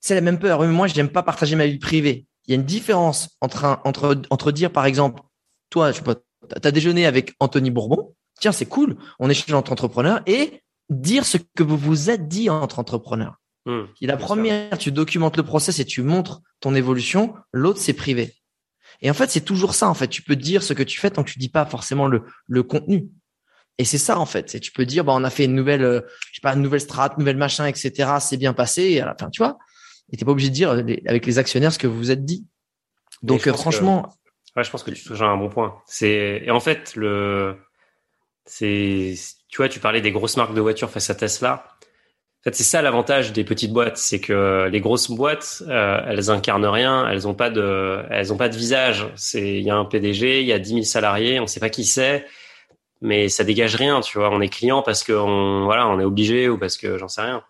c'est 0.00 0.14
la 0.14 0.20
même 0.20 0.38
peur. 0.38 0.62
Moi, 0.64 0.86
je 0.86 0.94
n'aime 0.94 1.08
pas 1.08 1.22
partager 1.22 1.56
ma 1.56 1.66
vie 1.66 1.78
privée. 1.78 2.26
Il 2.46 2.52
y 2.52 2.54
a 2.54 2.56
une 2.56 2.64
différence 2.64 3.30
entre 3.40 3.80
entre 3.84 4.22
entre 4.30 4.52
dire 4.52 4.72
par 4.72 4.86
exemple, 4.86 5.22
toi, 5.70 5.92
tu 5.92 6.02
as 6.62 6.70
déjeuné 6.70 7.06
avec 7.06 7.34
Anthony 7.38 7.70
Bourbon, 7.70 8.14
tiens, 8.40 8.52
c'est 8.52 8.66
cool, 8.66 8.96
on 9.18 9.30
échange 9.30 9.54
entre 9.54 9.72
entrepreneurs 9.72 10.20
et 10.26 10.62
dire 10.88 11.24
ce 11.24 11.38
que 11.38 11.62
vous 11.62 11.76
vous 11.76 12.10
êtes 12.10 12.28
dit 12.28 12.50
entre 12.50 12.78
entrepreneurs. 12.78 13.36
Mmh, 13.66 13.82
la 14.00 14.16
première, 14.16 14.78
tu 14.78 14.90
documentes 14.90 15.36
le 15.36 15.42
process 15.42 15.78
et 15.78 15.84
tu 15.84 16.02
montres 16.02 16.40
ton 16.60 16.74
évolution. 16.74 17.34
L'autre, 17.52 17.78
c'est 17.78 17.92
privé. 17.92 18.34
Et 19.02 19.10
en 19.10 19.14
fait, 19.14 19.30
c'est 19.30 19.42
toujours 19.42 19.74
ça. 19.74 19.88
En 19.88 19.94
fait, 19.94 20.08
tu 20.08 20.22
peux 20.22 20.36
dire 20.36 20.62
ce 20.62 20.72
que 20.72 20.82
tu 20.82 20.98
fais 20.98 21.10
tant 21.10 21.22
que 21.22 21.30
tu 21.30 21.38
dis 21.38 21.48
pas 21.48 21.66
forcément 21.66 22.06
le, 22.06 22.24
le 22.46 22.62
contenu. 22.62 23.08
Et 23.78 23.84
c'est 23.84 23.98
ça 23.98 24.18
en 24.18 24.26
fait. 24.26 24.50
C'est 24.50 24.60
tu 24.60 24.72
peux 24.72 24.84
dire, 24.84 25.04
bah 25.04 25.12
on 25.14 25.24
a 25.24 25.30
fait 25.30 25.46
une 25.46 25.54
nouvelle, 25.54 25.84
euh, 25.84 26.00
je 26.32 26.36
sais 26.36 26.42
pas, 26.42 26.52
une 26.54 26.60
nouvelle 26.60 26.82
strat, 26.82 27.14
nouvelle 27.16 27.38
machin, 27.38 27.66
etc. 27.66 28.12
C'est 28.20 28.36
bien 28.36 28.52
passé. 28.52 28.82
Et 28.82 29.00
à 29.00 29.06
la 29.06 29.14
fin, 29.14 29.30
tu 29.30 29.42
vois. 29.42 29.58
Et 30.12 30.16
t'es 30.16 30.24
pas 30.24 30.32
obligé 30.32 30.50
de 30.50 30.54
dire 30.54 30.70
avec 30.70 31.24
les 31.24 31.38
actionnaires 31.38 31.72
ce 31.72 31.78
que 31.78 31.86
vous 31.86 31.96
vous 31.96 32.10
êtes 32.10 32.24
dit. 32.24 32.46
Donc 33.22 33.46
euh, 33.46 33.52
franchement. 33.52 34.12
Ouais, 34.56 34.64
je 34.64 34.70
pense 34.70 34.82
que 34.82 34.90
tu 34.90 35.02
touches 35.02 35.20
à 35.20 35.26
un 35.26 35.36
bon 35.36 35.48
point. 35.48 35.78
C'est 35.86 36.42
et 36.44 36.50
en 36.50 36.60
fait 36.60 36.94
le 36.96 37.56
c'est, 38.50 39.14
tu 39.48 39.58
vois, 39.58 39.68
tu 39.68 39.78
parlais 39.78 40.00
des 40.00 40.10
grosses 40.10 40.36
marques 40.36 40.54
de 40.54 40.60
voitures 40.60 40.90
face 40.90 41.08
à 41.08 41.14
Tesla. 41.14 41.64
En 42.40 42.42
fait, 42.42 42.54
c'est 42.54 42.64
ça 42.64 42.82
l'avantage 42.82 43.32
des 43.32 43.44
petites 43.44 43.72
boîtes, 43.72 43.96
c'est 43.96 44.18
que 44.18 44.68
les 44.72 44.80
grosses 44.80 45.10
boîtes, 45.10 45.62
euh, 45.68 46.00
elles 46.06 46.30
incarnent 46.30 46.66
rien, 46.66 47.08
elles 47.08 47.28
ont 47.28 47.34
pas 47.34 47.50
de, 47.50 48.02
elles 48.10 48.36
pas 48.36 48.48
de 48.48 48.56
visage. 48.56 49.06
C'est, 49.14 49.58
il 49.58 49.62
y 49.62 49.70
a 49.70 49.76
un 49.76 49.84
PDG, 49.84 50.40
il 50.40 50.46
y 50.46 50.52
a 50.52 50.58
10 50.58 50.70
000 50.70 50.82
salariés, 50.82 51.38
on 51.38 51.46
sait 51.46 51.60
pas 51.60 51.68
qui 51.68 51.84
c'est, 51.84 52.26
mais 53.00 53.28
ça 53.28 53.44
dégage 53.44 53.76
rien, 53.76 54.00
tu 54.00 54.18
vois. 54.18 54.30
On 54.30 54.40
est 54.40 54.48
client 54.48 54.82
parce 54.82 55.04
que 55.04 55.12
on, 55.12 55.64
voilà, 55.64 55.86
on 55.86 56.00
est 56.00 56.04
obligé 56.04 56.48
ou 56.48 56.58
parce 56.58 56.76
que 56.76 56.98
j'en 56.98 57.08
sais 57.08 57.22
rien. 57.22 57.44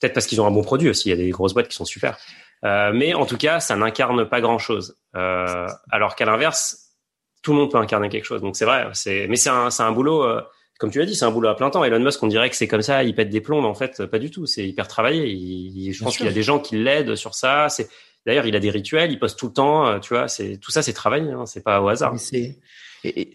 Peut-être 0.00 0.14
parce 0.14 0.26
qu'ils 0.26 0.40
ont 0.40 0.46
un 0.46 0.50
bon 0.50 0.62
produit 0.62 0.88
aussi. 0.88 1.08
Il 1.08 1.10
y 1.10 1.14
a 1.14 1.22
des 1.22 1.30
grosses 1.30 1.54
boîtes 1.54 1.68
qui 1.68 1.76
sont 1.76 1.84
super. 1.84 2.18
Euh, 2.64 2.90
mais 2.92 3.14
en 3.14 3.26
tout 3.26 3.36
cas, 3.36 3.60
ça 3.60 3.76
n'incarne 3.76 4.28
pas 4.28 4.40
grand 4.40 4.58
chose. 4.58 4.96
Euh, 5.14 5.66
alors 5.90 6.16
qu'à 6.16 6.24
l'inverse, 6.24 6.89
tout 7.42 7.52
le 7.52 7.58
monde 7.58 7.70
peut 7.70 7.78
incarner 7.78 8.08
quelque 8.08 8.24
chose. 8.24 8.40
Donc 8.40 8.56
c'est 8.56 8.64
vrai, 8.64 8.86
c'est 8.92 9.26
mais 9.28 9.36
c'est 9.36 9.50
un, 9.50 9.70
c'est 9.70 9.82
un 9.82 9.92
boulot, 9.92 10.22
euh, 10.24 10.40
comme 10.78 10.90
tu 10.90 10.98
l'as 10.98 11.06
dit, 11.06 11.14
c'est 11.14 11.24
un 11.24 11.30
boulot 11.30 11.48
à 11.48 11.56
plein 11.56 11.70
temps. 11.70 11.84
Elon 11.84 12.00
Musk, 12.00 12.22
on 12.22 12.26
dirait 12.26 12.50
que 12.50 12.56
c'est 12.56 12.68
comme 12.68 12.82
ça, 12.82 13.02
il 13.04 13.14
pète 13.14 13.30
des 13.30 13.40
plombs, 13.40 13.60
mais 13.60 13.68
en 13.68 13.74
fait, 13.74 14.06
pas 14.06 14.18
du 14.18 14.30
tout. 14.30 14.46
C'est 14.46 14.66
hyper 14.66 14.88
travaillé. 14.88 15.92
je 15.92 16.02
pense 16.02 16.16
qu'il 16.16 16.26
y 16.26 16.28
a 16.28 16.32
des 16.32 16.42
gens 16.42 16.58
qui 16.58 16.76
l'aident 16.76 17.16
sur 17.16 17.34
ça. 17.34 17.68
C'est 17.68 17.88
d'ailleurs, 18.26 18.46
il 18.46 18.56
a 18.56 18.60
des 18.60 18.70
rituels, 18.70 19.10
il 19.12 19.18
poste 19.18 19.38
tout 19.38 19.48
le 19.48 19.52
temps. 19.52 19.86
Euh, 19.86 19.98
tu 19.98 20.14
vois, 20.14 20.28
c'est 20.28 20.56
tout 20.56 20.70
ça, 20.70 20.82
c'est 20.82 20.92
travaillé. 20.92 21.30
Hein, 21.30 21.46
c'est 21.46 21.62
pas 21.62 21.80
au 21.82 21.88
hasard. 21.88 22.18
C'est 22.18 22.58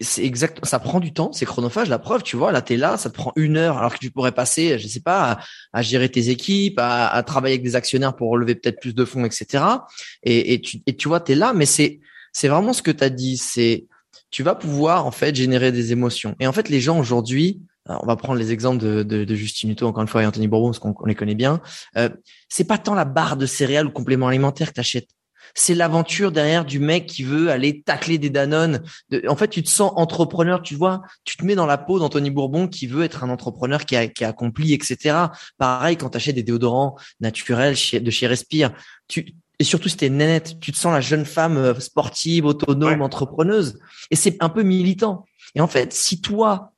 c'est 0.00 0.24
exact. 0.24 0.64
Ça 0.64 0.78
prend 0.78 1.00
du 1.00 1.12
temps, 1.12 1.32
c'est 1.32 1.44
chronophage. 1.44 1.88
La 1.88 1.98
preuve, 1.98 2.22
tu 2.22 2.36
vois, 2.36 2.52
là, 2.52 2.62
t'es 2.62 2.76
là, 2.76 2.96
ça 2.96 3.10
te 3.10 3.14
prend 3.14 3.32
une 3.36 3.56
heure, 3.56 3.78
alors 3.78 3.92
que 3.92 3.98
tu 3.98 4.10
pourrais 4.10 4.32
passer, 4.32 4.78
je 4.78 4.86
sais 4.86 5.00
pas, 5.00 5.38
à, 5.72 5.82
gérer 5.82 6.08
tes 6.08 6.28
équipes, 6.30 6.78
à, 6.78 7.08
à, 7.08 7.22
travailler 7.22 7.54
avec 7.54 7.64
des 7.64 7.74
actionnaires 7.74 8.14
pour 8.14 8.30
relever 8.30 8.54
peut-être 8.54 8.80
plus 8.80 8.94
de 8.94 9.04
fonds, 9.04 9.24
etc. 9.24 9.64
Et, 10.22 10.54
et 10.54 10.60
tu, 10.60 10.78
et 10.86 10.96
tu 10.96 11.08
vois, 11.08 11.20
t'es 11.20 11.34
là, 11.34 11.52
mais 11.52 11.66
c'est, 11.66 12.00
c'est 12.32 12.48
vraiment 12.48 12.72
ce 12.72 12.82
que 12.82 12.92
tu 12.92 13.02
as 13.02 13.10
dit. 13.10 13.36
C'est, 13.36 13.86
tu 14.30 14.42
vas 14.42 14.54
pouvoir 14.54 15.06
en 15.06 15.10
fait 15.10 15.34
générer 15.34 15.72
des 15.72 15.92
émotions. 15.92 16.34
Et 16.40 16.46
en 16.46 16.52
fait, 16.52 16.68
les 16.68 16.80
gens 16.80 16.98
aujourd'hui, 16.98 17.60
on 17.88 18.06
va 18.06 18.16
prendre 18.16 18.38
les 18.38 18.52
exemples 18.52 18.82
de, 18.82 19.02
de, 19.02 19.24
de 19.24 19.34
Justin 19.34 19.68
Hutto 19.68 19.86
encore 19.86 20.02
une 20.02 20.08
fois 20.08 20.22
et 20.22 20.26
Anthony 20.26 20.48
Bourbon 20.48 20.70
parce 20.70 20.78
qu'on 20.78 20.94
les 21.06 21.14
connaît 21.14 21.34
bien. 21.34 21.60
Euh, 21.96 22.08
c'est 22.48 22.64
pas 22.64 22.78
tant 22.78 22.94
la 22.94 23.04
barre 23.04 23.36
de 23.36 23.46
céréales 23.46 23.86
ou 23.86 23.90
complément 23.90 24.28
alimentaire 24.28 24.68
que 24.68 24.74
t'achètes. 24.74 25.08
C'est 25.54 25.74
l'aventure 25.74 26.32
derrière 26.32 26.64
du 26.64 26.80
mec 26.80 27.06
qui 27.06 27.22
veut 27.22 27.50
aller 27.50 27.82
tacler 27.82 28.18
des 28.18 28.30
Danone. 28.30 28.82
en 29.28 29.36
fait, 29.36 29.48
tu 29.48 29.62
te 29.62 29.70
sens 29.70 29.92
entrepreneur, 29.94 30.60
tu 30.60 30.74
vois, 30.74 31.02
tu 31.24 31.36
te 31.36 31.44
mets 31.44 31.54
dans 31.54 31.66
la 31.66 31.78
peau 31.78 32.00
d'Anthony 32.00 32.30
Bourbon 32.30 32.66
qui 32.66 32.88
veut 32.88 33.04
être 33.04 33.22
un 33.22 33.30
entrepreneur 33.30 33.84
qui 33.84 33.94
a, 33.94 34.08
qui 34.08 34.24
a 34.24 34.28
accompli, 34.28 34.74
etc. 34.74 35.16
Pareil, 35.56 35.96
quand 35.96 36.10
tu 36.10 36.16
achètes 36.16 36.34
des 36.34 36.42
déodorants 36.42 36.96
naturels 37.20 37.76
de 37.92 38.10
chez 38.10 38.26
Respire, 38.26 38.72
tu, 39.06 39.34
et 39.58 39.64
surtout 39.64 39.88
si 39.88 39.96
t'es 39.96 40.10
nénette, 40.10 40.60
tu 40.60 40.72
te 40.72 40.76
sens 40.76 40.92
la 40.92 41.00
jeune 41.00 41.24
femme 41.24 41.56
euh, 41.56 41.74
sportive, 41.80 42.44
autonome, 42.44 43.02
entrepreneuse. 43.02 43.78
Et 44.10 44.16
c'est 44.16 44.36
un 44.40 44.48
peu 44.48 44.62
militant. 44.62 45.24
Et 45.54 45.60
en 45.60 45.66
fait, 45.66 45.92
si 45.92 46.20
toi 46.20 46.72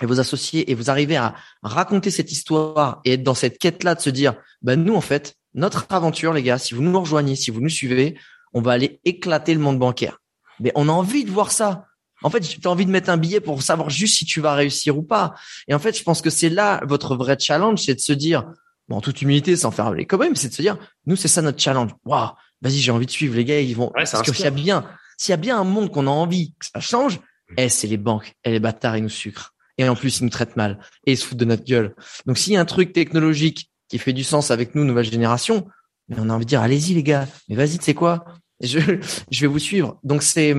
et 0.00 0.06
vos 0.06 0.20
associés 0.20 0.70
et 0.70 0.74
vous 0.74 0.90
arrivez 0.90 1.16
à 1.16 1.34
raconter 1.62 2.10
cette 2.10 2.32
histoire 2.32 3.00
et 3.04 3.14
être 3.14 3.22
dans 3.22 3.34
cette 3.34 3.58
quête-là 3.58 3.94
de 3.94 4.00
se 4.00 4.10
dire, 4.10 4.34
bah 4.62 4.76
nous 4.76 4.94
en 4.94 5.00
fait, 5.00 5.36
notre 5.54 5.86
aventure, 5.90 6.32
les 6.32 6.42
gars, 6.42 6.58
si 6.58 6.74
vous 6.74 6.82
nous 6.82 7.00
rejoignez, 7.00 7.36
si 7.36 7.50
vous 7.50 7.60
nous 7.60 7.68
suivez, 7.68 8.16
on 8.52 8.60
va 8.60 8.72
aller 8.72 9.00
éclater 9.04 9.54
le 9.54 9.60
monde 9.60 9.78
bancaire. 9.78 10.20
Mais 10.60 10.72
on 10.74 10.88
a 10.88 10.92
envie 10.92 11.24
de 11.24 11.30
voir 11.30 11.52
ça. 11.52 11.86
En 12.22 12.30
fait, 12.30 12.40
tu 12.40 12.58
as 12.64 12.70
envie 12.70 12.86
de 12.86 12.90
mettre 12.90 13.10
un 13.10 13.16
billet 13.16 13.40
pour 13.40 13.62
savoir 13.62 13.90
juste 13.90 14.16
si 14.16 14.24
tu 14.24 14.40
vas 14.40 14.54
réussir 14.54 14.96
ou 14.96 15.02
pas. 15.02 15.34
Et 15.68 15.74
en 15.74 15.78
fait, 15.78 15.96
je 15.96 16.02
pense 16.02 16.22
que 16.22 16.30
c'est 16.30 16.48
là 16.48 16.80
votre 16.84 17.16
vrai 17.16 17.36
challenge, 17.38 17.82
c'est 17.82 17.94
de 17.94 18.00
se 18.00 18.12
dire, 18.12 18.46
bon, 18.88 18.96
en 18.96 19.00
toute 19.00 19.22
humilité, 19.22 19.56
sans 19.56 19.70
faire 19.70 19.92
les 19.92 20.06
même, 20.18 20.36
c'est 20.36 20.48
de 20.48 20.54
se 20.54 20.62
dire, 20.62 20.78
nous, 21.06 21.16
c'est 21.16 21.28
ça 21.28 21.42
notre 21.42 21.60
challenge. 21.60 21.90
Waouh, 22.04 22.30
vas-y, 22.62 22.78
j'ai 22.78 22.90
envie 22.90 23.06
de 23.06 23.10
suivre 23.10 23.34
les 23.36 23.44
gars, 23.44 23.60
ils 23.60 23.76
vont. 23.76 23.90
parce 23.94 24.22
que 24.22 24.32
s'il 24.32 24.44
y 24.44 24.48
a 24.48 24.50
bien, 24.50 24.86
s'il 25.18 25.30
y 25.30 25.34
a 25.34 25.38
bien 25.38 25.58
un 25.58 25.64
monde 25.64 25.90
qu'on 25.90 26.06
a 26.06 26.10
envie 26.10 26.54
que 26.58 26.66
ça 26.66 26.80
change, 26.80 27.18
mm. 27.18 27.54
eh, 27.58 27.68
c'est 27.68 27.86
les 27.86 27.96
banques, 27.96 28.34
et 28.44 28.50
les 28.50 28.60
bâtards, 28.60 28.96
ils 28.96 29.02
nous 29.02 29.08
sucrent. 29.08 29.52
Et 29.76 29.88
en 29.88 29.96
plus, 29.96 30.20
ils 30.20 30.24
nous 30.24 30.30
traitent 30.30 30.56
mal 30.56 30.78
et 31.04 31.12
ils 31.12 31.16
se 31.16 31.26
foutent 31.26 31.38
de 31.38 31.44
notre 31.44 31.64
gueule. 31.64 31.96
Donc, 32.26 32.38
s'il 32.38 32.52
y 32.52 32.56
a 32.56 32.60
un 32.60 32.64
truc 32.64 32.92
technologique 32.92 33.70
qui 33.88 33.98
fait 33.98 34.12
du 34.12 34.22
sens 34.22 34.52
avec 34.52 34.76
nous, 34.76 34.84
nouvelle 34.84 35.04
génération, 35.04 35.66
mais 36.08 36.16
on 36.20 36.30
a 36.30 36.32
envie 36.32 36.44
de 36.44 36.48
dire, 36.48 36.60
allez-y 36.60 36.94
les 36.94 37.02
gars, 37.02 37.26
mais 37.48 37.56
vas-y, 37.56 37.78
tu 37.78 37.84
sais 37.84 37.94
quoi, 37.94 38.24
je, 38.60 38.78
je 39.30 39.40
vais 39.40 39.46
vous 39.46 39.58
suivre. 39.58 39.98
Donc 40.04 40.22
c'est 40.22 40.54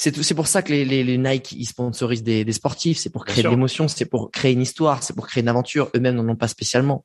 c'est 0.00 0.34
pour 0.34 0.46
ça 0.46 0.62
que 0.62 0.72
les, 0.72 0.86
les, 0.86 1.04
les 1.04 1.18
Nike 1.18 1.52
ils 1.52 1.66
sponsorisent 1.66 2.22
des, 2.22 2.44
des 2.44 2.52
sportifs, 2.52 2.96
c'est 2.96 3.10
pour 3.10 3.26
créer 3.26 3.42
de 3.42 3.48
l'émotion, 3.50 3.86
c'est 3.86 4.06
pour 4.06 4.30
créer 4.30 4.52
une 4.52 4.62
histoire, 4.62 5.02
c'est 5.02 5.14
pour 5.14 5.26
créer 5.26 5.42
une 5.42 5.48
aventure. 5.48 5.90
Eux-mêmes 5.94 6.14
n'en 6.14 6.26
ont 6.28 6.36
pas 6.36 6.48
spécialement. 6.48 7.04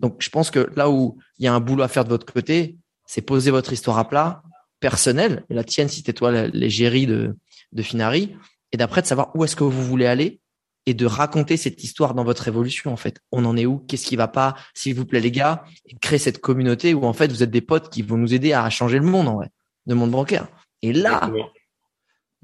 Donc, 0.00 0.16
je 0.18 0.28
pense 0.28 0.50
que 0.50 0.68
là 0.74 0.90
où 0.90 1.18
il 1.38 1.44
y 1.44 1.48
a 1.48 1.54
un 1.54 1.60
boulot 1.60 1.84
à 1.84 1.88
faire 1.88 2.04
de 2.04 2.08
votre 2.08 2.26
côté, 2.26 2.76
c'est 3.06 3.22
poser 3.22 3.52
votre 3.52 3.72
histoire 3.72 3.98
à 3.98 4.08
plat, 4.08 4.42
personnelle, 4.80 5.44
et 5.50 5.54
la 5.54 5.62
tienne 5.62 5.88
si 5.88 6.02
t'es 6.02 6.12
toi 6.12 6.48
l'égérie 6.48 7.06
de, 7.06 7.36
de 7.70 7.82
Finari, 7.82 8.34
et 8.72 8.76
d'après 8.76 9.02
de 9.02 9.06
savoir 9.06 9.30
où 9.36 9.44
est-ce 9.44 9.54
que 9.54 9.62
vous 9.62 9.84
voulez 9.84 10.06
aller 10.06 10.40
et 10.86 10.94
de 10.94 11.06
raconter 11.06 11.56
cette 11.56 11.84
histoire 11.84 12.12
dans 12.14 12.24
votre 12.24 12.48
évolution 12.48 12.92
en 12.92 12.96
fait. 12.96 13.20
On 13.30 13.44
en 13.44 13.56
est 13.56 13.66
où? 13.66 13.78
Qu'est-ce 13.86 14.06
qui 14.06 14.16
va 14.16 14.26
pas? 14.26 14.56
S'il 14.74 14.96
vous 14.96 15.04
plaît 15.04 15.20
les 15.20 15.30
gars, 15.30 15.64
et 15.86 15.94
créer 15.98 16.18
cette 16.18 16.40
communauté 16.40 16.92
où 16.92 17.04
en 17.04 17.12
fait 17.12 17.30
vous 17.30 17.44
êtes 17.44 17.52
des 17.52 17.60
potes 17.60 17.88
qui 17.88 18.02
vont 18.02 18.16
nous 18.16 18.34
aider 18.34 18.52
à 18.52 18.68
changer 18.68 18.98
le 18.98 19.04
monde 19.04 19.28
en 19.28 19.36
vrai, 19.36 19.50
le 19.86 19.94
monde 19.94 20.10
bancaire. 20.10 20.48
Et 20.80 20.92
là, 20.92 21.30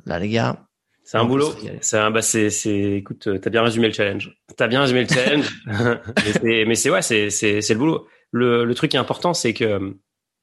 là 0.07 0.19
les 0.19 0.29
gars, 0.29 0.69
c'est 1.09 1.17
un 1.17 1.25
boulot. 1.25 1.55
C'est 1.81 1.97
un, 1.97 2.11
bah 2.11 2.21
c'est, 2.21 2.51
c'est, 2.51 2.93
écoute, 2.93 3.31
t'as 3.41 3.49
bien 3.49 3.63
résumé 3.63 3.87
le 3.87 3.95
challenge. 3.95 4.37
T'as 4.59 4.67
bien 4.67 4.83
résumé 4.83 5.05
le 5.05 5.09
challenge. 5.09 5.49
mais 6.45 6.75
c'est, 6.75 6.91
ouais, 6.91 7.01
c'est, 7.01 7.31
c'est, 7.31 7.63
c'est 7.63 7.73
le 7.73 7.79
boulot. 7.79 8.07
Le, 8.31 8.67
le 8.67 8.75
truc 8.75 8.91
qui 8.91 8.99
est 8.99 9.01
important, 9.01 9.33
c'est 9.33 9.55
que 9.55 9.97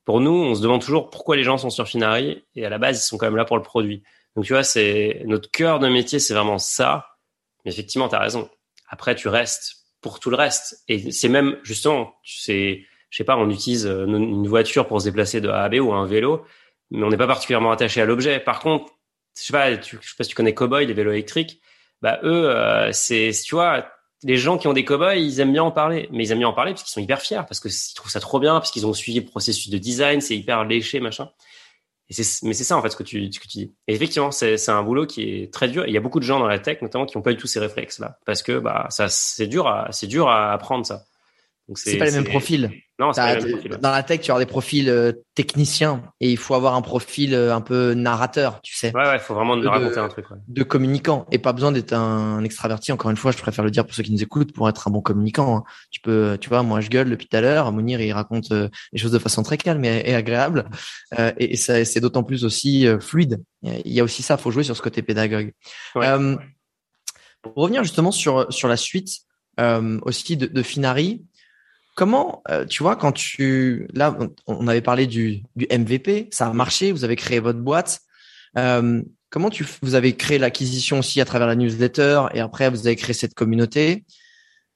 pour 0.05 0.21
nous, 0.21 0.31
on 0.31 0.55
se 0.55 0.63
demande 0.63 0.81
toujours 0.81 1.11
pourquoi 1.11 1.35
les 1.35 1.43
gens 1.43 1.59
sont 1.59 1.69
sur 1.69 1.87
Finari 1.87 2.43
et 2.55 2.65
à 2.65 2.69
la 2.69 2.79
base, 2.79 2.97
ils 2.97 3.05
sont 3.05 3.19
quand 3.19 3.27
même 3.27 3.35
là 3.35 3.45
pour 3.45 3.57
le 3.57 3.61
produit. 3.61 4.01
Donc 4.35 4.45
tu 4.45 4.53
vois, 4.53 4.63
c'est 4.63 5.21
notre 5.25 5.51
cœur 5.51 5.77
de 5.77 5.87
métier, 5.87 6.17
c'est 6.17 6.33
vraiment 6.33 6.57
ça. 6.57 7.09
Mais 7.63 7.71
effectivement, 7.71 8.09
t'as 8.09 8.19
raison. 8.19 8.49
Après, 8.89 9.13
tu 9.13 9.27
restes 9.27 9.85
pour 10.01 10.19
tout 10.19 10.31
le 10.31 10.35
reste. 10.35 10.83
Et 10.87 11.11
c'est 11.11 11.29
même 11.29 11.57
justement, 11.61 12.15
c'est, 12.23 12.85
je 13.11 13.17
sais 13.17 13.23
pas, 13.23 13.37
on 13.37 13.51
utilise 13.51 13.85
une 13.85 14.47
voiture 14.47 14.87
pour 14.87 14.99
se 14.99 15.05
déplacer 15.05 15.41
de 15.41 15.49
A 15.49 15.61
à 15.61 15.69
B 15.69 15.75
ou 15.75 15.93
un 15.93 16.07
vélo, 16.07 16.43
mais 16.89 17.03
on 17.03 17.09
n'est 17.09 17.17
pas 17.17 17.27
particulièrement 17.27 17.71
attaché 17.71 18.01
à 18.01 18.05
l'objet. 18.05 18.39
Par 18.39 18.61
contre, 18.61 18.94
je 19.37 19.43
sais 19.43 19.53
pas, 19.53 19.77
tu, 19.77 19.97
je 20.01 20.09
sais 20.09 20.15
pas 20.17 20.23
si 20.23 20.29
tu 20.29 20.35
connais 20.35 20.53
Cowboy, 20.53 20.85
les 20.85 20.93
vélos 20.93 21.11
électriques. 21.11 21.61
Bah 22.01 22.19
eux, 22.23 22.89
c'est, 22.91 23.31
tu 23.43 23.55
vois, 23.55 23.85
les 24.25 24.37
gens 24.37 24.57
qui 24.57 24.67
ont 24.67 24.73
des 24.73 24.83
cobayes, 24.83 25.23
ils 25.23 25.39
aiment 25.39 25.51
bien 25.51 25.63
en 25.63 25.71
parler, 25.71 26.09
mais 26.11 26.25
ils 26.25 26.31
aiment 26.31 26.39
bien 26.39 26.47
en 26.47 26.53
parler 26.53 26.71
parce 26.71 26.83
qu'ils 26.83 26.91
sont 26.91 27.01
hyper 27.01 27.21
fiers, 27.21 27.41
parce 27.47 27.59
qu'ils 27.59 27.71
trouvent 27.93 28.11
ça 28.11 28.19
trop 28.19 28.39
bien, 28.39 28.53
parce 28.53 28.71
qu'ils 28.71 28.87
ont 28.87 28.93
suivi 28.93 29.19
le 29.19 29.25
processus 29.25 29.69
de 29.69 29.77
design, 29.77 30.19
c'est 30.19 30.35
hyper 30.35 30.63
léché, 30.65 30.99
machin. 30.99 31.29
Et 32.09 32.15
mais 32.43 32.53
c'est 32.53 32.63
ça 32.63 32.77
en 32.77 32.81
fait 32.81 32.89
ce 32.89 32.95
que 32.95 33.03
tu, 33.03 33.31
ce 33.31 33.39
que 33.39 33.47
tu 33.47 33.57
dis. 33.57 33.73
Et 33.87 33.93
effectivement, 33.93 34.31
c'est, 34.31 34.69
un 34.69 34.83
boulot 34.83 35.05
qui 35.05 35.23
est 35.23 35.53
très 35.53 35.67
dur. 35.67 35.85
il 35.87 35.93
y 35.93 35.97
a 35.97 35.99
beaucoup 35.99 36.19
de 36.19 36.25
gens 36.25 36.39
dans 36.39 36.47
la 36.47 36.59
tech, 36.59 36.81
notamment, 36.81 37.05
qui 37.05 37.17
n'ont 37.17 37.21
pas 37.21 37.31
eu 37.31 37.37
tous 37.37 37.47
ces 37.47 37.59
réflexes 37.59 37.99
là, 37.99 38.19
parce 38.25 38.41
que 38.41 38.57
bah 38.57 38.87
ça, 38.89 39.09
c'est 39.09 39.47
dur 39.47 39.67
à, 39.67 39.91
c'est 39.91 40.07
dur 40.07 40.27
à 40.27 40.53
apprendre 40.53 40.85
ça. 40.85 41.05
Donc 41.67 41.77
c'est, 41.77 41.97
pas 41.97 42.05
les 42.05 42.11
mêmes 42.11 42.25
profils. 42.25 42.71
Non, 42.97 43.11
Dans 43.11 43.91
la 43.91 44.03
tech, 44.03 44.21
tu 44.21 44.31
as 44.31 44.39
des 44.39 44.45
profils 44.45 44.87
euh, 44.87 45.11
techniciens 45.33 46.01
et 46.21 46.31
il 46.31 46.37
faut 46.37 46.55
avoir 46.55 46.75
un 46.75 46.81
profil 46.81 47.33
euh, 47.33 47.53
un 47.53 47.59
peu 47.59 47.93
narrateur, 47.93 48.61
tu 48.61 48.73
sais. 48.73 48.95
Ouais, 48.95 49.01
ouais, 49.01 49.15
il 49.15 49.19
faut 49.19 49.33
vraiment 49.33 49.57
de, 49.57 49.67
raconter 49.67 49.99
un 49.99 50.07
truc. 50.07 50.31
Ouais. 50.31 50.37
De 50.47 50.63
communicant 50.63 51.25
et 51.29 51.37
pas 51.37 51.51
besoin 51.51 51.73
d'être 51.73 51.91
un, 51.91 52.41
extraverti. 52.45 52.93
Encore 52.93 53.11
une 53.11 53.17
fois, 53.17 53.31
je 53.31 53.37
préfère 53.37 53.65
le 53.65 53.71
dire 53.71 53.85
pour 53.85 53.93
ceux 53.93 54.03
qui 54.03 54.13
nous 54.13 54.23
écoutent 54.23 54.53
pour 54.53 54.69
être 54.69 54.87
un 54.87 54.91
bon 54.91 55.01
communicant. 55.01 55.57
Hein. 55.57 55.63
Tu 55.91 55.99
peux, 55.99 56.37
tu 56.39 56.47
vois, 56.47 56.63
moi 56.63 56.79
je 56.79 56.87
gueule 56.87 57.09
depuis 57.09 57.27
tout 57.27 57.35
à 57.35 57.41
l'heure. 57.41 57.69
Mounir 57.73 57.99
il 57.99 58.13
raconte 58.13 58.53
euh, 58.53 58.69
les 58.93 58.99
choses 58.99 59.11
de 59.11 59.19
façon 59.19 59.43
très 59.43 59.57
calme 59.57 59.83
et, 59.83 60.15
agréable 60.15 60.69
et, 61.37 61.51
et 61.51 61.55
ça, 61.57 61.83
c'est 61.83 61.99
d'autant 61.99 62.23
plus 62.23 62.45
aussi 62.45 62.87
fluide. 63.01 63.43
Il 63.61 63.91
y 63.91 63.99
a 63.99 64.05
aussi 64.05 64.23
ça, 64.23 64.37
faut 64.37 64.51
jouer 64.51 64.63
sur 64.63 64.77
ce 64.77 64.81
côté 64.81 65.01
pédagogue. 65.01 65.51
pour 67.41 67.53
revenir 67.55 67.83
justement 67.83 68.11
sur 68.11 68.51
sur 68.53 68.69
la 68.69 68.77
suite 68.77 69.19
aussi 69.59 70.37
de, 70.37 70.45
de 70.45 70.61
Finari. 70.61 71.25
Comment, 71.95 72.43
euh, 72.49 72.65
tu 72.65 72.83
vois, 72.83 72.97
quand 72.97 73.13
tu, 73.13 73.87
là, 73.93 74.17
on 74.47 74.67
avait 74.67 74.81
parlé 74.81 75.07
du, 75.07 75.43
du 75.55 75.65
MVP, 75.71 76.27
ça 76.31 76.47
a 76.47 76.53
marché, 76.53 76.91
vous 76.91 77.05
avez 77.05 77.15
créé 77.15 77.39
votre 77.39 77.59
boîte. 77.59 78.01
Euh, 78.57 79.01
comment 79.29 79.49
tu, 79.49 79.65
vous 79.81 79.95
avez 79.95 80.15
créé 80.15 80.37
l'acquisition 80.37 80.99
aussi 80.99 81.21
à 81.21 81.25
travers 81.25 81.47
la 81.47 81.55
newsletter 81.55 82.23
et 82.33 82.41
après 82.41 82.69
vous 82.69 82.85
avez 82.85 82.97
créé 82.97 83.13
cette 83.13 83.33
communauté. 83.33 84.05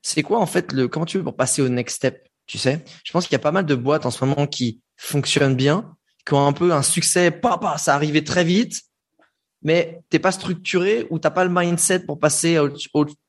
C'est 0.02 0.24
quoi 0.24 0.40
en 0.40 0.46
fait 0.46 0.72
le, 0.72 0.88
comment 0.88 1.06
tu 1.06 1.18
veux 1.18 1.24
pour 1.24 1.36
passer 1.36 1.62
au 1.62 1.68
next 1.68 1.98
step 1.98 2.26
Tu 2.48 2.58
sais, 2.58 2.86
je 3.04 3.12
pense 3.12 3.26
qu'il 3.26 3.34
y 3.34 3.36
a 3.36 3.40
pas 3.40 3.52
mal 3.52 3.66
de 3.66 3.76
boîtes 3.76 4.06
en 4.06 4.12
ce 4.12 4.24
moment 4.24 4.48
qui 4.48 4.82
fonctionnent 4.96 5.56
bien, 5.56 5.94
qui 6.26 6.34
ont 6.34 6.48
un 6.48 6.54
peu 6.54 6.72
un 6.72 6.84
succès, 6.84 7.32
papa, 7.32 7.78
ça 7.78 7.96
arrivait 7.96 8.24
très 8.24 8.46
vite, 8.46 8.82
mais 9.62 10.02
t'es 10.10 10.20
pas 10.20 10.32
structuré 10.32 11.06
ou 11.10 11.20
t'as 11.20 11.32
pas 11.32 11.44
le 11.44 11.52
mindset 11.54 12.00
pour 12.00 12.18
passer 12.18 12.58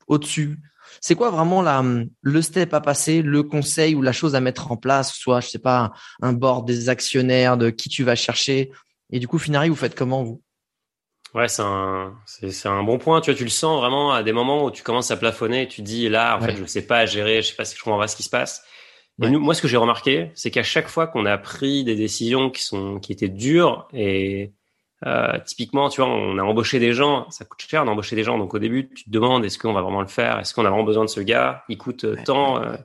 au-dessus. 0.07 0.57
C'est 0.99 1.15
quoi 1.15 1.29
vraiment 1.29 1.61
la, 1.61 1.83
le 2.21 2.41
step 2.41 2.73
à 2.73 2.81
passer, 2.81 3.21
le 3.21 3.43
conseil 3.43 3.95
ou 3.95 4.01
la 4.01 4.11
chose 4.11 4.35
à 4.35 4.41
mettre 4.41 4.71
en 4.71 4.77
place, 4.77 5.13
soit, 5.13 5.39
je 5.39 5.47
sais 5.47 5.59
pas, 5.59 5.91
un 6.21 6.33
board 6.33 6.67
des 6.67 6.89
actionnaires, 6.89 7.57
de 7.57 7.69
qui 7.69 7.89
tu 7.89 8.03
vas 8.03 8.15
chercher? 8.15 8.71
Et 9.11 9.19
du 9.19 9.27
coup, 9.27 9.37
Finari, 9.37 9.69
vous 9.69 9.75
faites 9.75 9.95
comment, 9.95 10.23
vous? 10.23 10.41
Ouais, 11.33 11.47
c'est 11.47 11.61
un, 11.61 12.13
c'est, 12.25 12.67
un 12.67 12.83
bon 12.83 12.97
point. 12.97 13.21
Tu 13.21 13.31
vois, 13.31 13.37
tu 13.37 13.45
le 13.45 13.49
sens 13.49 13.79
vraiment 13.79 14.11
à 14.11 14.21
des 14.21 14.33
moments 14.33 14.65
où 14.65 14.71
tu 14.71 14.83
commences 14.83 15.11
à 15.11 15.17
plafonner 15.17 15.67
tu 15.67 15.81
dis, 15.81 16.09
là, 16.09 16.37
en 16.37 16.41
fait, 16.41 16.55
je 16.57 16.61
ne 16.61 16.67
sais 16.67 16.85
pas 16.85 17.05
gérer, 17.05 17.41
je 17.41 17.49
sais 17.49 17.55
pas 17.55 17.63
si 17.63 17.77
je 17.77 17.83
comprends 17.83 17.99
pas 17.99 18.07
ce 18.07 18.17
qui 18.17 18.23
se 18.23 18.29
passe. 18.29 18.63
Et 19.23 19.29
nous, 19.29 19.39
moi, 19.39 19.53
ce 19.53 19.61
que 19.61 19.67
j'ai 19.67 19.77
remarqué, 19.77 20.31
c'est 20.35 20.51
qu'à 20.51 20.63
chaque 20.63 20.87
fois 20.87 21.07
qu'on 21.07 21.25
a 21.25 21.37
pris 21.37 21.83
des 21.83 21.95
décisions 21.95 22.49
qui 22.49 22.63
sont, 22.63 22.99
qui 22.99 23.11
étaient 23.11 23.29
dures 23.29 23.87
et, 23.93 24.51
euh, 25.05 25.39
typiquement, 25.45 25.89
tu 25.89 26.01
vois, 26.01 26.09
on 26.09 26.37
a 26.37 26.43
embauché 26.43 26.79
des 26.79 26.93
gens, 26.93 27.29
ça 27.31 27.45
coûte 27.45 27.61
cher 27.61 27.85
d'embaucher 27.85 28.15
des 28.15 28.23
gens. 28.23 28.37
Donc 28.37 28.53
au 28.53 28.59
début, 28.59 28.89
tu 28.89 29.05
te 29.05 29.09
demandes 29.09 29.43
est-ce 29.43 29.57
qu'on 29.57 29.73
va 29.73 29.81
vraiment 29.81 30.01
le 30.01 30.07
faire? 30.07 30.39
Est-ce 30.39 30.53
qu'on 30.53 30.65
a 30.65 30.69
vraiment 30.69 30.83
besoin 30.83 31.05
de 31.05 31.09
ce 31.09 31.21
gars? 31.21 31.63
Il 31.69 31.77
coûte 31.77 32.03
euh, 32.03 32.15
tant, 32.23 32.61
euh, 32.61 32.75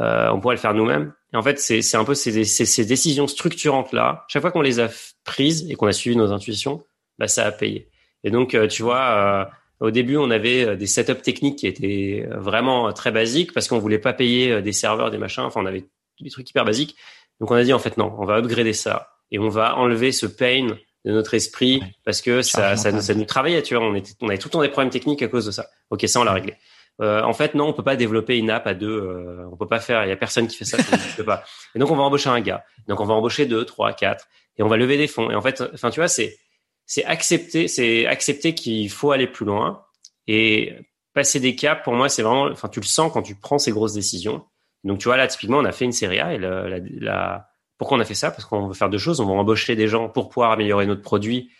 euh, 0.00 0.30
on 0.30 0.40
pourrait 0.40 0.54
le 0.54 0.60
faire 0.60 0.74
nous-mêmes. 0.74 1.12
Et 1.32 1.36
en 1.36 1.42
fait, 1.42 1.58
c'est 1.58 1.96
un 1.96 2.04
peu 2.04 2.14
ces, 2.14 2.44
ces, 2.44 2.64
ces 2.64 2.84
décisions 2.84 3.26
structurantes 3.26 3.92
là. 3.92 4.24
Chaque 4.28 4.42
fois 4.42 4.50
qu'on 4.50 4.62
les 4.62 4.80
a 4.80 4.88
prises 5.24 5.70
et 5.70 5.74
qu'on 5.74 5.86
a 5.86 5.92
suivi 5.92 6.16
nos 6.16 6.32
intuitions, 6.32 6.84
bah 7.18 7.28
ça 7.28 7.46
a 7.46 7.52
payé. 7.52 7.90
Et 8.24 8.30
donc, 8.30 8.56
tu 8.68 8.82
vois, 8.82 9.50
au 9.80 9.90
début, 9.90 10.16
on 10.16 10.30
avait 10.30 10.76
des 10.76 10.86
setups 10.86 11.22
techniques 11.22 11.58
qui 11.58 11.66
étaient 11.66 12.28
vraiment 12.30 12.92
très 12.92 13.10
basiques 13.10 13.52
parce 13.52 13.66
qu'on 13.66 13.78
voulait 13.78 13.98
pas 13.98 14.12
payer 14.12 14.60
des 14.60 14.72
serveurs, 14.72 15.10
des 15.10 15.18
machins. 15.18 15.44
Enfin, 15.44 15.62
on 15.62 15.66
avait 15.66 15.86
des 16.20 16.30
trucs 16.30 16.48
hyper 16.50 16.64
basiques. 16.64 16.96
Donc 17.40 17.50
on 17.50 17.54
a 17.54 17.64
dit 17.64 17.72
en 17.72 17.78
fait 17.78 17.96
non, 17.96 18.14
on 18.18 18.24
va 18.24 18.36
upgrader 18.36 18.72
ça 18.72 19.08
et 19.30 19.38
on 19.38 19.48
va 19.48 19.76
enlever 19.76 20.12
ce 20.12 20.26
pain 20.26 20.76
de 21.04 21.12
notre 21.12 21.34
esprit 21.34 21.82
parce 22.04 22.20
que 22.20 22.42
ça, 22.42 22.76
ça, 22.76 23.00
ça, 23.00 23.14
nous 23.14 23.24
travaillait, 23.24 23.62
tu 23.62 23.74
vois. 23.74 23.84
On, 23.84 23.94
était, 23.94 24.12
on 24.20 24.28
avait 24.28 24.38
tout 24.38 24.48
le 24.48 24.52
temps 24.52 24.62
des 24.62 24.68
problèmes 24.68 24.90
techniques 24.90 25.22
à 25.22 25.28
cause 25.28 25.46
de 25.46 25.50
ça. 25.50 25.66
Ok, 25.90 26.04
ça, 26.06 26.20
on 26.20 26.24
l'a 26.24 26.32
réglé. 26.32 26.54
Euh, 27.00 27.22
en 27.22 27.32
fait, 27.32 27.54
non, 27.54 27.68
on 27.68 27.72
peut 27.72 27.82
pas 27.82 27.96
développer 27.96 28.38
une 28.38 28.50
app 28.50 28.66
à 28.66 28.74
deux. 28.74 29.00
Euh, 29.00 29.48
on 29.50 29.56
peut 29.56 29.66
pas 29.66 29.80
faire. 29.80 30.04
Il 30.04 30.08
y 30.08 30.12
a 30.12 30.16
personne 30.16 30.46
qui 30.46 30.56
fait 30.56 30.64
ça. 30.64 30.78
ça 30.82 30.96
peut 31.16 31.24
pas. 31.24 31.44
Et 31.74 31.78
donc, 31.78 31.90
on 31.90 31.96
va 31.96 32.02
embaucher 32.02 32.28
un 32.28 32.40
gars. 32.40 32.64
Donc, 32.86 33.00
on 33.00 33.04
va 33.04 33.14
embaucher 33.14 33.46
deux, 33.46 33.64
trois, 33.64 33.92
quatre, 33.92 34.28
et 34.56 34.62
on 34.62 34.68
va 34.68 34.76
lever 34.76 34.96
des 34.96 35.08
fonds. 35.08 35.30
Et 35.30 35.34
en 35.34 35.42
fait, 35.42 35.62
enfin, 35.74 35.90
tu 35.90 36.00
vois, 36.00 36.08
c'est 36.08 36.38
c'est 36.84 37.04
accepter, 37.04 37.68
c'est 37.68 38.06
accepter 38.06 38.54
qu'il 38.54 38.90
faut 38.90 39.12
aller 39.12 39.26
plus 39.26 39.46
loin 39.46 39.84
et 40.26 40.74
passer 41.14 41.40
des 41.40 41.56
caps. 41.56 41.82
Pour 41.82 41.94
moi, 41.94 42.08
c'est 42.08 42.22
vraiment. 42.22 42.44
Enfin, 42.44 42.68
tu 42.68 42.80
le 42.80 42.86
sens 42.86 43.10
quand 43.12 43.22
tu 43.22 43.34
prends 43.34 43.58
ces 43.58 43.72
grosses 43.72 43.94
décisions. 43.94 44.44
Donc, 44.84 44.98
tu 44.98 45.04
vois, 45.04 45.16
là, 45.16 45.26
typiquement, 45.26 45.58
on 45.58 45.64
a 45.64 45.72
fait 45.72 45.84
une 45.84 45.92
série 45.92 46.20
A 46.20 46.34
et 46.34 46.38
la, 46.38 46.68
la, 46.68 46.78
la 47.00 47.48
pourquoi 47.82 47.98
on 47.98 48.00
a 48.00 48.04
fait 48.04 48.14
ça? 48.14 48.30
Parce 48.30 48.44
qu'on 48.44 48.68
veut 48.68 48.74
faire 48.74 48.90
deux 48.90 48.98
choses. 48.98 49.18
On 49.18 49.26
va 49.26 49.32
embaucher 49.32 49.74
des 49.74 49.88
gens 49.88 50.08
pour 50.08 50.28
pouvoir 50.28 50.52
améliorer 50.52 50.86
notre 50.86 51.02
produit 51.02 51.50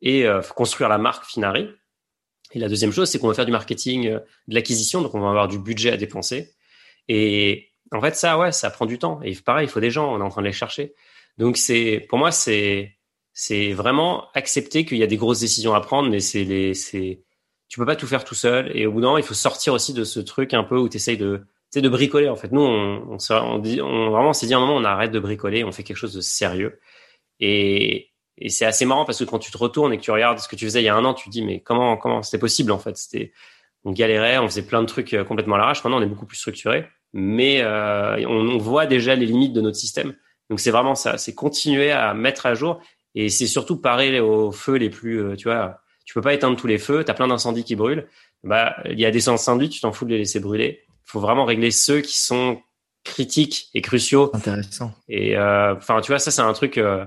et 0.00 0.24
euh, 0.24 0.40
construire 0.40 0.88
la 0.88 0.96
marque 0.96 1.26
Finari. 1.26 1.68
Et 2.52 2.58
la 2.58 2.70
deuxième 2.70 2.92
chose, 2.92 3.10
c'est 3.10 3.18
qu'on 3.18 3.28
va 3.28 3.34
faire 3.34 3.44
du 3.44 3.52
marketing, 3.52 4.08
euh, 4.08 4.20
de 4.48 4.54
l'acquisition, 4.54 5.02
donc 5.02 5.14
on 5.14 5.20
va 5.20 5.28
avoir 5.28 5.48
du 5.48 5.58
budget 5.58 5.92
à 5.92 5.98
dépenser. 5.98 6.54
Et 7.08 7.68
en 7.92 8.00
fait, 8.00 8.16
ça, 8.16 8.38
ouais, 8.38 8.52
ça 8.52 8.70
prend 8.70 8.86
du 8.86 8.98
temps. 8.98 9.20
Et 9.22 9.34
pareil, 9.34 9.66
il 9.66 9.70
faut 9.70 9.80
des 9.80 9.90
gens, 9.90 10.14
on 10.14 10.18
est 10.18 10.22
en 10.22 10.30
train 10.30 10.40
de 10.40 10.46
les 10.46 10.52
chercher. 10.54 10.94
Donc 11.36 11.58
c'est, 11.58 12.06
pour 12.08 12.16
moi, 12.16 12.30
c'est, 12.30 12.96
c'est 13.34 13.74
vraiment 13.74 14.30
accepter 14.32 14.86
qu'il 14.86 14.96
y 14.96 15.02
a 15.02 15.06
des 15.06 15.18
grosses 15.18 15.40
décisions 15.40 15.74
à 15.74 15.82
prendre, 15.82 16.08
mais 16.08 16.20
c'est 16.20 16.44
les, 16.44 16.72
c'est, 16.72 17.22
tu 17.68 17.78
peux 17.78 17.84
pas 17.84 17.96
tout 17.96 18.06
faire 18.06 18.24
tout 18.24 18.34
seul. 18.34 18.74
Et 18.74 18.86
au 18.86 18.92
bout 18.92 19.02
d'un 19.02 19.08
moment, 19.08 19.18
il 19.18 19.24
faut 19.24 19.34
sortir 19.34 19.74
aussi 19.74 19.92
de 19.92 20.04
ce 20.04 20.20
truc 20.20 20.54
un 20.54 20.64
peu 20.64 20.78
où 20.78 20.88
tu 20.88 20.96
essayes 20.96 21.18
de, 21.18 21.46
c'est 21.76 21.82
de 21.82 21.90
bricoler 21.90 22.30
en 22.30 22.36
fait. 22.36 22.52
Nous, 22.52 22.62
on, 22.62 23.18
on, 23.30 23.58
dit, 23.58 23.82
on 23.82 24.08
vraiment 24.08 24.32
s'est 24.32 24.46
dit 24.46 24.54
à 24.54 24.56
un 24.56 24.60
moment, 24.60 24.76
on 24.76 24.84
arrête 24.84 25.10
de 25.10 25.18
bricoler, 25.18 25.62
on 25.62 25.72
fait 25.72 25.82
quelque 25.82 25.98
chose 25.98 26.14
de 26.14 26.22
sérieux. 26.22 26.80
Et, 27.38 28.12
c'est 28.48 28.64
assez 28.64 28.86
marrant 28.86 29.04
parce 29.04 29.18
que 29.18 29.24
quand 29.24 29.38
tu 29.38 29.50
te 29.50 29.58
retournes 29.58 29.92
et 29.92 29.98
que 29.98 30.02
tu 30.02 30.10
regardes 30.10 30.38
ce 30.38 30.48
que 30.48 30.56
tu 30.56 30.64
faisais 30.64 30.80
il 30.80 30.84
y 30.84 30.88
a 30.88 30.94
un 30.94 31.04
an, 31.04 31.12
tu 31.12 31.26
te 31.26 31.30
dis 31.30 31.42
mais 31.42 31.60
comment 31.60 31.98
comment 31.98 32.22
c'était 32.22 32.38
possible 32.38 32.72
en 32.72 32.78
fait? 32.78 32.96
C'était 32.96 33.32
on 33.84 33.92
galérait, 33.92 34.38
on 34.38 34.48
faisait 34.48 34.62
plein 34.62 34.80
de 34.80 34.86
trucs 34.86 35.12
euh, 35.12 35.24
complètement 35.24 35.56
à 35.56 35.58
l'arrache. 35.58 35.84
Maintenant, 35.84 35.98
on 35.98 36.02
est 36.02 36.06
beaucoup 36.06 36.24
plus 36.24 36.38
structuré, 36.38 36.86
mais 37.12 37.60
euh, 37.60 38.26
on, 38.26 38.56
voit 38.56 38.86
déjà 38.86 39.14
les 39.14 39.26
limites 39.26 39.52
de 39.52 39.60
notre 39.60 39.76
système. 39.76 40.14
Donc 40.48 40.60
c'est 40.60 40.70
vraiment 40.70 40.94
ça, 40.94 41.18
c'est 41.18 41.34
continuer 41.34 41.92
à 41.92 42.14
mettre 42.14 42.46
à 42.46 42.54
jour 42.54 42.80
et 43.14 43.28
c'est 43.28 43.46
surtout 43.46 43.78
parer 43.78 44.18
aux 44.20 44.50
feux 44.50 44.76
les 44.76 44.88
plus, 44.90 45.22
euh, 45.22 45.36
tu 45.36 45.48
vois. 45.48 45.80
Tu 46.06 46.14
peux 46.14 46.22
pas 46.22 46.32
éteindre 46.32 46.56
tous 46.56 46.68
les 46.68 46.78
feux, 46.78 47.04
tu 47.04 47.10
as 47.10 47.14
plein 47.14 47.28
d'incendies 47.28 47.64
qui 47.64 47.76
brûlent. 47.76 48.08
Bah, 48.44 48.76
il 48.86 48.98
y 48.98 49.04
a 49.04 49.10
des 49.10 49.28
incendies, 49.28 49.68
tu 49.68 49.80
t'en 49.80 49.92
fous 49.92 50.06
de 50.06 50.10
les 50.12 50.18
laisser 50.18 50.40
brûler 50.40 50.85
faut 51.06 51.20
vraiment 51.20 51.44
régler 51.44 51.70
ceux 51.70 52.00
qui 52.00 52.18
sont 52.18 52.60
critiques 53.06 53.70
et 53.72 53.80
cruciaux. 53.80 54.30
Intéressant. 54.34 54.92
Et 55.08 55.36
euh, 55.36 55.74
enfin, 55.74 56.00
tu 56.00 56.10
vois, 56.10 56.18
ça 56.18 56.30
c'est 56.30 56.42
un 56.42 56.52
truc. 56.52 56.76
Euh, 56.76 57.06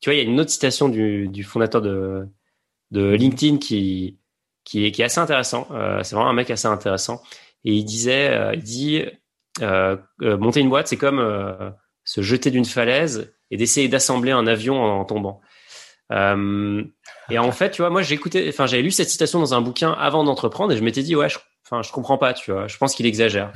tu 0.00 0.10
vois, 0.10 0.14
il 0.14 0.18
y 0.18 0.20
a 0.20 0.24
une 0.30 0.38
autre 0.38 0.50
citation 0.50 0.88
du, 0.88 1.28
du 1.28 1.42
fondateur 1.42 1.80
de, 1.80 2.28
de 2.90 3.12
LinkedIn 3.14 3.58
qui 3.58 4.18
qui 4.64 4.86
est 4.86 4.92
qui 4.92 5.02
est 5.02 5.06
assez 5.06 5.20
intéressant. 5.20 5.66
Euh, 5.72 6.02
c'est 6.02 6.14
vraiment 6.14 6.30
un 6.30 6.34
mec 6.34 6.50
assez 6.50 6.68
intéressant. 6.68 7.22
Et 7.64 7.72
il 7.72 7.84
disait, 7.84 8.52
il 8.54 8.62
dit, 8.62 9.04
monter 10.20 10.60
une 10.60 10.68
boîte, 10.68 10.88
c'est 10.88 10.96
comme 10.96 11.72
se 12.04 12.20
jeter 12.20 12.50
d'une 12.50 12.64
falaise 12.64 13.32
et 13.52 13.56
d'essayer 13.56 13.86
d'assembler 13.88 14.32
un 14.32 14.48
avion 14.48 14.82
en, 14.82 15.04
tombant. 15.04 15.40
et 16.10 17.38
en 17.38 17.52
fait, 17.52 17.70
tu 17.70 17.82
vois, 17.82 17.90
moi 17.90 18.02
écouté, 18.10 18.48
enfin 18.48 18.66
j'avais 18.66 18.82
lu 18.82 18.90
cette 18.90 19.10
citation 19.10 19.38
dans 19.38 19.54
un 19.54 19.60
bouquin 19.60 19.92
avant 19.92 20.24
d'entreprendre 20.24 20.72
et 20.72 20.76
je 20.76 20.82
m'étais 20.82 21.04
dit 21.04 21.14
ouais, 21.14 21.28
je, 21.28 21.38
Enfin, 21.72 21.82
je 21.82 21.90
comprends 21.90 22.18
pas, 22.18 22.34
tu 22.34 22.52
vois. 22.52 22.66
Je 22.66 22.76
pense 22.76 22.94
qu'il 22.94 23.06
exagère. 23.06 23.50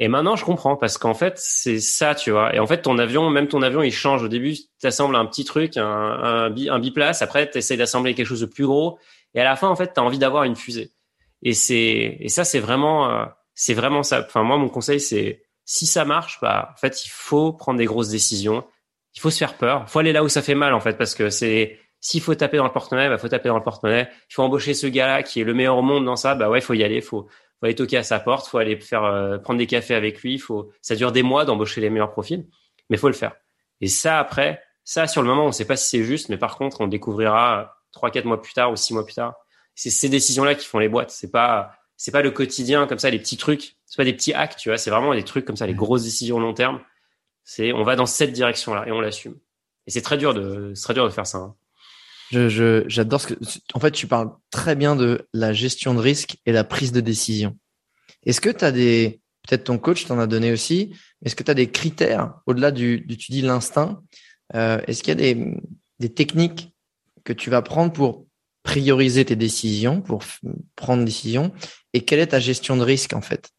Et 0.00 0.08
maintenant, 0.08 0.34
je 0.34 0.44
comprends 0.44 0.76
parce 0.76 0.98
qu'en 0.98 1.14
fait, 1.14 1.34
c'est 1.36 1.78
ça, 1.78 2.16
tu 2.16 2.32
vois. 2.32 2.52
Et 2.56 2.58
en 2.58 2.66
fait, 2.66 2.82
ton 2.82 2.98
avion, 2.98 3.30
même 3.30 3.46
ton 3.46 3.62
avion, 3.62 3.84
il 3.84 3.92
change. 3.92 4.24
Au 4.24 4.28
début, 4.28 4.56
tu 4.56 4.86
assembles 4.86 5.14
un 5.14 5.24
petit 5.26 5.44
truc, 5.44 5.76
un, 5.76 6.52
un, 6.52 6.78
biplace. 6.80 7.22
Après, 7.22 7.48
tu 7.48 7.58
essaies 7.58 7.76
d'assembler 7.76 8.14
quelque 8.14 8.26
chose 8.26 8.40
de 8.40 8.46
plus 8.46 8.66
gros. 8.66 8.98
Et 9.34 9.40
à 9.40 9.44
la 9.44 9.54
fin, 9.54 9.68
en 9.68 9.76
fait, 9.76 9.94
tu 9.94 10.00
as 10.00 10.02
envie 10.02 10.18
d'avoir 10.18 10.42
une 10.42 10.56
fusée. 10.56 10.90
Et 11.42 11.54
c'est, 11.54 12.16
et 12.18 12.28
ça, 12.28 12.42
c'est 12.42 12.58
vraiment, 12.58 13.10
euh, 13.10 13.26
c'est 13.54 13.74
vraiment 13.74 14.02
ça. 14.02 14.24
Enfin, 14.26 14.42
moi, 14.42 14.56
mon 14.56 14.68
conseil, 14.68 14.98
c'est, 14.98 15.44
si 15.64 15.86
ça 15.86 16.04
marche, 16.04 16.40
bah, 16.42 16.70
en 16.72 16.76
fait, 16.76 17.04
il 17.04 17.10
faut 17.10 17.52
prendre 17.52 17.78
des 17.78 17.86
grosses 17.86 18.08
décisions. 18.08 18.64
Il 19.14 19.20
faut 19.20 19.30
se 19.30 19.38
faire 19.38 19.54
peur. 19.56 19.84
Il 19.86 19.90
faut 19.90 20.00
aller 20.00 20.12
là 20.12 20.24
où 20.24 20.28
ça 20.28 20.42
fait 20.42 20.56
mal, 20.56 20.74
en 20.74 20.80
fait, 20.80 20.98
parce 20.98 21.14
que 21.14 21.30
c'est, 21.30 21.78
s'il 22.02 22.20
faut 22.20 22.34
taper 22.34 22.56
dans 22.56 22.64
le 22.64 22.72
porte-monnaie, 22.72 23.08
bah, 23.08 23.18
faut 23.18 23.28
taper 23.28 23.48
dans 23.48 23.56
le 23.56 23.62
porte-monnaie. 23.62 24.08
Il 24.28 24.34
faut 24.34 24.42
embaucher 24.42 24.74
ce 24.74 24.88
gars-là 24.88 25.22
qui 25.22 25.40
est 25.40 25.44
le 25.44 25.54
meilleur 25.54 25.78
au 25.78 25.82
monde 25.82 26.04
dans 26.04 26.16
ça. 26.16 26.34
Bah 26.34 26.50
ouais, 26.50 26.58
il 26.58 26.62
faut 26.62 26.74
y 26.74 26.82
aller. 26.82 27.00
Faut, 27.00 27.28
faut 27.62 27.66
aller 27.66 27.76
toquer 27.76 27.96
à 27.96 28.02
sa 28.02 28.18
porte, 28.18 28.48
faut 28.48 28.58
aller 28.58 28.76
faire 28.80 29.04
euh, 29.04 29.38
prendre 29.38 29.56
des 29.56 29.68
cafés 29.68 29.94
avec 29.94 30.20
lui. 30.20 30.40
Faut, 30.40 30.72
ça 30.80 30.96
dure 30.96 31.12
des 31.12 31.22
mois 31.22 31.44
d'embaucher 31.44 31.80
les 31.80 31.90
meilleurs 31.90 32.10
profils, 32.10 32.44
mais 32.90 32.96
faut 32.96 33.06
le 33.06 33.14
faire. 33.14 33.36
Et 33.80 33.86
ça 33.86 34.18
après, 34.18 34.60
ça 34.82 35.06
sur 35.06 35.22
le 35.22 35.28
moment, 35.28 35.44
on 35.44 35.48
ne 35.48 35.52
sait 35.52 35.64
pas 35.64 35.76
si 35.76 35.88
c'est 35.88 36.02
juste, 36.02 36.28
mais 36.28 36.36
par 36.36 36.58
contre, 36.58 36.80
on 36.80 36.88
découvrira 36.88 37.76
trois, 37.92 38.10
quatre 38.10 38.24
mois 38.24 38.42
plus 38.42 38.52
tard 38.52 38.72
ou 38.72 38.76
six 38.76 38.92
mois 38.94 39.04
plus 39.04 39.14
tard. 39.14 39.36
C'est 39.76 39.90
ces 39.90 40.08
décisions-là 40.08 40.56
qui 40.56 40.66
font 40.66 40.80
les 40.80 40.88
boîtes. 40.88 41.12
C'est 41.12 41.30
pas, 41.30 41.76
c'est 41.96 42.10
pas 42.10 42.22
le 42.22 42.32
quotidien 42.32 42.88
comme 42.88 42.98
ça, 42.98 43.10
les 43.10 43.20
petits 43.20 43.36
trucs. 43.36 43.76
C'est 43.86 43.96
pas 43.96 44.04
des 44.04 44.12
petits 44.12 44.34
actes, 44.34 44.58
tu 44.58 44.68
vois. 44.68 44.76
C'est 44.76 44.90
vraiment 44.90 45.14
des 45.14 45.22
trucs 45.22 45.44
comme 45.44 45.56
ça, 45.56 45.68
les 45.68 45.74
grosses 45.74 46.02
décisions 46.02 46.40
long 46.40 46.54
terme. 46.54 46.80
C'est, 47.44 47.72
on 47.72 47.84
va 47.84 47.94
dans 47.94 48.06
cette 48.06 48.32
direction-là 48.32 48.88
et 48.88 48.90
on 48.90 49.00
l'assume. 49.00 49.36
Et 49.86 49.92
c'est 49.92 50.02
très 50.02 50.18
dur 50.18 50.34
de, 50.34 50.72
c'est 50.74 50.82
très 50.82 50.94
dur 50.94 51.04
de 51.04 51.10
faire 51.10 51.28
ça. 51.28 51.38
Hein. 51.38 51.54
Je, 52.32 52.84
j'adore 52.86 53.20
ce 53.20 53.34
que, 53.34 53.34
en 53.74 53.80
fait, 53.80 53.90
tu 53.90 54.06
parles 54.06 54.30
très 54.50 54.74
bien 54.74 54.96
de 54.96 55.28
la 55.34 55.52
gestion 55.52 55.92
de 55.92 56.00
risque 56.00 56.38
et 56.46 56.52
la 56.52 56.64
prise 56.64 56.90
de 56.90 57.00
décision. 57.00 57.58
Est-ce 58.24 58.40
que 58.40 58.48
tu 58.48 58.64
as 58.64 58.72
des, 58.72 59.20
peut-être 59.46 59.64
ton 59.64 59.78
coach 59.78 60.06
t'en 60.06 60.18
a 60.18 60.26
donné 60.26 60.50
aussi, 60.50 60.96
est-ce 61.24 61.36
que 61.36 61.42
tu 61.42 61.54
des 61.54 61.70
critères 61.70 62.34
au-delà 62.46 62.70
du, 62.70 63.00
du, 63.00 63.18
tu 63.18 63.32
dis 63.32 63.42
l'instinct, 63.42 64.02
euh, 64.54 64.80
est-ce 64.86 65.02
qu'il 65.02 65.10
y 65.10 65.32
a 65.32 65.34
des, 65.34 65.54
des 65.98 66.12
techniques 66.12 66.74
que 67.24 67.34
tu 67.34 67.50
vas 67.50 67.60
prendre 67.60 67.92
pour 67.92 68.26
prioriser 68.62 69.24
tes 69.24 69.36
décisions, 69.36 70.00
pour 70.00 70.22
prendre 70.76 71.04
décision, 71.04 71.52
et 71.92 72.02
quelle 72.02 72.20
est 72.20 72.28
ta 72.28 72.40
gestion 72.40 72.76
de 72.76 72.82
risque 72.82 73.12
en 73.12 73.20
fait? 73.20 73.50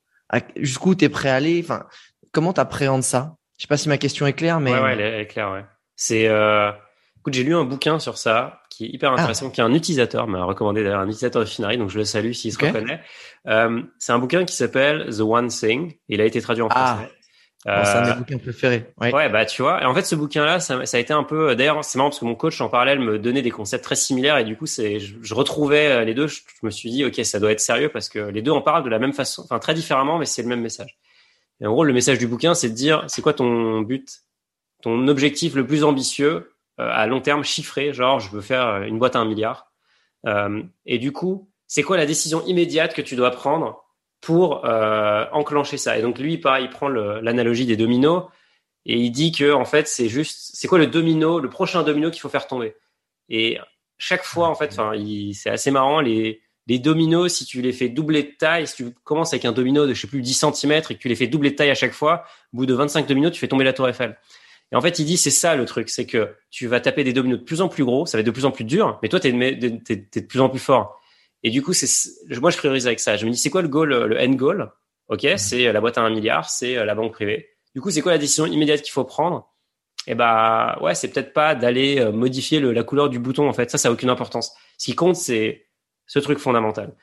Jusqu'où 0.55 0.95
tu 0.95 1.05
es 1.05 1.09
prêt 1.09 1.29
à 1.29 1.35
aller? 1.35 1.61
Enfin, 1.63 1.85
comment 2.31 2.53
tu 2.53 2.61
appréhendes 2.61 3.03
ça? 3.03 3.35
Je 3.57 3.63
sais 3.63 3.67
pas 3.67 3.77
si 3.77 3.87
ma 3.87 3.99
question 3.99 4.25
est 4.25 4.33
claire, 4.33 4.59
mais 4.59 4.71
ouais, 4.71 4.81
ouais 4.81 4.93
elle, 4.93 5.21
est, 5.21 5.27
claire. 5.27 5.51
Ouais. 5.51 5.63
C'est, 5.95 6.27
euh... 6.27 6.71
écoute, 7.23 7.35
j'ai 7.35 7.43
lu 7.45 7.55
un 7.55 7.63
bouquin 7.63 7.99
sur 7.99 8.17
ça 8.17 8.59
qui 8.69 8.83
est 8.83 8.89
hyper 8.89 9.11
ah. 9.11 9.13
intéressant, 9.13 9.49
qui 9.49 9.61
est 9.61 9.63
un 9.63 9.73
utilisateur 9.73 10.27
m'a 10.27 10.43
recommandé 10.43 10.83
d'ailleurs 10.83 10.99
un 10.99 11.07
utilisateur 11.07 11.41
de 11.41 11.47
Finari, 11.47 11.77
donc 11.77 11.89
je 11.89 11.97
le 11.97 12.03
salue 12.03 12.33
s'il 12.33 12.51
se 12.51 12.59
reconnaît. 12.59 12.99
Euh, 13.47 13.81
c'est 13.97 14.11
un 14.11 14.19
bouquin 14.19 14.43
qui 14.43 14.53
s'appelle 14.53 15.07
The 15.09 15.21
One 15.21 15.47
Thing. 15.47 15.93
Il 16.09 16.19
a 16.19 16.25
été 16.25 16.41
traduit 16.41 16.63
en 16.63 16.67
ah. 16.69 16.95
français. 16.95 17.11
C'est 17.65 17.71
un 17.71 18.01
de 18.01 18.09
mes 18.09 18.15
bouquins 18.15 18.37
préférés. 18.39 18.93
Ouais. 18.99 19.13
ouais. 19.13 19.29
bah 19.29 19.45
tu 19.45 19.61
vois. 19.61 19.81
Et 19.81 19.85
en 19.85 19.95
fait, 19.95 20.03
ce 20.03 20.15
bouquin-là, 20.15 20.59
ça, 20.59 20.85
ça, 20.85 20.97
a 20.97 20.99
été 20.99 21.13
un 21.13 21.23
peu. 21.23 21.55
D'ailleurs, 21.55 21.85
c'est 21.85 21.97
marrant 21.97 22.09
parce 22.09 22.19
que 22.19 22.25
mon 22.25 22.35
coach 22.35 22.59
en 22.59 22.67
parallèle 22.67 22.99
me 22.99 23.17
donnait 23.17 23.41
des 23.41 23.51
concepts 23.51 23.85
très 23.85 23.95
similaires 23.95 24.37
et 24.37 24.43
du 24.43 24.57
coup, 24.57 24.65
c'est, 24.65 24.99
je, 24.99 25.15
je, 25.21 25.33
retrouvais 25.33 25.87
euh, 25.87 26.03
les 26.03 26.13
deux. 26.13 26.27
Je, 26.27 26.41
je, 26.41 26.65
me 26.65 26.71
suis 26.71 26.89
dit, 26.89 27.05
ok, 27.05 27.23
ça 27.23 27.39
doit 27.39 27.53
être 27.53 27.61
sérieux 27.61 27.87
parce 27.87 28.09
que 28.09 28.19
les 28.19 28.41
deux 28.41 28.51
en 28.51 28.61
parlent 28.61 28.83
de 28.83 28.89
la 28.89 28.99
même 28.99 29.13
façon, 29.13 29.43
enfin 29.43 29.59
très 29.59 29.73
différemment, 29.73 30.17
mais 30.17 30.25
c'est 30.25 30.41
le 30.41 30.49
même 30.49 30.59
message. 30.59 30.97
Et 31.61 31.65
en 31.65 31.71
gros, 31.71 31.85
le 31.85 31.93
message 31.93 32.17
du 32.17 32.27
bouquin, 32.27 32.53
c'est 32.53 32.69
de 32.69 32.75
dire, 32.75 33.05
c'est 33.07 33.21
quoi 33.21 33.33
ton 33.33 33.79
but, 33.79 34.23
ton 34.81 35.07
objectif 35.07 35.55
le 35.55 35.65
plus 35.65 35.85
ambitieux? 35.85 36.29
euh, 36.33 36.52
à 36.77 37.05
long 37.07 37.21
terme 37.21 37.43
chiffré, 37.43 37.93
genre 37.93 38.19
je 38.19 38.29
veux 38.29 38.41
faire 38.41 38.67
euh, 38.67 38.81
une 38.83 38.99
boîte 38.99 39.15
à 39.15 39.19
un 39.19 39.25
milliard. 39.25 39.71
Euh, 40.25 40.63
et 40.85 40.97
du 40.99 41.11
coup, 41.11 41.49
c'est 41.67 41.83
quoi 41.83 41.97
la 41.97 42.05
décision 42.05 42.43
immédiate 42.45 42.93
que 42.93 43.01
tu 43.01 43.15
dois 43.15 43.31
prendre 43.31 43.83
pour 44.21 44.63
enclencher 44.63 45.77
ça? 45.77 45.97
Et 45.97 46.01
donc 46.01 46.19
lui, 46.19 46.37
pareil, 46.37 46.65
il 46.65 46.69
prend 46.69 46.87
l'analogie 46.87 47.65
des 47.65 47.75
dominos 47.75 48.25
et 48.85 48.97
il 48.97 49.11
dit 49.11 49.31
que 49.31 49.51
en 49.51 49.65
fait, 49.65 49.87
c'est 49.87 50.07
juste, 50.07 50.51
c'est 50.53 50.67
quoi 50.67 50.77
le 50.77 50.87
domino, 50.87 51.39
le 51.39 51.49
prochain 51.49 51.83
domino 51.83 52.09
qu'il 52.09 52.21
faut 52.21 52.29
faire 52.29 52.47
tomber? 52.47 52.75
Et 53.27 53.57
chaque 53.97 54.23
fois, 54.23 54.47
en 54.47 54.55
fait, 54.55 54.79
c'est 55.33 55.49
assez 55.49 55.71
marrant 55.71 55.99
les 55.99 56.43
les 56.67 56.79
dominos, 56.79 57.33
si 57.33 57.45
tu 57.45 57.61
les 57.61 57.73
fais 57.73 57.89
doubler 57.89 58.23
de 58.23 58.31
taille, 58.37 58.67
si 58.67 58.75
tu 58.75 58.91
commences 59.03 59.33
avec 59.33 59.45
un 59.45 59.51
domino 59.51 59.85
de 59.85 59.93
je 59.93 60.01
sais 60.01 60.07
plus 60.07 60.21
10 60.21 60.45
cm 60.53 60.71
et 60.71 60.81
que 60.81 60.93
tu 60.93 61.09
les 61.09 61.15
fais 61.15 61.27
doubler 61.27 61.51
de 61.51 61.55
taille 61.55 61.69
à 61.69 61.75
chaque 61.75 61.91
fois, 61.91 62.23
au 62.53 62.57
bout 62.57 62.65
de 62.65 62.73
25 62.73 63.07
dominos, 63.07 63.31
tu 63.31 63.39
fais 63.39 63.47
tomber 63.47 63.65
la 63.65 63.73
tour 63.73 63.87
Eiffel. 63.89 64.17
Et 64.73 64.75
en 64.75 64.81
fait, 64.81 64.97
il 64.97 65.05
dit, 65.05 65.17
c'est 65.17 65.29
ça 65.29 65.55
le 65.55 65.65
truc, 65.65 65.87
c'est 65.89 66.07
que 66.07 66.35
tu 66.49 66.65
vas 66.65 66.79
taper 66.79 67.03
des 67.03 67.13
dominos 67.13 67.39
de 67.39 67.43
plus 67.43 67.61
en 67.61 67.69
plus 67.69 67.85
gros, 67.85 68.07
ça 68.07 68.17
va 68.17 68.21
être 68.21 68.25
de 68.25 68.31
plus 68.31 68.45
en 68.45 68.51
plus 68.51 68.63
dur, 68.63 68.97
mais 69.03 69.07
toi, 69.07 69.19
tu 69.19 69.27
es, 69.27 69.31
de 69.31 70.27
plus 70.27 70.41
en 70.41 70.49
plus 70.49 70.59
fort. 70.59 70.99
Et 71.43 71.51
du 71.51 71.61
coup, 71.61 71.73
c'est 71.73 71.87
moi, 72.41 72.49
je 72.49 72.57
priorise 72.57 72.87
avec 72.87 72.99
ça. 72.99 73.15
Je 73.15 73.25
me 73.27 73.31
dis, 73.31 73.37
c'est 73.37 73.51
quoi 73.51 73.61
le 73.61 73.67
goal, 73.67 73.89
le 73.93 74.19
end 74.19 74.31
goal? 74.31 74.71
Ok, 75.09 75.27
c'est 75.37 75.71
la 75.71 75.79
boîte 75.79 75.99
à 75.99 76.01
un 76.01 76.09
milliard, 76.09 76.49
c'est 76.49 76.75
euh, 76.75 76.85
la 76.85 76.95
banque 76.95 77.11
privée. 77.11 77.49
Du 77.75 77.81
coup, 77.81 77.91
c'est 77.91 78.01
quoi 78.01 78.13
la 78.13 78.17
décision 78.17 78.47
immédiate 78.47 78.81
qu'il 78.81 78.91
faut 78.91 79.03
prendre? 79.03 79.47
Eh 80.07 80.15
bah, 80.15 80.79
ouais, 80.81 80.95
c'est 80.95 81.09
peut-être 81.09 81.33
pas 81.33 81.53
d'aller 81.53 81.99
euh, 81.99 82.11
modifier 82.11 82.59
le, 82.59 82.71
la 82.71 82.83
couleur 82.83 83.09
du 83.09 83.19
bouton. 83.19 83.47
En 83.47 83.53
fait, 83.53 83.69
ça, 83.69 83.77
ça 83.77 83.89
a 83.89 83.91
aucune 83.91 84.09
importance. 84.09 84.53
Ce 84.79 84.85
qui 84.85 84.95
compte, 84.95 85.17
c'est 85.17 85.67
ce 86.07 86.17
truc 86.17 86.39
fondamental. 86.39 86.95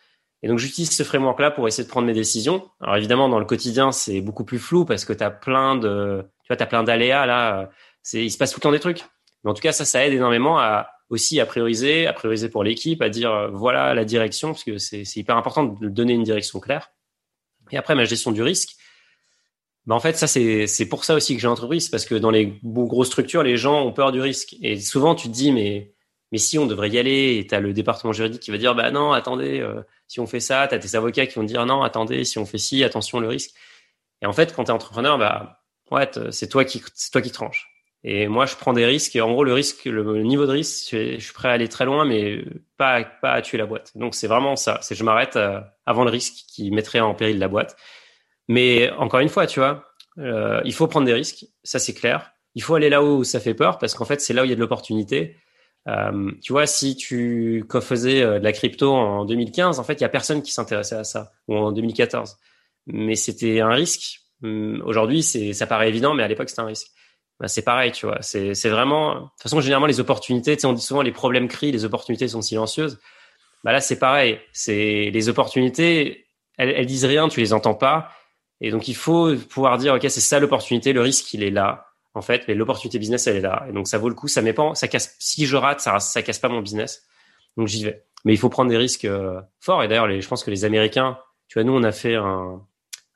Et 0.43 0.49
donc, 0.49 0.59
j'utilise 0.59 0.91
ce 0.91 1.03
framework-là 1.03 1.51
pour 1.51 1.69
essayer 1.69 1.85
de 1.85 1.91
prendre 1.91 2.07
mes 2.07 2.15
décisions. 2.15 2.69
Alors, 2.81 2.97
évidemment, 2.97 3.29
dans 3.29 3.39
le 3.39 3.45
quotidien, 3.45 3.93
c'est 3.93 4.21
beaucoup 4.21 4.45
plus 4.45 4.59
flou 4.59 4.85
parce 4.85 5.05
que 5.05 5.13
tu 5.13 5.23
as 5.23 5.31
plein 5.31 5.77
de, 5.77 6.25
tu 6.43 6.49
vois, 6.49 6.57
t'as 6.57 6.67
plein 6.67 6.83
d'aléas 6.83 7.27
là. 7.27 7.71
C'est, 8.03 8.25
il 8.25 8.31
se 8.31 8.39
passe 8.39 8.53
tout 8.53 8.59
le 8.59 8.63
temps 8.63 8.73
des 8.73 8.81
trucs. 8.81 9.05
Mais 9.45 9.51
en 9.51 9.55
tout 9.55 9.63
cas, 9.63 9.73
ça, 9.73 9.85
ça 9.85 10.07
aide 10.07 10.15
énormément 10.15 10.59
à 10.59 10.89
aussi 11.11 11.41
à 11.41 11.47
prioriser, 11.47 12.07
à 12.07 12.13
prioriser 12.13 12.49
pour 12.49 12.65
l'équipe, 12.65 13.03
à 13.03 13.09
dire 13.09 13.33
euh, 13.33 13.49
voilà 13.49 13.95
la 13.95 14.05
direction, 14.05 14.53
parce 14.53 14.65
que 14.65 14.79
c'est, 14.79 15.05
hyper 15.17 15.37
important 15.37 15.65
de 15.65 15.89
donner 15.89 16.15
une 16.15 16.23
direction 16.23 16.61
claire. 16.61 16.93
Et 17.73 17.77
après, 17.77 17.95
ma 17.95 18.05
gestion 18.05 18.31
du 18.31 18.43
risque. 18.43 18.77
Bah 19.87 19.95
en 19.95 20.01
fait, 20.01 20.17
ça 20.17 20.27
c'est 20.27 20.67
c'est 20.67 20.87
pour 20.87 21.05
ça 21.05 21.15
aussi 21.15 21.35
que 21.35 21.41
j'ai 21.41 21.49
entreprise, 21.49 21.89
parce 21.89 22.05
que 22.05 22.15
dans 22.15 22.31
les 22.31 22.59
grosses 22.63 23.09
structures, 23.09 23.43
les 23.43 23.57
gens 23.57 23.83
ont 23.85 23.93
peur 23.93 24.13
du 24.13 24.21
risque. 24.21 24.57
Et 24.63 24.79
souvent, 24.79 25.15
tu 25.15 25.29
te 25.29 25.33
dis 25.33 25.53
mais 25.53 25.93
mais 26.33 26.39
si 26.39 26.59
on 26.59 26.67
devrait 26.67 26.91
y 26.91 26.99
aller, 26.99 27.39
et 27.39 27.47
t'as 27.47 27.61
le 27.61 27.73
département 27.73 28.13
juridique 28.13 28.41
qui 28.41 28.51
va 28.51 28.59
dire 28.59 28.75
bah 28.75 28.91
non, 28.91 29.13
attendez, 29.13 29.61
euh, 29.61 29.83
si 30.09 30.21
on 30.21 30.27
fait 30.27 30.41
ça, 30.41 30.67
t'as 30.69 30.79
tes 30.79 30.97
avocats 30.97 31.27
qui 31.27 31.35
vont 31.37 31.45
dire 31.45 31.67
non, 31.67 31.83
attendez, 31.83 32.25
si 32.25 32.39
on 32.39 32.47
fait 32.47 32.59
ci, 32.59 32.85
attention 32.85 33.21
le 33.21 33.29
risque. 33.29 33.53
Et 34.23 34.27
en 34.27 34.33
fait, 34.33 34.55
quand 34.55 34.65
t'es 34.65 34.73
entrepreneur, 34.73 35.19
bah 35.19 35.63
ouais, 35.91 36.09
c'est 36.31 36.49
toi 36.49 36.65
qui 36.65 36.83
c'est 36.95 37.11
toi 37.11 37.23
qui 37.23 37.31
tranches. 37.31 37.71
Et 38.03 38.29
moi, 38.29 38.47
je 38.47 38.57
prends 38.57 38.73
des 38.73 38.87
risques. 38.87 39.15
Et 39.17 39.21
en 39.21 39.31
gros, 39.33 39.45
le 39.45 39.53
risque, 39.53 39.85
le, 39.85 40.23
niveau 40.23 40.47
de 40.47 40.53
risque, 40.53 40.91
je 40.93 41.19
suis 41.19 41.33
prêt 41.35 41.49
à 41.49 41.53
aller 41.53 41.69
très 41.69 41.85
loin, 41.85 42.05
mais 42.05 42.45
pas 42.79 43.05
pas 43.05 43.33
à 43.33 43.43
tuer 43.43 43.59
la 43.59 43.67
boîte. 43.67 43.93
Donc 43.97 44.15
c'est 44.15 44.27
vraiment 44.27 44.57
ça. 44.57 44.79
C'est 44.83 44.95
je 44.95 45.05
m'arrête 45.05 45.37
euh, 45.37 45.61
avant 45.87 46.05
le 46.05 46.11
risque 46.11 46.35
qui 46.49 46.71
mettrait 46.71 47.01
en 47.01 47.15
péril 47.15 47.39
la 47.39 47.49
boîte. 47.49 47.77
Mais 48.49 48.91
encore 48.93 49.21
une 49.21 49.29
fois, 49.29 49.47
tu 49.47 49.61
vois, 49.61 49.85
euh, 50.19 50.61
il 50.65 50.75
faut 50.75 50.87
prendre 50.89 51.07
des 51.07 51.15
risques. 51.15 51.47
Ça 51.65 51.79
c'est 51.79 51.95
clair. 51.95 52.33
Il 52.55 52.63
faut 52.63 52.75
aller 52.75 52.91
là 52.91 53.03
où 53.03 53.25
ça 53.25 53.41
fait 53.41 53.55
peur 53.55 53.79
parce 53.79 53.95
qu'en 53.95 54.05
fait, 54.05 54.21
c'est 54.21 54.33
là 54.35 54.43
où 54.43 54.45
il 54.45 54.51
y 54.51 54.53
a 54.53 54.57
de 54.57 54.61
l'opportunité. 54.61 55.37
Euh, 55.89 56.31
tu 56.43 56.53
vois, 56.53 56.67
si 56.67 56.97
tu 56.97 57.65
faisais 57.81 58.23
euh, 58.23 58.39
de 58.39 58.45
la 58.45 58.53
crypto 58.53 58.93
en 58.93 59.25
2015, 59.25 59.79
en 59.79 59.85
fait, 59.85 59.95
il 59.95 60.03
y 60.03 60.05
a 60.05 60.09
personne 60.09 60.43
qui 60.43 60.53
s'intéressait 60.53 60.97
à 60.97 61.05
ça 61.05 61.33
ou 61.49 61.57
en 61.57 61.73
2014. 61.73 62.37
Mais 62.87 63.15
c'était 63.15 63.61
un 63.61 63.71
risque 63.71 64.21
Hum, 64.43 64.83
aujourd'hui, 64.87 65.23
ça 65.23 65.67
paraît 65.67 65.89
évident, 65.89 66.15
mais 66.15 66.23
à 66.23 66.29
l'époque, 66.29 66.49
c'était 66.49 66.63
un 66.63 66.67
risque. 66.67 66.89
Bah, 67.39 67.49
c'est 67.49 67.63
pareil, 67.63 67.93
tu 67.93 68.07
vois. 68.07 68.19
C'est, 68.23 68.53
vraiment, 68.69 69.15
de 69.15 69.21
toute 69.21 69.43
façon, 69.43 69.61
généralement, 69.61 69.87
les 69.87 70.01
opportunités, 70.01 70.57
tu 70.57 70.63
sais, 70.63 70.67
on 70.67 70.73
dit 70.73 70.83
souvent 70.83 71.03
les 71.03 71.13
problèmes 71.13 71.49
crient, 71.49 71.73
les 71.73 71.85
opportunités 71.85 72.29
sont 72.29 72.43
silencieuses. 72.43 72.99
Bah 73.65 73.73
là, 73.73 73.81
c'est 73.81 73.99
pareil. 73.99 74.41
C'est 74.53 75.11
les 75.13 75.29
opportunités, 75.29 76.27
elles, 76.57 76.71
elles 76.71 76.87
disent 76.87 77.05
rien, 77.05 77.29
tu 77.29 77.41
les 77.41 77.53
entends 77.53 77.75
pas. 77.75 78.11
Et 78.61 78.71
donc, 78.71 78.89
il 78.89 78.95
faut 78.95 79.35
pouvoir 79.37 79.79
dire, 79.79 79.95
OK, 79.95 80.03
c'est 80.03 80.21
ça 80.21 80.39
l'opportunité, 80.39 80.93
le 80.93 81.01
risque, 81.01 81.33
il 81.35 81.43
est 81.43 81.51
là. 81.51 81.87
En 82.15 82.23
fait, 82.23 82.45
mais 82.49 82.55
l'opportunité 82.55 82.99
business, 82.99 83.27
elle 83.27 83.37
est 83.37 83.41
là. 83.41 83.67
Et 83.69 83.73
donc, 83.73 83.87
ça 83.87 83.99
vaut 83.99 84.09
le 84.09 84.15
coup. 84.15 84.27
Ça 84.27 84.43
met 84.43 84.53
pas, 84.53 84.75
ça 84.75 84.89
casse, 84.89 85.17
si 85.19 85.47
je 85.47 85.57
rate, 85.57 85.81
ça, 85.81 86.01
ça 86.01 86.23
casse 86.23 86.39
pas 86.39 86.49
mon 86.49 86.61
business. 86.61 87.05
Donc, 87.57 87.69
j'y 87.69 87.85
vais. 87.85 88.05
Mais 88.25 88.33
il 88.33 88.37
faut 88.37 88.49
prendre 88.49 88.71
des 88.71 88.77
risques 88.77 89.05
euh, 89.05 89.41
forts. 89.61 89.83
Et 89.85 89.89
d'ailleurs, 89.89 90.07
les, 90.07 90.21
je 90.21 90.29
pense 90.29 90.43
que 90.43 90.51
les 90.51 90.65
Américains, 90.65 91.19
tu 91.49 91.59
vois, 91.59 91.65
nous, 91.65 91.73
on 91.73 91.83
a 91.85 91.93
fait 91.93 92.17
un, 92.17 92.61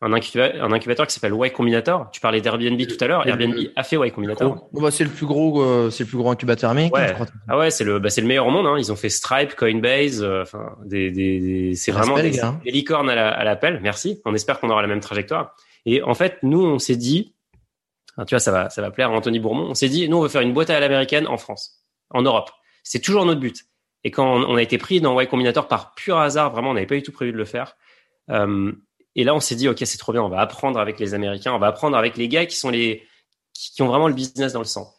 un 0.00 0.12
incubateur, 0.12 0.62
un 0.62 0.72
incubateur 0.72 1.06
qui 1.06 1.14
s'appelle 1.14 1.32
Y 1.34 1.52
Combinator. 1.52 2.10
Tu 2.12 2.20
parlais 2.20 2.40
d'Airbnb 2.40 2.80
tout 2.86 3.02
à 3.02 3.06
l'heure. 3.06 3.26
Airbnb 3.26 3.56
a 3.74 3.82
fait 3.82 3.96
Y 3.96 4.12
Combinator. 4.12 4.68
Bon, 4.72 4.82
bah, 4.82 4.90
c'est 4.90 5.04
le 5.04 5.10
plus 5.10 5.26
gros, 5.26 5.62
euh, 5.62 5.90
c'est 5.90 6.04
le 6.04 6.08
plus 6.08 6.18
gros 6.18 6.30
incubateur 6.30 6.70
américain. 6.70 6.98
Ouais. 6.98 7.08
Je 7.08 7.14
crois. 7.14 7.26
Ah 7.48 7.58
ouais, 7.58 7.70
c'est 7.70 7.84
le, 7.84 7.98
bah, 7.98 8.10
c'est 8.10 8.20
le 8.20 8.26
meilleur 8.26 8.46
au 8.46 8.50
monde. 8.50 8.66
Hein. 8.66 8.76
Ils 8.78 8.92
ont 8.92 8.96
fait 8.96 9.08
Stripe, 9.08 9.54
Coinbase, 9.54 10.22
euh, 10.22 10.42
enfin 10.42 10.76
des, 10.84 11.10
des, 11.10 11.40
des 11.40 11.74
c'est 11.74 11.92
vraiment 11.92 12.16
des, 12.16 12.30
des, 12.30 12.70
licornes 12.70 13.08
à 13.10 13.44
l'appel. 13.44 13.80
Merci. 13.82 14.20
On 14.24 14.34
espère 14.34 14.60
qu'on 14.60 14.70
aura 14.70 14.82
la 14.82 14.88
même 14.88 15.00
trajectoire. 15.00 15.56
Et 15.86 16.02
en 16.02 16.14
fait, 16.14 16.38
nous, 16.42 16.64
on 16.64 16.78
s'est 16.78 16.96
dit, 16.96 17.33
hein, 18.16 18.24
tu 18.24 18.34
vois, 18.34 18.40
ça 18.40 18.50
va, 18.50 18.70
ça 18.70 18.82
va 18.82 18.90
plaire 18.90 19.10
à 19.10 19.12
Anthony 19.12 19.40
Bourmont. 19.40 19.68
On 19.70 19.74
s'est 19.74 19.88
dit, 19.88 20.08
nous, 20.08 20.18
on 20.18 20.22
veut 20.22 20.28
faire 20.28 20.42
une 20.42 20.52
boîte 20.52 20.70
à 20.70 20.80
l'américaine 20.80 21.26
en 21.26 21.36
France, 21.36 21.82
en 22.10 22.22
Europe. 22.22 22.50
C'est 22.82 23.00
toujours 23.00 23.24
notre 23.24 23.40
but. 23.40 23.64
Et 24.04 24.10
quand 24.10 24.44
on 24.44 24.56
a 24.56 24.62
été 24.62 24.76
pris 24.76 25.00
dans 25.00 25.18
Y 25.18 25.28
Combinator 25.28 25.66
par 25.66 25.94
pur 25.94 26.18
hasard, 26.18 26.52
vraiment, 26.52 26.70
on 26.70 26.74
n'avait 26.74 26.86
pas 26.86 26.94
du 26.94 27.02
tout 27.02 27.12
prévu 27.12 27.32
de 27.32 27.38
le 27.38 27.46
faire. 27.46 27.76
Euh, 28.30 28.72
et 29.16 29.24
là, 29.24 29.34
on 29.34 29.40
s'est 29.40 29.54
dit, 29.54 29.68
OK, 29.68 29.78
c'est 29.84 29.98
trop 29.98 30.12
bien, 30.12 30.22
on 30.22 30.28
va 30.28 30.40
apprendre 30.40 30.78
avec 30.78 30.98
les 31.00 31.14
Américains, 31.14 31.52
on 31.52 31.58
va 31.58 31.68
apprendre 31.68 31.96
avec 31.96 32.16
les 32.16 32.28
gars 32.28 32.46
qui 32.46 32.56
sont 32.56 32.70
les, 32.70 33.02
qui, 33.54 33.80
ont 33.80 33.86
vraiment 33.86 34.08
le 34.08 34.14
business 34.14 34.52
dans 34.52 34.60
le 34.60 34.66
sang. 34.66 34.92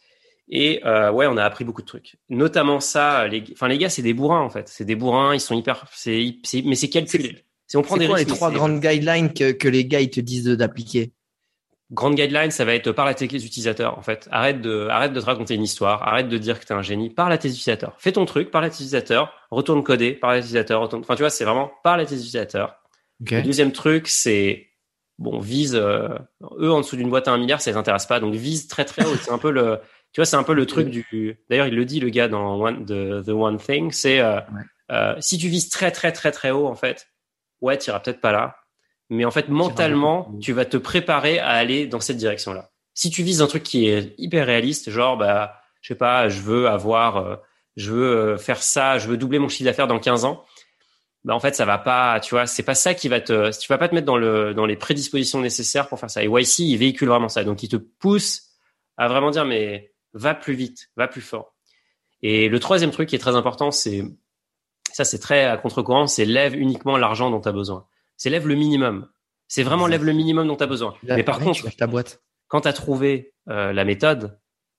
Et 0.48 0.80
euh, 0.84 1.10
ouais, 1.10 1.26
on 1.26 1.36
a 1.36 1.44
appris 1.44 1.64
beaucoup 1.64 1.82
de 1.82 1.86
trucs. 1.86 2.16
Notamment 2.28 2.80
ça, 2.80 3.26
les, 3.28 3.44
enfin 3.52 3.68
les 3.68 3.78
gars, 3.78 3.90
c'est 3.90 4.02
des 4.02 4.14
bourrins 4.14 4.42
en 4.42 4.50
fait. 4.50 4.68
C'est 4.68 4.84
des 4.84 4.94
bourrins, 4.94 5.34
ils 5.34 5.40
sont 5.40 5.56
hyper, 5.56 5.84
c'est, 5.92 6.36
mais 6.64 6.76
c'est 6.76 6.88
calculé. 6.88 7.44
Si 7.66 7.76
on 7.76 7.82
prend 7.82 7.96
des 7.96 8.06
quoi 8.06 8.18
les 8.18 8.26
trois 8.26 8.52
grandes 8.52 8.80
guidelines 8.80 9.34
que, 9.34 9.50
que 9.50 9.66
les 9.66 9.84
gars 9.86 10.00
ils 10.00 10.10
te 10.10 10.20
disent 10.20 10.44
d'appliquer? 10.44 11.12
Grande 11.92 12.16
guideline, 12.16 12.50
ça 12.50 12.64
va 12.64 12.74
être 12.74 12.90
parle 12.90 13.08
à 13.08 13.14
tes 13.14 13.26
utilisateurs 13.26 13.96
en 13.96 14.02
fait. 14.02 14.28
Arrête 14.32 14.60
de, 14.60 14.88
arrête 14.88 15.12
de 15.12 15.20
te 15.20 15.26
raconter 15.26 15.54
une 15.54 15.62
histoire, 15.62 16.02
arrête 16.02 16.28
de 16.28 16.38
dire 16.38 16.58
que 16.58 16.66
t'es 16.66 16.74
un 16.74 16.82
génie. 16.82 17.10
Parle 17.10 17.32
à 17.32 17.38
tes 17.38 17.48
utilisateurs. 17.48 17.94
Fais 17.98 18.12
ton 18.12 18.24
truc, 18.24 18.50
parle 18.50 18.64
à 18.64 18.70
tes 18.70 18.74
utilisateurs, 18.76 19.32
retourne 19.50 19.84
coder, 19.84 20.12
parle 20.12 20.34
à 20.34 20.36
tes 20.38 20.46
utilisateurs. 20.46 20.80
Retourne... 20.80 21.02
Enfin 21.02 21.14
tu 21.14 21.22
vois, 21.22 21.30
c'est 21.30 21.44
vraiment 21.44 21.70
parle 21.84 22.00
à 22.00 22.06
tes 22.06 22.16
utilisateurs 22.16 22.76
le 23.20 23.42
deuxième 23.42 23.72
truc, 23.72 24.08
c'est 24.08 24.68
bon, 25.18 25.38
vise 25.38 25.74
euh, 25.74 26.08
eux 26.58 26.70
en 26.70 26.80
dessous 26.80 26.96
d'une 26.96 27.08
boîte 27.08 27.28
à 27.28 27.32
un 27.32 27.38
milliard, 27.38 27.60
ça 27.60 27.70
les 27.70 27.76
intéresse 27.76 28.06
pas. 28.06 28.20
Donc 28.20 28.34
vise 28.34 28.68
très 28.68 28.84
très 28.84 29.04
haut. 29.04 29.16
c'est 29.16 29.32
un 29.32 29.38
peu 29.38 29.50
le, 29.50 29.80
tu 30.12 30.20
vois, 30.20 30.26
c'est 30.26 30.36
un 30.36 30.42
peu 30.42 30.54
le 30.54 30.66
truc 30.66 30.88
du. 30.88 31.38
D'ailleurs, 31.48 31.66
il 31.66 31.74
le 31.74 31.84
dit 31.84 32.00
le 32.00 32.08
gars 32.08 32.28
dans 32.28 32.60
One, 32.60 32.84
the, 32.84 33.24
the 33.24 33.30
One 33.30 33.58
Thing, 33.58 33.90
c'est 33.92 34.20
euh, 34.20 34.40
euh, 34.92 35.14
si 35.20 35.38
tu 35.38 35.48
vises 35.48 35.68
très 35.68 35.90
très 35.90 36.12
très 36.12 36.30
très 36.30 36.50
haut 36.50 36.66
en 36.66 36.76
fait, 36.76 37.08
ouais, 37.60 37.78
tu 37.78 37.90
iras 37.90 38.00
peut-être 38.00 38.20
pas 38.20 38.32
là, 38.32 38.56
mais 39.10 39.24
en 39.24 39.30
fait 39.30 39.48
mentalement, 39.48 40.32
tu 40.40 40.52
vas 40.52 40.64
te 40.64 40.76
préparer 40.76 41.38
à 41.38 41.50
aller 41.50 41.86
dans 41.86 42.00
cette 42.00 42.16
direction-là. 42.16 42.70
Si 42.94 43.10
tu 43.10 43.22
vises 43.22 43.42
un 43.42 43.46
truc 43.46 43.62
qui 43.62 43.88
est 43.88 44.14
hyper 44.18 44.46
réaliste, 44.46 44.90
genre 44.90 45.16
bah, 45.16 45.60
je 45.80 45.88
sais 45.88 45.94
pas, 45.94 46.28
je 46.28 46.40
veux 46.40 46.68
avoir, 46.68 47.40
je 47.76 47.92
veux 47.92 48.36
faire 48.36 48.62
ça, 48.62 48.98
je 48.98 49.08
veux 49.08 49.16
doubler 49.16 49.38
mon 49.38 49.48
chiffre 49.48 49.64
d'affaires 49.64 49.86
dans 49.86 49.98
15 49.98 50.24
ans 50.24 50.44
bah 51.26 51.34
en 51.34 51.40
fait 51.40 51.56
ça 51.56 51.64
va 51.64 51.76
pas, 51.76 52.20
tu 52.20 52.36
vois, 52.36 52.46
c'est 52.46 52.62
pas 52.62 52.76
ça 52.76 52.94
qui 52.94 53.08
va 53.08 53.20
te, 53.20 53.50
tu 53.58 53.66
vas 53.68 53.78
pas 53.78 53.88
te 53.88 53.94
mettre 53.96 54.06
dans 54.06 54.16
le 54.16 54.54
dans 54.54 54.64
les 54.64 54.76
prédispositions 54.76 55.40
nécessaires 55.40 55.88
pour 55.88 55.98
faire 55.98 56.08
ça. 56.08 56.22
Et 56.22 56.28
YC 56.28 56.60
il 56.60 56.76
véhicule 56.76 57.08
vraiment 57.08 57.28
ça, 57.28 57.42
donc 57.42 57.64
il 57.64 57.68
te 57.68 57.74
pousse 57.76 58.44
à 58.96 59.08
vraiment 59.08 59.32
dire 59.32 59.44
mais 59.44 59.92
va 60.12 60.36
plus 60.36 60.54
vite, 60.54 60.88
va 60.96 61.08
plus 61.08 61.20
fort. 61.20 61.56
Et 62.22 62.48
le 62.48 62.60
troisième 62.60 62.92
truc 62.92 63.08
qui 63.08 63.16
est 63.16 63.18
très 63.18 63.34
important, 63.34 63.72
c'est 63.72 64.04
ça 64.92 65.04
c'est 65.04 65.18
très 65.18 65.44
à 65.46 65.56
contre-courant, 65.56 66.06
c'est 66.06 66.24
lève 66.24 66.54
uniquement 66.54 66.96
l'argent 66.96 67.28
dont 67.28 67.40
tu 67.40 67.48
as 67.48 67.52
besoin. 67.52 67.88
C'est 68.16 68.30
lève 68.30 68.46
le 68.46 68.54
minimum. 68.54 69.08
C'est 69.48 69.62
vraiment 69.62 69.86
lève 69.86 70.04
le 70.04 70.12
minimum 70.12 70.48
dont 70.48 70.56
tu 70.56 70.64
as 70.64 70.66
besoin. 70.66 70.94
mais 71.02 71.22
par 71.22 71.38
contre, 71.38 71.68
ta 71.76 71.86
boîte. 71.86 72.22
quand 72.48 72.62
tu 72.62 72.68
as 72.68 72.72
trouvé 72.72 73.32
euh, 73.48 73.72
la 73.72 73.84
méthode, 73.84 74.38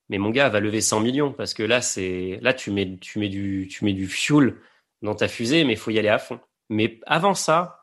mais 0.09 0.17
mon 0.17 0.29
gars 0.29 0.49
va 0.49 0.59
lever 0.59 0.81
100 0.81 0.99
millions 1.01 1.33
parce 1.33 1.53
que 1.53 1.63
là 1.63 1.81
c'est 1.81 2.39
là 2.41 2.53
tu 2.53 2.71
mets 2.71 2.97
tu 2.99 3.19
mets 3.19 3.29
du 3.29 3.67
tu 3.69 3.83
mets 3.85 3.93
du 3.93 4.07
fuel 4.07 4.55
dans 5.01 5.15
ta 5.15 5.27
fusée 5.27 5.63
mais 5.63 5.73
il 5.73 5.79
faut 5.79 5.91
y 5.91 5.99
aller 5.99 6.09
à 6.09 6.19
fond. 6.19 6.39
Mais 6.69 6.99
avant 7.05 7.33
ça, 7.33 7.81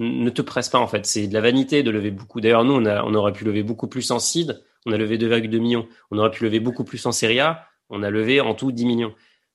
ne 0.00 0.30
te 0.30 0.42
presse 0.42 0.68
pas 0.68 0.78
en 0.78 0.86
fait, 0.86 1.06
c'est 1.06 1.26
de 1.26 1.34
la 1.34 1.40
vanité 1.40 1.82
de 1.82 1.90
lever 1.90 2.10
beaucoup. 2.10 2.40
D'ailleurs 2.40 2.64
nous 2.64 2.74
on 2.74 2.84
a 2.86 3.02
on 3.04 3.14
aurait 3.14 3.32
pu 3.32 3.44
lever 3.44 3.62
beaucoup 3.62 3.88
plus 3.88 4.10
en 4.10 4.18
seed, 4.18 4.62
on 4.84 4.92
a 4.92 4.96
levé 4.96 5.18
2,2 5.18 5.58
millions. 5.58 5.86
On 6.10 6.18
aurait 6.18 6.30
pu 6.30 6.44
lever 6.44 6.60
beaucoup 6.60 6.84
plus 6.84 7.04
en 7.06 7.12
Serie 7.12 7.40
A, 7.40 7.66
on 7.88 8.02
a 8.02 8.10
levé 8.10 8.40
en 8.40 8.54
tout 8.54 8.72
10 8.72 8.84
millions. 8.84 9.14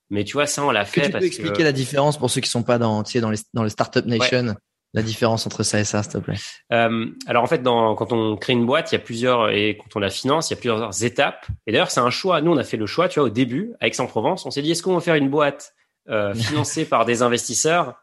Mais 0.10 0.26
tu 0.26 0.34
vois 0.34 0.46
ça 0.46 0.66
on 0.66 0.72
l'a 0.72 0.86
fait 0.86 1.04
tu 1.04 1.12
peux 1.12 1.24
expliquer 1.24 1.64
la 1.64 1.72
différence 1.72 2.18
pour 2.18 2.30
ceux 2.30 2.42
qui 2.42 2.50
sont 2.50 2.64
pas 2.64 2.78
dans 2.78 3.04
tu 3.04 3.14
sais, 3.14 3.22
dans 3.22 3.32
les 3.32 3.40
dans 3.54 3.64
les 3.64 3.70
startup 3.70 4.06
nation? 4.06 4.56
La 4.94 5.02
différence 5.02 5.46
entre 5.48 5.64
ça 5.64 5.80
et 5.80 5.84
ça, 5.84 6.04
s'il 6.04 6.14
te 6.14 6.18
plaît? 6.18 6.36
Euh, 6.74 7.08
Alors 7.26 7.44
en 7.44 7.48
fait, 7.48 7.64
dans, 7.64 7.96
quand 7.96 8.12
on 8.12 8.36
crée 8.36 8.54
une 8.54 8.66
boîte, 8.66 8.92
il 8.92 8.96
y 8.96 8.98
a 8.98 9.02
plusieurs 9.02 9.50
et 9.50 9.78
quand 9.78 9.96
on 9.96 10.00
la 10.00 10.10
finance, 10.10 10.50
il 10.50 10.54
y 10.54 10.58
a 10.58 10.60
plusieurs 10.60 11.04
étapes. 11.04 11.46
Et 11.66 11.72
d'ailleurs, 11.72 11.92
c'est 11.92 12.02
un 12.02 12.10
choix. 12.10 12.42
Nous, 12.42 12.52
on 12.52 12.58
a 12.58 12.64
fait 12.64 12.78
le 12.78 12.86
choix, 12.86 13.08
tu 13.08 13.20
vois, 13.20 13.28
au 13.28 13.32
début, 13.32 13.74
avec 13.80 13.94
Aix-en-Provence, 13.94 14.46
on 14.46 14.52
s'est 14.52 14.62
dit 14.62 14.72
est-ce 14.72 14.84
qu'on 14.84 14.96
veut 14.96 15.02
faire 15.02 15.16
une 15.16 15.30
boîte 15.30 15.74
euh, 16.10 16.34
financée 16.36 16.86
par 16.86 17.06
des 17.06 17.22
investisseurs 17.22 17.96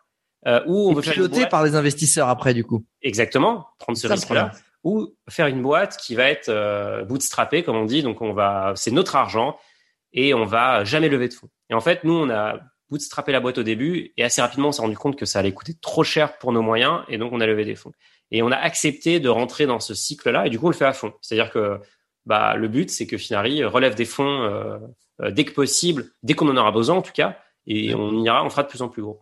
euh, 0.47 0.63
ou 0.67 0.89
on 0.89 0.95
veut 0.95 1.03
piloter 1.03 1.47
par 1.47 1.65
des 1.65 1.75
investisseurs 1.75 2.29
après, 2.29 2.55
du 2.55 2.65
coup? 2.65 2.85
Exactement, 3.03 3.67
prendre 3.79 3.99
ce 3.99 4.07
risque-là. 4.07 4.53
Ou 4.85 5.13
faire 5.29 5.49
une 5.49 5.61
boîte 5.61 5.97
qui 5.97 6.15
va 6.15 6.31
être 6.31 6.49
euh, 6.49 7.05
bootstrappée, 7.05 7.65
comme 7.65 7.77
on 7.77 7.85
dit. 7.85 8.03
Donc 8.03 8.23
on 8.23 8.33
va, 8.33 8.73
c'est 8.77 8.93
notre 8.93 9.17
argent 9.17 9.59
et 10.13 10.35
on 10.35 10.45
va 10.45 10.85
jamais 10.85 11.09
lever 11.09 11.29
de 11.29 11.35
fonds. 11.35 11.49
Et 11.69 11.75
en 11.75 11.81
fait, 11.81 12.05
nous, 12.05 12.15
on 12.15 12.31
a 12.31 12.61
bootstrapper 12.91 13.33
la 13.33 13.41
boîte 13.41 13.59
au 13.59 13.63
début 13.63 14.13
et 14.17 14.25
assez 14.25 14.41
rapidement 14.41 14.69
on 14.69 14.73
s'est 14.73 14.83
rendu 14.83 14.97
compte 14.97 15.17
que 15.17 15.27
ça 15.27 15.39
allait 15.39 15.53
coûter 15.53 15.75
trop 15.81 16.05
cher 16.05 16.39
pour 16.39 16.53
nos 16.53 16.63
moyens 16.63 17.03
et 17.09 17.19
donc 17.19 17.33
on 17.33 17.41
a 17.41 17.47
levé 17.47 17.65
des 17.65 17.75
fonds. 17.75 17.93
Et 18.31 18.43
on 18.43 18.51
a 18.51 18.57
accepté 18.57 19.21
de 19.21 19.29
rentrer 19.29 19.67
dans 19.67 19.81
ce 19.81 19.95
cycle-là 19.95 20.47
et 20.47 20.51
du 20.51 20.59
coup 20.59 20.67
on 20.67 20.71
le 20.71 20.75
fait 20.75 20.85
à 20.85 20.93
fond. 20.93 21.13
C'est-à-dire 21.21 21.51
que 21.51 21.81
bah, 22.27 22.57
le 22.57 22.69
but 22.69 22.91
c'est 22.91 23.07
que 23.07 23.17
Finari 23.17 23.65
relève 23.65 23.95
des 23.95 24.05
fonds 24.05 24.43
euh, 24.43 24.79
euh, 25.21 25.31
dès 25.31 25.45
que 25.45 25.53
possible, 25.53 26.11
dès 26.23 26.35
qu'on 26.35 26.49
en 26.49 26.57
aura 26.57 26.73
besoin 26.73 26.97
en 26.97 27.03
tout 27.03 27.13
cas, 27.13 27.39
et 27.67 27.95
on 27.95 28.23
ira, 28.23 28.45
on 28.45 28.51
fera 28.51 28.63
de 28.63 28.69
plus 28.69 28.83
en 28.83 28.89
plus 28.89 29.03
gros. 29.03 29.21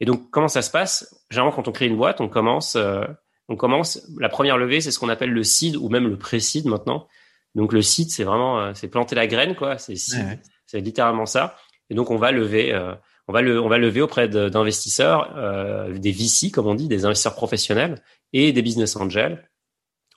Et 0.00 0.04
donc 0.04 0.30
comment 0.30 0.48
ça 0.48 0.62
se 0.62 0.70
passe? 0.70 1.24
Généralement 1.30 1.54
quand 1.54 1.68
on 1.68 1.72
crée 1.72 1.86
une 1.86 1.96
boîte, 1.96 2.20
on 2.20 2.28
commence, 2.28 2.76
euh, 2.76 3.04
on 3.48 3.56
commence. 3.56 4.06
La 4.18 4.28
première 4.28 4.58
levée 4.58 4.80
c'est 4.80 4.90
ce 4.90 4.98
qu'on 4.98 5.08
appelle 5.08 5.30
le 5.30 5.42
seed 5.42 5.76
ou 5.76 5.88
même 5.88 6.08
le 6.08 6.18
pré-seed 6.18 6.66
maintenant. 6.66 7.08
Donc 7.54 7.72
le 7.72 7.82
seed 7.82 8.10
c'est 8.10 8.24
vraiment 8.24 8.74
c'est 8.74 8.88
planter 8.88 9.16
la 9.16 9.26
graine 9.26 9.56
quoi, 9.56 9.78
c'est 9.78 9.96
c'est 9.96 10.80
littéralement 10.80 11.26
ça. 11.26 11.56
Et 11.90 11.94
donc 11.94 12.10
on 12.10 12.16
va 12.16 12.32
lever 12.32 12.74
on 13.28 13.32
va 13.32 13.42
le, 13.42 13.60
on 13.60 13.68
va 13.68 13.78
lever 13.78 14.00
auprès 14.00 14.26
d'investisseurs, 14.26 15.34
euh, 15.36 15.96
des 15.96 16.12
VC 16.12 16.50
comme 16.50 16.66
on 16.66 16.74
dit, 16.74 16.88
des 16.88 17.04
investisseurs 17.04 17.34
professionnels 17.34 18.02
et 18.32 18.52
des 18.52 18.62
business 18.62 18.96
angels. 18.96 19.46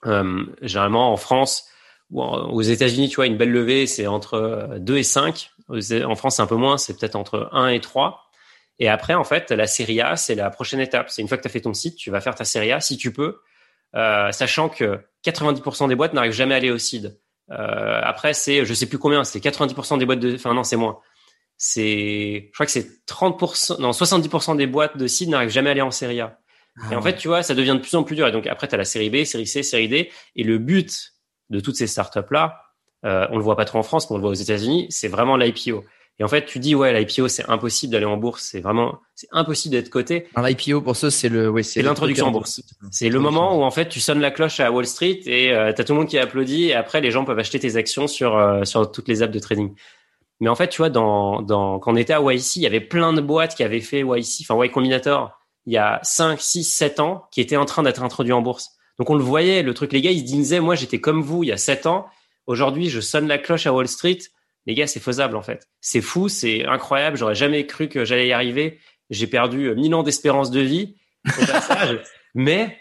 Euh, 0.06 0.44
généralement 0.62 1.12
en 1.12 1.16
France 1.16 1.68
ou 2.10 2.22
aux 2.22 2.62
États-Unis, 2.62 3.08
tu 3.08 3.16
vois, 3.16 3.26
une 3.26 3.36
belle 3.36 3.52
levée 3.52 3.86
c'est 3.86 4.06
entre 4.06 4.76
2 4.78 4.96
et 4.96 5.02
5. 5.02 5.50
En 5.68 6.14
France, 6.14 6.36
c'est 6.36 6.42
un 6.42 6.46
peu 6.46 6.56
moins, 6.56 6.76
c'est 6.76 6.98
peut-être 6.98 7.16
entre 7.16 7.48
1 7.52 7.68
et 7.68 7.80
3. 7.80 8.20
Et 8.78 8.88
après, 8.88 9.14
en 9.14 9.24
fait, 9.24 9.50
la 9.50 9.66
série 9.66 10.00
A, 10.00 10.16
c'est 10.16 10.34
la 10.34 10.50
prochaine 10.50 10.80
étape. 10.80 11.08
C'est 11.08 11.22
une 11.22 11.28
fois 11.28 11.36
que 11.36 11.42
tu 11.42 11.48
as 11.48 11.50
fait 11.50 11.60
ton 11.60 11.72
site, 11.72 11.96
tu 11.96 12.10
vas 12.10 12.20
faire 12.20 12.34
ta 12.34 12.44
série 12.44 12.72
A 12.72 12.80
si 12.80 12.96
tu 12.96 13.12
peux, 13.12 13.40
euh, 13.94 14.32
sachant 14.32 14.68
que 14.68 15.00
90% 15.24 15.88
des 15.88 15.94
boîtes 15.94 16.12
n'arrivent 16.12 16.32
jamais 16.32 16.54
à 16.54 16.56
aller 16.58 16.70
au 16.70 16.78
seed. 16.78 17.18
Euh, 17.50 18.00
après, 18.02 18.34
c'est, 18.34 18.64
je 18.64 18.74
sais 18.74 18.86
plus 18.86 18.98
combien, 18.98 19.24
c'est 19.24 19.40
90% 19.40 19.98
des 19.98 20.06
boîtes 20.06 20.20
de, 20.20 20.34
enfin 20.34 20.52
non, 20.52 20.64
c'est 20.64 20.76
moins 20.76 20.98
c'est, 21.64 22.48
je 22.48 22.52
crois 22.54 22.66
que 22.66 22.72
c'est 22.72 23.06
30%, 23.06 23.80
non, 23.80 23.92
70% 23.92 24.56
des 24.56 24.66
boîtes 24.66 24.96
de 24.96 25.06
seed 25.06 25.28
n'arrivent 25.28 25.48
jamais 25.48 25.68
à 25.68 25.70
aller 25.70 25.80
en 25.80 25.92
série 25.92 26.20
A. 26.20 26.40
et 26.90 26.96
en 26.96 26.98
ah 26.98 27.02
fait, 27.02 27.14
tu 27.14 27.28
vois, 27.28 27.44
ça 27.44 27.54
devient 27.54 27.74
de 27.76 27.78
plus 27.78 27.94
en 27.94 28.02
plus 28.02 28.16
dur. 28.16 28.26
Et 28.26 28.32
donc 28.32 28.48
après, 28.48 28.66
tu 28.66 28.74
as 28.74 28.78
la 28.78 28.84
série 28.84 29.10
B, 29.10 29.22
série 29.22 29.46
C, 29.46 29.62
série 29.62 29.86
D. 29.86 30.10
Et 30.34 30.42
le 30.42 30.58
but 30.58 31.12
de 31.50 31.60
toutes 31.60 31.76
ces 31.76 31.86
startups-là, 31.86 32.60
euh, 33.04 33.28
on 33.30 33.36
le 33.36 33.44
voit 33.44 33.54
pas 33.54 33.64
trop 33.64 33.78
en 33.78 33.84
France, 33.84 34.10
mais 34.10 34.14
on 34.14 34.16
le 34.16 34.22
voit 34.22 34.32
aux 34.32 34.34
États-Unis, 34.34 34.88
c'est 34.90 35.06
vraiment 35.06 35.36
l'IPO. 35.36 35.84
Et 36.18 36.24
en 36.24 36.28
fait, 36.28 36.46
tu 36.46 36.58
dis, 36.58 36.74
ouais, 36.74 36.92
l'IPO, 36.98 37.28
c'est 37.28 37.48
impossible 37.48 37.92
d'aller 37.92 38.06
en 38.06 38.16
bourse. 38.16 38.42
C'est 38.42 38.60
vraiment, 38.60 38.98
c'est 39.14 39.28
impossible 39.30 39.72
d'être 39.72 39.88
coté. 39.88 40.26
L'IPO, 40.36 40.80
pour 40.80 40.96
ceux, 40.96 41.10
c'est 41.10 41.28
le, 41.28 41.48
ouais, 41.48 41.62
c'est 41.62 41.80
l'introduction 41.80 42.26
en 42.26 42.32
bourse. 42.32 42.60
C'est 42.90 43.08
le 43.08 43.20
moment 43.20 43.56
où, 43.56 43.62
en 43.62 43.70
fait, 43.70 43.88
tu 43.88 44.00
sonnes 44.00 44.20
la 44.20 44.32
cloche 44.32 44.58
à 44.58 44.72
Wall 44.72 44.86
Street 44.86 45.20
et 45.26 45.52
euh, 45.52 45.72
tu 45.72 45.80
as 45.80 45.84
tout 45.84 45.92
le 45.92 46.00
monde 46.00 46.08
qui 46.08 46.18
applaudit 46.18 46.70
et 46.70 46.74
après, 46.74 47.00
les 47.00 47.12
gens 47.12 47.24
peuvent 47.24 47.38
acheter 47.38 47.60
tes 47.60 47.76
actions 47.76 48.08
sur, 48.08 48.36
euh, 48.36 48.64
sur 48.64 48.90
toutes 48.90 49.06
les 49.06 49.22
apps 49.22 49.32
de 49.32 49.38
trading. 49.38 49.74
Mais 50.42 50.48
en 50.48 50.56
fait, 50.56 50.66
tu 50.70 50.78
vois, 50.78 50.90
dans, 50.90 51.40
dans, 51.40 51.78
quand 51.78 51.92
on 51.92 51.96
était 51.96 52.14
à 52.14 52.20
YC, 52.20 52.56
il 52.56 52.62
y 52.62 52.66
avait 52.66 52.80
plein 52.80 53.12
de 53.12 53.20
boîtes 53.20 53.54
qui 53.54 53.62
avaient 53.62 53.78
fait 53.78 54.00
YC, 54.00 54.40
enfin 54.40 54.60
Y 54.64 54.72
Combinator, 54.72 55.38
il 55.66 55.72
y 55.72 55.76
a 55.76 56.00
5, 56.02 56.40
6, 56.40 56.64
7 56.64 56.98
ans, 56.98 57.28
qui 57.30 57.40
étaient 57.40 57.56
en 57.56 57.64
train 57.64 57.84
d'être 57.84 58.02
introduits 58.02 58.32
en 58.32 58.42
bourse. 58.42 58.72
Donc 58.98 59.08
on 59.08 59.14
le 59.14 59.22
voyait, 59.22 59.62
le 59.62 59.72
truc, 59.72 59.92
les 59.92 60.00
gars, 60.00 60.10
ils 60.10 60.18
se 60.18 60.24
disaient, 60.24 60.58
moi 60.58 60.74
j'étais 60.74 61.00
comme 61.00 61.22
vous 61.22 61.44
il 61.44 61.50
y 61.50 61.52
a 61.52 61.56
7 61.56 61.86
ans, 61.86 62.06
aujourd'hui 62.48 62.88
je 62.88 62.98
sonne 62.98 63.28
la 63.28 63.38
cloche 63.38 63.68
à 63.68 63.72
Wall 63.72 63.86
Street. 63.86 64.18
Les 64.66 64.74
gars, 64.74 64.88
c'est 64.88 64.98
faisable 64.98 65.36
en 65.36 65.42
fait. 65.42 65.68
C'est 65.80 66.00
fou, 66.00 66.28
c'est 66.28 66.66
incroyable, 66.66 67.16
j'aurais 67.16 67.36
jamais 67.36 67.64
cru 67.64 67.88
que 67.88 68.04
j'allais 68.04 68.26
y 68.26 68.32
arriver. 68.32 68.80
J'ai 69.10 69.28
perdu 69.28 69.72
1000 69.76 69.94
ans 69.94 70.02
d'espérance 70.02 70.50
de 70.50 70.60
vie 70.60 70.96
mais 72.34 72.78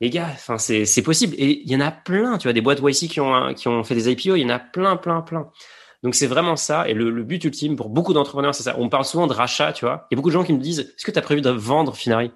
les 0.00 0.08
gars, 0.08 0.30
enfin 0.32 0.56
c'est 0.56 1.02
possible. 1.02 1.34
Et 1.36 1.60
il 1.62 1.70
y 1.70 1.76
en 1.76 1.80
a 1.80 1.90
plein, 1.90 2.38
tu 2.38 2.44
vois, 2.44 2.54
des 2.54 2.62
boîtes 2.62 2.80
YC 2.80 3.10
qui 3.10 3.20
ont, 3.20 3.52
qui 3.52 3.68
ont 3.68 3.84
fait 3.84 3.94
des 3.94 4.10
IPO, 4.10 4.36
il 4.36 4.40
y 4.40 4.46
en 4.46 4.48
a 4.48 4.58
plein, 4.58 4.96
plein, 4.96 5.20
plein. 5.20 5.50
Donc 6.02 6.14
c'est 6.14 6.26
vraiment 6.26 6.56
ça. 6.56 6.88
Et 6.88 6.94
le, 6.94 7.10
le, 7.10 7.22
but 7.22 7.42
ultime 7.44 7.76
pour 7.76 7.88
beaucoup 7.88 8.12
d'entrepreneurs, 8.12 8.54
c'est 8.54 8.64
ça. 8.64 8.76
On 8.78 8.88
parle 8.88 9.04
souvent 9.04 9.26
de 9.26 9.32
rachat, 9.32 9.72
tu 9.72 9.84
vois. 9.84 10.06
Il 10.10 10.14
y 10.14 10.16
a 10.16 10.16
beaucoup 10.16 10.30
de 10.30 10.34
gens 10.34 10.44
qui 10.44 10.52
me 10.52 10.58
disent, 10.58 10.80
est-ce 10.80 11.04
que 11.04 11.10
tu 11.10 11.18
as 11.18 11.22
prévu 11.22 11.40
de 11.40 11.50
vendre 11.50 11.94
Finari? 11.94 12.32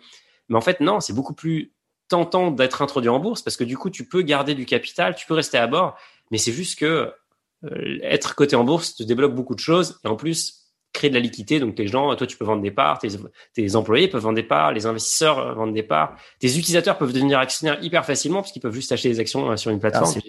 Mais 0.49 0.57
en 0.57 0.61
fait, 0.61 0.81
non, 0.81 1.01
c'est 1.01 1.13
beaucoup 1.13 1.35
plus 1.35 1.73
tentant 2.09 2.51
d'être 2.51 2.83
introduit 2.83 3.11
en 3.11 3.19
bourse 3.19 3.43
parce 3.43 3.57
que 3.57 3.65
du 3.65 3.77
coup, 3.77 3.91
tu 3.91 4.07
peux 4.07 4.23
garder 4.23 4.55
du 4.55 4.67
capital, 4.67 5.17
tu 5.17 5.27
peux 5.27 5.35
rester 5.35 5.59
à 5.59 5.67
bord. 5.67 5.97
Mais 6.31 6.39
c'est 6.39 6.53
juste 6.53 6.79
que 6.79 7.13
euh, 7.65 7.99
être 8.03 8.35
coté 8.35 8.55
en 8.55 8.65
bourse 8.65 8.95
te 8.95 9.03
débloque 9.03 9.35
beaucoup 9.35 9.55
de 9.55 9.61
choses. 9.61 9.99
Et 10.05 10.09
en 10.09 10.17
plus, 10.17 10.67
créer 10.97 11.11
de 11.11 11.15
la 11.15 11.21
liquidité. 11.21 11.61
Donc, 11.61 11.79
les 11.79 11.87
gens, 11.87 12.15
toi, 12.17 12.27
tu 12.27 12.37
peux 12.37 12.45
vendre 12.45 12.63
des 12.63 12.71
parts, 12.71 12.99
tes, 12.99 13.09
tes 13.55 13.77
employés 13.77 14.09
peuvent 14.09 14.23
vendre 14.23 14.37
des 14.37 14.43
parts, 14.43 14.73
les 14.73 14.87
investisseurs 14.87 15.39
euh, 15.39 15.55
vendent 15.55 15.75
des 15.75 15.83
parts, 15.83 16.17
tes 16.41 16.49
utilisateurs 16.57 16.99
peuvent 16.99 17.13
devenir 17.13 17.39
actionnaires 17.39 17.83
hyper 17.83 18.05
facilement 18.05 18.41
parce 18.41 18.53
qu'ils 18.53 18.63
peuvent 18.63 18.75
juste 18.75 18.93
acheter 18.93 19.09
des 19.09 19.21
actions 19.21 19.51
euh, 19.51 19.57
sur 19.57 19.71
une 19.71 19.79
plateforme. 19.81 20.15
Ah, 20.17 20.21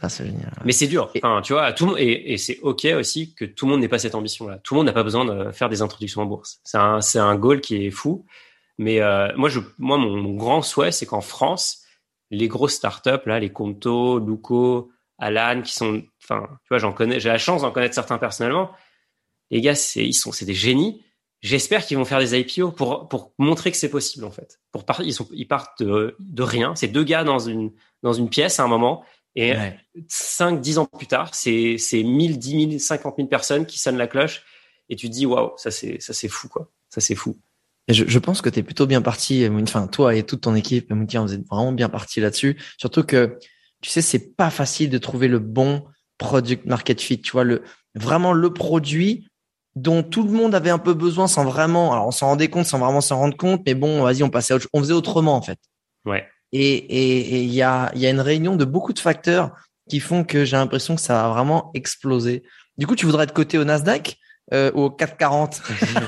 ça, 0.00 0.08
c'est 0.08 0.26
génial. 0.26 0.52
Mais 0.64 0.72
c'est 0.72 0.86
dur. 0.86 1.10
Enfin, 1.16 1.42
tu 1.42 1.54
vois, 1.54 1.72
tout 1.72 1.96
et, 1.96 2.32
et 2.32 2.38
c'est 2.38 2.60
ok 2.60 2.86
aussi 2.96 3.34
que 3.34 3.44
tout 3.44 3.66
le 3.66 3.72
monde 3.72 3.80
n'ait 3.80 3.88
pas 3.88 3.98
cette 3.98 4.14
ambition-là. 4.14 4.58
Tout 4.58 4.74
le 4.74 4.78
monde 4.78 4.86
n'a 4.86 4.92
pas 4.92 5.02
besoin 5.02 5.24
de 5.24 5.50
faire 5.50 5.68
des 5.68 5.82
introductions 5.82 6.22
en 6.22 6.26
bourse. 6.26 6.60
C'est 6.62 6.78
un, 6.78 7.00
c'est 7.00 7.18
un 7.18 7.34
goal 7.34 7.60
qui 7.60 7.86
est 7.86 7.90
fou. 7.90 8.24
Mais 8.78 9.00
euh, 9.00 9.28
moi, 9.36 9.48
je, 9.48 9.58
moi, 9.78 9.98
mon, 9.98 10.34
grand 10.34 10.62
souhait, 10.62 10.92
c'est 10.92 11.06
qu'en 11.06 11.20
France, 11.20 11.84
les 12.30 12.46
grosses 12.46 12.74
startups, 12.74 13.26
là, 13.26 13.40
les 13.40 13.50
Conto, 13.50 14.20
Luco, 14.20 14.92
Alan, 15.18 15.62
qui 15.62 15.72
sont, 15.72 16.02
enfin, 16.22 16.46
tu 16.62 16.68
vois, 16.68 16.78
j'en 16.78 16.92
connais, 16.92 17.18
j'ai 17.18 17.28
la 17.28 17.38
chance 17.38 17.62
d'en 17.62 17.72
connaître 17.72 17.94
certains 17.94 18.18
personnellement. 18.18 18.70
Les 19.50 19.60
gars, 19.60 19.74
c'est, 19.74 20.04
ils 20.04 20.14
sont, 20.14 20.30
c'est 20.30 20.44
des 20.44 20.54
génies. 20.54 21.02
J'espère 21.40 21.84
qu'ils 21.84 21.96
vont 21.96 22.04
faire 22.04 22.18
des 22.18 22.38
IPO 22.38 22.72
pour 22.72 23.08
pour 23.08 23.32
montrer 23.38 23.70
que 23.70 23.76
c'est 23.76 23.90
possible 23.90 24.24
en 24.24 24.30
fait. 24.32 24.58
Pour 24.72 24.84
ils 25.00 25.14
sont, 25.14 25.28
ils 25.32 25.46
partent 25.46 25.80
de, 25.80 26.16
de 26.18 26.42
rien. 26.42 26.74
C'est 26.74 26.88
deux 26.88 27.04
gars 27.04 27.22
dans 27.22 27.38
une 27.38 27.72
dans 28.02 28.12
une 28.12 28.28
pièce 28.28 28.58
à 28.58 28.64
un 28.64 28.68
moment 28.68 29.04
et 29.40 29.54
cinq, 30.08 30.60
dix 30.60 30.78
ans 30.78 30.86
plus 30.86 31.06
tard, 31.06 31.32
c'est 31.32 31.76
c'est 31.78 32.02
1000, 32.02 32.38
10 32.38 32.70
000, 32.70 32.78
50 32.78 33.14
000 33.16 33.28
personnes 33.28 33.66
qui 33.66 33.78
sonnent 33.78 33.96
la 33.96 34.08
cloche 34.08 34.42
et 34.88 34.96
tu 34.96 35.08
te 35.08 35.12
dis 35.14 35.26
waouh, 35.26 35.52
ça 35.56 35.70
c'est 35.70 36.00
ça 36.00 36.12
c'est 36.12 36.28
fou 36.28 36.48
quoi. 36.48 36.72
Ça 36.88 37.00
c'est 37.00 37.14
fou. 37.14 37.38
Et 37.86 37.94
je, 37.94 38.04
je, 38.06 38.18
pense 38.18 38.42
que 38.42 38.50
tu 38.50 38.58
es 38.58 38.62
plutôt 38.62 38.86
bien 38.86 39.00
parti, 39.00 39.48
enfin 39.48 39.86
toi 39.86 40.14
et 40.14 40.24
toute 40.24 40.42
ton 40.42 40.54
équipe, 40.54 40.92
vous 40.92 41.34
êtes 41.34 41.46
vraiment 41.46 41.72
bien 41.72 41.88
parti 41.88 42.20
là-dessus. 42.20 42.60
Surtout 42.78 43.04
que 43.04 43.38
tu 43.80 43.90
sais, 43.90 44.02
c'est 44.02 44.34
pas 44.34 44.50
facile 44.50 44.90
de 44.90 44.98
trouver 44.98 45.28
le 45.28 45.38
bon 45.38 45.84
product 46.18 46.66
market 46.66 47.00
fit. 47.00 47.20
Tu 47.20 47.30
vois 47.30 47.44
le 47.44 47.62
vraiment 47.94 48.32
le 48.32 48.52
produit 48.52 49.28
dont 49.76 50.02
tout 50.02 50.24
le 50.24 50.32
monde 50.32 50.54
avait 50.54 50.70
un 50.70 50.78
peu 50.78 50.94
besoin 50.94 51.28
sans 51.28 51.44
vraiment, 51.44 51.92
alors 51.92 52.08
on 52.08 52.10
s'en 52.10 52.26
rendait 52.26 52.48
compte 52.48 52.66
sans 52.66 52.80
vraiment 52.80 53.00
s'en 53.00 53.18
rendre 53.18 53.36
compte, 53.36 53.62
mais 53.64 53.74
bon, 53.74 54.02
vas-y, 54.02 54.24
on 54.24 54.30
passait, 54.30 54.54
on 54.72 54.80
faisait 54.80 54.92
autrement 54.92 55.36
en 55.36 55.42
fait. 55.42 55.60
Ouais. 56.04 56.26
Et 56.52 57.42
il 57.44 57.52
y, 57.52 57.62
a, 57.62 57.92
y 57.94 58.06
a 58.06 58.10
une 58.10 58.20
réunion 58.20 58.56
de 58.56 58.64
beaucoup 58.64 58.92
de 58.92 58.98
facteurs 58.98 59.52
qui 59.88 60.00
font 60.00 60.24
que 60.24 60.44
j'ai 60.44 60.56
l'impression 60.56 60.94
que 60.94 61.00
ça 61.00 61.26
a 61.26 61.30
vraiment 61.30 61.70
explosé. 61.74 62.42
Du 62.76 62.86
coup, 62.86 62.94
tu 62.94 63.06
voudrais 63.06 63.24
être 63.24 63.32
coté 63.32 63.58
au 63.58 63.64
Nasdaq 63.64 64.16
euh, 64.54 64.70
ou 64.74 64.82
au 64.82 64.90
440 64.90 65.60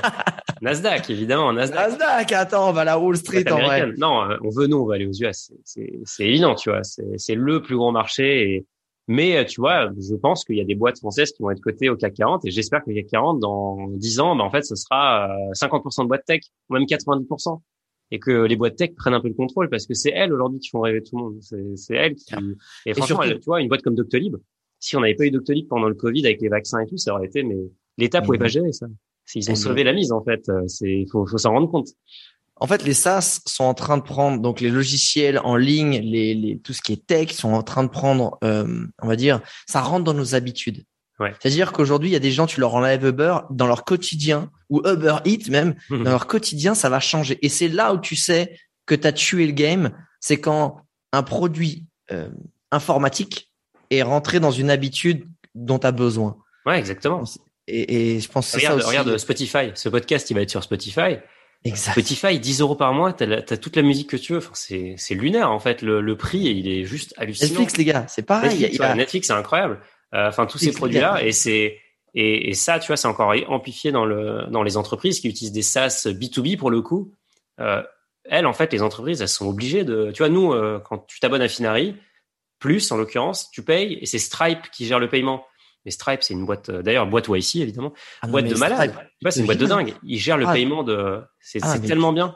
Nasdaq, 0.61 1.09
évidemment. 1.09 1.51
Nasdaq. 1.53 1.91
Nasdaq, 1.91 2.31
attends, 2.31 2.69
on 2.69 2.71
va 2.71 2.81
à 2.81 2.85
la 2.85 2.99
Wall 2.99 3.17
Street 3.17 3.51
en 3.51 3.57
vrai. 3.57 3.91
Non, 3.97 4.23
euh, 4.23 4.37
on 4.43 4.49
veut 4.49 4.67
nous, 4.67 4.77
on 4.77 4.85
va 4.85 4.95
aller 4.95 5.07
aux 5.07 5.13
US. 5.13 5.51
C'est 5.63 6.25
évident, 6.25 6.55
tu 6.55 6.69
vois. 6.69 6.81
C'est 6.83 7.35
le 7.35 7.61
plus 7.61 7.75
grand 7.75 7.91
marché. 7.91 8.53
Et... 8.53 8.65
Mais 9.07 9.37
euh, 9.37 9.43
tu 9.43 9.59
vois, 9.59 9.89
je 9.97 10.15
pense 10.15 10.45
qu'il 10.45 10.55
y 10.55 10.61
a 10.61 10.63
des 10.63 10.75
boîtes 10.75 10.99
françaises 10.99 11.31
qui 11.31 11.41
vont 11.41 11.51
être 11.51 11.59
cotées 11.59 11.89
au 11.89 11.97
CAC 11.97 12.13
40 12.13 12.45
et 12.45 12.51
j'espère 12.51 12.83
que 12.83 12.91
le 12.91 12.95
CAC 12.95 13.07
40, 13.07 13.39
dans 13.39 13.87
10 13.89 14.19
ans, 14.19 14.35
ben, 14.35 14.43
en 14.43 14.51
fait, 14.51 14.63
ce 14.63 14.75
sera 14.75 15.35
50% 15.53 16.03
de 16.03 16.07
boîtes 16.07 16.25
tech 16.25 16.41
ou 16.69 16.75
même 16.75 16.83
90%. 16.83 17.59
Et 18.11 18.19
que 18.19 18.31
les 18.45 18.55
boîtes 18.55 18.75
tech 18.75 18.91
prennent 18.95 19.13
un 19.13 19.21
peu 19.21 19.29
le 19.29 19.33
contrôle 19.33 19.69
parce 19.69 19.87
que 19.87 19.93
c'est 19.93 20.11
elles 20.11 20.33
aujourd'hui 20.33 20.59
qui 20.59 20.69
font 20.69 20.81
rêver 20.81 21.01
tout 21.01 21.17
le 21.17 21.23
monde. 21.23 21.77
C'est 21.77 21.95
elles 21.95 22.15
qui. 22.15 22.35
Et, 22.85 22.93
franchement, 22.93 23.21
tu 23.23 23.37
vois, 23.45 23.61
une 23.61 23.69
boîte 23.69 23.81
comme 23.81 23.95
Doctolib, 23.95 24.35
si 24.79 24.95
on 24.97 24.99
n'avait 24.99 25.15
pas 25.15 25.25
eu 25.25 25.31
Doctolib 25.31 25.67
pendant 25.67 25.87
le 25.87 25.95
Covid 25.95 26.25
avec 26.25 26.41
les 26.41 26.49
vaccins 26.49 26.79
et 26.81 26.87
tout, 26.87 26.97
ça 26.97 27.13
aurait 27.13 27.27
été, 27.27 27.43
mais 27.43 27.57
l'État 27.97 28.21
pouvait 28.21 28.37
pas 28.37 28.47
gérer 28.47 28.71
ça. 28.73 28.87
Ils 29.33 29.49
ont 29.49 29.55
sauvé 29.55 29.83
la 29.83 29.93
mise 29.93 30.11
en 30.11 30.23
fait. 30.23 30.49
Euh, 30.49 30.67
c'est, 30.67 31.05
faut, 31.09 31.25
faut 31.25 31.37
s'en 31.37 31.51
rendre 31.51 31.69
compte. 31.69 31.87
En 32.57 32.67
fait, 32.67 32.83
les 32.83 32.93
SaaS 32.93 33.39
sont 33.47 33.63
en 33.63 33.73
train 33.73 33.97
de 33.97 34.03
prendre 34.03 34.39
donc 34.39 34.61
les 34.61 34.69
logiciels 34.69 35.39
en 35.39 35.55
ligne, 35.55 35.99
les, 35.99 36.35
les 36.35 36.59
tout 36.59 36.73
ce 36.73 36.81
qui 36.81 36.93
est 36.93 37.07
tech, 37.07 37.31
sont 37.31 37.53
en 37.53 37.63
train 37.63 37.83
de 37.83 37.89
prendre, 37.89 38.37
euh, 38.43 38.85
on 39.01 39.07
va 39.07 39.15
dire, 39.15 39.41
ça 39.67 39.81
rentre 39.81 40.03
dans 40.03 40.13
nos 40.13 40.35
habitudes. 40.35 40.83
Ouais. 41.21 41.35
C'est-à-dire 41.39 41.71
qu'aujourd'hui, 41.71 42.09
il 42.09 42.13
y 42.13 42.15
a 42.15 42.19
des 42.19 42.31
gens, 42.31 42.47
tu 42.47 42.59
leur 42.59 42.73
enlèves 42.73 43.05
Uber 43.05 43.37
dans 43.51 43.67
leur 43.67 43.85
quotidien 43.85 44.49
ou 44.71 44.81
Uber 44.83 45.17
Eats 45.25 45.51
même, 45.51 45.75
mmh. 45.91 46.03
dans 46.03 46.09
leur 46.09 46.25
quotidien, 46.25 46.73
ça 46.73 46.89
va 46.89 46.99
changer. 46.99 47.37
Et 47.43 47.49
c'est 47.49 47.67
là 47.67 47.93
où 47.93 47.99
tu 47.99 48.15
sais 48.15 48.57
que 48.87 48.95
tu 48.95 49.05
as 49.05 49.13
tué 49.13 49.45
le 49.45 49.51
game, 49.51 49.91
c'est 50.19 50.41
quand 50.41 50.81
un 51.13 51.21
produit 51.21 51.85
euh, 52.11 52.29
informatique 52.71 53.51
est 53.91 54.01
rentré 54.01 54.39
dans 54.39 54.49
une 54.49 54.71
habitude 54.71 55.27
dont 55.53 55.77
tu 55.77 55.85
as 55.85 55.91
besoin. 55.91 56.37
Ouais, 56.65 56.79
exactement. 56.79 57.23
Et, 57.67 58.15
et 58.15 58.19
je 58.19 58.27
pense 58.27 58.51
que 58.51 58.57
regarde, 58.57 58.81
ça 58.81 58.87
aussi. 58.87 58.97
regarde 58.97 59.17
Spotify. 59.19 59.71
Ce 59.75 59.89
podcast, 59.89 60.27
il 60.31 60.33
va 60.33 60.41
être 60.41 60.49
sur 60.49 60.63
Spotify. 60.63 61.17
Exact. 61.63 61.91
Spotify, 61.91 62.39
10 62.39 62.61
euros 62.61 62.75
par 62.75 62.93
mois, 62.93 63.13
t'as, 63.13 63.27
as 63.27 63.57
toute 63.57 63.75
la 63.75 63.83
musique 63.83 64.09
que 64.09 64.17
tu 64.17 64.33
veux. 64.33 64.39
Enfin, 64.39 64.51
c'est, 64.55 64.95
c'est 64.97 65.13
lunaire 65.13 65.51
en 65.51 65.59
fait. 65.59 65.83
Le, 65.83 66.01
le 66.01 66.17
prix, 66.17 66.39
il 66.39 66.67
est 66.67 66.85
juste 66.85 67.13
hallucinant. 67.17 67.49
Netflix, 67.51 67.77
les 67.77 67.85
gars, 67.85 68.05
c'est 68.07 68.23
pareil. 68.23 68.49
Netflix, 68.49 68.75
il 68.75 68.79
y 68.79 68.83
a... 68.83 68.95
Netflix 68.95 69.27
c'est 69.27 69.33
incroyable. 69.33 69.79
Euh, 70.13 70.27
enfin, 70.27 70.45
tous 70.45 70.57
ces 70.57 70.71
produits-là, 70.71 71.23
et 71.23 71.31
c'est 71.31 71.77
et, 72.13 72.49
et, 72.49 72.53
ça, 72.53 72.79
tu 72.79 72.87
vois, 72.87 72.97
c'est 72.97 73.07
encore 73.07 73.33
amplifié 73.47 73.91
dans 73.91 74.05
le 74.05 74.45
dans 74.49 74.63
les 74.63 74.75
entreprises 74.75 75.21
qui 75.21 75.29
utilisent 75.29 75.53
des 75.53 75.61
SaaS 75.61 76.07
B2B 76.07 76.57
pour 76.57 76.69
le 76.69 76.81
coup. 76.81 77.13
Euh, 77.59 77.81
elles, 78.25 78.45
en 78.45 78.53
fait, 78.53 78.71
les 78.73 78.81
entreprises, 78.81 79.21
elles 79.21 79.29
sont 79.29 79.47
obligées 79.47 79.83
de. 79.83 80.11
Tu 80.13 80.19
vois, 80.19 80.29
nous, 80.29 80.53
euh, 80.53 80.79
quand 80.79 81.05
tu 81.07 81.19
t'abonnes 81.19 81.41
à 81.41 81.47
Finari, 81.47 81.95
plus 82.59 82.91
en 82.91 82.97
l'occurrence, 82.97 83.49
tu 83.51 83.63
payes 83.63 83.97
et 84.01 84.05
c'est 84.05 84.19
Stripe 84.19 84.69
qui 84.71 84.85
gère 84.85 84.99
le 84.99 85.09
paiement. 85.09 85.45
Mais 85.83 85.91
Stripe, 85.91 86.21
c'est 86.21 86.35
une 86.35 86.45
boîte, 86.45 86.69
euh, 86.69 86.83
d'ailleurs, 86.83 87.07
boîte 87.07 87.27
YC, 87.27 87.55
évidemment. 87.55 87.93
Ah 88.21 88.27
boîte 88.27 88.45
de 88.45 88.55
malade. 88.55 88.93
c'est 89.29 89.39
une 89.39 89.47
boîte 89.47 89.57
de 89.57 89.65
dingue. 89.65 89.95
Ils 90.03 90.19
gèrent 90.19 90.37
le 90.37 90.45
ah. 90.47 90.53
paiement 90.53 90.83
de, 90.83 91.21
c'est 91.39 91.59
ah, 91.63 91.79
tellement 91.79 92.13
bien. 92.13 92.35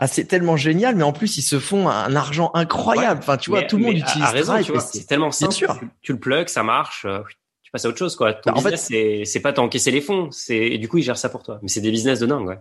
Ah, 0.00 0.06
c'est 0.08 0.24
tellement 0.24 0.56
génial, 0.56 0.96
mais 0.96 1.04
en 1.04 1.12
plus, 1.12 1.36
ils 1.38 1.42
se 1.42 1.58
font 1.58 1.88
un 1.88 2.16
argent 2.16 2.50
incroyable. 2.54 3.20
enfin, 3.22 3.36
tu 3.36 3.50
vois, 3.50 3.62
tout 3.62 3.76
le 3.76 3.84
monde 3.84 3.96
utilise 3.96 4.28
raison, 4.28 4.60
Stripe. 4.60 4.80
C'est 4.80 5.06
tellement 5.06 5.30
simple. 5.30 5.52
Sûr. 5.52 5.80
Tu, 6.02 6.12
le 6.12 6.18
plugs, 6.18 6.48
ça 6.48 6.62
marche. 6.62 7.04
Euh, 7.04 7.20
tu 7.62 7.70
passes 7.70 7.84
à 7.84 7.88
autre 7.88 7.98
chose, 7.98 8.16
quoi. 8.16 8.34
Ton 8.34 8.52
bah, 8.52 8.60
business, 8.60 8.88
fait... 8.88 9.22
c'est 9.24 9.40
pas 9.40 9.52
t'encaisser 9.52 9.92
les 9.92 10.00
fonds. 10.00 10.30
C'est, 10.32 10.56
et 10.56 10.78
du 10.78 10.88
coup, 10.88 10.98
ils 10.98 11.04
gèrent 11.04 11.18
ça 11.18 11.28
pour 11.28 11.44
toi. 11.44 11.60
Mais 11.62 11.68
c'est 11.68 11.80
des 11.80 11.92
business 11.92 12.18
de 12.18 12.26
dingue, 12.26 12.46
ouais. 12.46 12.58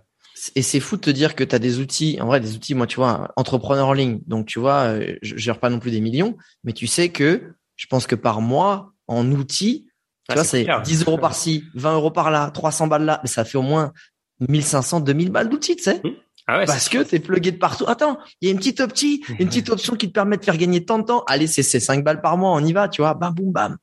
Et 0.56 0.62
c'est 0.62 0.80
fou 0.80 0.96
de 0.98 1.02
te 1.02 1.10
dire 1.10 1.36
que 1.36 1.44
tu 1.44 1.56
as 1.56 1.60
des 1.60 1.80
outils, 1.80 2.18
en 2.22 2.28
vrai, 2.28 2.40
des 2.40 2.56
outils, 2.56 2.76
moi, 2.76 2.86
tu 2.86 2.98
vois, 2.98 3.32
entrepreneur 3.36 3.88
en 3.88 3.94
ligne. 3.94 4.20
Donc, 4.28 4.46
tu 4.46 4.60
vois, 4.60 4.82
euh, 4.84 5.16
je 5.22 5.36
gère 5.38 5.60
pas 5.60 5.70
non 5.70 5.80
plus 5.80 5.92
des 5.92 6.02
millions, 6.02 6.38
mais 6.64 6.74
tu 6.74 6.86
sais 6.86 7.10
que 7.10 7.54
je 7.76 7.88
pense 7.88 8.08
que 8.08 8.16
par 8.16 8.42
mois, 8.42 8.92
en 9.08 9.30
outils, 9.32 9.88
tu 10.28 10.32
ah, 10.32 10.36
vois, 10.36 10.44
c'est 10.44 10.68
10 10.84 11.06
euros 11.06 11.18
par-ci, 11.18 11.66
20 11.76 11.96
euros 11.96 12.12
par-là, 12.12 12.52
300 12.52 12.88
balles 12.88 13.06
là, 13.06 13.20
mais 13.24 13.30
ça 13.30 13.44
fait 13.44 13.58
au 13.58 13.62
moins 13.62 13.94
1500, 14.48 15.02
2000 15.02 15.32
balles 15.32 15.50
d'outils, 15.50 15.76
tu 15.76 15.84
sais. 15.84 16.02
Mmh. 16.04 16.10
Ah 16.48 16.60
ouais, 16.60 16.66
Parce 16.66 16.90
que 16.90 16.98
t'es 17.04 17.20
plugué 17.20 17.52
de 17.52 17.58
partout. 17.58 17.86
Attends, 17.88 18.18
il 18.42 18.48
y 18.48 18.52
a 18.52 18.52
une 18.52 18.58
petite 18.58 18.82
opti, 18.82 19.24
une 19.40 19.48
petite 19.48 19.70
option 19.70 19.96
qui 19.96 20.08
te 20.08 20.14
permet 20.14 20.38
de 20.38 20.44
faire 20.44 20.58
gagner 20.58 20.84
tant 20.84 21.00
de 21.00 21.06
temps. 21.06 21.24
Allez, 21.28 21.48
c'est 21.48 21.64
5 21.64 22.04
balles 22.04 22.22
par 22.22 22.38
mois, 22.38 22.52
on 22.52 22.64
y 22.64 22.74
va, 22.74 22.90
tu 22.90 23.02
vois, 23.02 23.14
bam, 23.14 23.34
boum, 23.34 23.52
bam. 23.52 23.78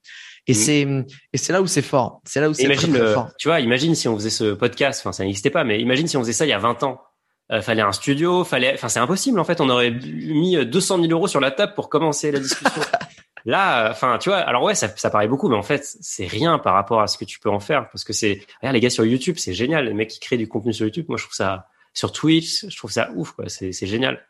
Et 0.47 0.53
mmh. 0.53 0.55
c'est 0.55 0.89
et 1.33 1.39
c'est 1.39 1.53
là 1.53 1.63
où 1.63 1.67
c'est 1.67 1.83
fort. 1.83 2.21
C'est 2.25 2.41
là 2.41 2.51
où 2.51 2.55
c'est 2.55 2.65
très, 2.65 2.75
très 2.75 3.13
fort. 3.15 3.31
Tu 3.39 3.49
vois, 3.49 3.61
imagine 3.61 3.95
si 3.95 4.09
on 4.09 4.17
faisait 4.17 4.31
ce 4.31 4.53
podcast, 4.53 5.01
enfin 5.01 5.13
ça 5.13 5.25
n'existait 5.25 5.51
pas, 5.51 5.65
mais 5.65 5.81
imagine 5.81 6.07
si 6.07 6.17
on 6.17 6.21
faisait 6.21 6.33
ça 6.33 6.45
il 6.45 6.49
y 6.49 6.55
a 6.55 6.59
20 6.59 6.83
ans. 6.83 7.01
Euh, 7.53 7.63
fallait 7.63 7.83
un 7.83 7.91
studio, 7.91 8.45
fallait, 8.45 8.75
enfin 8.75 8.89
c'est 8.89 9.01
impossible 9.01 9.41
en 9.41 9.45
fait. 9.45 9.61
On 9.61 9.69
aurait 9.69 9.91
mis 9.91 10.65
200 10.65 11.01
000 11.01 11.09
euros 11.11 11.29
sur 11.29 11.41
la 11.41 11.51
table 11.51 11.75
pour 11.75 11.89
commencer 11.89 12.31
la 12.31 12.41
discussion. 12.41 12.83
Là, 13.45 13.91
enfin, 13.91 14.19
tu 14.19 14.29
vois, 14.29 14.39
alors 14.39 14.63
ouais, 14.63 14.75
ça, 14.75 14.89
ça 14.97 15.11
paraît 15.11 15.29
beaucoup, 15.29 15.49
mais 15.49 15.57
en 15.57 15.63
fait, 15.63 15.83
c'est 16.01 16.27
rien 16.27 16.59
par 16.59 16.75
rapport 16.75 17.01
à 17.01 17.07
ce 17.07 17.17
que 17.17 17.25
tu 17.25 17.39
peux 17.39 17.49
en 17.49 17.61
faire, 17.61 17.89
parce 17.91 18.05
que 18.05 18.13
c'est, 18.13 18.43
regarde 18.61 18.75
les 18.75 18.81
gars 18.81 18.91
sur 18.91 19.05
YouTube, 19.05 19.37
c'est 19.39 19.55
génial, 19.55 19.87
les 19.87 19.95
mecs 19.95 20.11
qui 20.11 20.21
créent 20.21 20.37
du 20.37 20.49
contenu 20.49 20.73
sur 20.73 20.85
YouTube, 20.85 21.07
moi 21.09 21.17
je 21.17 21.25
trouve 21.25 21.35
ça, 21.35 21.67
sur 21.93 22.13
Twitch, 22.13 22.67
je 22.69 22.77
trouve 22.77 22.91
ça 22.91 23.11
ouf, 23.15 23.33
quoi, 23.33 23.49
c'est, 23.49 23.73
génial. 23.73 24.27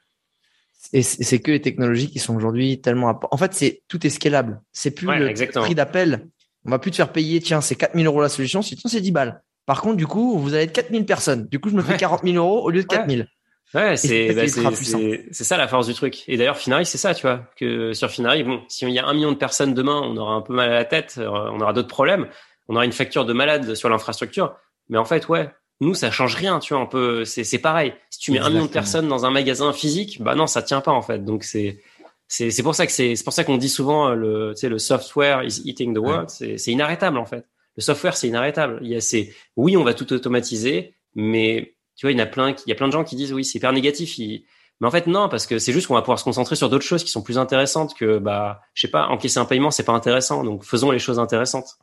Et 0.93 1.03
c'est 1.03 1.41
que 1.41 1.51
les 1.51 1.61
technologies 1.61 2.11
qui 2.11 2.19
sont 2.19 2.35
aujourd'hui 2.35 2.81
tellement, 2.81 3.19
en 3.31 3.37
fait, 3.37 3.53
c'est 3.55 3.83
tout 3.89 4.07
est 4.07 4.11
scalable. 4.11 4.61
C'est 4.73 4.91
plus 4.91 5.07
le 5.07 5.61
prix 5.61 5.75
d'appel. 5.75 6.29
On 6.65 6.71
va 6.71 6.79
plus 6.79 6.91
te 6.91 6.97
faire 6.97 7.13
payer, 7.13 7.41
tiens, 7.41 7.61
c'est 7.61 7.75
4000 7.75 8.07
euros 8.07 8.21
la 8.21 8.29
solution, 8.29 8.63
c'est 8.63 8.77
c'est 8.85 9.01
10 9.01 9.13
balles. 9.13 9.43
Par 9.67 9.83
contre, 9.83 9.97
du 9.97 10.07
coup, 10.07 10.39
vous 10.39 10.55
allez 10.55 10.65
être 10.65 10.73
4000 10.73 11.07
personnes. 11.07 11.47
Du 11.49 11.61
coup, 11.61 11.71
je 11.71 11.75
me 11.75 11.83
fais 11.83 11.97
40 11.97 12.23
000 12.25 12.37
euros 12.37 12.63
au 12.63 12.71
lieu 12.71 12.83
de 12.83 12.87
4000. 12.87 13.29
Ouais, 13.73 13.97
c'est 13.97 14.35
bah, 14.35 14.43
c'est 14.49 15.45
ça 15.45 15.57
la 15.57 15.69
force 15.69 15.87
du 15.87 15.95
truc. 15.95 16.25
Et 16.27 16.37
d'ailleurs, 16.37 16.57
Finari, 16.59 16.85
c'est 16.85 16.99
ça, 16.99 17.15
tu 17.15 17.23
vois, 17.23 17.49
que 17.57 17.93
sur 17.93 18.11
Finari, 18.11 18.43
bon, 18.43 18.63
si 18.69 18.85
il 18.85 18.93
y 18.93 18.99
a 18.99 19.07
un 19.07 19.15
million 19.15 19.31
de 19.31 19.37
personnes 19.37 19.75
demain, 19.75 20.01
on 20.03 20.17
aura 20.17 20.35
un 20.35 20.41
peu 20.41 20.53
mal 20.53 20.71
à 20.71 20.75
la 20.75 20.85
tête, 20.85 21.17
euh, 21.19 21.29
on 21.29 21.61
aura 21.61 21.73
d'autres 21.73 21.89
problèmes, 21.89 22.27
on 22.69 22.75
aura 22.75 22.85
une 22.85 22.93
facture 22.93 23.25
de 23.25 23.33
malade 23.33 23.75
sur 23.77 23.89
l'infrastructure. 23.89 24.57
Mais 24.89 24.99
en 24.99 25.05
fait, 25.05 25.29
ouais, 25.29 25.51
nous, 25.81 25.95
ça 25.95 26.11
change 26.11 26.35
rien, 26.35 26.59
tu 26.59 26.75
vois, 26.75 26.83
un 26.83 26.87
peu, 26.87 27.25
c'est 27.25 27.45
c'est 27.45 27.59
pareil. 27.59 27.95
Si 28.11 28.19
tu 28.19 28.33
mets 28.33 28.39
un 28.39 28.51
million 28.51 28.67
de 28.67 28.71
personnes 28.71 29.09
dans 29.09 29.25
un 29.25 29.31
magasin 29.31 29.73
physique, 29.73 30.23
bah 30.23 30.35
non, 30.35 30.47
ça 30.47 30.63
tient 30.63 30.81
pas 30.81 30.93
en 30.93 31.03
fait. 31.03 31.25
Donc 31.25 31.45
c'est 31.45 31.81
c'est 32.29 32.51
c'est 32.51 32.63
pour 32.63 32.75
ça 32.75 32.87
que 32.87 32.93
c'est 32.93 33.17
c'est 33.17 33.25
pour 33.25 33.33
ça 33.33 33.45
qu'on 33.45 33.57
dit 33.57 33.69
souvent 33.69 34.11
le 34.11 34.53
tu 34.55 34.61
sais 34.61 34.69
le 34.69 34.79
software 34.79 35.43
is 35.45 35.63
eating 35.65 35.95
the 35.95 35.99
world. 35.99 36.29
C'est 36.29 36.59
c'est 36.59 36.73
inarrêtable 36.73 37.19
en 37.19 37.27
fait. 37.27 37.47
Le 37.77 37.83
software, 37.83 38.17
c'est 38.17 38.29
inarrêtable. 38.29 38.79
Il 38.83 38.89
y 38.89 38.97
a 38.97 39.01
c'est 39.01 39.33
oui, 39.57 39.77
on 39.77 39.85
va 39.85 39.95
tout 39.95 40.13
automatiser, 40.13 40.95
mais 41.15 41.77
tu 41.97 42.07
vois, 42.07 42.13
il 42.13 42.19
y 42.19 42.21
en 42.21 42.25
a 42.25 42.27
plein, 42.27 42.55
il 42.67 42.69
y 42.69 42.73
a 42.73 42.75
plein 42.75 42.89
de 42.89 42.93
gens 42.93 43.05
qui 43.05 43.17
disent 43.17 43.33
oui, 43.33 43.45
c'est 43.45 43.59
hyper 43.59 43.73
négatif. 43.73 44.19
Mais 44.19 44.87
en 44.87 44.91
fait, 44.91 45.07
non, 45.07 45.29
parce 45.29 45.47
que 45.47 45.59
c'est 45.59 45.73
juste 45.73 45.87
qu'on 45.87 45.95
va 45.95 46.03
pouvoir 46.03 46.19
se 46.19 46.25
concentrer 46.25 46.57
sur 46.57 46.71
d'autres 46.71 46.87
choses 46.87 47.05
qui 47.05 47.11
sont 47.11 47.23
plus 47.23 47.37
intéressantes 47.37 47.95
que, 47.95 48.19
bah, 48.19 48.63
je 48.73 48.81
sais 48.81 48.91
pas, 48.91 49.09
encaisser 49.09 49.39
un 49.39 49.45
paiement, 49.45 49.71
c'est 49.71 49.85
pas 49.85 49.93
intéressant. 49.93 50.43
Donc, 50.43 50.65
faisons 50.65 50.91
les 50.91 50.99
choses 50.99 51.19
intéressantes. 51.19 51.77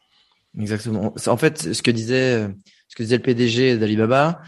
Exactement. 0.59 1.13
En 1.27 1.37
fait, 1.37 1.73
ce 1.73 1.83
que 1.83 1.91
disait, 1.91 2.47
ce 2.87 2.95
que 2.95 3.03
disait 3.03 3.17
le 3.17 3.23
PDG 3.23 3.77
d'Alibaba, 3.77 4.41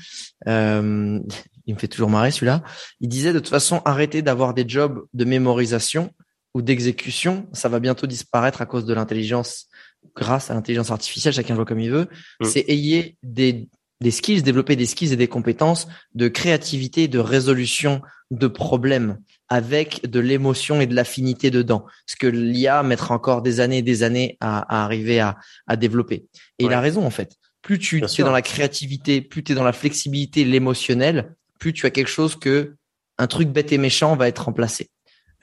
euh, 0.47 1.19
il 1.65 1.73
me 1.73 1.79
fait 1.79 1.87
toujours 1.87 2.09
marrer 2.09 2.31
celui-là. 2.31 2.63
Il 2.99 3.09
disait 3.09 3.33
de 3.33 3.39
toute 3.39 3.49
façon, 3.49 3.81
arrêtez 3.85 4.21
d'avoir 4.21 4.53
des 4.53 4.67
jobs 4.67 5.05
de 5.13 5.25
mémorisation 5.25 6.11
ou 6.53 6.61
d'exécution. 6.61 7.47
Ça 7.53 7.69
va 7.69 7.79
bientôt 7.79 8.07
disparaître 8.07 8.61
à 8.61 8.65
cause 8.65 8.85
de 8.85 8.93
l'intelligence, 8.93 9.67
grâce 10.15 10.49
à 10.49 10.53
l'intelligence 10.53 10.91
artificielle. 10.91 11.33
Chacun 11.33 11.55
voit 11.55 11.65
comme 11.65 11.79
il 11.79 11.91
veut. 11.91 12.07
Mm. 12.39 12.45
C'est 12.45 12.65
ayez 12.67 13.17
des 13.23 13.69
des 14.01 14.11
skills, 14.11 14.43
développer 14.43 14.75
des 14.75 14.85
skills 14.85 15.13
et 15.13 15.17
des 15.17 15.27
compétences 15.27 15.87
de 16.15 16.27
créativité, 16.27 17.07
de 17.07 17.19
résolution 17.19 18.01
de 18.31 18.47
problèmes 18.47 19.17
avec 19.49 20.09
de 20.09 20.19
l'émotion 20.19 20.79
et 20.79 20.85
de 20.85 20.95
l'affinité 20.95 21.49
dedans. 21.49 21.85
Ce 22.05 22.15
que 22.15 22.27
l'IA 22.27 22.83
mettra 22.83 23.15
encore 23.15 23.41
des 23.41 23.59
années 23.59 23.79
et 23.79 23.81
des 23.81 24.03
années 24.03 24.37
à, 24.39 24.83
arriver 24.83 25.19
à, 25.19 25.35
développer. 25.75 26.27
Et 26.59 26.65
il 26.65 26.73
a 26.73 26.79
raison, 26.79 27.05
en 27.05 27.09
fait. 27.09 27.35
Plus 27.61 27.77
tu 27.77 28.03
es 28.03 28.23
dans 28.23 28.31
la 28.31 28.41
créativité, 28.41 29.21
plus 29.21 29.43
tu 29.43 29.51
es 29.51 29.55
dans 29.55 29.63
la 29.63 29.73
flexibilité, 29.73 30.45
l'émotionnel, 30.45 31.35
plus 31.59 31.73
tu 31.73 31.85
as 31.85 31.89
quelque 31.89 32.07
chose 32.07 32.35
que 32.35 32.75
un 33.17 33.27
truc 33.27 33.49
bête 33.49 33.71
et 33.73 33.77
méchant 33.77 34.15
va 34.15 34.27
être 34.27 34.45
remplacé. 34.45 34.89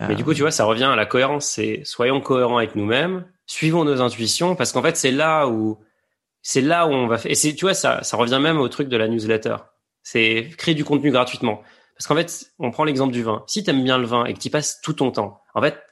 Mais 0.01 0.15
du 0.15 0.25
coup, 0.25 0.35
tu 0.35 0.43
vois, 0.43 0.51
ça 0.51 0.65
revient 0.65 0.85
à 0.85 0.97
la 0.97 1.07
cohérence. 1.07 1.47
C'est 1.47 1.83
soyons 1.85 2.21
cohérents 2.21 2.59
avec 2.59 2.75
nous-mêmes, 2.75 3.25
suivons 3.47 3.85
nos 3.85 4.01
intuitions, 4.01 4.55
parce 4.55 4.73
qu'en 4.73 4.83
fait, 4.83 4.97
c'est 4.97 5.11
là 5.11 5.47
où 5.47 5.79
c'est 6.43 6.61
là 6.61 6.87
où 6.87 6.91
on 6.91 7.07
va 7.07 7.19
faire. 7.19 7.33
Et 7.33 7.35
c'est, 7.35 7.55
tu 7.55 7.65
vois, 7.65 7.75
ça, 7.75 8.03
ça 8.03 8.17
revient 8.17 8.39
même 8.41 8.59
au 8.59 8.69
truc 8.69 8.89
de 8.89 8.97
la 8.97 9.09
newsletter. 9.09 9.57
C'est 10.03 10.51
créer 10.57 10.75
du 10.75 10.85
contenu 10.85 11.11
gratuitement. 11.11 11.63
Parce 11.97 12.07
qu'en 12.07 12.15
fait, 12.15 12.53
on 12.59 12.71
prend 12.71 12.85
l'exemple 12.85 13.13
du 13.13 13.23
vin. 13.23 13.43
Si 13.47 13.65
tu 13.65 13.71
aimes 13.71 13.83
bien 13.83 13.99
le 13.99 14.07
vin 14.07 14.27
et 14.27 14.35
que 14.35 14.39
tu 14.39 14.51
passes 14.51 14.81
tout 14.83 14.93
ton 14.93 15.11
temps, 15.11 15.41
en 15.55 15.63
fait, 15.63 15.83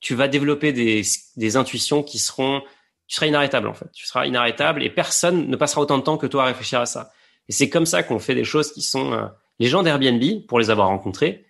tu 0.00 0.14
vas 0.14 0.26
développer 0.26 0.72
des, 0.72 1.02
des 1.36 1.56
intuitions 1.56 2.02
qui 2.02 2.18
seront, 2.18 2.62
tu 3.06 3.16
seras 3.16 3.26
inarrêtable 3.26 3.68
en 3.68 3.74
fait. 3.74 3.90
Tu 3.92 4.06
seras 4.06 4.26
inarrêtable 4.26 4.82
et 4.82 4.90
personne 4.90 5.48
ne 5.48 5.56
passera 5.56 5.80
autant 5.80 5.98
de 5.98 6.02
temps 6.02 6.18
que 6.18 6.26
toi 6.26 6.44
à 6.44 6.46
réfléchir 6.46 6.80
à 6.80 6.86
ça. 6.86 7.10
Et 7.48 7.52
c'est 7.52 7.68
comme 7.68 7.86
ça 7.86 8.02
qu'on 8.02 8.18
fait 8.18 8.34
des 8.34 8.44
choses 8.44 8.72
qui 8.72 8.82
sont 8.82 9.12
euh, 9.12 9.26
les 9.58 9.68
gens 9.68 9.82
d'Airbnb 9.82 10.46
pour 10.48 10.58
les 10.58 10.70
avoir 10.70 10.88
rencontrés. 10.88 11.46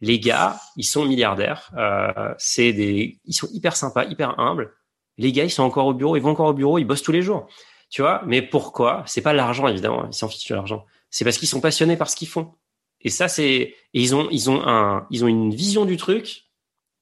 Les 0.00 0.20
gars, 0.20 0.58
ils 0.76 0.84
sont 0.84 1.04
milliardaires. 1.04 1.70
Euh, 1.76 2.34
c'est 2.38 2.72
des, 2.72 3.18
ils 3.24 3.34
sont 3.34 3.48
hyper 3.52 3.76
sympas, 3.76 4.04
hyper 4.04 4.38
humbles 4.38 4.72
les 5.18 5.32
gars, 5.32 5.44
ils 5.44 5.50
sont 5.50 5.62
encore 5.62 5.86
au 5.86 5.94
bureau, 5.94 6.16
ils 6.16 6.22
vont 6.22 6.30
encore 6.30 6.48
au 6.48 6.52
bureau, 6.52 6.78
ils 6.78 6.84
bossent 6.84 7.02
tous 7.02 7.12
les 7.12 7.22
jours. 7.22 7.46
Tu 7.88 8.02
vois, 8.02 8.22
mais 8.26 8.42
pourquoi? 8.42 9.04
C'est 9.06 9.22
pas 9.22 9.32
l'argent 9.32 9.68
évidemment, 9.68 10.06
ils 10.10 10.14
s'en 10.14 10.28
fichent 10.28 10.48
de 10.48 10.54
l'argent. 10.54 10.84
C'est 11.10 11.24
parce 11.24 11.38
qu'ils 11.38 11.48
sont 11.48 11.60
passionnés 11.60 11.96
par 11.96 12.10
ce 12.10 12.16
qu'ils 12.16 12.28
font. 12.28 12.54
Et 13.00 13.10
ça 13.10 13.28
c'est 13.28 13.74
ils 13.92 14.14
ont 14.14 14.28
ils 14.30 14.50
ont 14.50 14.66
un 14.66 15.06
ils 15.10 15.24
ont 15.24 15.28
une 15.28 15.54
vision 15.54 15.84
du 15.84 15.96
truc. 15.96 16.45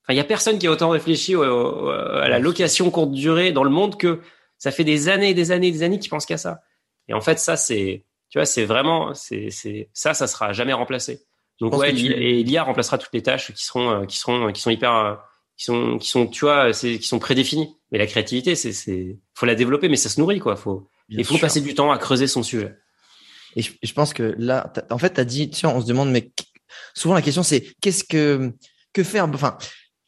Enfin, 0.04 0.12
il 0.12 0.16
y 0.16 0.20
a 0.20 0.24
personne 0.24 0.58
qui 0.58 0.66
a 0.66 0.70
autant 0.70 0.90
réfléchi 0.90 1.34
à 1.34 2.28
la 2.28 2.38
location 2.38 2.90
courte 2.90 3.12
durée 3.12 3.52
dans 3.52 3.64
le 3.64 3.70
monde 3.70 3.96
que 3.96 4.20
ça 4.58 4.70
fait 4.70 4.84
des 4.84 5.08
années 5.08 5.30
et 5.30 5.34
des 5.34 5.50
années 5.50 5.68
et 5.68 5.72
des 5.72 5.82
années 5.82 5.98
qu'ils 5.98 6.10
pensent 6.10 6.26
qu'à 6.26 6.36
ça. 6.36 6.62
Et 7.08 7.14
en 7.14 7.20
fait, 7.20 7.38
ça 7.38 7.56
c'est 7.56 8.04
tu 8.28 8.38
vois, 8.38 8.46
c'est 8.46 8.64
vraiment 8.64 9.14
c'est 9.14 9.50
c'est 9.50 9.88
ça 9.92 10.12
ça 10.14 10.26
sera 10.26 10.52
jamais 10.52 10.72
remplacé. 10.72 11.22
Donc 11.60 11.76
ouais, 11.76 11.90
et 11.90 12.42
l'IA 12.42 12.64
remplacera 12.64 12.98
toutes 12.98 13.14
les 13.14 13.22
tâches 13.22 13.52
qui 13.52 13.64
seront 13.64 13.90
euh, 13.90 14.06
qui 14.06 14.18
seront 14.18 14.52
qui 14.52 14.60
sont 14.60 14.70
hyper 14.70 14.94
euh, 14.94 15.14
qui 15.56 15.64
sont 15.64 15.98
qui 15.98 16.08
sont 16.08 16.26
tu 16.26 16.44
vois 16.44 16.72
c'est 16.72 16.98
qui 16.98 17.06
sont 17.06 17.20
prédéfinis 17.20 17.76
mais 17.92 17.98
la 17.98 18.06
créativité 18.06 18.56
c'est 18.56 18.72
c'est 18.72 19.18
faut 19.34 19.46
la 19.46 19.54
développer 19.54 19.88
mais 19.88 19.96
ça 19.96 20.08
se 20.08 20.20
nourrit 20.20 20.40
quoi. 20.40 20.56
Faut 20.56 20.90
il 21.08 21.24
faut 21.24 21.38
passer 21.38 21.60
du 21.60 21.74
temps 21.74 21.92
à 21.92 21.98
creuser 21.98 22.26
son 22.26 22.42
sujet. 22.42 22.74
Et 23.56 23.62
je, 23.62 23.92
pense 23.92 24.12
que 24.12 24.34
là, 24.36 24.72
en 24.90 24.98
fait, 24.98 25.14
tu 25.14 25.20
as 25.20 25.24
dit, 25.24 25.48
tu 25.48 25.64
on 25.66 25.80
se 25.80 25.86
demande, 25.86 26.10
mais 26.10 26.32
souvent 26.92 27.14
la 27.14 27.22
question 27.22 27.44
c'est 27.44 27.60
qu'est-ce 27.80 28.02
que 28.02 28.52
que 28.92 29.04
faire? 29.04 29.28
Enfin, 29.32 29.56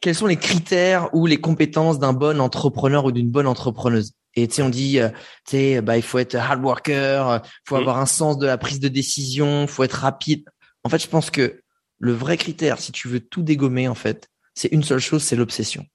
quels 0.01 0.15
sont 0.15 0.27
les 0.27 0.37
critères 0.37 1.09
ou 1.15 1.27
les 1.27 1.39
compétences 1.39 1.99
d'un 1.99 2.13
bon 2.13 2.41
entrepreneur 2.41 3.05
ou 3.05 3.13
d'une 3.13 3.31
bonne 3.31 3.47
entrepreneuse? 3.47 4.13
Et 4.35 4.47
tu 4.49 4.57
sais, 4.57 4.63
on 4.63 4.69
dit, 4.69 5.01
euh, 5.01 5.09
tu 5.47 5.53
sais, 5.53 5.81
bah 5.81 5.97
il 5.97 6.03
faut 6.03 6.19
être 6.19 6.35
hard 6.35 6.63
worker, 6.63 7.43
faut 7.67 7.77
mmh. 7.77 7.81
avoir 7.81 7.99
un 7.99 8.07
sens 8.07 8.39
de 8.39 8.47
la 8.47 8.59
prise 8.59 8.81
de 8.81 8.89
décision, 8.89 9.67
faut 9.67 9.83
être 9.83 9.95
rapide. 9.95 10.45
En 10.85 10.91
fait, 10.91 11.03
je 11.03 11.09
pense 11.09 11.31
que 11.31 11.63
le 11.99 12.13
vrai 12.13 12.37
critère, 12.37 12.79
si 12.79 12.93
tu 12.93 13.09
veux 13.09 13.21
tout 13.21 13.43
dégommer, 13.43 13.89
en 13.89 13.95
fait, 13.95 14.29
c'est 14.55 14.69
une 14.73 14.83
seule 14.83 15.01
chose, 15.01 15.23
c'est 15.23 15.37
l'obsession. 15.37 15.87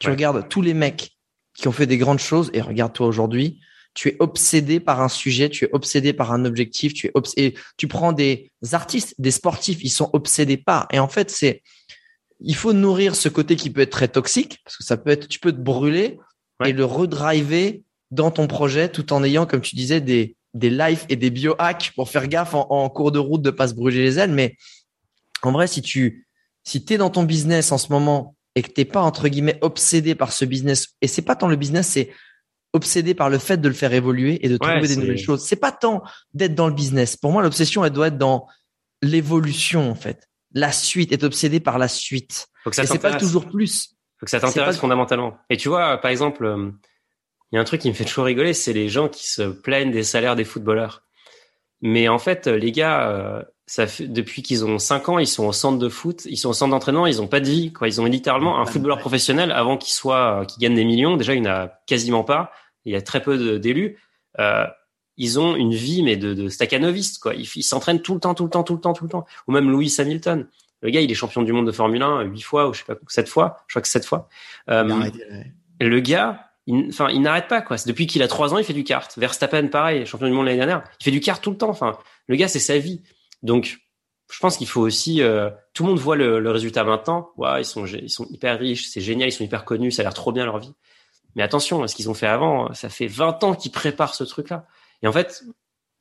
Tu 0.00 0.08
regardes 0.08 0.48
tous 0.48 0.62
les 0.62 0.72
mecs 0.72 1.10
qui 1.54 1.68
ont 1.68 1.72
fait 1.72 1.86
des 1.86 1.98
grandes 1.98 2.20
choses 2.20 2.50
et 2.54 2.62
regarde-toi 2.62 3.06
aujourd'hui, 3.06 3.60
tu 3.92 4.08
es 4.08 4.16
obsédé 4.20 4.80
par 4.80 5.00
un 5.02 5.08
sujet, 5.08 5.50
tu 5.50 5.64
es 5.64 5.68
obsédé 5.72 6.12
par 6.12 6.32
un 6.32 6.44
objectif, 6.44 6.94
tu 6.94 7.08
es 7.08 7.10
obsédé, 7.14 7.58
tu 7.76 7.88
prends 7.88 8.12
des 8.12 8.50
artistes, 8.72 9.14
des 9.18 9.30
sportifs, 9.30 9.82
ils 9.82 9.90
sont 9.90 10.08
obsédés 10.12 10.56
par. 10.56 10.86
Et 10.90 10.98
en 10.98 11.08
fait, 11.08 11.30
c'est, 11.30 11.62
il 12.40 12.54
faut 12.54 12.72
nourrir 12.72 13.14
ce 13.14 13.28
côté 13.28 13.56
qui 13.56 13.70
peut 13.70 13.82
être 13.82 13.90
très 13.90 14.08
toxique, 14.08 14.58
parce 14.64 14.76
que 14.76 14.84
ça 14.84 14.96
peut 14.96 15.10
être, 15.10 15.28
tu 15.28 15.38
peux 15.38 15.52
te 15.52 15.60
brûler 15.60 16.18
et 16.64 16.72
le 16.72 16.84
redriver 16.84 17.82
dans 18.10 18.30
ton 18.30 18.46
projet 18.46 18.88
tout 18.88 19.12
en 19.12 19.22
ayant, 19.22 19.46
comme 19.46 19.60
tu 19.60 19.76
disais, 19.76 20.00
des, 20.00 20.36
des 20.54 20.70
lives 20.70 21.04
et 21.08 21.16
des 21.16 21.30
biohacks 21.30 21.92
pour 21.94 22.08
faire 22.08 22.28
gaffe 22.28 22.54
en, 22.54 22.88
cours 22.88 23.12
de 23.12 23.18
route 23.18 23.42
de 23.42 23.50
pas 23.50 23.68
se 23.68 23.74
brûler 23.74 24.02
les 24.02 24.18
ailes. 24.18 24.32
Mais 24.32 24.56
en 25.42 25.52
vrai, 25.52 25.66
si 25.66 25.82
tu, 25.82 26.26
si 26.64 26.84
t'es 26.84 26.98
dans 26.98 27.10
ton 27.10 27.22
business 27.22 27.72
en 27.72 27.78
ce 27.78 27.92
moment 27.92 28.36
et 28.54 28.62
que 28.62 28.70
t'es 28.70 28.84
pas, 28.84 29.00
entre 29.00 29.28
guillemets, 29.28 29.58
obsédé 29.60 30.14
par 30.14 30.32
ce 30.32 30.44
business, 30.44 30.96
et 31.00 31.06
c'est 31.06 31.22
pas 31.22 31.36
tant 31.36 31.48
le 31.48 31.56
business, 31.56 31.88
c'est 31.88 32.10
obsédé 32.72 33.14
par 33.14 33.30
le 33.30 33.38
fait 33.38 33.58
de 33.58 33.68
le 33.68 33.74
faire 33.74 33.92
évoluer 33.92 34.44
et 34.44 34.48
de 34.48 34.56
trouver 34.56 34.86
des 34.86 34.96
nouvelles 34.96 35.18
choses. 35.18 35.44
C'est 35.44 35.56
pas 35.56 35.72
tant 35.72 36.02
d'être 36.34 36.54
dans 36.54 36.68
le 36.68 36.74
business. 36.74 37.16
Pour 37.16 37.32
moi, 37.32 37.42
l'obsession, 37.42 37.84
elle 37.84 37.92
doit 37.92 38.08
être 38.08 38.18
dans 38.18 38.46
l'évolution, 39.02 39.90
en 39.90 39.94
fait. 39.94 40.29
La 40.52 40.72
suite, 40.72 41.12
être 41.12 41.24
obsédé 41.24 41.60
par 41.60 41.78
la 41.78 41.88
suite. 41.88 42.48
Faut 42.64 42.70
que 42.70 42.76
ça 42.76 42.82
et 42.82 42.86
c'est 42.86 42.98
pas 42.98 43.16
toujours 43.16 43.46
plus. 43.46 43.96
Faut 44.18 44.26
que 44.26 44.30
ça 44.30 44.40
t'intéresse 44.40 44.78
fondamentalement. 44.78 45.38
Et 45.48 45.56
tu 45.56 45.68
vois, 45.68 45.98
par 45.98 46.10
exemple, 46.10 46.44
euh, 46.44 46.70
il 47.50 47.56
y 47.56 47.58
a 47.58 47.60
un 47.60 47.64
truc 47.64 47.80
qui 47.80 47.88
me 47.88 47.94
fait 47.94 48.04
toujours 48.04 48.24
rigoler, 48.24 48.54
c'est 48.54 48.72
les 48.72 48.88
gens 48.88 49.08
qui 49.08 49.28
se 49.28 49.42
plaignent 49.42 49.90
des 49.90 50.02
salaires 50.02 50.36
des 50.36 50.44
footballeurs. 50.44 51.02
Mais 51.80 52.08
en 52.08 52.18
fait, 52.18 52.46
les 52.46 52.72
gars, 52.72 53.08
euh, 53.08 53.42
ça 53.66 53.86
fait, 53.86 54.06
depuis 54.06 54.42
qu'ils 54.42 54.64
ont 54.64 54.78
5 54.78 55.08
ans, 55.08 55.18
ils 55.18 55.26
sont 55.26 55.46
au 55.46 55.52
centre 55.52 55.78
de 55.78 55.88
foot, 55.88 56.24
ils 56.26 56.36
sont 56.36 56.50
au 56.50 56.52
centre 56.52 56.72
d'entraînement, 56.72 57.06
ils 57.06 57.22
ont 57.22 57.28
pas 57.28 57.40
de 57.40 57.48
vie, 57.48 57.72
quoi. 57.72 57.88
Ils 57.88 58.00
ont 58.00 58.04
littéralement 58.04 58.60
un 58.60 58.66
footballeur 58.66 58.98
professionnel 58.98 59.52
avant 59.52 59.76
qu'il 59.76 59.92
soit, 59.92 60.40
euh, 60.40 60.44
qu'il 60.44 60.60
gagne 60.60 60.74
des 60.74 60.84
millions. 60.84 61.16
Déjà, 61.16 61.34
il 61.34 61.42
n'y 61.42 61.48
en 61.48 61.52
a 61.52 61.68
quasiment 61.86 62.24
pas. 62.24 62.52
Il 62.84 62.92
y 62.92 62.96
a 62.96 63.02
très 63.02 63.22
peu 63.22 63.58
d'élus. 63.58 63.98
Euh, 64.38 64.66
ils 65.20 65.38
ont 65.38 65.54
une 65.54 65.74
vie, 65.74 66.02
mais 66.02 66.16
de, 66.16 66.32
de 66.32 66.48
staccanoviste, 66.48 67.18
quoi. 67.18 67.34
Ils 67.34 67.62
s'entraînent 67.62 68.00
tout 68.00 68.14
le 68.14 68.20
temps, 68.20 68.32
tout 68.32 68.44
le 68.44 68.50
temps, 68.50 68.62
tout 68.64 68.74
le 68.74 68.80
temps, 68.80 68.94
tout 68.94 69.04
le 69.04 69.10
temps. 69.10 69.26
Ou 69.46 69.52
même 69.52 69.70
Louis 69.70 69.94
Hamilton. 69.98 70.48
Le 70.80 70.88
gars, 70.88 71.02
il 71.02 71.10
est 71.10 71.14
champion 71.14 71.42
du 71.42 71.52
monde 71.52 71.66
de 71.66 71.72
Formule 71.72 72.00
1 72.00 72.22
huit 72.22 72.40
fois, 72.40 72.70
ou 72.70 72.72
je 72.72 72.78
sais 72.78 72.86
pas, 72.86 72.94
sept 73.06 73.28
fois. 73.28 73.58
Je 73.66 73.74
crois 73.74 73.82
que 73.82 73.88
sept 73.88 74.06
fois. 74.06 74.30
Euh, 74.70 75.10
le 75.78 76.00
gars, 76.00 76.50
enfin, 76.88 77.10
il, 77.10 77.20
n'arrête 77.20 77.48
pas, 77.48 77.60
quoi. 77.60 77.76
Depuis 77.84 78.06
qu'il 78.06 78.22
a 78.22 78.28
trois 78.28 78.54
ans, 78.54 78.58
il 78.58 78.64
fait 78.64 78.72
du 78.72 78.82
kart. 78.82 79.14
Verstappen, 79.18 79.66
pareil, 79.66 80.06
champion 80.06 80.26
du 80.26 80.32
monde 80.32 80.46
l'année 80.46 80.56
dernière. 80.56 80.84
Il 81.00 81.04
fait 81.04 81.10
du 81.10 81.20
kart 81.20 81.42
tout 81.44 81.50
le 81.50 81.58
temps. 81.58 81.68
Enfin, 81.68 81.98
le 82.26 82.36
gars, 82.36 82.48
c'est 82.48 82.58
sa 82.58 82.78
vie. 82.78 83.02
Donc, 83.42 83.80
je 84.32 84.38
pense 84.40 84.56
qu'il 84.56 84.68
faut 84.68 84.80
aussi. 84.80 85.20
Euh, 85.20 85.50
tout 85.74 85.82
le 85.82 85.90
monde 85.90 85.98
voit 85.98 86.16
le, 86.16 86.40
le 86.40 86.50
résultat 86.50 86.82
maintenant. 86.82 87.30
Ils 87.58 87.64
sont, 87.66 87.84
ils 87.84 88.08
sont 88.08 88.26
hyper 88.30 88.58
riches, 88.58 88.88
c'est 88.88 89.02
génial, 89.02 89.28
ils 89.28 89.32
sont 89.32 89.44
hyper 89.44 89.66
connus, 89.66 89.90
ça 89.90 90.00
a 90.00 90.04
l'air 90.04 90.14
trop 90.14 90.32
bien 90.32 90.46
leur 90.46 90.58
vie. 90.58 90.72
Mais 91.36 91.42
attention, 91.42 91.86
ce 91.86 91.94
qu'ils 91.94 92.08
ont 92.08 92.14
fait 92.14 92.26
avant, 92.26 92.72
ça 92.72 92.88
fait 92.88 93.06
20 93.06 93.44
ans 93.44 93.54
qu'ils 93.54 93.70
préparent 93.70 94.14
ce 94.14 94.24
truc-là. 94.24 94.66
Et 95.02 95.06
en 95.06 95.12
fait, 95.12 95.42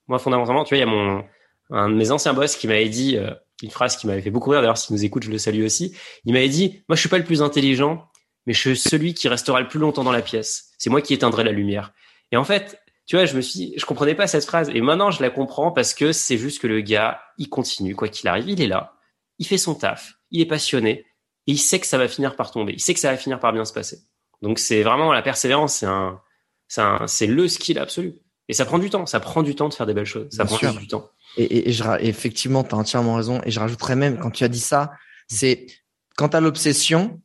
moi, 0.08 0.20
fondamentalement, 0.20 0.64
tu 0.64 0.70
vois, 0.70 0.78
il 0.78 0.82
y 0.82 0.84
a 0.84 0.92
mon 0.92 1.24
un 1.72 1.90
de 1.90 1.96
mes 1.96 2.12
anciens 2.12 2.34
boss 2.34 2.56
qui 2.56 2.68
m'avait 2.68 2.90
dit 2.90 3.16
euh, 3.18 3.32
une 3.62 3.70
phrase 3.70 3.96
qui 3.96 4.08
m'avait 4.08 4.22
fait 4.22 4.32
beaucoup 4.32 4.50
rire. 4.50 4.62
D'ailleurs, 4.62 4.78
s'il 4.78 4.96
nous 4.96 5.06
écoute, 5.06 5.24
je 5.24 5.32
le 5.32 5.38
salue 5.38 5.64
aussi. 5.64 5.96
Il 6.26 6.34
m'avait 6.34 6.50
dit, 6.50 6.84
moi, 6.90 6.96
je 6.96 7.00
suis 7.00 7.10
pas 7.10 7.18
le 7.18 7.24
plus 7.24 7.42
intelligent, 7.42 8.10
mais 8.46 8.54
je 8.54 8.60
suis 8.60 8.78
celui 8.78 9.14
qui 9.14 9.28
restera 9.28 9.62
le 9.62 9.68
plus 9.68 9.80
longtemps 9.80 10.04
dans 10.04 10.12
la 10.12 10.22
pièce. 10.22 10.72
C'est 10.78 10.90
moi 10.90 11.02
qui 11.02 11.14
éteindrai 11.14 11.44
la 11.44 11.52
lumière. 11.52 11.94
Et 12.32 12.38
en 12.38 12.44
fait, 12.44 12.80
tu 13.06 13.16
vois, 13.16 13.26
je 13.26 13.36
me 13.36 13.42
suis, 13.42 13.74
je 13.78 13.86
comprenais 13.86 14.16
pas 14.16 14.28
cette 14.28 14.46
phrase. 14.46 14.70
Et 14.74 14.82
maintenant, 14.82 15.12
je 15.12 15.22
la 15.22 15.30
comprends 15.30 15.72
parce 15.72 15.94
que 15.94 16.12
c'est 16.12 16.38
juste 16.38 16.62
que 16.62 16.68
le 16.68 16.82
gars, 16.82 17.22
il 17.38 17.50
continue, 17.50 17.96
quoi 17.96 18.08
qu'il 18.08 18.28
arrive, 18.28 18.50
il 18.50 18.62
est 18.62 18.68
là, 18.68 18.94
il 19.38 19.48
fait 19.48 19.58
son 19.58 19.76
taf, 19.76 20.14
il 20.32 20.42
est 20.42 20.46
passionné, 20.46 21.06
et 21.48 21.54
il 21.54 21.58
sait 21.58 21.80
que 21.80 21.88
ça 21.88 21.98
va 21.98 22.08
finir 22.08 22.36
par 22.36 22.52
tomber. 22.52 22.74
Il 22.74 22.80
sait 22.80 22.94
que 22.94 23.00
ça 23.00 23.12
va 23.12 23.18
finir 23.18 23.40
par 23.40 23.54
bien 23.54 23.66
se 23.66 23.74
passer. 23.74 24.00
Donc, 24.42 24.60
c'est 24.60 24.84
vraiment 24.84 25.12
la 25.12 25.22
persévérance, 25.22 25.78
c'est 25.78 25.86
un, 25.86 26.22
c'est 26.68 26.82
un, 26.82 27.08
c'est 27.08 27.28
le 27.28 27.48
skill 27.48 27.80
absolu. 27.80 28.14
Et 28.50 28.54
ça 28.54 28.66
prend 28.66 28.80
du 28.80 28.90
temps. 28.90 29.06
Ça 29.06 29.20
prend 29.20 29.44
du 29.44 29.56
temps 29.56 29.70
de 29.70 29.74
faire 29.74 29.86
des 29.86 29.94
belles 29.94 30.06
choses. 30.06 30.28
Ça 30.32 30.44
prend 30.44 30.74
du 30.74 30.88
temps. 30.88 31.10
Et, 31.38 31.70
et, 31.70 31.72
je, 31.72 31.84
effectivement, 32.02 32.64
tu 32.64 32.76
as 32.76 32.78
entièrement 32.78 33.16
raison. 33.16 33.40
Et 33.46 33.52
je 33.52 33.60
rajouterais 33.60 33.96
même, 33.96 34.18
quand 34.18 34.32
tu 34.32 34.44
as 34.44 34.48
dit 34.48 34.60
ça, 34.60 34.92
c'est 35.28 35.68
quand 36.18 36.36
as 36.36 36.42
l'obsession, 36.42 37.22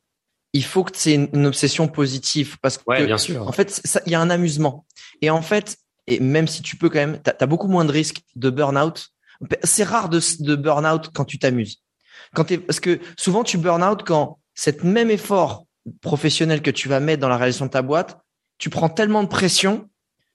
il 0.54 0.64
faut 0.64 0.84
que 0.84 0.92
c'est 0.94 1.14
une, 1.14 1.46
obsession 1.46 1.88
positive 1.88 2.56
parce 2.62 2.78
que 2.78 3.04
bien 3.04 3.18
sûr. 3.18 3.46
en 3.46 3.52
fait 3.52 3.82
il 4.06 4.12
y 4.12 4.14
a 4.14 4.20
un 4.20 4.30
amusement 4.30 4.86
et 5.20 5.28
en 5.28 5.42
fait 5.42 5.76
et 6.06 6.20
même 6.20 6.46
si 6.46 6.62
tu 6.62 6.76
peux 6.76 6.88
quand 6.88 7.00
même 7.00 7.20
tu 7.22 7.30
as, 7.38 7.46
beaucoup 7.46 7.66
moins 7.66 7.84
de 7.84 7.90
risques 7.90 8.20
de 8.36 8.50
burn-out 8.50 9.08
c'est 9.64 9.82
rare 9.82 10.08
de, 10.08 10.20
de 10.40 10.54
burn-out 10.54 11.10
quand 11.12 11.24
tu 11.24 11.40
t'amuses 11.40 11.82
quand 12.34 12.52
es, 12.52 12.58
parce 12.58 12.78
que 12.78 13.00
souvent 13.18 13.42
tu 13.42 13.58
burn-out 13.58 14.04
quand 14.06 14.38
cet 14.54 14.84
même 14.84 15.10
effort 15.10 15.66
professionnel 16.00 16.62
que 16.62 16.70
tu 16.70 16.88
vas 16.88 17.00
mettre 17.00 17.20
dans 17.20 17.28
la 17.28 17.36
réalisation 17.36 17.66
de 17.66 17.72
ta 17.72 17.82
boîte 17.82 18.20
tu 18.58 18.70
prends 18.70 18.88
tellement 18.88 19.24
de 19.24 19.28
pression 19.28 19.90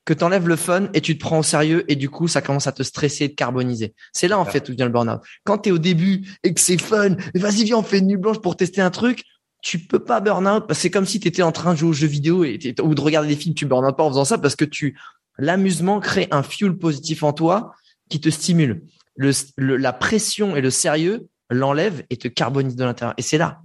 que 0.09 0.15
tu 0.15 0.23
enlèves 0.23 0.47
le 0.47 0.55
fun 0.55 0.89
et 0.95 1.01
tu 1.01 1.15
te 1.15 1.23
prends 1.23 1.37
au 1.37 1.43
sérieux 1.43 1.85
et 1.87 1.95
du 1.95 2.09
coup 2.09 2.27
ça 2.27 2.41
commence 2.41 2.65
à 2.65 2.71
te 2.71 2.81
stresser 2.81 3.25
et 3.25 3.29
te 3.29 3.35
carboniser. 3.35 3.93
C'est 4.11 4.27
là 4.27 4.39
en 4.39 4.45
fait 4.45 4.67
où 4.67 4.73
vient 4.73 4.87
le 4.87 4.91
burn-out. 4.91 5.21
Quand 5.43 5.59
tu 5.59 5.69
es 5.69 5.71
au 5.71 5.77
début 5.77 6.27
et 6.41 6.51
que 6.51 6.59
c'est 6.59 6.81
fun, 6.81 7.15
vas-y 7.35 7.63
viens 7.63 7.77
on 7.77 7.83
fait 7.83 7.99
une 7.99 8.07
nuit 8.07 8.17
blanche 8.17 8.39
pour 8.39 8.57
tester 8.57 8.81
un 8.81 8.89
truc, 8.89 9.21
tu 9.61 9.77
peux 9.77 9.99
pas 9.99 10.19
burn 10.19 10.47
out. 10.47 10.63
C'est 10.71 10.89
comme 10.89 11.05
si 11.05 11.19
tu 11.19 11.27
étais 11.27 11.43
en 11.43 11.51
train 11.51 11.73
de 11.73 11.77
jouer 11.77 11.89
aux 11.89 11.93
jeux 11.93 12.07
vidéo 12.07 12.43
et 12.43 12.57
ou 12.81 12.95
de 12.95 13.01
regarder 13.01 13.27
des 13.27 13.35
films. 13.35 13.53
Tu 13.53 13.67
burn 13.67 13.85
out 13.85 13.95
pas 13.95 14.03
en 14.03 14.09
faisant 14.09 14.25
ça 14.25 14.39
parce 14.39 14.55
que 14.55 14.65
tu 14.65 14.97
l'amusement 15.37 15.99
crée 15.99 16.27
un 16.31 16.41
fuel 16.41 16.75
positif 16.75 17.21
en 17.21 17.31
toi 17.31 17.75
qui 18.09 18.19
te 18.19 18.29
stimule. 18.29 18.81
Le, 19.15 19.31
la 19.77 19.93
pression 19.93 20.55
et 20.55 20.61
le 20.61 20.71
sérieux 20.71 21.27
l'enlève 21.51 22.03
et 22.09 22.17
te 22.17 22.27
carbonise 22.27 22.75
de 22.75 22.83
l'intérieur. 22.83 23.13
Et 23.19 23.21
c'est 23.21 23.37
là. 23.37 23.61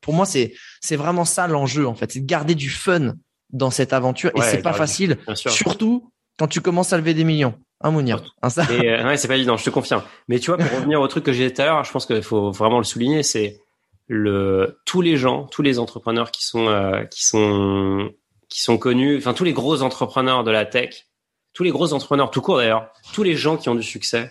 Pour 0.00 0.12
moi, 0.12 0.26
c'est 0.26 0.54
c'est 0.80 0.96
vraiment 0.96 1.24
ça 1.24 1.46
l'enjeu 1.46 1.86
en 1.86 1.94
fait. 1.94 2.10
C'est 2.10 2.20
de 2.20 2.26
garder 2.26 2.56
du 2.56 2.70
fun 2.70 3.14
dans 3.54 3.70
cette 3.70 3.94
aventure. 3.94 4.30
et 4.36 4.42
c'est 4.42 4.62
pas 4.62 4.74
facile, 4.74 5.16
surtout 5.34 6.10
quand 6.38 6.48
tu 6.48 6.60
commences 6.60 6.92
à 6.92 6.98
lever 6.98 7.14
des 7.14 7.24
millions. 7.24 7.54
Un 7.80 7.90
Mounir. 7.90 8.34
Un 8.40 8.50
ça. 8.50 8.66
Euh, 8.70 9.04
ouais, 9.04 9.16
c'est 9.16 9.28
pas 9.28 9.36
évident, 9.36 9.56
je 9.56 9.64
te 9.64 9.70
confirme. 9.70 10.02
Mais 10.28 10.38
tu 10.38 10.50
vois, 10.50 10.58
pour 10.58 10.70
revenir 10.78 11.00
au 11.00 11.08
truc 11.08 11.24
que 11.24 11.32
j'ai 11.32 11.48
dit 11.48 11.54
tout 11.54 11.62
à 11.62 11.66
l'heure, 11.66 11.84
je 11.84 11.92
pense 11.92 12.06
qu'il 12.06 12.22
faut 12.22 12.50
vraiment 12.50 12.78
le 12.78 12.84
souligner, 12.84 13.22
c'est 13.22 13.60
le 14.08 14.78
tous 14.86 15.00
les 15.00 15.16
gens, 15.16 15.44
tous 15.44 15.62
les 15.62 15.78
entrepreneurs 15.78 16.30
qui 16.30 16.44
sont 16.44 16.68
euh, 16.68 17.04
qui 17.04 17.24
sont 17.24 18.10
qui 18.48 18.60
sont 18.60 18.78
connus, 18.78 19.18
enfin 19.18 19.34
tous 19.34 19.44
les 19.44 19.52
gros 19.52 19.82
entrepreneurs 19.82 20.44
de 20.44 20.50
la 20.50 20.64
tech, 20.64 21.06
tous 21.52 21.62
les 21.62 21.70
gros 21.70 21.92
entrepreneurs 21.92 22.30
tout 22.30 22.40
court 22.40 22.58
d'ailleurs, 22.58 22.90
tous 23.12 23.22
les 23.22 23.34
gens 23.34 23.56
qui 23.56 23.68
ont 23.68 23.74
du 23.74 23.82
succès 23.82 24.30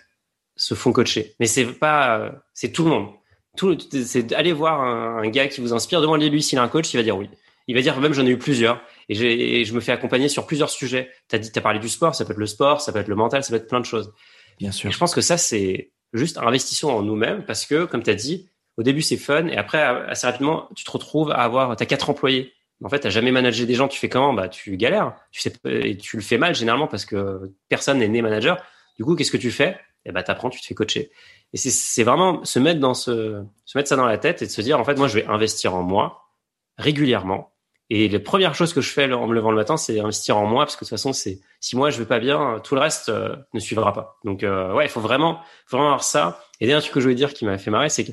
se 0.56 0.74
font 0.74 0.92
coacher. 0.92 1.36
Mais 1.40 1.48
c'est 1.48 1.66
pas 1.66 2.32
c'est 2.54 2.72
tout 2.72 2.84
le 2.84 2.90
monde. 2.90 3.10
Tout 3.56 3.78
c'est 3.92 4.34
aller 4.34 4.54
voir 4.54 4.82
un, 4.82 5.28
gars 5.30 5.48
qui 5.48 5.62
vous 5.62 5.74
inspire, 5.74 6.02
demandez-lui 6.02 6.42
s'il 6.42 6.58
a 6.58 6.64
un 6.64 6.68
coach, 6.68 6.92
il 6.94 6.98
va 6.98 7.04
dire 7.04 7.18
oui. 7.18 7.30
Il 7.68 7.76
va 7.76 7.82
dire 7.82 8.00
même 8.00 8.14
j'en 8.14 8.26
ai 8.26 8.32
eu 8.32 8.38
plusieurs 8.38 8.82
et, 9.10 9.62
et, 9.62 9.66
je 9.66 9.74
me 9.74 9.80
fais 9.80 9.92
accompagner 9.92 10.30
sur 10.30 10.46
plusieurs 10.46 10.70
sujets. 10.70 11.12
Tu 11.30 11.36
as 11.36 11.40
dit 11.40 11.52
tu 11.52 11.60
as 11.60 11.62
parlé 11.62 11.80
du 11.80 11.90
sport, 11.90 12.16
ça 12.16 12.26
peut 12.26 12.32
être 12.32 12.40
le 12.40 12.46
sport, 12.46 12.82
ça 12.82 12.92
peut 12.92 13.00
être 13.00 13.08
le 13.08 13.16
mental, 13.16 13.44
ça 13.44 13.50
peut 13.50 13.58
être 13.58 13.68
plein 13.68 13.80
de 13.80 13.86
choses. 13.86 14.14
Bien 14.60 14.72
sûr. 14.72 14.92
je 14.92 14.98
pense 14.98 15.16
que 15.16 15.22
ça 15.22 15.38
c'est 15.38 15.92
juste 16.14 16.38
investissons 16.38 16.90
en 16.90 17.02
nous-mêmes 17.02 17.44
parce 17.44 17.66
que 17.66 17.86
comme 17.86 18.04
tu 18.04 18.12
as 18.12 18.16
dit, 18.16 18.50
au 18.78 18.84
début 18.84 19.02
c'est 19.02 19.18
fun 19.18 19.48
et 19.48 19.58
après 19.58 19.82
assez 19.82 20.28
rapidement 20.28 20.70
tu 20.76 20.84
te 20.84 20.92
retrouves 20.92 21.32
à 21.32 21.38
avoir 21.38 21.76
t'as 21.76 21.86
quatre 21.86 22.10
employés 22.10 22.54
en 22.84 22.90
fait 22.90 23.00
t'as 23.00 23.10
jamais 23.10 23.32
managé 23.32 23.66
des 23.66 23.76
gens 23.76 23.88
tu 23.88 24.00
fais 24.00 24.10
comment? 24.10 24.34
Bah 24.34 24.48
tu 24.48 24.78
galères 24.78 25.16
tu 25.32 25.42
sais 25.42 25.54
et 25.66 25.98
tu 25.98 26.18
le 26.18 26.24
fais 26.24 26.38
mal 26.38 26.56
généralement 26.56 26.88
parce 26.88 27.06
que 27.06 27.54
personne 27.70 28.00
n'est 28.00 28.08
né 28.08 28.22
manager 28.22 28.64
du 28.98 29.04
coup 29.04 29.16
qu'est-ce 29.16 29.32
que 29.32 29.38
tu 29.38 29.52
fais? 29.52 29.78
Et 30.06 30.10
eh 30.10 30.12
bah 30.12 30.22
t'apprends 30.22 30.50
tu 30.50 30.60
te 30.60 30.66
fais 30.66 30.74
coacher 30.74 31.12
et 31.54 31.58
c'est 31.58 32.04
vraiment 32.04 32.44
se 32.44 32.60
mettre 32.60 32.80
dans 32.80 32.94
ce 32.94 33.44
se 33.66 33.78
mettre 33.78 33.88
ça 33.88 33.96
dans 33.96 34.06
la 34.06 34.18
tête 34.18 34.42
et 34.42 34.48
de 34.48 34.52
se 34.52 34.62
dire 34.62 34.80
en 34.80 34.84
fait 34.84 34.98
moi 34.98 35.08
je 35.08 35.20
vais 35.20 35.26
investir 35.28 35.76
en 35.76 35.82
moi 35.82 36.30
régulièrement 36.78 37.53
et 37.96 38.10
la 38.10 38.20
première 38.20 38.56
chose 38.56 38.74
que 38.74 38.82
je 38.82 38.90
fais 38.90 39.14
en 39.14 39.28
me 39.28 39.36
levant 39.36 39.52
le 39.52 39.56
matin, 39.56 39.78
c'est 39.78 40.00
investir 40.00 40.36
en 40.36 40.48
moi, 40.48 40.66
parce 40.66 40.76
que 40.76 40.84
de 40.84 40.90
toute 40.90 40.98
façon, 40.98 41.14
c'est 41.14 41.42
si 41.60 41.76
moi 41.76 41.92
je 41.92 42.00
vais 42.00 42.08
pas 42.08 42.18
bien, 42.18 42.60
tout 42.64 42.74
le 42.74 42.82
reste 42.82 43.10
euh, 43.10 43.36
ne 43.54 43.60
suivra 43.60 43.94
pas. 43.94 44.18
Donc 44.24 44.42
euh, 44.42 44.74
ouais, 44.74 44.86
il 44.86 44.90
faut 44.90 45.00
vraiment, 45.00 45.40
vraiment 45.70 45.86
avoir 45.86 46.04
ça. 46.04 46.44
Et 46.60 46.66
dernier 46.66 46.82
truc 46.82 46.92
que 46.92 47.00
je 47.00 47.06
voulais 47.06 47.14
dire 47.14 47.36
qui 47.36 47.46
m'a 47.46 47.60
fait 47.60 47.70
marrer, 47.70 47.90
c'est 47.90 48.04
que 48.04 48.12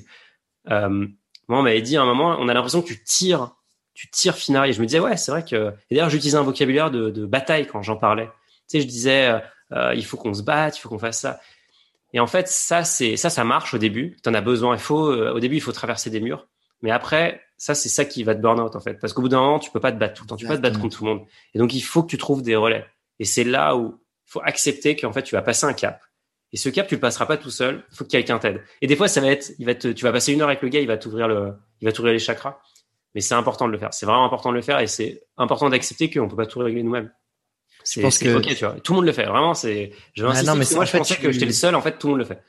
euh, 0.68 1.06
moi, 1.48 1.60
on 1.60 1.62
m'avait 1.62 1.80
dit 1.80 1.96
à 1.96 2.02
un 2.02 2.04
moment, 2.04 2.36
on 2.38 2.46
a 2.48 2.52
l'impression 2.52 2.82
que 2.82 2.88
tu 2.88 3.02
tires, 3.02 3.52
tu 3.94 4.10
tires 4.10 4.36
Finari. 4.36 4.68
Et 4.68 4.72
je 4.74 4.82
me 4.82 4.86
disais, 4.86 5.00
ouais, 5.00 5.16
c'est 5.16 5.30
vrai 5.30 5.46
que. 5.46 5.72
Et 5.88 5.94
d'ailleurs, 5.94 6.10
j'utilisais 6.10 6.36
un 6.36 6.42
vocabulaire 6.42 6.90
de, 6.90 7.08
de 7.08 7.24
bataille 7.24 7.66
quand 7.66 7.80
j'en 7.80 7.96
parlais. 7.96 8.26
Tu 8.26 8.32
sais, 8.66 8.80
je 8.82 8.86
disais, 8.86 9.28
euh, 9.28 9.38
euh 9.72 9.94
il 9.94 10.04
faut 10.04 10.18
qu'on 10.18 10.34
se 10.34 10.42
batte, 10.42 10.76
il 10.76 10.80
faut 10.82 10.90
qu'on 10.90 10.98
fasse 10.98 11.20
ça. 11.20 11.40
Et 12.12 12.20
en 12.20 12.26
fait, 12.26 12.48
ça, 12.48 12.84
c'est 12.84 13.16
ça, 13.16 13.30
ça 13.30 13.44
marche 13.44 13.72
au 13.72 13.78
début. 13.78 14.18
Tu 14.22 14.28
en 14.28 14.34
as 14.34 14.42
besoin. 14.42 14.74
Il 14.74 14.80
faut, 14.80 15.10
au 15.10 15.40
début, 15.40 15.56
il 15.56 15.62
faut 15.62 15.72
traverser 15.72 16.10
des 16.10 16.20
murs. 16.20 16.48
Mais 16.82 16.90
après, 16.90 17.40
ça, 17.60 17.74
c'est 17.74 17.90
ça 17.90 18.06
qui 18.06 18.24
va 18.24 18.34
te 18.34 18.40
burn 18.40 18.58
out 18.58 18.74
en 18.74 18.80
fait, 18.80 18.94
parce 18.94 19.12
qu'au 19.12 19.20
bout 19.20 19.28
d'un 19.28 19.40
moment, 19.40 19.58
tu 19.58 19.70
peux 19.70 19.80
pas 19.80 19.92
te 19.92 19.98
battre 19.98 20.14
tout 20.14 20.24
le 20.24 20.28
temps. 20.28 20.36
Tu 20.36 20.46
peux 20.46 20.52
pas 20.52 20.56
te 20.56 20.62
battre 20.62 20.80
contre 20.80 20.96
tout 20.96 21.04
le 21.04 21.10
monde. 21.10 21.26
Et 21.52 21.58
donc, 21.58 21.74
il 21.74 21.82
faut 21.82 22.02
que 22.02 22.08
tu 22.08 22.16
trouves 22.16 22.40
des 22.40 22.56
relais. 22.56 22.86
Et 23.18 23.26
c'est 23.26 23.44
là 23.44 23.76
où 23.76 24.00
il 24.00 24.30
faut 24.32 24.40
accepter 24.42 24.96
qu'en 24.96 25.12
fait, 25.12 25.22
tu 25.24 25.34
vas 25.34 25.42
passer 25.42 25.66
un 25.66 25.74
cap 25.74 26.00
Et 26.54 26.56
ce 26.56 26.70
cap, 26.70 26.88
tu 26.88 26.94
le 26.94 27.00
passeras 27.00 27.26
pas 27.26 27.36
tout 27.36 27.50
seul. 27.50 27.84
Il 27.92 27.96
faut 27.96 28.04
que 28.04 28.08
quelqu'un 28.08 28.38
t'aide. 28.38 28.62
Et 28.80 28.86
des 28.86 28.96
fois, 28.96 29.08
ça 29.08 29.20
va 29.20 29.26
être, 29.26 29.52
il 29.58 29.66
va 29.66 29.74
te, 29.74 29.88
tu 29.88 30.04
vas 30.06 30.10
passer 30.10 30.32
une 30.32 30.40
heure 30.40 30.48
avec 30.48 30.62
le 30.62 30.70
gars, 30.70 30.80
il 30.80 30.86
va 30.86 30.96
t'ouvrir 30.96 31.28
le, 31.28 31.52
il 31.82 31.84
va 31.84 31.92
t'ouvrir 31.92 32.14
les 32.14 32.18
chakras. 32.18 32.58
Mais 33.14 33.20
c'est 33.20 33.34
important 33.34 33.66
de 33.66 33.72
le 33.72 33.78
faire. 33.78 33.92
C'est 33.92 34.06
vraiment 34.06 34.24
important 34.24 34.52
de 34.52 34.56
le 34.56 34.62
faire 34.62 34.80
et 34.80 34.86
c'est 34.86 35.22
important 35.36 35.68
d'accepter 35.68 36.08
qu'on 36.08 36.28
peut 36.28 36.36
pas 36.36 36.46
tout 36.46 36.60
régler 36.60 36.82
nous-mêmes. 36.82 37.12
C'est 37.84 38.00
que... 38.00 38.36
ok, 38.38 38.54
tu 38.54 38.64
vois. 38.64 38.80
Tout 38.80 38.94
le 38.94 38.96
monde 38.96 39.06
le 39.06 39.12
fait. 39.12 39.26
Vraiment, 39.26 39.52
c'est. 39.52 39.92
Je 40.14 40.24
ah 40.24 40.42
non, 40.44 40.54
mais 40.54 40.64
moi, 40.72 40.86
je 40.86 40.96
pensais 40.96 41.16
que 41.16 41.30
j'étais 41.30 41.44
le 41.44 41.52
seul. 41.52 41.74
En 41.74 41.82
fait, 41.82 41.98
tout 41.98 42.06
le 42.06 42.12
monde 42.12 42.20
le 42.20 42.26
fait. 42.26 42.42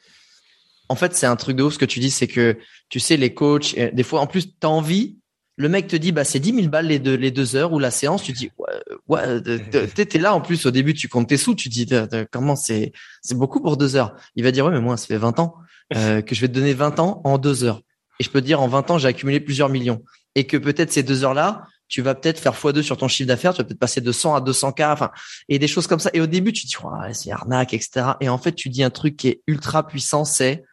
En 0.92 0.96
fait, 0.96 1.16
c'est 1.16 1.26
un 1.26 1.38
truc 1.38 1.56
de 1.56 1.64
ouf. 1.64 1.76
Ce 1.76 1.80
que 1.80 1.86
tu 1.86 2.02
dis, 2.02 2.12
c'est 2.12 2.28
que 2.28 2.58
tu 2.90 3.00
sais, 3.00 3.16
les 3.16 3.34
coachs, 3.34 3.76
des 3.76 4.04
fois, 4.04 4.20
en 4.20 4.28
plus, 4.28 4.58
t'as 4.60 4.68
envie 4.68 5.18
le 5.62 5.70
mec 5.70 5.88
te 5.88 5.96
dit, 5.96 6.12
bah, 6.12 6.24
c'est 6.24 6.40
10 6.40 6.56
000 6.56 6.68
balles 6.68 6.88
les 6.88 7.00
deux, 7.00 7.16
les 7.16 7.30
deux 7.30 7.56
heures 7.56 7.72
ou 7.72 7.80
la 7.80 7.92
séance. 7.92 8.24
Tu 8.24 8.32
dis, 8.32 8.50
ouais, 8.58 8.82
ouais 9.08 9.42
t'es 9.42 10.18
là 10.20 10.34
en 10.34 10.42
plus. 10.42 10.66
Au 10.66 10.72
début, 10.72 10.94
tu 10.94 11.08
comptes 11.08 11.30
tes 11.30 11.38
sous. 11.38 11.56
Tu 11.56 11.70
dis, 11.70 11.88
comment 12.32 12.56
c'est, 12.56 12.92
c'est 13.22 13.38
beaucoup 13.38 13.62
pour 13.62 13.78
deux 13.78 13.96
heures. 13.96 14.16
Il 14.36 14.44
va 14.44 14.52
dire, 14.52 14.66
ouais, 14.66 14.72
mais 14.72 14.82
moi, 14.82 14.98
ça 14.98 15.06
fait 15.06 15.18
20 15.18 15.40
ans 15.40 15.56
euh, 15.96 16.22
que 16.24 16.36
je 16.36 16.42
vais 16.42 16.48
te 16.48 16.54
donner 16.54 16.74
20 16.74 17.00
ans 17.00 17.22
en 17.24 17.38
deux 17.38 17.64
heures. 17.64 17.82
Et 18.20 18.24
je 18.24 18.30
peux 18.30 18.42
te 18.42 18.46
dire, 18.46 18.62
en 18.62 18.68
20 18.68 18.92
ans, 18.92 18.98
j'ai 18.98 19.08
accumulé 19.08 19.40
plusieurs 19.40 19.70
millions. 19.70 20.04
Et 20.36 20.48
que 20.48 20.58
peut-être 20.58 20.92
ces 20.92 21.04
deux 21.04 21.24
heures-là, 21.24 21.68
tu 21.88 22.02
vas 22.02 22.16
peut-être 22.16 22.40
faire 22.40 22.54
x2 22.54 22.82
sur 22.82 22.98
ton 22.98 23.08
chiffre 23.08 23.28
d'affaires. 23.28 23.54
Tu 23.54 23.62
vas 23.62 23.66
peut-être 23.66 23.80
passer 23.80 24.02
de 24.02 24.12
100 24.12 24.36
à 24.36 24.42
200 24.42 24.72
k. 24.72 24.82
Enfin, 24.82 25.12
et 25.50 25.60
des 25.60 25.68
choses 25.68 25.88
comme 25.88 26.00
ça. 26.00 26.10
Et 26.14 26.22
au 26.22 26.28
début, 26.28 26.54
tu 26.54 26.64
te 26.64 26.68
dis, 26.70 26.78
ouais, 26.78 27.14
c'est 27.14 27.32
arnaque, 27.32 27.74
etc. 27.74 28.14
Et 28.22 28.30
en 28.30 28.38
fait, 28.38 28.54
tu 28.54 28.70
dis 28.70 28.84
un 28.84 28.90
truc 28.90 29.18
qui 29.18 29.28
est 29.28 29.42
ultra 29.48 29.86
puissant, 29.86 30.24
c'est, 30.24 30.64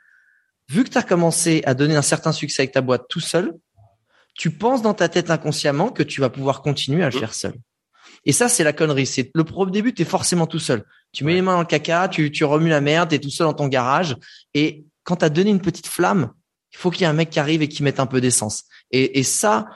vu 0.68 0.84
que 0.84 0.90
tu 0.90 0.98
as 0.98 1.02
commencé 1.02 1.62
à 1.66 1.74
donner 1.74 1.96
un 1.96 2.02
certain 2.02 2.32
succès 2.32 2.62
avec 2.62 2.72
ta 2.72 2.80
boîte 2.80 3.06
tout 3.08 3.20
seul, 3.20 3.54
tu 4.34 4.50
penses 4.50 4.82
dans 4.82 4.94
ta 4.94 5.08
tête 5.08 5.30
inconsciemment 5.30 5.90
que 5.90 6.02
tu 6.02 6.20
vas 6.20 6.30
pouvoir 6.30 6.62
continuer 6.62 7.02
à 7.02 7.10
le 7.10 7.16
mmh. 7.16 7.20
faire 7.20 7.34
seul. 7.34 7.54
Et 8.24 8.32
ça, 8.32 8.48
c'est 8.48 8.64
la 8.64 8.72
connerie. 8.72 9.06
C'est 9.06 9.30
le 9.34 9.44
premier 9.44 9.72
début, 9.72 9.94
tu 9.94 10.02
es 10.02 10.04
forcément 10.04 10.46
tout 10.46 10.58
seul. 10.58 10.84
Tu 11.12 11.24
mets 11.24 11.34
les 11.34 11.42
mains 11.42 11.54
dans 11.54 11.60
le 11.60 11.66
caca, 11.66 12.08
tu, 12.08 12.30
tu 12.30 12.44
remues 12.44 12.70
la 12.70 12.80
merde, 12.80 13.08
tu 13.08 13.14
es 13.16 13.18
tout 13.18 13.30
seul 13.30 13.46
dans 13.46 13.54
ton 13.54 13.68
garage. 13.68 14.16
Et 14.54 14.84
quand 15.04 15.16
tu 15.16 15.24
as 15.24 15.30
donné 15.30 15.50
une 15.50 15.60
petite 15.60 15.86
flamme, 15.86 16.32
il 16.72 16.78
faut 16.78 16.90
qu'il 16.90 17.02
y 17.02 17.04
ait 17.04 17.08
un 17.08 17.14
mec 17.14 17.30
qui 17.30 17.40
arrive 17.40 17.62
et 17.62 17.68
qui 17.68 17.82
mette 17.82 18.00
un 18.00 18.06
peu 18.06 18.20
d'essence. 18.20 18.64
Et, 18.90 19.18
et 19.18 19.22
ça, 19.22 19.68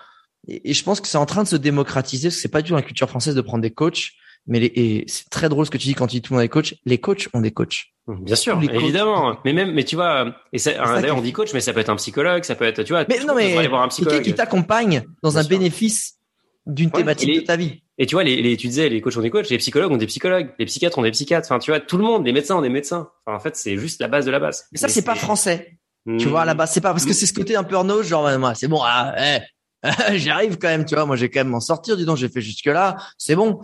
et, 0.48 0.74
je 0.74 0.84
pense 0.84 1.00
que 1.00 1.08
c'est 1.08 1.18
en 1.18 1.26
train 1.26 1.42
de 1.42 1.48
se 1.48 1.56
démocratiser, 1.56 2.28
parce 2.28 2.36
que 2.36 2.42
c'est 2.42 2.48
pas 2.48 2.62
du 2.62 2.68
tout 2.68 2.74
la 2.74 2.82
culture 2.82 3.08
française 3.08 3.34
de 3.34 3.40
prendre 3.40 3.62
des 3.62 3.70
coachs. 3.70 4.10
Mais 4.46 4.58
et 4.64 5.04
c'est 5.06 5.28
très 5.30 5.48
drôle 5.48 5.66
ce 5.66 5.70
que 5.70 5.78
tu 5.78 5.86
dis 5.86 5.94
quand 5.94 6.06
tu 6.06 6.16
dis 6.16 6.22
tout 6.22 6.32
le 6.32 6.38
monde 6.38 6.44
est 6.44 6.48
coach. 6.48 6.74
Les 6.84 6.98
coachs 6.98 7.28
ont 7.32 7.40
des 7.40 7.52
coachs. 7.52 7.92
Bien 8.08 8.34
sûr, 8.34 8.60
évidemment. 8.60 9.38
Mais 9.44 9.52
même, 9.52 9.72
mais 9.72 9.84
tu 9.84 9.94
vois, 9.94 10.34
et 10.52 10.58
d'ailleurs 10.58 11.16
on 11.16 11.20
dit 11.20 11.32
coach, 11.32 11.54
mais 11.54 11.60
ça 11.60 11.72
peut 11.72 11.80
être 11.80 11.90
un 11.90 11.96
psychologue, 11.96 12.44
ça 12.44 12.54
peut 12.54 12.64
être, 12.64 12.82
tu 12.82 12.92
vois. 12.92 13.04
Mais 13.08 13.20
non, 13.24 13.34
mais 13.34 13.66
voir 13.68 13.82
un 13.82 13.88
psychologue. 13.88 14.22
qui 14.22 14.34
t'accompagne 14.34 15.04
dans 15.22 15.38
un 15.38 15.44
bénéfice 15.44 16.18
d'une 16.66 16.90
thématique 16.90 17.34
de 17.34 17.40
ta 17.40 17.56
vie? 17.56 17.82
Et 17.98 18.06
tu 18.06 18.16
vois, 18.16 18.24
les, 18.24 18.40
les, 18.42 18.56
tu 18.56 18.66
disais, 18.66 18.88
les 18.88 19.00
coachs 19.00 19.16
ont 19.16 19.20
des 19.20 19.30
coachs, 19.30 19.48
les 19.48 19.58
psychologues 19.58 19.92
ont 19.92 19.96
des 19.96 20.06
psychologues, 20.06 20.50
les 20.58 20.64
psychiatres 20.64 20.98
ont 20.98 21.02
des 21.02 21.10
psychiatres. 21.10 21.46
Enfin, 21.46 21.58
tu 21.58 21.70
vois, 21.70 21.78
tout 21.78 21.98
le 21.98 22.04
monde, 22.04 22.24
les 22.24 22.32
médecins 22.32 22.56
ont 22.56 22.62
des 22.62 22.68
médecins. 22.68 23.10
Enfin, 23.24 23.36
en 23.36 23.40
fait, 23.40 23.54
c'est 23.54 23.76
juste 23.76 24.00
la 24.00 24.08
base 24.08 24.24
de 24.24 24.30
la 24.30 24.40
base. 24.40 24.66
Mais 24.72 24.78
ça, 24.78 24.88
c'est 24.88 25.04
pas 25.04 25.14
français. 25.14 25.78
Tu 26.18 26.26
vois, 26.26 26.42
à 26.42 26.44
la 26.44 26.54
base, 26.54 26.72
c'est 26.72 26.80
pas 26.80 26.90
parce 26.90 27.04
que 27.04 27.12
c'est 27.12 27.26
ce 27.26 27.32
côté 27.32 27.54
un 27.54 27.62
peu 27.62 27.76
Arnaud, 27.76 28.02
genre, 28.02 28.36
moi, 28.38 28.54
c'est 28.56 28.66
bon, 28.66 28.80
ah, 28.82 29.14
eh, 29.16 29.38
j'arrive 30.12 30.58
quand 30.58 30.68
même, 30.68 30.84
tu 30.84 30.94
vois. 30.94 31.06
Moi, 31.06 31.16
j'ai 31.16 31.30
quand 31.30 31.40
même 31.40 31.48
m'en 31.48 31.60
sortir. 31.60 31.96
Dis 31.96 32.04
donc, 32.04 32.16
j'ai 32.16 32.28
fait 32.28 32.40
jusque 32.40 32.66
là, 32.66 32.96
c'est 33.18 33.34
bon. 33.34 33.60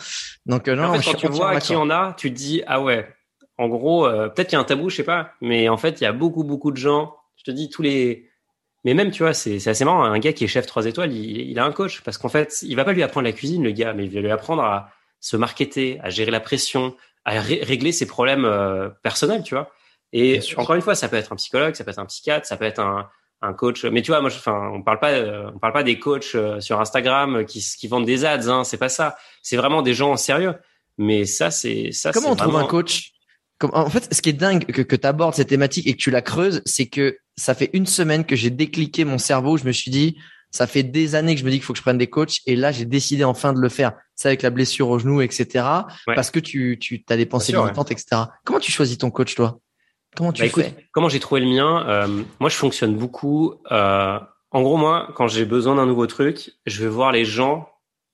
Donc 0.47 0.69
euh, 0.69 0.75
non. 0.75 0.85
En 0.85 0.95
fait, 0.95 1.13
quand 1.13 1.19
tu 1.19 1.29
vois 1.29 1.61
qui 1.61 1.77
en 1.77 1.91
a, 1.91 2.15
tu 2.17 2.31
te 2.31 2.37
dis 2.37 2.63
ah 2.67 2.81
ouais. 2.81 3.09
En 3.57 3.69
gros, 3.69 4.07
euh, 4.07 4.29
peut-être 4.29 4.49
qu'il 4.49 4.57
y 4.57 4.59
a 4.59 4.61
un 4.61 4.65
tabou, 4.65 4.89
je 4.89 4.97
sais 4.97 5.05
pas, 5.05 5.33
mais 5.41 5.69
en 5.69 5.77
fait, 5.77 6.01
il 6.01 6.05
y 6.05 6.07
a 6.07 6.13
beaucoup 6.13 6.45
beaucoup 6.45 6.71
de 6.71 6.77
gens. 6.77 7.17
Je 7.37 7.45
te 7.45 7.51
dis 7.51 7.69
tous 7.69 7.83
les. 7.83 8.29
Mais 8.85 8.95
même, 8.95 9.11
tu 9.11 9.25
vois, 9.25 9.35
c'est 9.35 9.67
assez 9.67 9.85
marrant. 9.85 10.05
Un 10.05 10.19
gars 10.19 10.33
qui 10.33 10.45
est 10.45 10.49
chef 10.49 10.67
3 10.67 10.87
étoiles, 10.87 11.13
il, 11.13 11.51
il 11.51 11.59
a 11.59 11.65
un 11.65 11.73
coach 11.73 12.01
parce 12.03 12.17
qu'en 12.17 12.29
fait, 12.29 12.57
il 12.63 12.77
va 12.77 12.85
pas 12.85 12.93
lui 12.93 13.03
apprendre 13.03 13.27
la 13.27 13.33
cuisine, 13.33 13.65
le 13.65 13.73
gars, 13.73 13.93
mais 13.93 14.05
il 14.05 14.11
va 14.11 14.21
lui 14.21 14.31
apprendre 14.31 14.63
à 14.63 14.91
se 15.21 15.37
marketer, 15.37 15.99
à 16.03 16.11
gérer 16.11 16.31
la 16.31 16.41
pression, 16.41 16.95
à 17.25 17.41
régler 17.41 17.93
ses 17.93 18.07
problèmes 18.07 18.45
euh, 18.45 18.89
personnels, 19.03 19.43
tu 19.43 19.55
vois. 19.55 19.71
Et 20.13 20.41
encore 20.57 20.77
une 20.77 20.83
fois, 20.83 20.95
ça 20.95 21.09
peut 21.09 21.17
être 21.17 21.33
un 21.33 21.37
psychologue, 21.37 21.75
ça 21.75 21.85
peut 21.85 21.91
être 21.91 21.99
un 21.99 22.07
psychiatre, 22.07 22.47
ça 22.47 22.57
peut 22.57 22.65
être 22.65 22.81
un, 22.81 23.11
un 23.41 23.53
coach. 23.53 23.85
Mais 23.85 24.03
tu 24.03 24.11
vois, 24.11 24.21
moi, 24.21 24.31
enfin, 24.35 24.71
on 24.73 24.83
parle 24.83 24.99
pas, 24.99 25.13
euh, 25.13 25.51
on 25.55 25.59
parle 25.59 25.73
pas 25.73 25.83
des 25.83 25.99
coachs 25.99 26.35
euh, 26.35 26.61
sur 26.61 26.81
Instagram 26.81 27.37
euh, 27.37 27.45
qui, 27.45 27.61
qui 27.61 27.89
vendent 27.89 28.07
des 28.07 28.25
ads. 28.25 28.49
Hein, 28.49 28.65
c'est 28.65 28.77
pas 28.77 28.89
ça. 28.89 29.17
C'est 29.43 29.57
vraiment 29.57 29.83
des 29.83 29.95
gens 29.95 30.17
sérieux. 30.17 30.55
Mais 30.97 31.25
ça, 31.25 31.51
c'est 31.51 31.93
ça. 31.93 32.13
Comment 32.13 32.33
on 32.33 32.37
trouve 32.37 32.57
un 32.57 32.67
coach? 32.67 33.13
Comme, 33.59 33.71
En 33.73 33.91
fait, 33.91 34.13
ce 34.13 34.21
qui 34.21 34.31
est 34.31 34.35
dingue 34.35 34.65
que, 34.67 34.83
que 34.83 34.97
tu 34.97 35.07
abordes 35.07 35.35
cette 35.35 35.49
thématique 35.49 35.87
et 35.87 35.93
que 35.93 35.99
tu 35.99 36.11
la 36.11 36.23
creuses, 36.23 36.63
c'est 36.65 36.87
que 36.87 37.19
ça 37.37 37.55
fait 37.55 37.71
une 37.73 37.87
semaine 37.87 38.25
que 38.25 38.35
j'ai 38.35 38.51
décliqué 38.51 39.05
mon 39.05 39.19
cerveau. 39.19 39.57
Je 39.57 39.65
me 39.65 39.73
suis 39.73 39.91
dit, 39.91 40.17
ça 40.51 40.67
fait 40.67 40.83
des 40.83 41.15
années 41.15 41.35
que 41.35 41.41
je 41.41 41.45
me 41.45 41.51
dis 41.51 41.59
qu'il 41.59 41.65
faut 41.65 41.73
que 41.73 41.79
je 41.79 41.83
prenne 41.83 41.99
des 41.99 42.09
coachs 42.09 42.39
et 42.47 42.57
là, 42.57 42.73
j'ai 42.73 42.85
décidé 42.85 43.23
enfin 43.23 43.53
de 43.53 43.61
le 43.61 43.69
faire. 43.69 43.93
C'est 44.17 44.29
avec 44.29 44.43
la 44.43 44.51
blessure 44.51 44.89
au 44.89 44.99
genou, 44.99 45.21
etc. 45.21 45.65
Parce 46.07 46.33
que 46.33 46.41
tu, 46.41 46.79
tu 46.81 47.05
as 47.09 47.17
des 47.17 47.27
pensées 47.27 47.53
limitantes, 47.53 47.93
etc. 47.93 48.23
Comment 48.45 48.59
tu 48.59 48.73
choisis 48.73 48.99
ton 48.99 49.11
coach, 49.11 49.37
toi? 49.37 49.61
Comment 50.19 50.33
tu 50.33 50.43
bah, 50.43 50.49
fais 50.49 50.75
Comment 50.91 51.09
j'ai 51.09 51.21
trouvé 51.21 51.41
le 51.41 51.47
mien 51.47 51.87
euh, 51.89 52.23
Moi, 52.41 52.51
je 52.51 52.57
fonctionne 52.57 52.97
beaucoup. 52.97 53.55
Euh, 53.71 54.19
en 54.51 54.63
gros, 54.63 54.77
moi, 54.77 55.11
quand 55.15 55.29
j'ai 55.29 55.45
besoin 55.45 55.77
d'un 55.77 55.87
nouveau 55.87 56.09
truc, 56.09 56.51
je 56.67 56.83
vais 56.83 56.89
voir 56.89 57.13
les 57.13 57.25
gens 57.25 57.69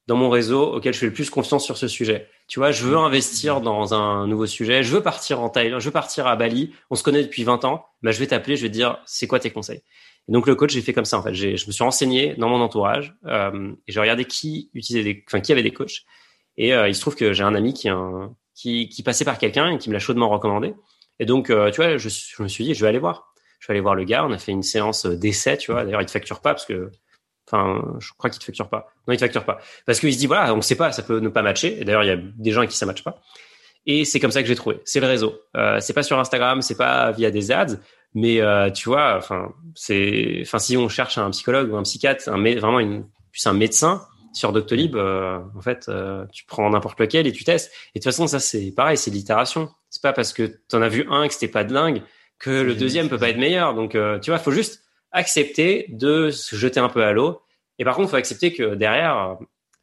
dans 0.06 0.16
mon 0.16 0.28
réseau 0.28 0.74
auxquels 0.74 0.92
je 0.92 0.98
fais 0.98 1.06
le 1.06 1.14
plus 1.14 1.30
confiance 1.30 1.64
sur 1.64 1.78
ce 1.78 1.88
sujet. 1.88 2.28
Tu 2.46 2.58
vois, 2.58 2.72
je 2.72 2.84
veux 2.84 2.98
investir 2.98 3.62
dans 3.62 3.94
un 3.94 4.26
nouveau 4.26 4.44
sujet, 4.44 4.82
je 4.82 4.94
veux 4.94 5.02
partir 5.02 5.40
en 5.40 5.48
Thaïlande, 5.48 5.80
je 5.80 5.86
veux 5.86 5.92
partir 5.92 6.26
à 6.26 6.36
Bali. 6.36 6.74
On 6.90 6.94
se 6.94 7.02
connaît 7.02 7.22
depuis 7.22 7.42
20 7.42 7.64
ans. 7.64 7.86
Bah, 8.02 8.10
je 8.10 8.18
vais 8.18 8.26
t'appeler, 8.26 8.56
je 8.56 8.62
vais 8.62 8.68
te 8.68 8.74
dire, 8.74 8.98
c'est 9.06 9.26
quoi 9.26 9.38
tes 9.38 9.50
conseils? 9.50 9.80
Et 10.28 10.32
donc 10.32 10.46
le 10.46 10.54
coach, 10.56 10.72
j'ai 10.72 10.82
fait 10.82 10.92
comme 10.92 11.06
ça 11.06 11.18
en 11.18 11.22
fait. 11.22 11.32
Je 11.32 11.52
me 11.52 11.72
suis 11.72 11.84
renseigné 11.84 12.34
dans 12.36 12.50
mon 12.50 12.60
entourage 12.60 13.14
euh, 13.24 13.72
et 13.88 13.92
j'ai 13.92 14.00
regardé 14.00 14.26
qui 14.26 14.70
utilisait 14.74 15.04
des, 15.04 15.24
enfin 15.26 15.40
qui 15.40 15.52
avait 15.52 15.62
des 15.62 15.72
coachs. 15.72 16.02
Et 16.58 16.74
euh, 16.74 16.86
il 16.86 16.94
se 16.94 17.00
trouve 17.00 17.14
que 17.14 17.32
j'ai 17.32 17.44
un 17.44 17.54
ami 17.54 17.72
qui, 17.72 17.88
un, 17.88 18.34
qui, 18.54 18.90
qui 18.90 19.02
passait 19.02 19.24
par 19.24 19.38
quelqu'un 19.38 19.70
et 19.70 19.78
qui 19.78 19.88
me 19.88 19.94
l'a 19.94 20.00
chaudement 20.00 20.28
recommandé. 20.28 20.74
Et 21.18 21.26
donc, 21.26 21.50
euh, 21.50 21.70
tu 21.70 21.80
vois, 21.80 21.96
je, 21.96 22.08
me 22.42 22.48
suis 22.48 22.64
dit, 22.64 22.74
je 22.74 22.80
vais 22.80 22.88
aller 22.88 22.98
voir. 22.98 23.32
Je 23.60 23.68
vais 23.68 23.72
aller 23.72 23.80
voir 23.80 23.94
le 23.94 24.04
gars. 24.04 24.24
On 24.24 24.32
a 24.32 24.38
fait 24.38 24.52
une 24.52 24.62
séance 24.62 25.06
d'essai, 25.06 25.56
tu 25.56 25.72
vois. 25.72 25.84
D'ailleurs, 25.84 26.02
il 26.02 26.06
te 26.06 26.10
facture 26.10 26.40
pas 26.40 26.52
parce 26.52 26.66
que, 26.66 26.90
enfin, 27.46 27.82
je 27.98 28.10
crois 28.18 28.30
qu'il 28.30 28.40
te 28.40 28.44
facture 28.44 28.68
pas. 28.68 28.92
Non, 29.06 29.14
il 29.14 29.16
te 29.16 29.24
facture 29.24 29.44
pas 29.44 29.58
parce 29.86 30.00
qu'il 30.00 30.12
se 30.12 30.18
dit, 30.18 30.26
voilà, 30.26 30.54
on 30.54 30.62
sait 30.62 30.76
pas, 30.76 30.92
ça 30.92 31.02
peut 31.02 31.20
ne 31.20 31.28
pas 31.28 31.42
matcher. 31.42 31.80
Et 31.80 31.84
d'ailleurs, 31.84 32.04
il 32.04 32.08
y 32.08 32.12
a 32.12 32.16
des 32.16 32.50
gens 32.50 32.60
avec 32.60 32.70
qui 32.70 32.76
ça 32.76 32.86
matche 32.86 33.04
pas. 33.04 33.20
Et 33.86 34.04
c'est 34.04 34.18
comme 34.18 34.30
ça 34.30 34.42
que 34.42 34.48
j'ai 34.48 34.54
trouvé. 34.54 34.80
C'est 34.84 35.00
le 35.00 35.06
réseau. 35.06 35.38
Euh, 35.56 35.78
c'est 35.80 35.92
pas 35.92 36.02
sur 36.02 36.18
Instagram, 36.18 36.62
c'est 36.62 36.76
pas 36.76 37.10
via 37.12 37.30
des 37.30 37.52
ads, 37.52 37.76
mais 38.14 38.40
euh, 38.40 38.70
tu 38.70 38.88
vois, 38.88 39.16
enfin, 39.16 39.52
c'est, 39.74 40.38
enfin, 40.40 40.58
si 40.58 40.76
on 40.76 40.88
cherche 40.88 41.18
un 41.18 41.30
psychologue 41.30 41.70
ou 41.70 41.76
un 41.76 41.82
psychiatre, 41.82 42.28
un, 42.28 42.40
vraiment 42.40 42.80
une, 42.80 43.06
plus 43.30 43.46
un 43.46 43.52
médecin, 43.52 44.06
sur 44.34 44.52
Doctolib, 44.52 44.96
euh, 44.96 45.38
en 45.56 45.60
fait, 45.60 45.86
euh, 45.88 46.26
tu 46.32 46.44
prends 46.44 46.68
n'importe 46.68 46.98
lequel 47.00 47.26
et 47.26 47.32
tu 47.32 47.44
testes. 47.44 47.70
Et 47.94 48.00
de 48.00 48.02
toute 48.02 48.12
façon, 48.12 48.26
ça 48.26 48.40
c'est 48.40 48.72
pareil, 48.72 48.98
c'est 48.98 49.10
l'itération. 49.10 49.70
Pas 50.04 50.12
parce 50.12 50.34
que 50.34 50.42
tu 50.42 50.76
en 50.76 50.82
as 50.82 50.90
vu 50.90 51.06
un 51.08 51.26
que 51.26 51.32
c'était 51.32 51.48
pas 51.48 51.64
de 51.64 51.72
dingue 51.72 52.02
que 52.38 52.50
le 52.50 52.74
deuxième 52.74 53.08
peut 53.08 53.16
pas 53.16 53.30
être 53.30 53.38
meilleur. 53.38 53.72
Donc, 53.72 53.94
euh, 53.94 54.18
tu 54.18 54.30
vois, 54.30 54.38
faut 54.38 54.50
juste 54.50 54.82
accepter 55.12 55.86
de 55.88 56.28
se 56.28 56.56
jeter 56.56 56.78
un 56.78 56.90
peu 56.90 57.02
à 57.02 57.12
l'eau. 57.12 57.40
Et 57.78 57.86
par 57.86 57.96
contre, 57.96 58.10
faut 58.10 58.16
accepter 58.16 58.52
que 58.52 58.74
derrière, 58.74 59.38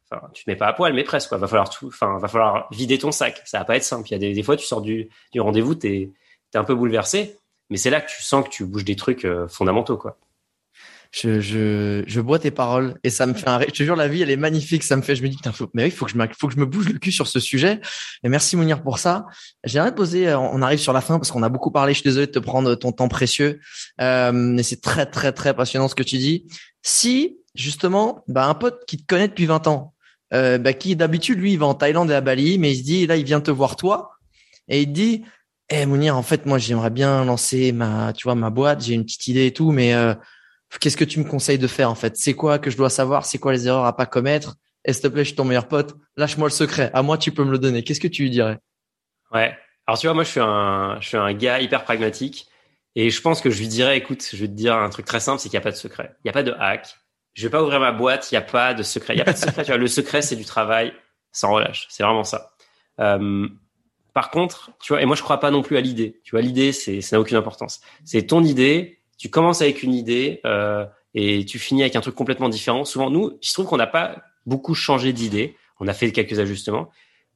enfin, 0.08 0.28
tu 0.32 0.44
te 0.44 0.50
mets 0.50 0.54
pas 0.54 0.68
à 0.68 0.74
poil, 0.74 0.92
mais 0.92 1.02
presque. 1.02 1.28
Quoi. 1.28 1.38
Va 1.38 1.48
falloir 1.48 1.70
tout, 1.70 1.88
enfin, 1.88 2.18
va 2.18 2.28
falloir 2.28 2.68
vider 2.70 2.98
ton 2.98 3.10
sac. 3.10 3.42
Ça 3.44 3.58
va 3.58 3.64
pas 3.64 3.74
être 3.74 3.82
simple. 3.82 4.06
Il 4.10 4.12
y 4.12 4.14
a 4.14 4.18
des, 4.18 4.32
des 4.32 4.42
fois, 4.44 4.56
tu 4.56 4.64
sors 4.64 4.80
du, 4.80 5.08
du 5.32 5.40
rendez-vous, 5.40 5.74
t'es 5.74 6.12
es 6.54 6.56
un 6.56 6.62
peu 6.62 6.76
bouleversé, 6.76 7.36
mais 7.68 7.76
c'est 7.76 7.90
là 7.90 8.00
que 8.00 8.08
tu 8.08 8.22
sens 8.22 8.44
que 8.44 8.50
tu 8.50 8.64
bouges 8.64 8.84
des 8.84 8.94
trucs 8.94 9.26
fondamentaux, 9.48 9.96
quoi 9.96 10.18
je, 11.12 11.40
je, 11.40 12.02
je 12.06 12.20
bois 12.22 12.38
tes 12.38 12.50
paroles 12.50 12.94
et 13.04 13.10
ça 13.10 13.26
me 13.26 13.34
fait 13.34 13.48
un. 13.48 13.60
Je 13.60 13.66
te 13.66 13.82
jure, 13.82 13.96
la 13.96 14.08
vie, 14.08 14.22
elle 14.22 14.30
est 14.30 14.36
magnifique. 14.36 14.82
Ça 14.82 14.96
me 14.96 15.02
fait, 15.02 15.14
je 15.14 15.22
me 15.22 15.28
dis, 15.28 15.36
putain, 15.36 15.52
faut, 15.52 15.68
mais 15.74 15.84
oui, 15.84 15.90
faut 15.90 16.06
que 16.06 16.10
je 16.10 16.16
faut 16.38 16.48
que 16.48 16.54
je 16.54 16.58
me 16.58 16.64
bouge 16.64 16.88
le 16.88 16.98
cul 16.98 17.12
sur 17.12 17.28
ce 17.28 17.38
sujet. 17.38 17.80
Et 18.24 18.30
merci 18.30 18.56
Mounir 18.56 18.82
pour 18.82 18.98
ça. 18.98 19.26
J'aimerais 19.62 19.90
te 19.90 19.96
poser. 19.96 20.28
Euh, 20.28 20.38
on 20.38 20.62
arrive 20.62 20.78
sur 20.78 20.94
la 20.94 21.02
fin 21.02 21.18
parce 21.18 21.30
qu'on 21.30 21.42
a 21.42 21.50
beaucoup 21.50 21.70
parlé. 21.70 21.92
Je 21.92 21.98
suis 21.98 22.08
désolé 22.08 22.26
de 22.26 22.32
te 22.32 22.38
prendre 22.38 22.74
ton 22.76 22.92
temps 22.92 23.08
précieux. 23.08 23.60
Euh, 24.00 24.32
mais 24.32 24.62
c'est 24.62 24.80
très, 24.80 25.04
très, 25.04 25.32
très 25.32 25.54
passionnant 25.54 25.86
ce 25.86 25.94
que 25.94 26.02
tu 26.02 26.16
dis. 26.16 26.46
Si 26.80 27.36
justement, 27.54 28.24
bah, 28.26 28.46
un 28.46 28.54
pote 28.54 28.84
qui 28.86 28.96
te 28.96 29.06
connaît 29.06 29.28
depuis 29.28 29.44
20 29.44 29.66
ans, 29.66 29.92
euh, 30.32 30.56
bah, 30.56 30.72
qui 30.72 30.96
d'habitude 30.96 31.38
lui, 31.38 31.52
il 31.52 31.58
va 31.58 31.66
en 31.66 31.74
Thaïlande 31.74 32.10
et 32.10 32.14
à 32.14 32.22
Bali, 32.22 32.58
mais 32.58 32.72
il 32.72 32.78
se 32.78 32.84
dit, 32.84 33.06
là, 33.06 33.16
il 33.16 33.24
vient 33.24 33.42
te 33.42 33.50
voir 33.50 33.76
toi 33.76 34.12
et 34.68 34.80
il 34.80 34.86
te 34.86 34.92
dit. 34.92 35.24
Eh 35.74 35.86
Mounir, 35.86 36.18
en 36.18 36.22
fait, 36.22 36.44
moi, 36.44 36.58
j'aimerais 36.58 36.90
bien 36.90 37.24
lancer 37.24 37.72
ma, 37.72 38.12
tu 38.12 38.24
vois, 38.24 38.34
ma 38.34 38.50
boîte. 38.50 38.82
J'ai 38.82 38.92
une 38.92 39.04
petite 39.04 39.28
idée 39.28 39.46
et 39.46 39.52
tout, 39.52 39.72
mais 39.72 39.94
euh, 39.94 40.12
qu'est-ce 40.80 40.96
que 40.96 41.04
tu 41.04 41.18
me 41.18 41.24
conseilles 41.24 41.58
de 41.58 41.66
faire 41.66 41.90
en 41.90 41.94
fait? 41.94 42.16
C'est 42.16 42.34
quoi 42.34 42.58
que 42.58 42.70
je 42.70 42.76
dois 42.76 42.90
savoir? 42.90 43.26
C'est 43.26 43.38
quoi 43.38 43.52
les 43.52 43.66
erreurs 43.66 43.84
à 43.84 43.96
pas 43.96 44.06
commettre? 44.06 44.56
Et 44.84 44.92
s'il 44.92 45.02
te 45.02 45.08
plaît, 45.08 45.22
je 45.22 45.28
suis 45.28 45.36
ton 45.36 45.44
meilleur 45.44 45.68
pote? 45.68 45.94
Lâche-moi 46.16 46.48
le 46.48 46.52
secret. 46.52 46.90
À 46.92 47.02
moi, 47.02 47.18
tu 47.18 47.32
peux 47.32 47.44
me 47.44 47.52
le 47.52 47.58
donner. 47.58 47.84
Qu'est-ce 47.84 48.00
que 48.00 48.08
tu 48.08 48.22
lui 48.22 48.30
dirais? 48.30 48.58
Ouais. 49.32 49.56
Alors 49.86 49.98
tu 49.98 50.06
vois, 50.06 50.14
moi, 50.14 50.24
je 50.24 50.30
suis 50.30 50.40
un, 50.40 50.98
je 51.00 51.08
suis 51.08 51.16
un 51.16 51.32
gars 51.34 51.60
hyper 51.60 51.84
pragmatique. 51.84 52.48
Et 52.94 53.10
je 53.10 53.20
pense 53.20 53.40
que 53.40 53.50
je 53.50 53.58
lui 53.58 53.68
dirais, 53.68 53.96
écoute, 53.96 54.26
je 54.30 54.36
vais 54.36 54.48
te 54.48 54.52
dire 54.52 54.74
un 54.76 54.90
truc 54.90 55.06
très 55.06 55.20
simple, 55.20 55.40
c'est 55.40 55.48
qu'il 55.48 55.56
n'y 55.56 55.62
a 55.62 55.64
pas 55.64 55.70
de 55.70 55.76
secret. 55.76 56.14
Il 56.18 56.26
n'y 56.26 56.30
a 56.30 56.32
pas 56.32 56.42
de 56.42 56.52
hack. 56.52 56.94
Je 57.34 57.44
vais 57.44 57.50
pas 57.50 57.62
ouvrir 57.62 57.80
ma 57.80 57.92
boîte, 57.92 58.30
il 58.30 58.34
n'y 58.34 58.38
a 58.38 58.42
pas 58.42 58.74
de 58.74 58.82
secret. 58.82 59.14
Il 59.14 59.16
n'y 59.16 59.22
a 59.22 59.24
pas 59.24 59.32
de 59.32 59.38
secret. 59.38 59.64
tu 59.64 59.70
vois, 59.70 59.78
le 59.78 59.86
secret, 59.86 60.20
c'est 60.20 60.36
du 60.36 60.44
travail 60.44 60.92
sans 61.30 61.52
relâche. 61.52 61.86
C'est 61.88 62.02
vraiment 62.02 62.24
ça. 62.24 62.52
Euh, 63.00 63.48
par 64.12 64.30
contre, 64.30 64.70
tu 64.80 64.92
vois, 64.92 65.00
et 65.00 65.06
moi, 65.06 65.16
je 65.16 65.22
crois 65.22 65.40
pas 65.40 65.50
non 65.50 65.62
plus 65.62 65.78
à 65.78 65.80
l'idée. 65.80 66.20
Tu 66.24 66.32
vois, 66.32 66.42
l'idée, 66.42 66.72
c'est, 66.72 67.00
ça 67.00 67.16
n'a 67.16 67.20
aucune 67.20 67.38
importance. 67.38 67.80
C'est 68.04 68.26
ton 68.26 68.44
idée, 68.44 69.01
tu 69.22 69.30
commences 69.30 69.62
avec 69.62 69.84
une 69.84 69.94
idée 69.94 70.40
euh, 70.44 70.84
et 71.14 71.44
tu 71.44 71.60
finis 71.60 71.82
avec 71.82 71.94
un 71.94 72.00
truc 72.00 72.16
complètement 72.16 72.48
différent. 72.48 72.84
Souvent, 72.84 73.08
nous, 73.08 73.38
se 73.40 73.52
trouve 73.52 73.66
qu'on 73.66 73.76
n'a 73.76 73.86
pas 73.86 74.20
beaucoup 74.46 74.74
changé 74.74 75.12
d'idée. 75.12 75.54
On 75.78 75.86
a 75.86 75.92
fait 75.92 76.10
quelques 76.10 76.40
ajustements, 76.40 76.90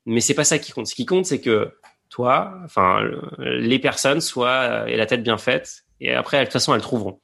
mais 0.05 0.21
c'est 0.21 0.35
pas 0.35 0.43
ça 0.43 0.59
qui 0.59 0.73
compte. 0.73 0.89
Ce 0.89 0.97
qui 0.97 1.07
compte, 1.07 1.27
c'est 1.27 1.41
que 1.41 1.79
toi, 2.09 2.59
enfin 2.65 3.09
les 3.39 3.79
personnes 3.79 4.21
soient 4.21 4.91
et 4.91 4.97
la 4.97 5.07
tête 5.07 5.23
bien 5.23 5.39
faite 5.39 5.85
et 6.01 6.13
après 6.13 6.41
de 6.41 6.45
toute 6.47 6.55
façon 6.55 6.75
elles 6.75 6.81
trouveront. 6.81 7.21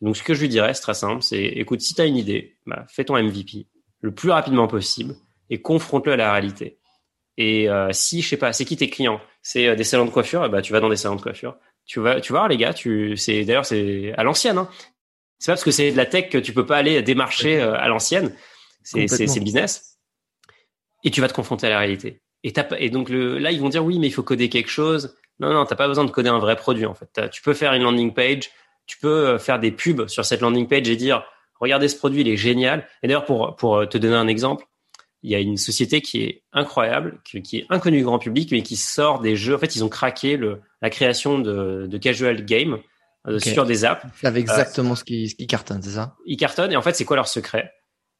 Donc 0.00 0.16
ce 0.16 0.22
que 0.22 0.32
je 0.32 0.42
lui 0.42 0.48
dirais, 0.48 0.74
c'est 0.74 0.82
très 0.82 0.94
simple, 0.94 1.20
c'est 1.20 1.42
écoute, 1.42 1.80
si 1.80 1.92
tu 1.92 2.00
as 2.00 2.06
une 2.06 2.16
idée, 2.16 2.56
bah, 2.66 2.86
fais 2.88 3.04
ton 3.04 3.20
MVP 3.20 3.66
le 4.00 4.14
plus 4.14 4.30
rapidement 4.30 4.68
possible 4.68 5.16
et 5.50 5.60
confronte-le 5.60 6.12
à 6.12 6.16
la 6.16 6.30
réalité. 6.30 6.78
Et 7.36 7.68
euh, 7.68 7.88
si 7.90 8.22
je 8.22 8.28
sais 8.28 8.36
pas, 8.36 8.52
c'est 8.52 8.64
qui 8.64 8.76
tes 8.76 8.90
clients? 8.90 9.20
C'est 9.42 9.66
euh, 9.66 9.74
des 9.74 9.84
salons 9.84 10.04
de 10.04 10.10
coiffure, 10.10 10.44
et 10.44 10.48
bah 10.48 10.62
tu 10.62 10.72
vas 10.72 10.80
dans 10.80 10.88
des 10.88 10.96
salons 10.96 11.16
de 11.16 11.20
coiffure. 11.20 11.56
Tu 11.88 11.98
vas, 11.98 12.20
tu 12.20 12.32
vas 12.32 12.40
voir 12.40 12.48
les 12.48 12.56
gars, 12.56 12.72
tu 12.72 13.16
c'est 13.16 13.44
d'ailleurs 13.44 13.66
c'est 13.66 14.12
à 14.16 14.22
l'ancienne. 14.22 14.58
Hein. 14.58 14.68
C'est 15.40 15.50
pas 15.50 15.54
parce 15.54 15.64
que 15.64 15.72
c'est 15.72 15.90
de 15.90 15.96
la 15.96 16.06
tech 16.06 16.28
que 16.28 16.38
tu 16.38 16.52
peux 16.52 16.66
pas 16.66 16.76
aller 16.76 17.02
démarcher 17.02 17.60
euh, 17.60 17.74
à 17.74 17.88
l'ancienne. 17.88 18.32
C'est 18.84 19.08
c'est 19.08 19.40
business. 19.40 19.98
Et 21.02 21.10
tu 21.10 21.20
vas 21.20 21.28
te 21.28 21.34
confronter 21.34 21.66
à 21.66 21.70
la 21.70 21.78
réalité. 21.80 22.22
Et, 22.44 22.52
et 22.78 22.90
donc 22.90 23.08
le, 23.08 23.38
là 23.38 23.50
ils 23.50 23.60
vont 23.60 23.68
dire 23.68 23.84
oui 23.84 23.98
mais 23.98 24.06
il 24.06 24.12
faut 24.12 24.22
coder 24.22 24.48
quelque 24.48 24.70
chose. 24.70 25.16
Non 25.40 25.52
non 25.52 25.64
t'as 25.66 25.74
pas 25.74 25.88
besoin 25.88 26.04
de 26.04 26.10
coder 26.12 26.28
un 26.28 26.38
vrai 26.38 26.54
produit 26.54 26.86
en 26.86 26.94
fait. 26.94 27.28
Tu 27.32 27.42
peux 27.42 27.54
faire 27.54 27.72
une 27.72 27.82
landing 27.82 28.14
page 28.14 28.50
tu 28.88 28.98
peux 28.98 29.28
euh, 29.28 29.38
faire 29.38 29.60
des 29.60 29.70
pubs 29.70 30.08
sur 30.08 30.24
cette 30.24 30.40
landing 30.40 30.66
page 30.66 30.88
et 30.88 30.96
dire 30.96 31.22
regardez 31.60 31.86
ce 31.86 31.96
produit, 31.96 32.22
il 32.22 32.28
est 32.28 32.36
génial. 32.36 32.88
Et 33.02 33.06
d'ailleurs, 33.06 33.26
pour, 33.26 33.54
pour 33.54 33.76
euh, 33.76 33.86
te 33.86 33.98
donner 33.98 34.16
un 34.16 34.26
exemple, 34.26 34.66
il 35.22 35.30
y 35.30 35.34
a 35.34 35.40
une 35.40 35.56
société 35.56 36.00
qui 36.00 36.22
est 36.22 36.42
incroyable, 36.52 37.20
qui, 37.24 37.58
est 37.58 37.66
inconnue 37.70 37.98
du 37.98 38.04
grand 38.04 38.18
public, 38.18 38.50
mais 38.52 38.62
qui 38.62 38.76
sort 38.76 39.20
des 39.20 39.36
jeux. 39.36 39.54
En 39.54 39.58
fait, 39.58 39.74
ils 39.74 39.84
ont 39.84 39.88
craqué 39.88 40.36
le, 40.36 40.60
la 40.80 40.90
création 40.90 41.38
de, 41.38 41.86
de 41.86 41.98
casual 41.98 42.44
game 42.44 42.78
euh, 43.26 43.38
sur 43.38 43.66
des 43.66 43.84
apps. 43.84 44.04
C'est 44.20 44.36
exactement 44.36 44.94
ce 44.94 45.04
qui, 45.04 45.28
ce 45.28 45.34
qui 45.34 45.46
cartonne, 45.46 45.82
c'est 45.82 45.90
ça? 45.90 46.16
Ils 46.24 46.36
cartonnent. 46.36 46.72
Et 46.72 46.76
en 46.76 46.82
fait, 46.82 46.94
c'est 46.94 47.04
quoi 47.04 47.16
leur 47.16 47.28
secret? 47.28 47.72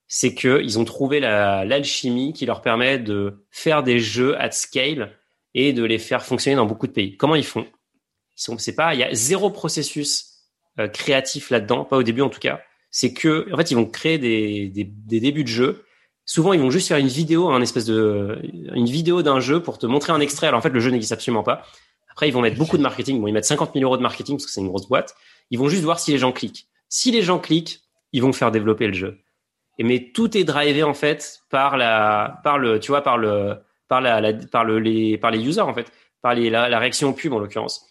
C'est 0.07 0.35
que 0.35 0.61
ils 0.63 0.79
ont 0.79 0.85
trouvé 0.85 1.21
l'alchimie 1.21 2.33
qui 2.33 2.47
leur 2.47 2.63
permet 2.63 2.99
de 2.99 3.47
faire 3.51 3.83
des 3.83 4.01
jeux 4.01 4.41
at 4.41 4.51
scale 4.51 5.13
et 5.55 5.73
de 5.73 5.85
les 5.85 5.99
faire 5.99 6.25
fonctionner 6.25 6.57
dans 6.57 6.67
beaucoup 6.67 6.87
de 6.87 6.93
pays. 6.93 7.17
Comment 7.17 7.35
ils 7.35 7.45
font? 7.45 7.67
Ils 8.37 8.43
sont, 8.43 8.57
pas, 8.77 8.95
il 8.95 9.01
y 9.01 9.03
a 9.03 9.13
zéro 9.13 9.51
processus 9.51 10.29
euh, 10.79 10.89
créatif 10.89 11.51
là-dedans, 11.51 11.85
pas 11.85 11.97
au 11.97 12.03
début 12.03 12.23
en 12.23 12.29
tout 12.29 12.39
cas. 12.39 12.61
C'est 12.91 13.13
que 13.13 13.53
en 13.53 13.57
fait 13.57 13.71
ils 13.71 13.75
vont 13.75 13.85
créer 13.85 14.19
des, 14.19 14.69
des, 14.69 14.85
des, 14.85 15.21
débuts 15.21 15.43
de 15.43 15.49
jeu. 15.49 15.85
Souvent 16.29 16.53
ils 16.53 16.61
vont 16.61 16.69
juste 16.69 16.89
faire 16.89 16.99
une 16.99 17.09
vidéo, 17.09 17.49
un 17.49 17.63
espèce 17.63 17.87
de 17.87 18.39
une 18.75 18.85
vidéo 18.85 19.23
d'un 19.23 19.41
jeu 19.41 19.63
pour 19.63 19.79
te 19.79 19.87
montrer 19.87 20.13
un 20.13 20.21
extrait. 20.21 20.47
Alors 20.47 20.59
en 20.59 20.61
fait 20.61 20.69
le 20.69 20.79
jeu 20.79 20.91
n'existe 20.91 21.13
absolument 21.13 21.43
pas. 21.43 21.63
Après 22.11 22.29
ils 22.29 22.33
vont 22.33 22.43
mettre 22.43 22.59
beaucoup 22.59 22.77
de 22.77 22.83
marketing. 22.83 23.19
Bon 23.19 23.29
ils 23.29 23.33
mettent 23.33 23.47
50 23.47 23.73
000 23.73 23.83
euros 23.83 23.97
de 23.97 24.03
marketing 24.03 24.37
parce 24.37 24.45
que 24.45 24.53
c'est 24.53 24.61
une 24.61 24.69
grosse 24.69 24.89
boîte. 24.89 25.17
Ils 25.51 25.59
vont 25.59 25.71
juste 25.71 25.85
voir 25.85 25.99
si 25.99 26.13
les 26.13 26.19
gens 26.19 26.31
cliquent. 26.31 26.69
Si 26.91 27.11
les 27.11 27.23
gens 27.23 27.39
cliquent, 27.39 27.81
ils 28.13 28.21
vont 28.21 28.35
faire 28.35 28.51
développer 28.51 28.87
le 28.87 28.93
jeu. 28.93 29.19
Et 29.79 29.85
mais 29.85 30.11
tout 30.13 30.37
est 30.37 30.45
drivé 30.45 30.83
en 30.83 30.93
fait 30.93 31.41
par 31.49 31.79
la 31.79 32.41
par 32.45 32.59
le 32.59 32.79
tu 32.79 32.91
vois 32.91 33.01
par 33.01 33.17
le 33.17 33.57
par 33.89 34.03
la, 34.03 34.35
par 34.35 34.65
le 34.65 34.81
les 34.81 35.17
par 35.17 35.31
les 35.31 35.41
users 35.41 35.63
en 35.63 35.73
fait 35.73 35.91
par 36.21 36.35
les, 36.35 36.51
la, 36.51 36.69
la 36.69 36.79
réaction 36.79 37.15
pub 37.15 37.33
en 37.33 37.39
l'occurrence. 37.39 37.87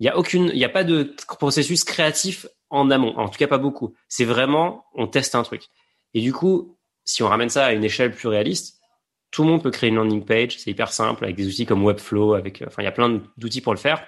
Il 0.00 0.06
y 0.06 0.08
a 0.08 0.16
aucune, 0.16 0.50
il 0.54 0.58
y 0.58 0.64
a 0.64 0.70
pas 0.70 0.84
de 0.84 1.14
processus 1.38 1.84
créatif 1.84 2.46
en 2.70 2.90
amont. 2.90 3.16
En 3.16 3.28
tout 3.28 3.38
cas, 3.38 3.46
pas 3.46 3.58
beaucoup. 3.58 3.94
C'est 4.08 4.24
vraiment, 4.24 4.86
on 4.94 5.06
teste 5.06 5.34
un 5.34 5.42
truc. 5.42 5.68
Et 6.14 6.20
du 6.20 6.32
coup, 6.32 6.76
si 7.04 7.22
on 7.22 7.28
ramène 7.28 7.50
ça 7.50 7.66
à 7.66 7.72
une 7.72 7.84
échelle 7.84 8.12
plus 8.12 8.28
réaliste, 8.28 8.80
tout 9.30 9.42
le 9.42 9.50
monde 9.50 9.62
peut 9.62 9.70
créer 9.70 9.90
une 9.90 9.96
landing 9.96 10.24
page. 10.24 10.58
C'est 10.58 10.70
hyper 10.70 10.92
simple 10.92 11.24
avec 11.24 11.36
des 11.36 11.46
outils 11.46 11.66
comme 11.66 11.84
Webflow. 11.84 12.34
Avec, 12.34 12.62
enfin, 12.66 12.82
il 12.82 12.84
y 12.84 12.88
a 12.88 12.92
plein 12.92 13.20
d'outils 13.36 13.60
pour 13.60 13.74
le 13.74 13.78
faire. 13.78 14.04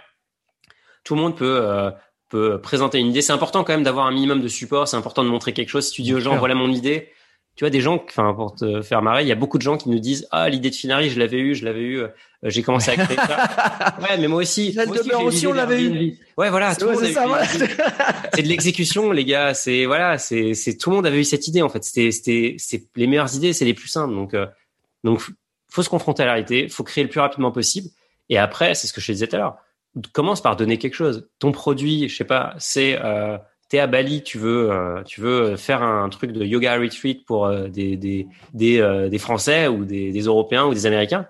Tout 1.04 1.14
le 1.14 1.20
monde 1.20 1.36
peut 1.36 1.60
euh, 1.62 1.90
peut 2.28 2.60
présenter 2.60 2.98
une 2.98 3.08
idée. 3.08 3.22
C'est 3.22 3.32
important 3.32 3.64
quand 3.64 3.72
même 3.72 3.82
d'avoir 3.82 4.06
un 4.06 4.12
minimum 4.12 4.40
de 4.40 4.48
support. 4.48 4.88
C'est 4.88 4.96
important 4.96 5.24
de 5.24 5.28
montrer 5.28 5.52
quelque 5.52 5.68
chose. 5.68 5.88
Si 5.88 5.92
tu 5.92 6.02
dis 6.02 6.14
aux 6.14 6.20
gens, 6.20 6.36
voilà 6.36 6.54
mon 6.54 6.70
idée, 6.70 7.10
tu 7.56 7.64
vois 7.64 7.70
des 7.70 7.80
gens 7.80 8.02
enfin 8.06 8.34
pour 8.34 8.54
te 8.54 8.82
faire 8.82 9.02
marrer 9.02 9.22
il 9.22 9.28
y 9.28 9.32
a 9.32 9.36
beaucoup 9.36 9.56
de 9.56 9.62
gens 9.62 9.78
qui 9.78 9.88
nous 9.88 9.98
disent 9.98 10.28
ah 10.30 10.48
l'idée 10.48 10.70
de 10.70 10.74
Finari 10.74 11.08
je 11.08 11.18
l'avais 11.18 11.38
eu 11.38 11.54
je 11.54 11.64
l'avais 11.64 11.80
eu 11.80 12.00
euh, 12.00 12.08
j'ai 12.42 12.62
commencé 12.62 12.90
à 12.90 12.96
créer 12.96 13.16
ça. 13.16 13.96
Ouais 14.00 14.18
mais 14.18 14.28
moi 14.28 14.42
aussi 14.42 14.72
la 14.72 14.84
moi 14.84 15.22
aussi, 15.22 15.46
on 15.46 15.52
l'avait 15.52 15.82
eu 15.82 16.18
ouais. 16.36 16.50
voilà 16.50 16.74
c'est 18.34 18.42
de 18.42 18.48
l'exécution 18.48 19.10
les 19.10 19.24
gars 19.24 19.54
c'est 19.54 19.86
voilà 19.86 20.18
c'est 20.18 20.54
c'est 20.54 20.76
tout 20.76 20.90
le 20.90 20.96
monde 20.96 21.06
avait 21.06 21.20
eu 21.20 21.24
cette 21.24 21.48
idée 21.48 21.62
en 21.62 21.68
fait. 21.68 21.82
C'était 21.82 22.10
c'était 22.10 22.56
c'est 22.58 22.84
les 22.94 23.06
meilleures 23.06 23.34
idées 23.34 23.52
c'est 23.52 23.64
les 23.64 23.74
plus 23.74 23.88
simples. 23.88 24.14
Donc 24.14 24.34
euh, 24.34 24.46
donc 25.02 25.22
faut 25.68 25.82
se 25.82 25.88
confronter 25.88 26.22
à 26.22 26.26
la 26.26 26.32
réalité 26.32 26.68
faut 26.68 26.84
créer 26.84 27.04
le 27.04 27.10
plus 27.10 27.20
rapidement 27.20 27.52
possible. 27.52 27.88
Et 28.28 28.38
après 28.38 28.74
c'est 28.74 28.86
ce 28.86 28.92
que 28.92 29.00
je 29.00 29.06
te 29.06 29.12
disais 29.12 29.26
tout 29.26 29.36
à 29.36 29.38
l'heure. 29.38 29.56
Commence 30.12 30.42
par 30.42 30.56
donner 30.56 30.76
quelque 30.76 30.94
chose. 30.94 31.28
Ton 31.38 31.52
produit 31.52 32.08
je 32.10 32.16
sais 32.16 32.24
pas 32.24 32.54
c'est 32.58 32.98
euh, 33.02 33.38
t'es 33.68 33.78
à 33.78 33.86
Bali, 33.86 34.22
tu 34.22 34.38
veux, 34.38 34.70
euh, 34.70 35.02
tu 35.02 35.20
veux 35.20 35.56
faire 35.56 35.82
un 35.82 36.08
truc 36.08 36.32
de 36.32 36.44
yoga 36.44 36.78
retreat 36.78 37.24
pour 37.24 37.46
euh, 37.46 37.68
des 37.68 37.96
des 37.96 38.26
des, 38.54 38.80
euh, 38.80 39.08
des 39.08 39.18
Français 39.18 39.68
ou 39.68 39.84
des, 39.84 40.12
des, 40.12 40.20
Européens 40.22 40.66
ou 40.66 40.74
des 40.74 40.86
Américains, 40.86 41.26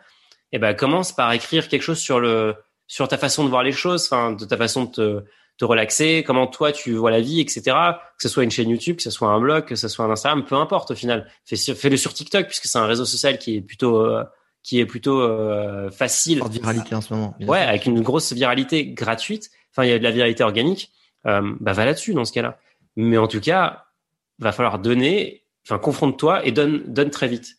eh 0.52 0.58
ben 0.58 0.74
commence 0.74 1.12
par 1.12 1.32
écrire 1.32 1.68
quelque 1.68 1.82
chose 1.82 1.98
sur 1.98 2.20
le 2.20 2.54
sur 2.86 3.08
ta 3.08 3.18
façon 3.18 3.44
de 3.44 3.48
voir 3.48 3.62
les 3.62 3.72
choses, 3.72 4.04
enfin 4.04 4.32
de 4.32 4.44
ta 4.44 4.56
façon 4.56 4.84
de 4.84 4.90
te, 4.90 5.24
te 5.58 5.64
relaxer, 5.64 6.22
comment 6.24 6.46
toi 6.46 6.72
tu 6.72 6.94
vois 6.94 7.10
la 7.10 7.20
vie, 7.20 7.40
etc. 7.40 7.62
Que 7.64 8.22
ce 8.22 8.28
soit 8.28 8.44
une 8.44 8.50
chaîne 8.50 8.68
YouTube, 8.68 8.96
que 8.96 9.02
ce 9.02 9.10
soit 9.10 9.28
un 9.28 9.40
blog, 9.40 9.64
que 9.64 9.74
ce 9.74 9.88
soit 9.88 10.04
un 10.04 10.10
Instagram, 10.10 10.44
peu 10.44 10.56
importe 10.56 10.90
au 10.90 10.94
final. 10.94 11.28
Fais, 11.44 11.56
fais-le 11.56 11.96
sur 11.96 12.12
TikTok 12.12 12.46
puisque 12.46 12.66
c'est 12.66 12.78
un 12.78 12.86
réseau 12.86 13.04
social 13.04 13.38
qui 13.38 13.56
est 13.56 13.60
plutôt 13.62 14.08
qui 14.62 14.78
est 14.78 14.86
plutôt 14.86 15.26
facile. 15.90 16.42
En 16.42 16.48
viralité 16.48 16.94
en 16.94 17.00
ce 17.00 17.14
moment. 17.14 17.34
Ouais, 17.40 17.60
avec 17.60 17.86
une 17.86 18.02
grosse 18.02 18.32
viralité 18.32 18.86
gratuite. 18.86 19.50
Enfin, 19.72 19.84
il 19.84 19.90
y 19.90 19.92
a 19.92 19.98
de 19.98 20.04
la 20.04 20.10
viralité 20.10 20.42
organique 20.44 20.92
euh, 21.26 21.54
bah 21.60 21.72
va 21.72 21.84
là-dessus 21.84 22.14
dans 22.14 22.24
ce 22.24 22.32
cas-là. 22.32 22.58
Mais 22.96 23.18
en 23.18 23.28
tout 23.28 23.40
cas, 23.40 23.86
va 24.38 24.52
falloir 24.52 24.78
donner, 24.78 25.44
enfin 25.64 25.78
confronte-toi 25.78 26.46
et 26.46 26.52
donne 26.52 26.82
donne 26.86 27.10
très 27.10 27.28
vite. 27.28 27.56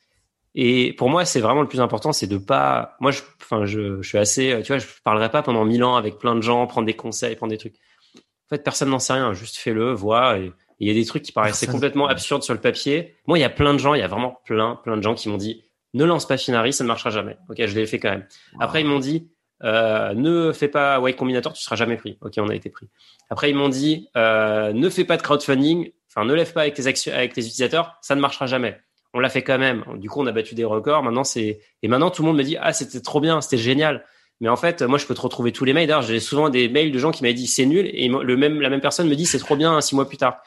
Et 0.59 0.93
pour 0.93 1.09
moi, 1.09 1.23
c'est 1.23 1.39
vraiment 1.39 1.61
le 1.61 1.67
plus 1.67 1.81
important, 1.81 2.13
c'est 2.13 2.27
de 2.27 2.37
pas. 2.37 2.95
Moi, 2.99 3.11
je, 3.11 3.21
enfin, 3.41 3.65
je, 3.65 4.01
je 4.01 4.07
suis 4.07 4.17
assez, 4.17 4.59
tu 4.63 4.67
vois, 4.67 4.79
je 4.79 4.87
parlerai 5.03 5.29
pas 5.29 5.43
pendant 5.43 5.65
mille 5.65 5.83
ans 5.83 5.95
avec 5.95 6.17
plein 6.17 6.35
de 6.35 6.41
gens, 6.41 6.65
prendre 6.65 6.87
des 6.87 6.95
conseils, 6.95 7.35
prendre 7.35 7.51
des 7.51 7.57
trucs. 7.57 7.75
En 8.15 8.55
fait, 8.55 8.63
personne 8.63 8.89
n'en 8.89 8.99
sait 8.99 9.13
rien. 9.13 9.33
Juste 9.33 9.57
fais-le, 9.57 9.93
vois. 9.93 10.39
Et 10.39 10.51
il 10.79 10.87
y 10.87 10.91
a 10.91 10.93
des 10.93 11.05
trucs 11.05 11.23
qui 11.23 11.31
paraissaient 11.31 11.67
complètement 11.67 12.07
absurdes 12.07 12.43
sur 12.43 12.53
le 12.53 12.59
papier. 12.59 13.15
Moi, 13.27 13.37
il 13.37 13.41
y 13.41 13.45
a 13.45 13.49
plein 13.49 13.73
de 13.73 13.77
gens, 13.77 13.93
il 13.93 13.99
y 13.99 14.03
a 14.03 14.07
vraiment 14.07 14.39
plein, 14.45 14.75
plein 14.83 14.97
de 14.97 15.03
gens 15.03 15.15
qui 15.15 15.29
m'ont 15.29 15.37
dit, 15.37 15.63
ne 15.93 16.05
lance 16.05 16.27
pas 16.27 16.37
Finari, 16.37 16.73
ça 16.73 16.83
ne 16.83 16.87
marchera 16.87 17.09
jamais. 17.09 17.37
Ok, 17.49 17.57
je 17.59 17.75
l'ai 17.75 17.85
fait 17.85 17.99
quand 17.99 18.09
même. 18.09 18.25
Après, 18.59 18.81
ils 18.81 18.87
m'ont 18.87 18.99
dit, 18.99 19.29
euh, 19.63 20.13
ne 20.13 20.51
fais 20.51 20.67
pas 20.67 20.99
Y 20.99 21.15
Combinator, 21.15 21.53
tu 21.53 21.63
seras 21.63 21.75
jamais 21.75 21.97
pris. 21.97 22.17
Ok, 22.21 22.33
on 22.37 22.49
a 22.49 22.55
été 22.55 22.69
pris. 22.69 22.87
Après, 23.29 23.49
ils 23.49 23.55
m'ont 23.55 23.69
dit, 23.69 24.09
euh, 24.15 24.73
ne 24.73 24.89
fais 24.89 25.03
pas 25.03 25.17
de 25.17 25.21
crowdfunding, 25.21 25.91
enfin, 26.09 26.25
ne 26.25 26.33
lève 26.33 26.53
pas 26.53 26.61
avec 26.61 26.75
tes, 26.75 26.87
actions, 26.87 27.13
avec 27.13 27.33
tes 27.33 27.41
utilisateurs, 27.41 27.97
ça 28.01 28.15
ne 28.15 28.21
marchera 28.21 28.45
jamais. 28.45 28.79
On 29.13 29.19
l'a 29.19 29.29
fait 29.29 29.41
quand 29.41 29.57
même. 29.57 29.83
Du 29.95 30.09
coup, 30.09 30.21
on 30.21 30.27
a 30.27 30.31
battu 30.31 30.53
des 30.53 30.65
records. 30.65 31.01
Maintenant, 31.01 31.23
c'est 31.23 31.59
et 31.81 31.87
maintenant 31.87 32.11
tout 32.11 32.21
le 32.21 32.27
monde 32.27 32.37
me 32.37 32.43
dit, 32.43 32.57
ah, 32.59 32.73
c'était 32.73 33.01
trop 33.01 33.19
bien, 33.19 33.41
c'était 33.41 33.57
génial. 33.57 34.05
Mais 34.39 34.49
en 34.49 34.57
fait, 34.57 34.83
moi, 34.83 34.99
je 34.99 35.05
peux 35.05 35.15
te 35.15 35.21
retrouver 35.21 35.51
tous 35.51 35.65
les 35.65 35.73
mails. 35.73 35.87
D'ailleurs, 35.87 36.03
j'ai 36.03 36.19
souvent 36.19 36.49
des 36.49 36.69
mails 36.69 36.91
de 36.91 36.99
gens 36.99 37.11
qui 37.11 37.23
m'avaient 37.23 37.33
dit 37.33 37.47
c'est 37.47 37.65
nul 37.65 37.89
et 37.91 38.07
le 38.07 38.37
même 38.37 38.61
la 38.61 38.69
même 38.69 38.81
personne 38.81 39.07
me 39.09 39.15
dit 39.15 39.25
c'est 39.25 39.39
trop 39.39 39.55
bien 39.55 39.81
six 39.81 39.95
mois 39.95 40.07
plus 40.07 40.17
tard. 40.17 40.41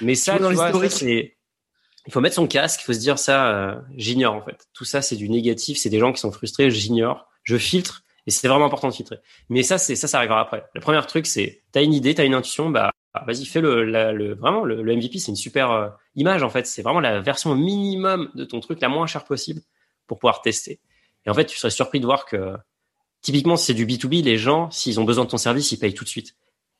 Mais 0.00 0.16
ça, 0.16 0.36
vois, 0.38 0.88
c'est 0.88 1.36
il 2.06 2.12
faut 2.12 2.20
mettre 2.20 2.34
son 2.34 2.46
casque. 2.46 2.80
Il 2.82 2.84
faut 2.84 2.92
se 2.92 2.98
dire 2.98 3.18
ça. 3.18 3.48
Euh, 3.48 3.76
j'ignore 3.96 4.34
en 4.34 4.42
fait. 4.42 4.68
Tout 4.72 4.84
ça, 4.84 5.02
c'est 5.02 5.16
du 5.16 5.28
négatif. 5.28 5.78
C'est 5.78 5.90
des 5.90 5.98
gens 5.98 6.12
qui 6.12 6.20
sont 6.20 6.32
frustrés. 6.32 6.70
J'ignore. 6.70 7.28
Je 7.44 7.56
filtre 7.56 8.03
et 8.26 8.30
c'est 8.30 8.48
vraiment 8.48 8.66
important 8.66 8.88
de 8.88 8.94
filtrer. 8.94 9.18
Mais 9.48 9.62
ça, 9.62 9.78
c'est 9.78 9.96
ça, 9.96 10.08
ça 10.08 10.18
arrivera 10.18 10.40
après. 10.40 10.64
Le 10.74 10.80
premier 10.80 11.00
truc, 11.06 11.26
c'est 11.26 11.62
t'as 11.72 11.82
une 11.82 11.92
idée, 11.92 12.14
t'as 12.14 12.24
une 12.24 12.34
intuition, 12.34 12.70
bah 12.70 12.90
vas-y, 13.26 13.44
fais 13.44 13.60
le, 13.60 13.84
le 13.84 14.34
vraiment 14.34 14.64
le, 14.64 14.82
MVP, 14.82 15.18
c'est 15.18 15.30
une 15.30 15.36
super 15.36 15.70
euh, 15.70 15.88
image 16.16 16.42
en 16.42 16.50
fait. 16.50 16.66
C'est 16.66 16.82
vraiment 16.82 17.00
la 17.00 17.20
version 17.20 17.54
minimum 17.54 18.30
de 18.34 18.44
ton 18.44 18.60
truc, 18.60 18.80
la 18.80 18.88
moins 18.88 19.06
chère 19.06 19.24
possible, 19.24 19.60
pour 20.06 20.18
pouvoir 20.18 20.42
tester. 20.42 20.80
Et 21.26 21.30
en 21.30 21.34
fait, 21.34 21.46
tu 21.46 21.58
serais 21.58 21.70
surpris 21.70 22.00
de 22.00 22.06
voir 22.06 22.26
que 22.26 22.54
typiquement, 23.20 23.56
si 23.56 23.66
c'est 23.66 23.74
du 23.74 23.86
B2B, 23.86 24.22
les 24.22 24.36
gens, 24.36 24.70
s'ils 24.70 24.98
ont 25.00 25.04
besoin 25.04 25.24
de 25.24 25.30
ton 25.30 25.36
service, 25.36 25.70
ils 25.72 25.78
payent 25.78 25.94
tout 25.94 26.04
de 26.04 26.08
suite. 26.08 26.34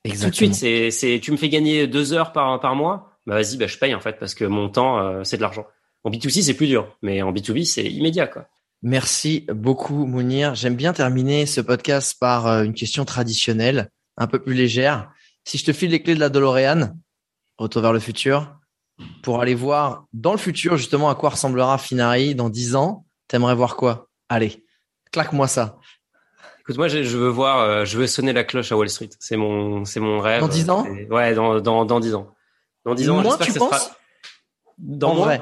Exactement. 0.04 0.30
Tout 0.30 0.30
de 0.30 0.36
suite, 0.36 0.54
c'est, 0.54 0.90
c'est, 0.90 1.20
tu 1.20 1.32
me 1.32 1.36
fais 1.36 1.48
gagner 1.48 1.86
deux 1.86 2.12
heures 2.12 2.32
par 2.32 2.60
par 2.60 2.74
mois, 2.74 3.18
bah 3.26 3.34
vas-y, 3.34 3.56
bah 3.56 3.66
je 3.66 3.78
paye 3.78 3.94
en 3.94 4.00
fait 4.00 4.18
parce 4.18 4.34
que 4.34 4.44
mon 4.44 4.68
temps, 4.68 4.98
euh, 4.98 5.24
c'est 5.24 5.36
de 5.36 5.42
l'argent. 5.42 5.66
En 6.02 6.10
B2C, 6.10 6.42
c'est 6.42 6.54
plus 6.54 6.66
dur, 6.66 6.96
mais 7.00 7.22
en 7.22 7.32
B2B, 7.32 7.64
c'est 7.64 7.84
immédiat 7.84 8.26
quoi. 8.26 8.46
Merci 8.86 9.46
beaucoup, 9.48 10.04
Mounir. 10.04 10.54
J'aime 10.54 10.76
bien 10.76 10.92
terminer 10.92 11.46
ce 11.46 11.62
podcast 11.62 12.18
par 12.20 12.46
euh, 12.46 12.64
une 12.64 12.74
question 12.74 13.06
traditionnelle, 13.06 13.88
un 14.18 14.26
peu 14.26 14.38
plus 14.38 14.52
légère. 14.52 15.10
Si 15.42 15.56
je 15.56 15.64
te 15.64 15.72
file 15.72 15.90
les 15.90 16.02
clés 16.02 16.14
de 16.14 16.20
la 16.20 16.28
DeLorean, 16.28 16.90
retour 17.56 17.80
vers 17.80 17.94
le 17.94 17.98
futur, 17.98 18.58
pour 19.22 19.40
aller 19.40 19.54
voir 19.54 20.04
dans 20.12 20.32
le 20.32 20.38
futur 20.38 20.76
justement 20.76 21.08
à 21.08 21.14
quoi 21.14 21.30
ressemblera 21.30 21.78
Finari 21.78 22.34
dans 22.34 22.50
10 22.50 22.76
ans, 22.76 23.06
t'aimerais 23.26 23.54
voir 23.54 23.76
quoi? 23.76 24.10
Allez, 24.28 24.62
claque-moi 25.12 25.48
ça. 25.48 25.78
Écoute, 26.60 26.76
moi, 26.76 26.88
je 26.88 27.16
veux 27.16 27.30
voir, 27.30 27.60
euh, 27.60 27.84
je 27.86 27.96
veux 27.96 28.06
sonner 28.06 28.34
la 28.34 28.44
cloche 28.44 28.70
à 28.70 28.76
Wall 28.76 28.90
Street. 28.90 29.08
C'est 29.18 29.38
mon, 29.38 29.86
c'est 29.86 30.00
mon 30.00 30.20
rêve. 30.20 30.42
Dans 30.42 30.48
10 30.48 30.68
ans? 30.68 30.86
Ouais, 31.08 31.32
dans, 31.32 31.58
dans, 31.58 31.86
dans 31.86 32.00
10 32.00 32.16
ans. 32.16 32.34
Dans 32.84 32.94
10 32.94 33.08
ans, 33.08 33.22
moi, 33.22 33.38
tu 33.38 33.50
penses? 33.54 33.92
Dans 34.76 35.12
en 35.12 35.14
vrai. 35.14 35.40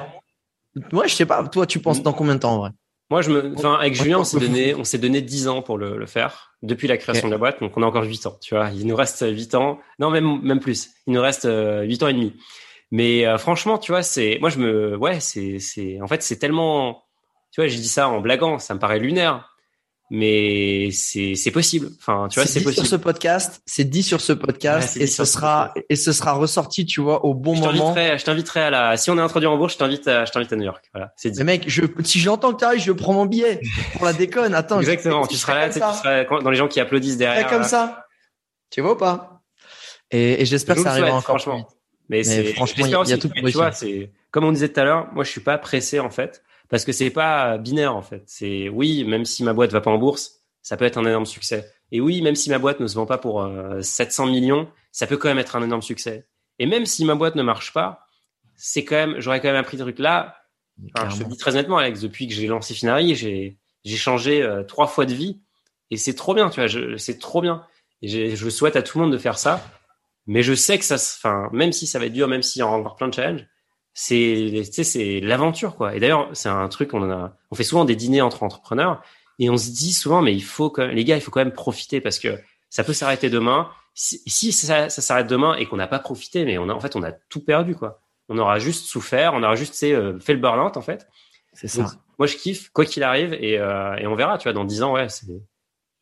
Moi, 0.93 1.07
je 1.07 1.13
sais 1.13 1.25
pas. 1.25 1.45
Toi, 1.45 1.67
tu 1.67 1.79
penses 1.79 2.01
dans 2.01 2.13
combien 2.13 2.35
de 2.35 2.39
temps 2.39 2.53
en 2.53 2.59
vrai? 2.59 2.71
Moi, 3.09 3.21
je 3.21 3.29
me, 3.31 3.53
enfin, 3.55 3.75
avec 3.75 3.95
Julien, 3.95 4.19
on 4.21 4.23
s'est 4.23 4.39
donné, 4.39 4.75
on 4.75 4.83
s'est 4.83 4.97
donné 4.97 5.21
10 5.21 5.47
ans 5.47 5.61
pour 5.61 5.77
le, 5.77 5.97
le 5.97 6.05
faire 6.05 6.53
depuis 6.61 6.87
la 6.87 6.97
création 6.97 7.27
de 7.27 7.33
la 7.33 7.37
boîte. 7.37 7.59
Donc, 7.59 7.75
on 7.77 7.83
a 7.83 7.85
encore 7.85 8.03
8 8.03 8.25
ans, 8.25 8.37
tu 8.41 8.55
vois. 8.55 8.69
Il 8.71 8.87
nous 8.87 8.95
reste 8.95 9.25
8 9.27 9.55
ans. 9.55 9.79
Non, 9.99 10.09
même, 10.09 10.41
même 10.41 10.59
plus. 10.59 10.91
Il 11.07 11.13
nous 11.13 11.21
reste 11.21 11.43
8 11.43 11.47
euh, 11.49 12.05
ans 12.05 12.07
et 12.07 12.13
demi. 12.13 12.33
Mais 12.91 13.25
euh, 13.25 13.37
franchement, 13.37 13.77
tu 13.77 13.91
vois, 13.91 14.03
c'est, 14.03 14.37
moi, 14.39 14.49
je 14.49 14.59
me, 14.59 14.95
ouais, 14.95 15.19
c'est, 15.19 15.59
c'est, 15.59 15.99
en 16.01 16.07
fait, 16.07 16.21
c'est 16.21 16.37
tellement, 16.37 17.03
tu 17.51 17.61
vois, 17.61 17.67
j'ai 17.67 17.77
dit 17.77 17.87
ça 17.87 18.07
en 18.07 18.21
blaguant, 18.21 18.59
ça 18.59 18.73
me 18.73 18.79
paraît 18.79 18.99
lunaire. 18.99 19.52
Mais 20.15 20.91
c'est 20.91 21.33
c'est 21.33 21.49
possible. 21.49 21.89
Enfin, 21.97 22.27
tu 22.29 22.39
vois, 22.39 22.45
c'est 22.45 22.61
possible. 22.61 22.85
Sur 22.85 22.99
ce 22.99 23.01
podcast, 23.01 23.63
c'est 23.65 23.83
dit 23.83 24.03
sur 24.03 24.21
ce 24.21 24.31
podcast 24.31 24.95
et 24.95 25.07
ce 25.07 25.25
sera 25.25 25.73
et 25.89 25.95
ce 25.95 26.11
sera 26.11 26.33
ressorti, 26.33 26.85
tu 26.85 27.01
vois, 27.01 27.25
au 27.25 27.33
bon 27.33 27.55
je 27.55 27.63
moment. 27.63 27.95
Je 27.95 28.23
t'inviterai 28.23 28.61
à 28.61 28.69
la. 28.69 28.95
Si 28.95 29.09
on 29.09 29.17
est 29.17 29.21
introduit 29.21 29.47
en 29.47 29.57
bourse, 29.57 29.73
je 29.73 29.79
t'invite 29.79 30.07
à 30.07 30.25
je 30.25 30.31
t'invite 30.31 30.53
à 30.53 30.55
New 30.55 30.65
York. 30.65 30.85
Voilà, 30.93 31.13
c'est 31.17 31.31
dit. 31.31 31.39
Mais 31.39 31.53
mec, 31.53 31.63
je 31.65 31.81
si 32.03 32.19
j'entends 32.19 32.53
que 32.53 32.59
tu 32.59 32.63
arrives, 32.63 32.83
je 32.83 32.91
prends 32.91 33.13
mon 33.13 33.25
billet 33.25 33.59
pour 33.93 34.05
la 34.05 34.13
déconne. 34.13 34.53
Attends. 34.53 34.81
Exactement. 34.81 35.25
tu 35.25 35.35
seras 35.35 35.55
là, 35.55 35.69
tu 35.69 35.79
seras 35.79 36.25
dans 36.25 36.51
les 36.51 36.57
gens 36.57 36.67
qui 36.67 36.79
applaudissent 36.79 37.17
derrière. 37.17 37.49
comme 37.49 37.63
ça. 37.63 38.05
Tu 38.69 38.81
vois 38.81 38.91
ou 38.91 38.97
pas? 38.97 39.41
Et, 40.11 40.43
et 40.43 40.45
j'espère 40.45 40.75
que 40.75 40.83
ça 40.83 40.91
arrivera 40.91 41.13
encore 41.13 41.39
franchement. 41.39 41.67
Mais, 42.09 42.23
c'est 42.23 42.53
franchement, 42.53 42.85
il 42.85 43.09
y, 43.09 43.13
a 43.13 43.17
tout 43.17 43.29
pour 43.29 43.49
Tu 43.49 43.53
vois, 43.53 43.71
c'est 43.71 44.11
comme 44.29 44.43
on 44.43 44.51
disait 44.51 44.69
tout 44.69 44.79
à 44.79 44.83
l'heure. 44.83 45.07
Moi, 45.13 45.23
je 45.23 45.31
suis 45.31 45.41
pas 45.41 45.57
pressé 45.57 45.99
en 45.99 46.11
fait 46.11 46.43
parce 46.73 46.85
que 46.85 46.91
c'est 46.91 47.11
pas 47.11 47.59
binaire 47.59 47.95
en 47.95 48.01
fait. 48.01 48.23
C'est 48.25 48.67
oui, 48.67 49.03
même 49.03 49.25
si 49.25 49.43
ma 49.43 49.53
boîte 49.53 49.71
va 49.71 49.79
pas 49.79 49.91
en 49.91 49.99
bourse, 49.99 50.39
ça 50.63 50.75
peut 50.75 50.85
être 50.85 50.97
un 50.97 51.05
énorme 51.05 51.27
succès. 51.27 51.71
Et 51.91 52.01
oui, 52.01 52.23
même 52.23 52.33
si 52.33 52.49
ma 52.49 52.57
boîte 52.57 52.79
ne 52.79 52.87
se 52.87 52.95
vend 52.95 53.05
pas 53.05 53.19
pour 53.19 53.47
700 53.79 54.25
euh, 54.25 54.31
millions, 54.31 54.67
ça 54.91 55.05
peut 55.05 55.17
quand 55.17 55.27
même 55.27 55.37
être 55.37 55.55
un 55.55 55.61
énorme 55.61 55.83
succès. 55.83 56.25
Et 56.57 56.65
même 56.65 56.87
si 56.87 57.05
ma 57.05 57.13
boîte 57.13 57.35
ne 57.35 57.43
marche 57.43 57.73
pas, 57.73 58.07
c'est 58.55 58.85
quand 58.85 58.95
même, 58.95 59.19
j'aurais 59.19 59.39
quand 59.39 59.49
même 59.49 59.57
appris 59.57 59.77
des 59.77 59.83
trucs 59.83 59.99
là. 59.99 60.35
je 61.11 61.19
te 61.19 61.29
dis 61.29 61.37
très 61.37 61.51
honnêtement, 61.51 61.77
Alex, 61.77 62.01
depuis 62.01 62.27
que 62.27 62.33
j'ai 62.33 62.47
lancé 62.47 62.73
Finari, 62.73 63.13
j'ai 63.13 63.59
j'ai 63.85 63.97
changé 63.97 64.41
euh, 64.41 64.63
trois 64.63 64.87
fois 64.87 65.05
de 65.05 65.13
vie 65.13 65.43
et 65.91 65.97
c'est 65.97 66.15
trop 66.15 66.33
bien, 66.33 66.49
tu 66.49 66.59
vois, 66.59 66.97
c'est 66.97 67.19
trop 67.19 67.43
bien. 67.43 67.67
Et 68.01 68.35
je 68.35 68.49
souhaite 68.49 68.77
à 68.77 68.81
tout 68.81 68.97
le 68.97 69.03
monde 69.03 69.13
de 69.13 69.19
faire 69.19 69.37
ça. 69.37 69.63
Mais 70.25 70.41
je 70.41 70.55
sais 70.55 70.79
que 70.79 70.85
ça, 70.85 70.95
enfin, 70.95 71.49
même 71.53 71.71
si 71.71 71.85
ça 71.85 71.99
va 71.99 72.07
être 72.07 72.13
dur, 72.13 72.27
même 72.27 72.41
s'il 72.41 72.61
y 72.61 72.63
aura 72.63 72.75
encore 72.75 72.95
plein 72.95 73.09
de 73.09 73.13
challenges, 73.13 73.45
c'est, 73.93 74.63
tu 74.65 74.71
sais, 74.71 74.83
c'est 74.83 75.19
l'aventure, 75.19 75.75
quoi. 75.75 75.95
Et 75.95 75.99
d'ailleurs, 75.99 76.29
c'est 76.33 76.49
un 76.49 76.67
truc, 76.67 76.93
on 76.93 77.09
a, 77.11 77.35
on 77.51 77.55
fait 77.55 77.63
souvent 77.63 77.85
des 77.85 77.95
dîners 77.95 78.21
entre 78.21 78.43
entrepreneurs 78.43 79.03
et 79.39 79.49
on 79.49 79.57
se 79.57 79.69
dit 79.69 79.93
souvent, 79.93 80.21
mais 80.21 80.33
il 80.33 80.43
faut 80.43 80.69
quand 80.69 80.87
les 80.87 81.03
gars, 81.03 81.15
il 81.15 81.21
faut 81.21 81.31
quand 81.31 81.41
même 81.41 81.53
profiter 81.53 82.01
parce 82.01 82.19
que 82.19 82.39
ça 82.69 82.83
peut 82.83 82.93
s'arrêter 82.93 83.29
demain. 83.29 83.69
Si, 83.93 84.21
si 84.25 84.51
ça, 84.51 84.89
ça 84.89 85.01
s'arrête 85.01 85.27
demain 85.27 85.55
et 85.55 85.67
qu'on 85.67 85.77
n'a 85.77 85.87
pas 85.87 85.99
profité, 85.99 86.45
mais 86.45 86.57
on 86.57 86.69
a, 86.69 86.73
en 86.73 86.79
fait, 86.79 86.95
on 86.95 87.03
a 87.03 87.11
tout 87.11 87.43
perdu, 87.43 87.75
quoi. 87.75 88.01
On 88.29 88.37
aura 88.39 88.57
juste 88.57 88.85
souffert, 88.85 89.33
on 89.35 89.43
aura 89.43 89.55
juste, 89.55 89.81
euh, 89.83 90.19
fait 90.19 90.33
le 90.33 90.39
burn-out, 90.39 90.75
en 90.77 90.81
fait. 90.81 91.07
C'est 91.53 91.67
ça. 91.67 91.91
moi, 92.17 92.25
je 92.25 92.35
kiffe, 92.35 92.69
quoi 92.69 92.85
qu'il 92.85 93.03
arrive, 93.03 93.33
et, 93.33 93.59
euh, 93.59 93.95
et 93.97 94.07
on 94.07 94.15
verra, 94.15 94.39
tu 94.39 94.43
vois, 94.43 94.53
dans 94.53 94.63
dix 94.63 94.81
ans, 94.81 94.93
ouais, 94.93 95.07
c'est, 95.09 95.27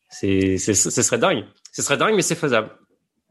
c'est, 0.08 0.56
c'est, 0.56 0.72
ce 0.72 1.02
serait 1.02 1.18
dingue. 1.18 1.44
Ce 1.72 1.82
serait 1.82 1.98
dingue, 1.98 2.14
mais 2.14 2.22
c'est 2.22 2.36
faisable. 2.36 2.70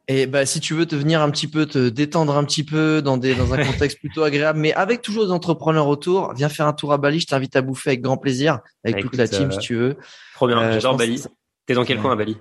Et 0.08 0.26
bah, 0.26 0.46
si 0.46 0.60
tu 0.60 0.74
veux 0.74 0.86
te 0.86 0.96
venir 0.96 1.22
un 1.22 1.30
petit 1.30 1.48
peu, 1.48 1.66
te 1.66 1.90
détendre 1.90 2.36
un 2.36 2.44
petit 2.44 2.64
peu 2.64 3.02
dans 3.02 3.18
des 3.18 3.36
dans 3.36 3.54
un 3.54 3.64
contexte 3.66 4.00
plutôt 4.00 4.24
agréable, 4.24 4.60
mais 4.60 4.74
avec 4.74 5.02
toujours 5.02 5.26
des 5.26 5.32
entrepreneurs 5.32 5.88
autour, 5.88 6.34
viens 6.34 6.50
faire 6.50 6.68
un 6.68 6.74
tour 6.74 6.92
à 6.92 6.98
Bali. 6.98 7.20
Je 7.20 7.28
t'invite 7.28 7.56
à 7.56 7.62
bouffer 7.62 7.92
avec 7.92 8.02
grand 8.02 8.18
plaisir, 8.18 8.60
avec 8.84 8.98
bah, 8.98 9.02
toute 9.04 9.16
la 9.16 9.28
team 9.28 9.52
si 9.52 9.58
euh, 9.58 9.62
tu 9.62 9.76
veux. 9.76 9.98
Trop 10.36 10.48
bien, 10.48 10.60
euh, 10.60 10.74
j'adore 10.74 10.98
Bali. 10.98 11.24
T'es 11.66 11.74
dans 11.74 11.86
quel 11.86 12.00
coin 12.00 12.14
à 12.14 12.16
Bali? 12.16 12.38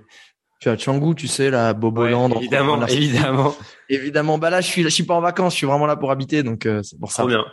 Tu 0.59 0.69
as 0.69 0.77
Canggu, 0.77 1.15
tu 1.15 1.27
sais, 1.27 1.49
la 1.49 1.73
Boboland. 1.73 2.29
Ouais, 2.29 2.37
évidemment, 2.37 2.85
évidemment. 2.85 3.55
Évidemment. 3.89 4.37
Bah 4.37 4.49
là, 4.49 4.61
je 4.61 4.67
suis, 4.67 4.83
je 4.83 4.89
suis 4.89 5.03
pas 5.03 5.15
en 5.15 5.21
vacances, 5.21 5.53
je 5.53 5.57
suis 5.57 5.67
vraiment 5.67 5.85
là 5.85 5.97
pour 5.97 6.11
habiter, 6.11 6.43
donc 6.43 6.65
euh, 6.65 6.81
c'est 6.81 6.97
pour 6.97 7.11
ça. 7.11 7.23
Trop 7.23 7.27
bien. 7.27 7.43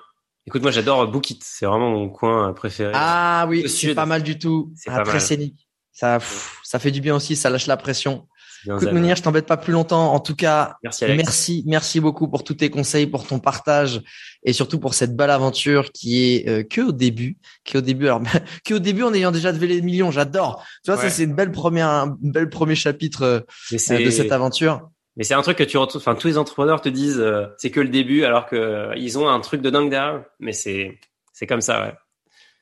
Écoute, 0.46 0.62
moi 0.62 0.70
j'adore 0.70 1.06
Bukit, 1.08 1.40
c'est 1.42 1.66
vraiment 1.66 1.90
mon 1.90 2.08
coin 2.08 2.52
préféré. 2.52 2.92
Ah 2.94 3.46
oui, 3.48 3.68
c'est 3.68 3.94
pas 3.94 4.06
mal 4.06 4.22
du 4.22 4.38
tout. 4.38 4.72
C'est 4.76 4.90
ah, 4.90 5.02
très 5.02 5.20
scénique. 5.20 5.68
Ça, 5.92 6.18
ça 6.62 6.78
fait 6.78 6.90
du 6.90 7.00
bien 7.00 7.16
aussi, 7.16 7.34
ça 7.34 7.50
lâche 7.50 7.66
la 7.66 7.76
pression. 7.76 8.28
Écoute 8.66 8.92
Mounir, 8.92 9.16
je 9.16 9.22
t'embête 9.22 9.46
pas 9.46 9.56
plus 9.56 9.72
longtemps. 9.72 10.12
En 10.12 10.20
tout 10.20 10.34
cas, 10.34 10.76
merci, 10.82 11.04
Alex. 11.04 11.22
merci, 11.22 11.64
merci 11.66 12.00
beaucoup 12.00 12.28
pour 12.28 12.44
tous 12.44 12.54
tes 12.54 12.70
conseils, 12.70 13.06
pour 13.06 13.26
ton 13.26 13.38
partage 13.38 14.02
et 14.42 14.52
surtout 14.52 14.78
pour 14.78 14.94
cette 14.94 15.16
belle 15.16 15.30
aventure 15.30 15.92
qui 15.92 16.24
est 16.24 16.48
euh, 16.48 16.62
que 16.62 16.80
au 16.80 16.92
début, 16.92 17.36
qui 17.64 17.76
est 17.76 17.78
au 17.78 17.82
début, 17.82 18.06
alors 18.06 18.22
que 18.64 18.74
au 18.74 18.78
début 18.78 19.02
en 19.02 19.14
ayant 19.14 19.30
déjà 19.30 19.52
levé 19.52 19.66
les 19.66 19.82
millions. 19.82 20.10
J'adore. 20.10 20.64
Tu 20.84 20.90
vois, 20.90 21.00
ça 21.00 21.10
c'est 21.10 21.24
une 21.24 21.34
belle 21.34 21.52
première, 21.52 21.88
un 21.88 22.16
bel 22.20 22.48
premier 22.48 22.74
chapitre 22.74 23.22
euh, 23.22 23.40
de 23.70 24.10
cette 24.10 24.32
aventure. 24.32 24.88
Mais 25.16 25.24
c'est 25.24 25.34
un 25.34 25.42
truc 25.42 25.58
que 25.58 25.64
tu 25.64 25.78
retrouves. 25.78 26.00
Enfin, 26.00 26.14
tous 26.14 26.28
les 26.28 26.38
entrepreneurs 26.38 26.80
te 26.80 26.88
disent 26.88 27.18
euh, 27.18 27.46
c'est 27.58 27.70
que 27.70 27.80
le 27.80 27.88
début, 27.88 28.24
alors 28.24 28.46
que 28.46 28.90
ils 28.96 29.18
ont 29.18 29.28
un 29.28 29.40
truc 29.40 29.62
de 29.62 29.70
dingue 29.70 29.90
derrière. 29.90 30.24
Mais 30.40 30.52
c'est 30.52 30.98
c'est 31.32 31.46
comme 31.46 31.60
ça, 31.60 31.82
ouais. 31.82 31.94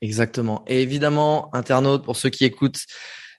Exactement. 0.03 0.65
Et 0.67 0.83
évidemment, 0.83 1.51
internautes, 1.55 2.05
pour 2.05 2.17
ceux 2.17 2.29
qui 2.29 2.45
écoutent 2.45 2.81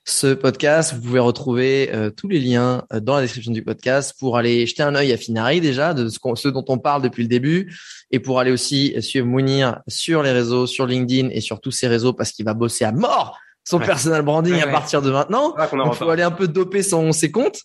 ce 0.08 0.34
podcast. 0.34 0.94
Vous 0.94 1.02
pouvez 1.02 1.20
retrouver 1.20 1.94
euh, 1.94 2.10
tous 2.10 2.28
les 2.28 2.40
liens 2.40 2.86
euh, 2.94 3.00
dans 3.00 3.16
la 3.16 3.22
description 3.22 3.52
du 3.52 3.64
podcast 3.64 4.16
pour 4.18 4.38
aller 4.38 4.66
jeter 4.66 4.82
un 4.82 4.96
œil 4.96 5.12
à 5.12 5.18
Finari 5.18 5.62
déjà, 5.62 5.94
de 5.94 6.08
ce, 6.08 6.48
dont 6.48 6.66
on 6.70 6.78
parle 6.78 7.02
depuis 7.02 7.24
le 7.24 7.30
début, 7.30 7.78
et 8.12 8.20
pour 8.20 8.40
aller 8.40 8.52
aussi 8.52 8.96
suivre 9.02 9.28
Mounir 9.28 9.82
sur 9.88 10.24
les 10.24 10.32
réseaux, 10.32 10.66
sur 10.66 10.86
LinkedIn 10.86 11.30
et 11.30 11.42
sur 11.42 11.60
tous 11.60 11.72
ces 11.72 11.88
réseaux 11.88 12.14
parce 12.14 12.32
qu'il 12.32 12.46
va 12.46 12.54
bosser 12.54 12.86
à 12.86 12.92
mort 12.92 13.38
son 13.66 13.80
personal 13.80 14.22
branding 14.22 14.62
à 14.62 14.68
partir 14.68 15.02
de 15.02 15.12
maintenant. 15.12 15.54
Il 15.60 15.94
faut 15.94 16.10
aller 16.10 16.24
un 16.24 16.32
peu 16.32 16.48
doper 16.48 16.82
son, 16.84 17.12
ses 17.12 17.32
comptes 17.32 17.64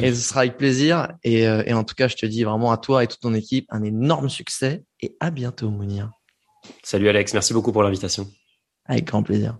et 0.00 0.14
ce 0.14 0.28
sera 0.28 0.40
avec 0.40 0.56
plaisir. 0.56 1.08
Et, 1.24 1.46
euh, 1.46 1.62
et 1.66 1.74
en 1.74 1.84
tout 1.84 1.94
cas, 1.94 2.08
je 2.08 2.16
te 2.16 2.24
dis 2.24 2.42
vraiment 2.42 2.72
à 2.72 2.78
toi 2.78 3.04
et 3.04 3.06
toute 3.06 3.20
ton 3.20 3.34
équipe 3.34 3.66
un 3.68 3.82
énorme 3.82 4.30
succès 4.30 4.82
et 5.00 5.14
à 5.20 5.30
bientôt 5.30 5.68
Mounir. 5.68 6.10
Salut 6.82 7.08
Alex, 7.10 7.34
merci 7.34 7.52
beaucoup 7.52 7.72
pour 7.72 7.82
l'invitation. 7.82 8.26
Avec 8.86 9.04
grand 9.04 9.22
plaisir. 9.22 9.58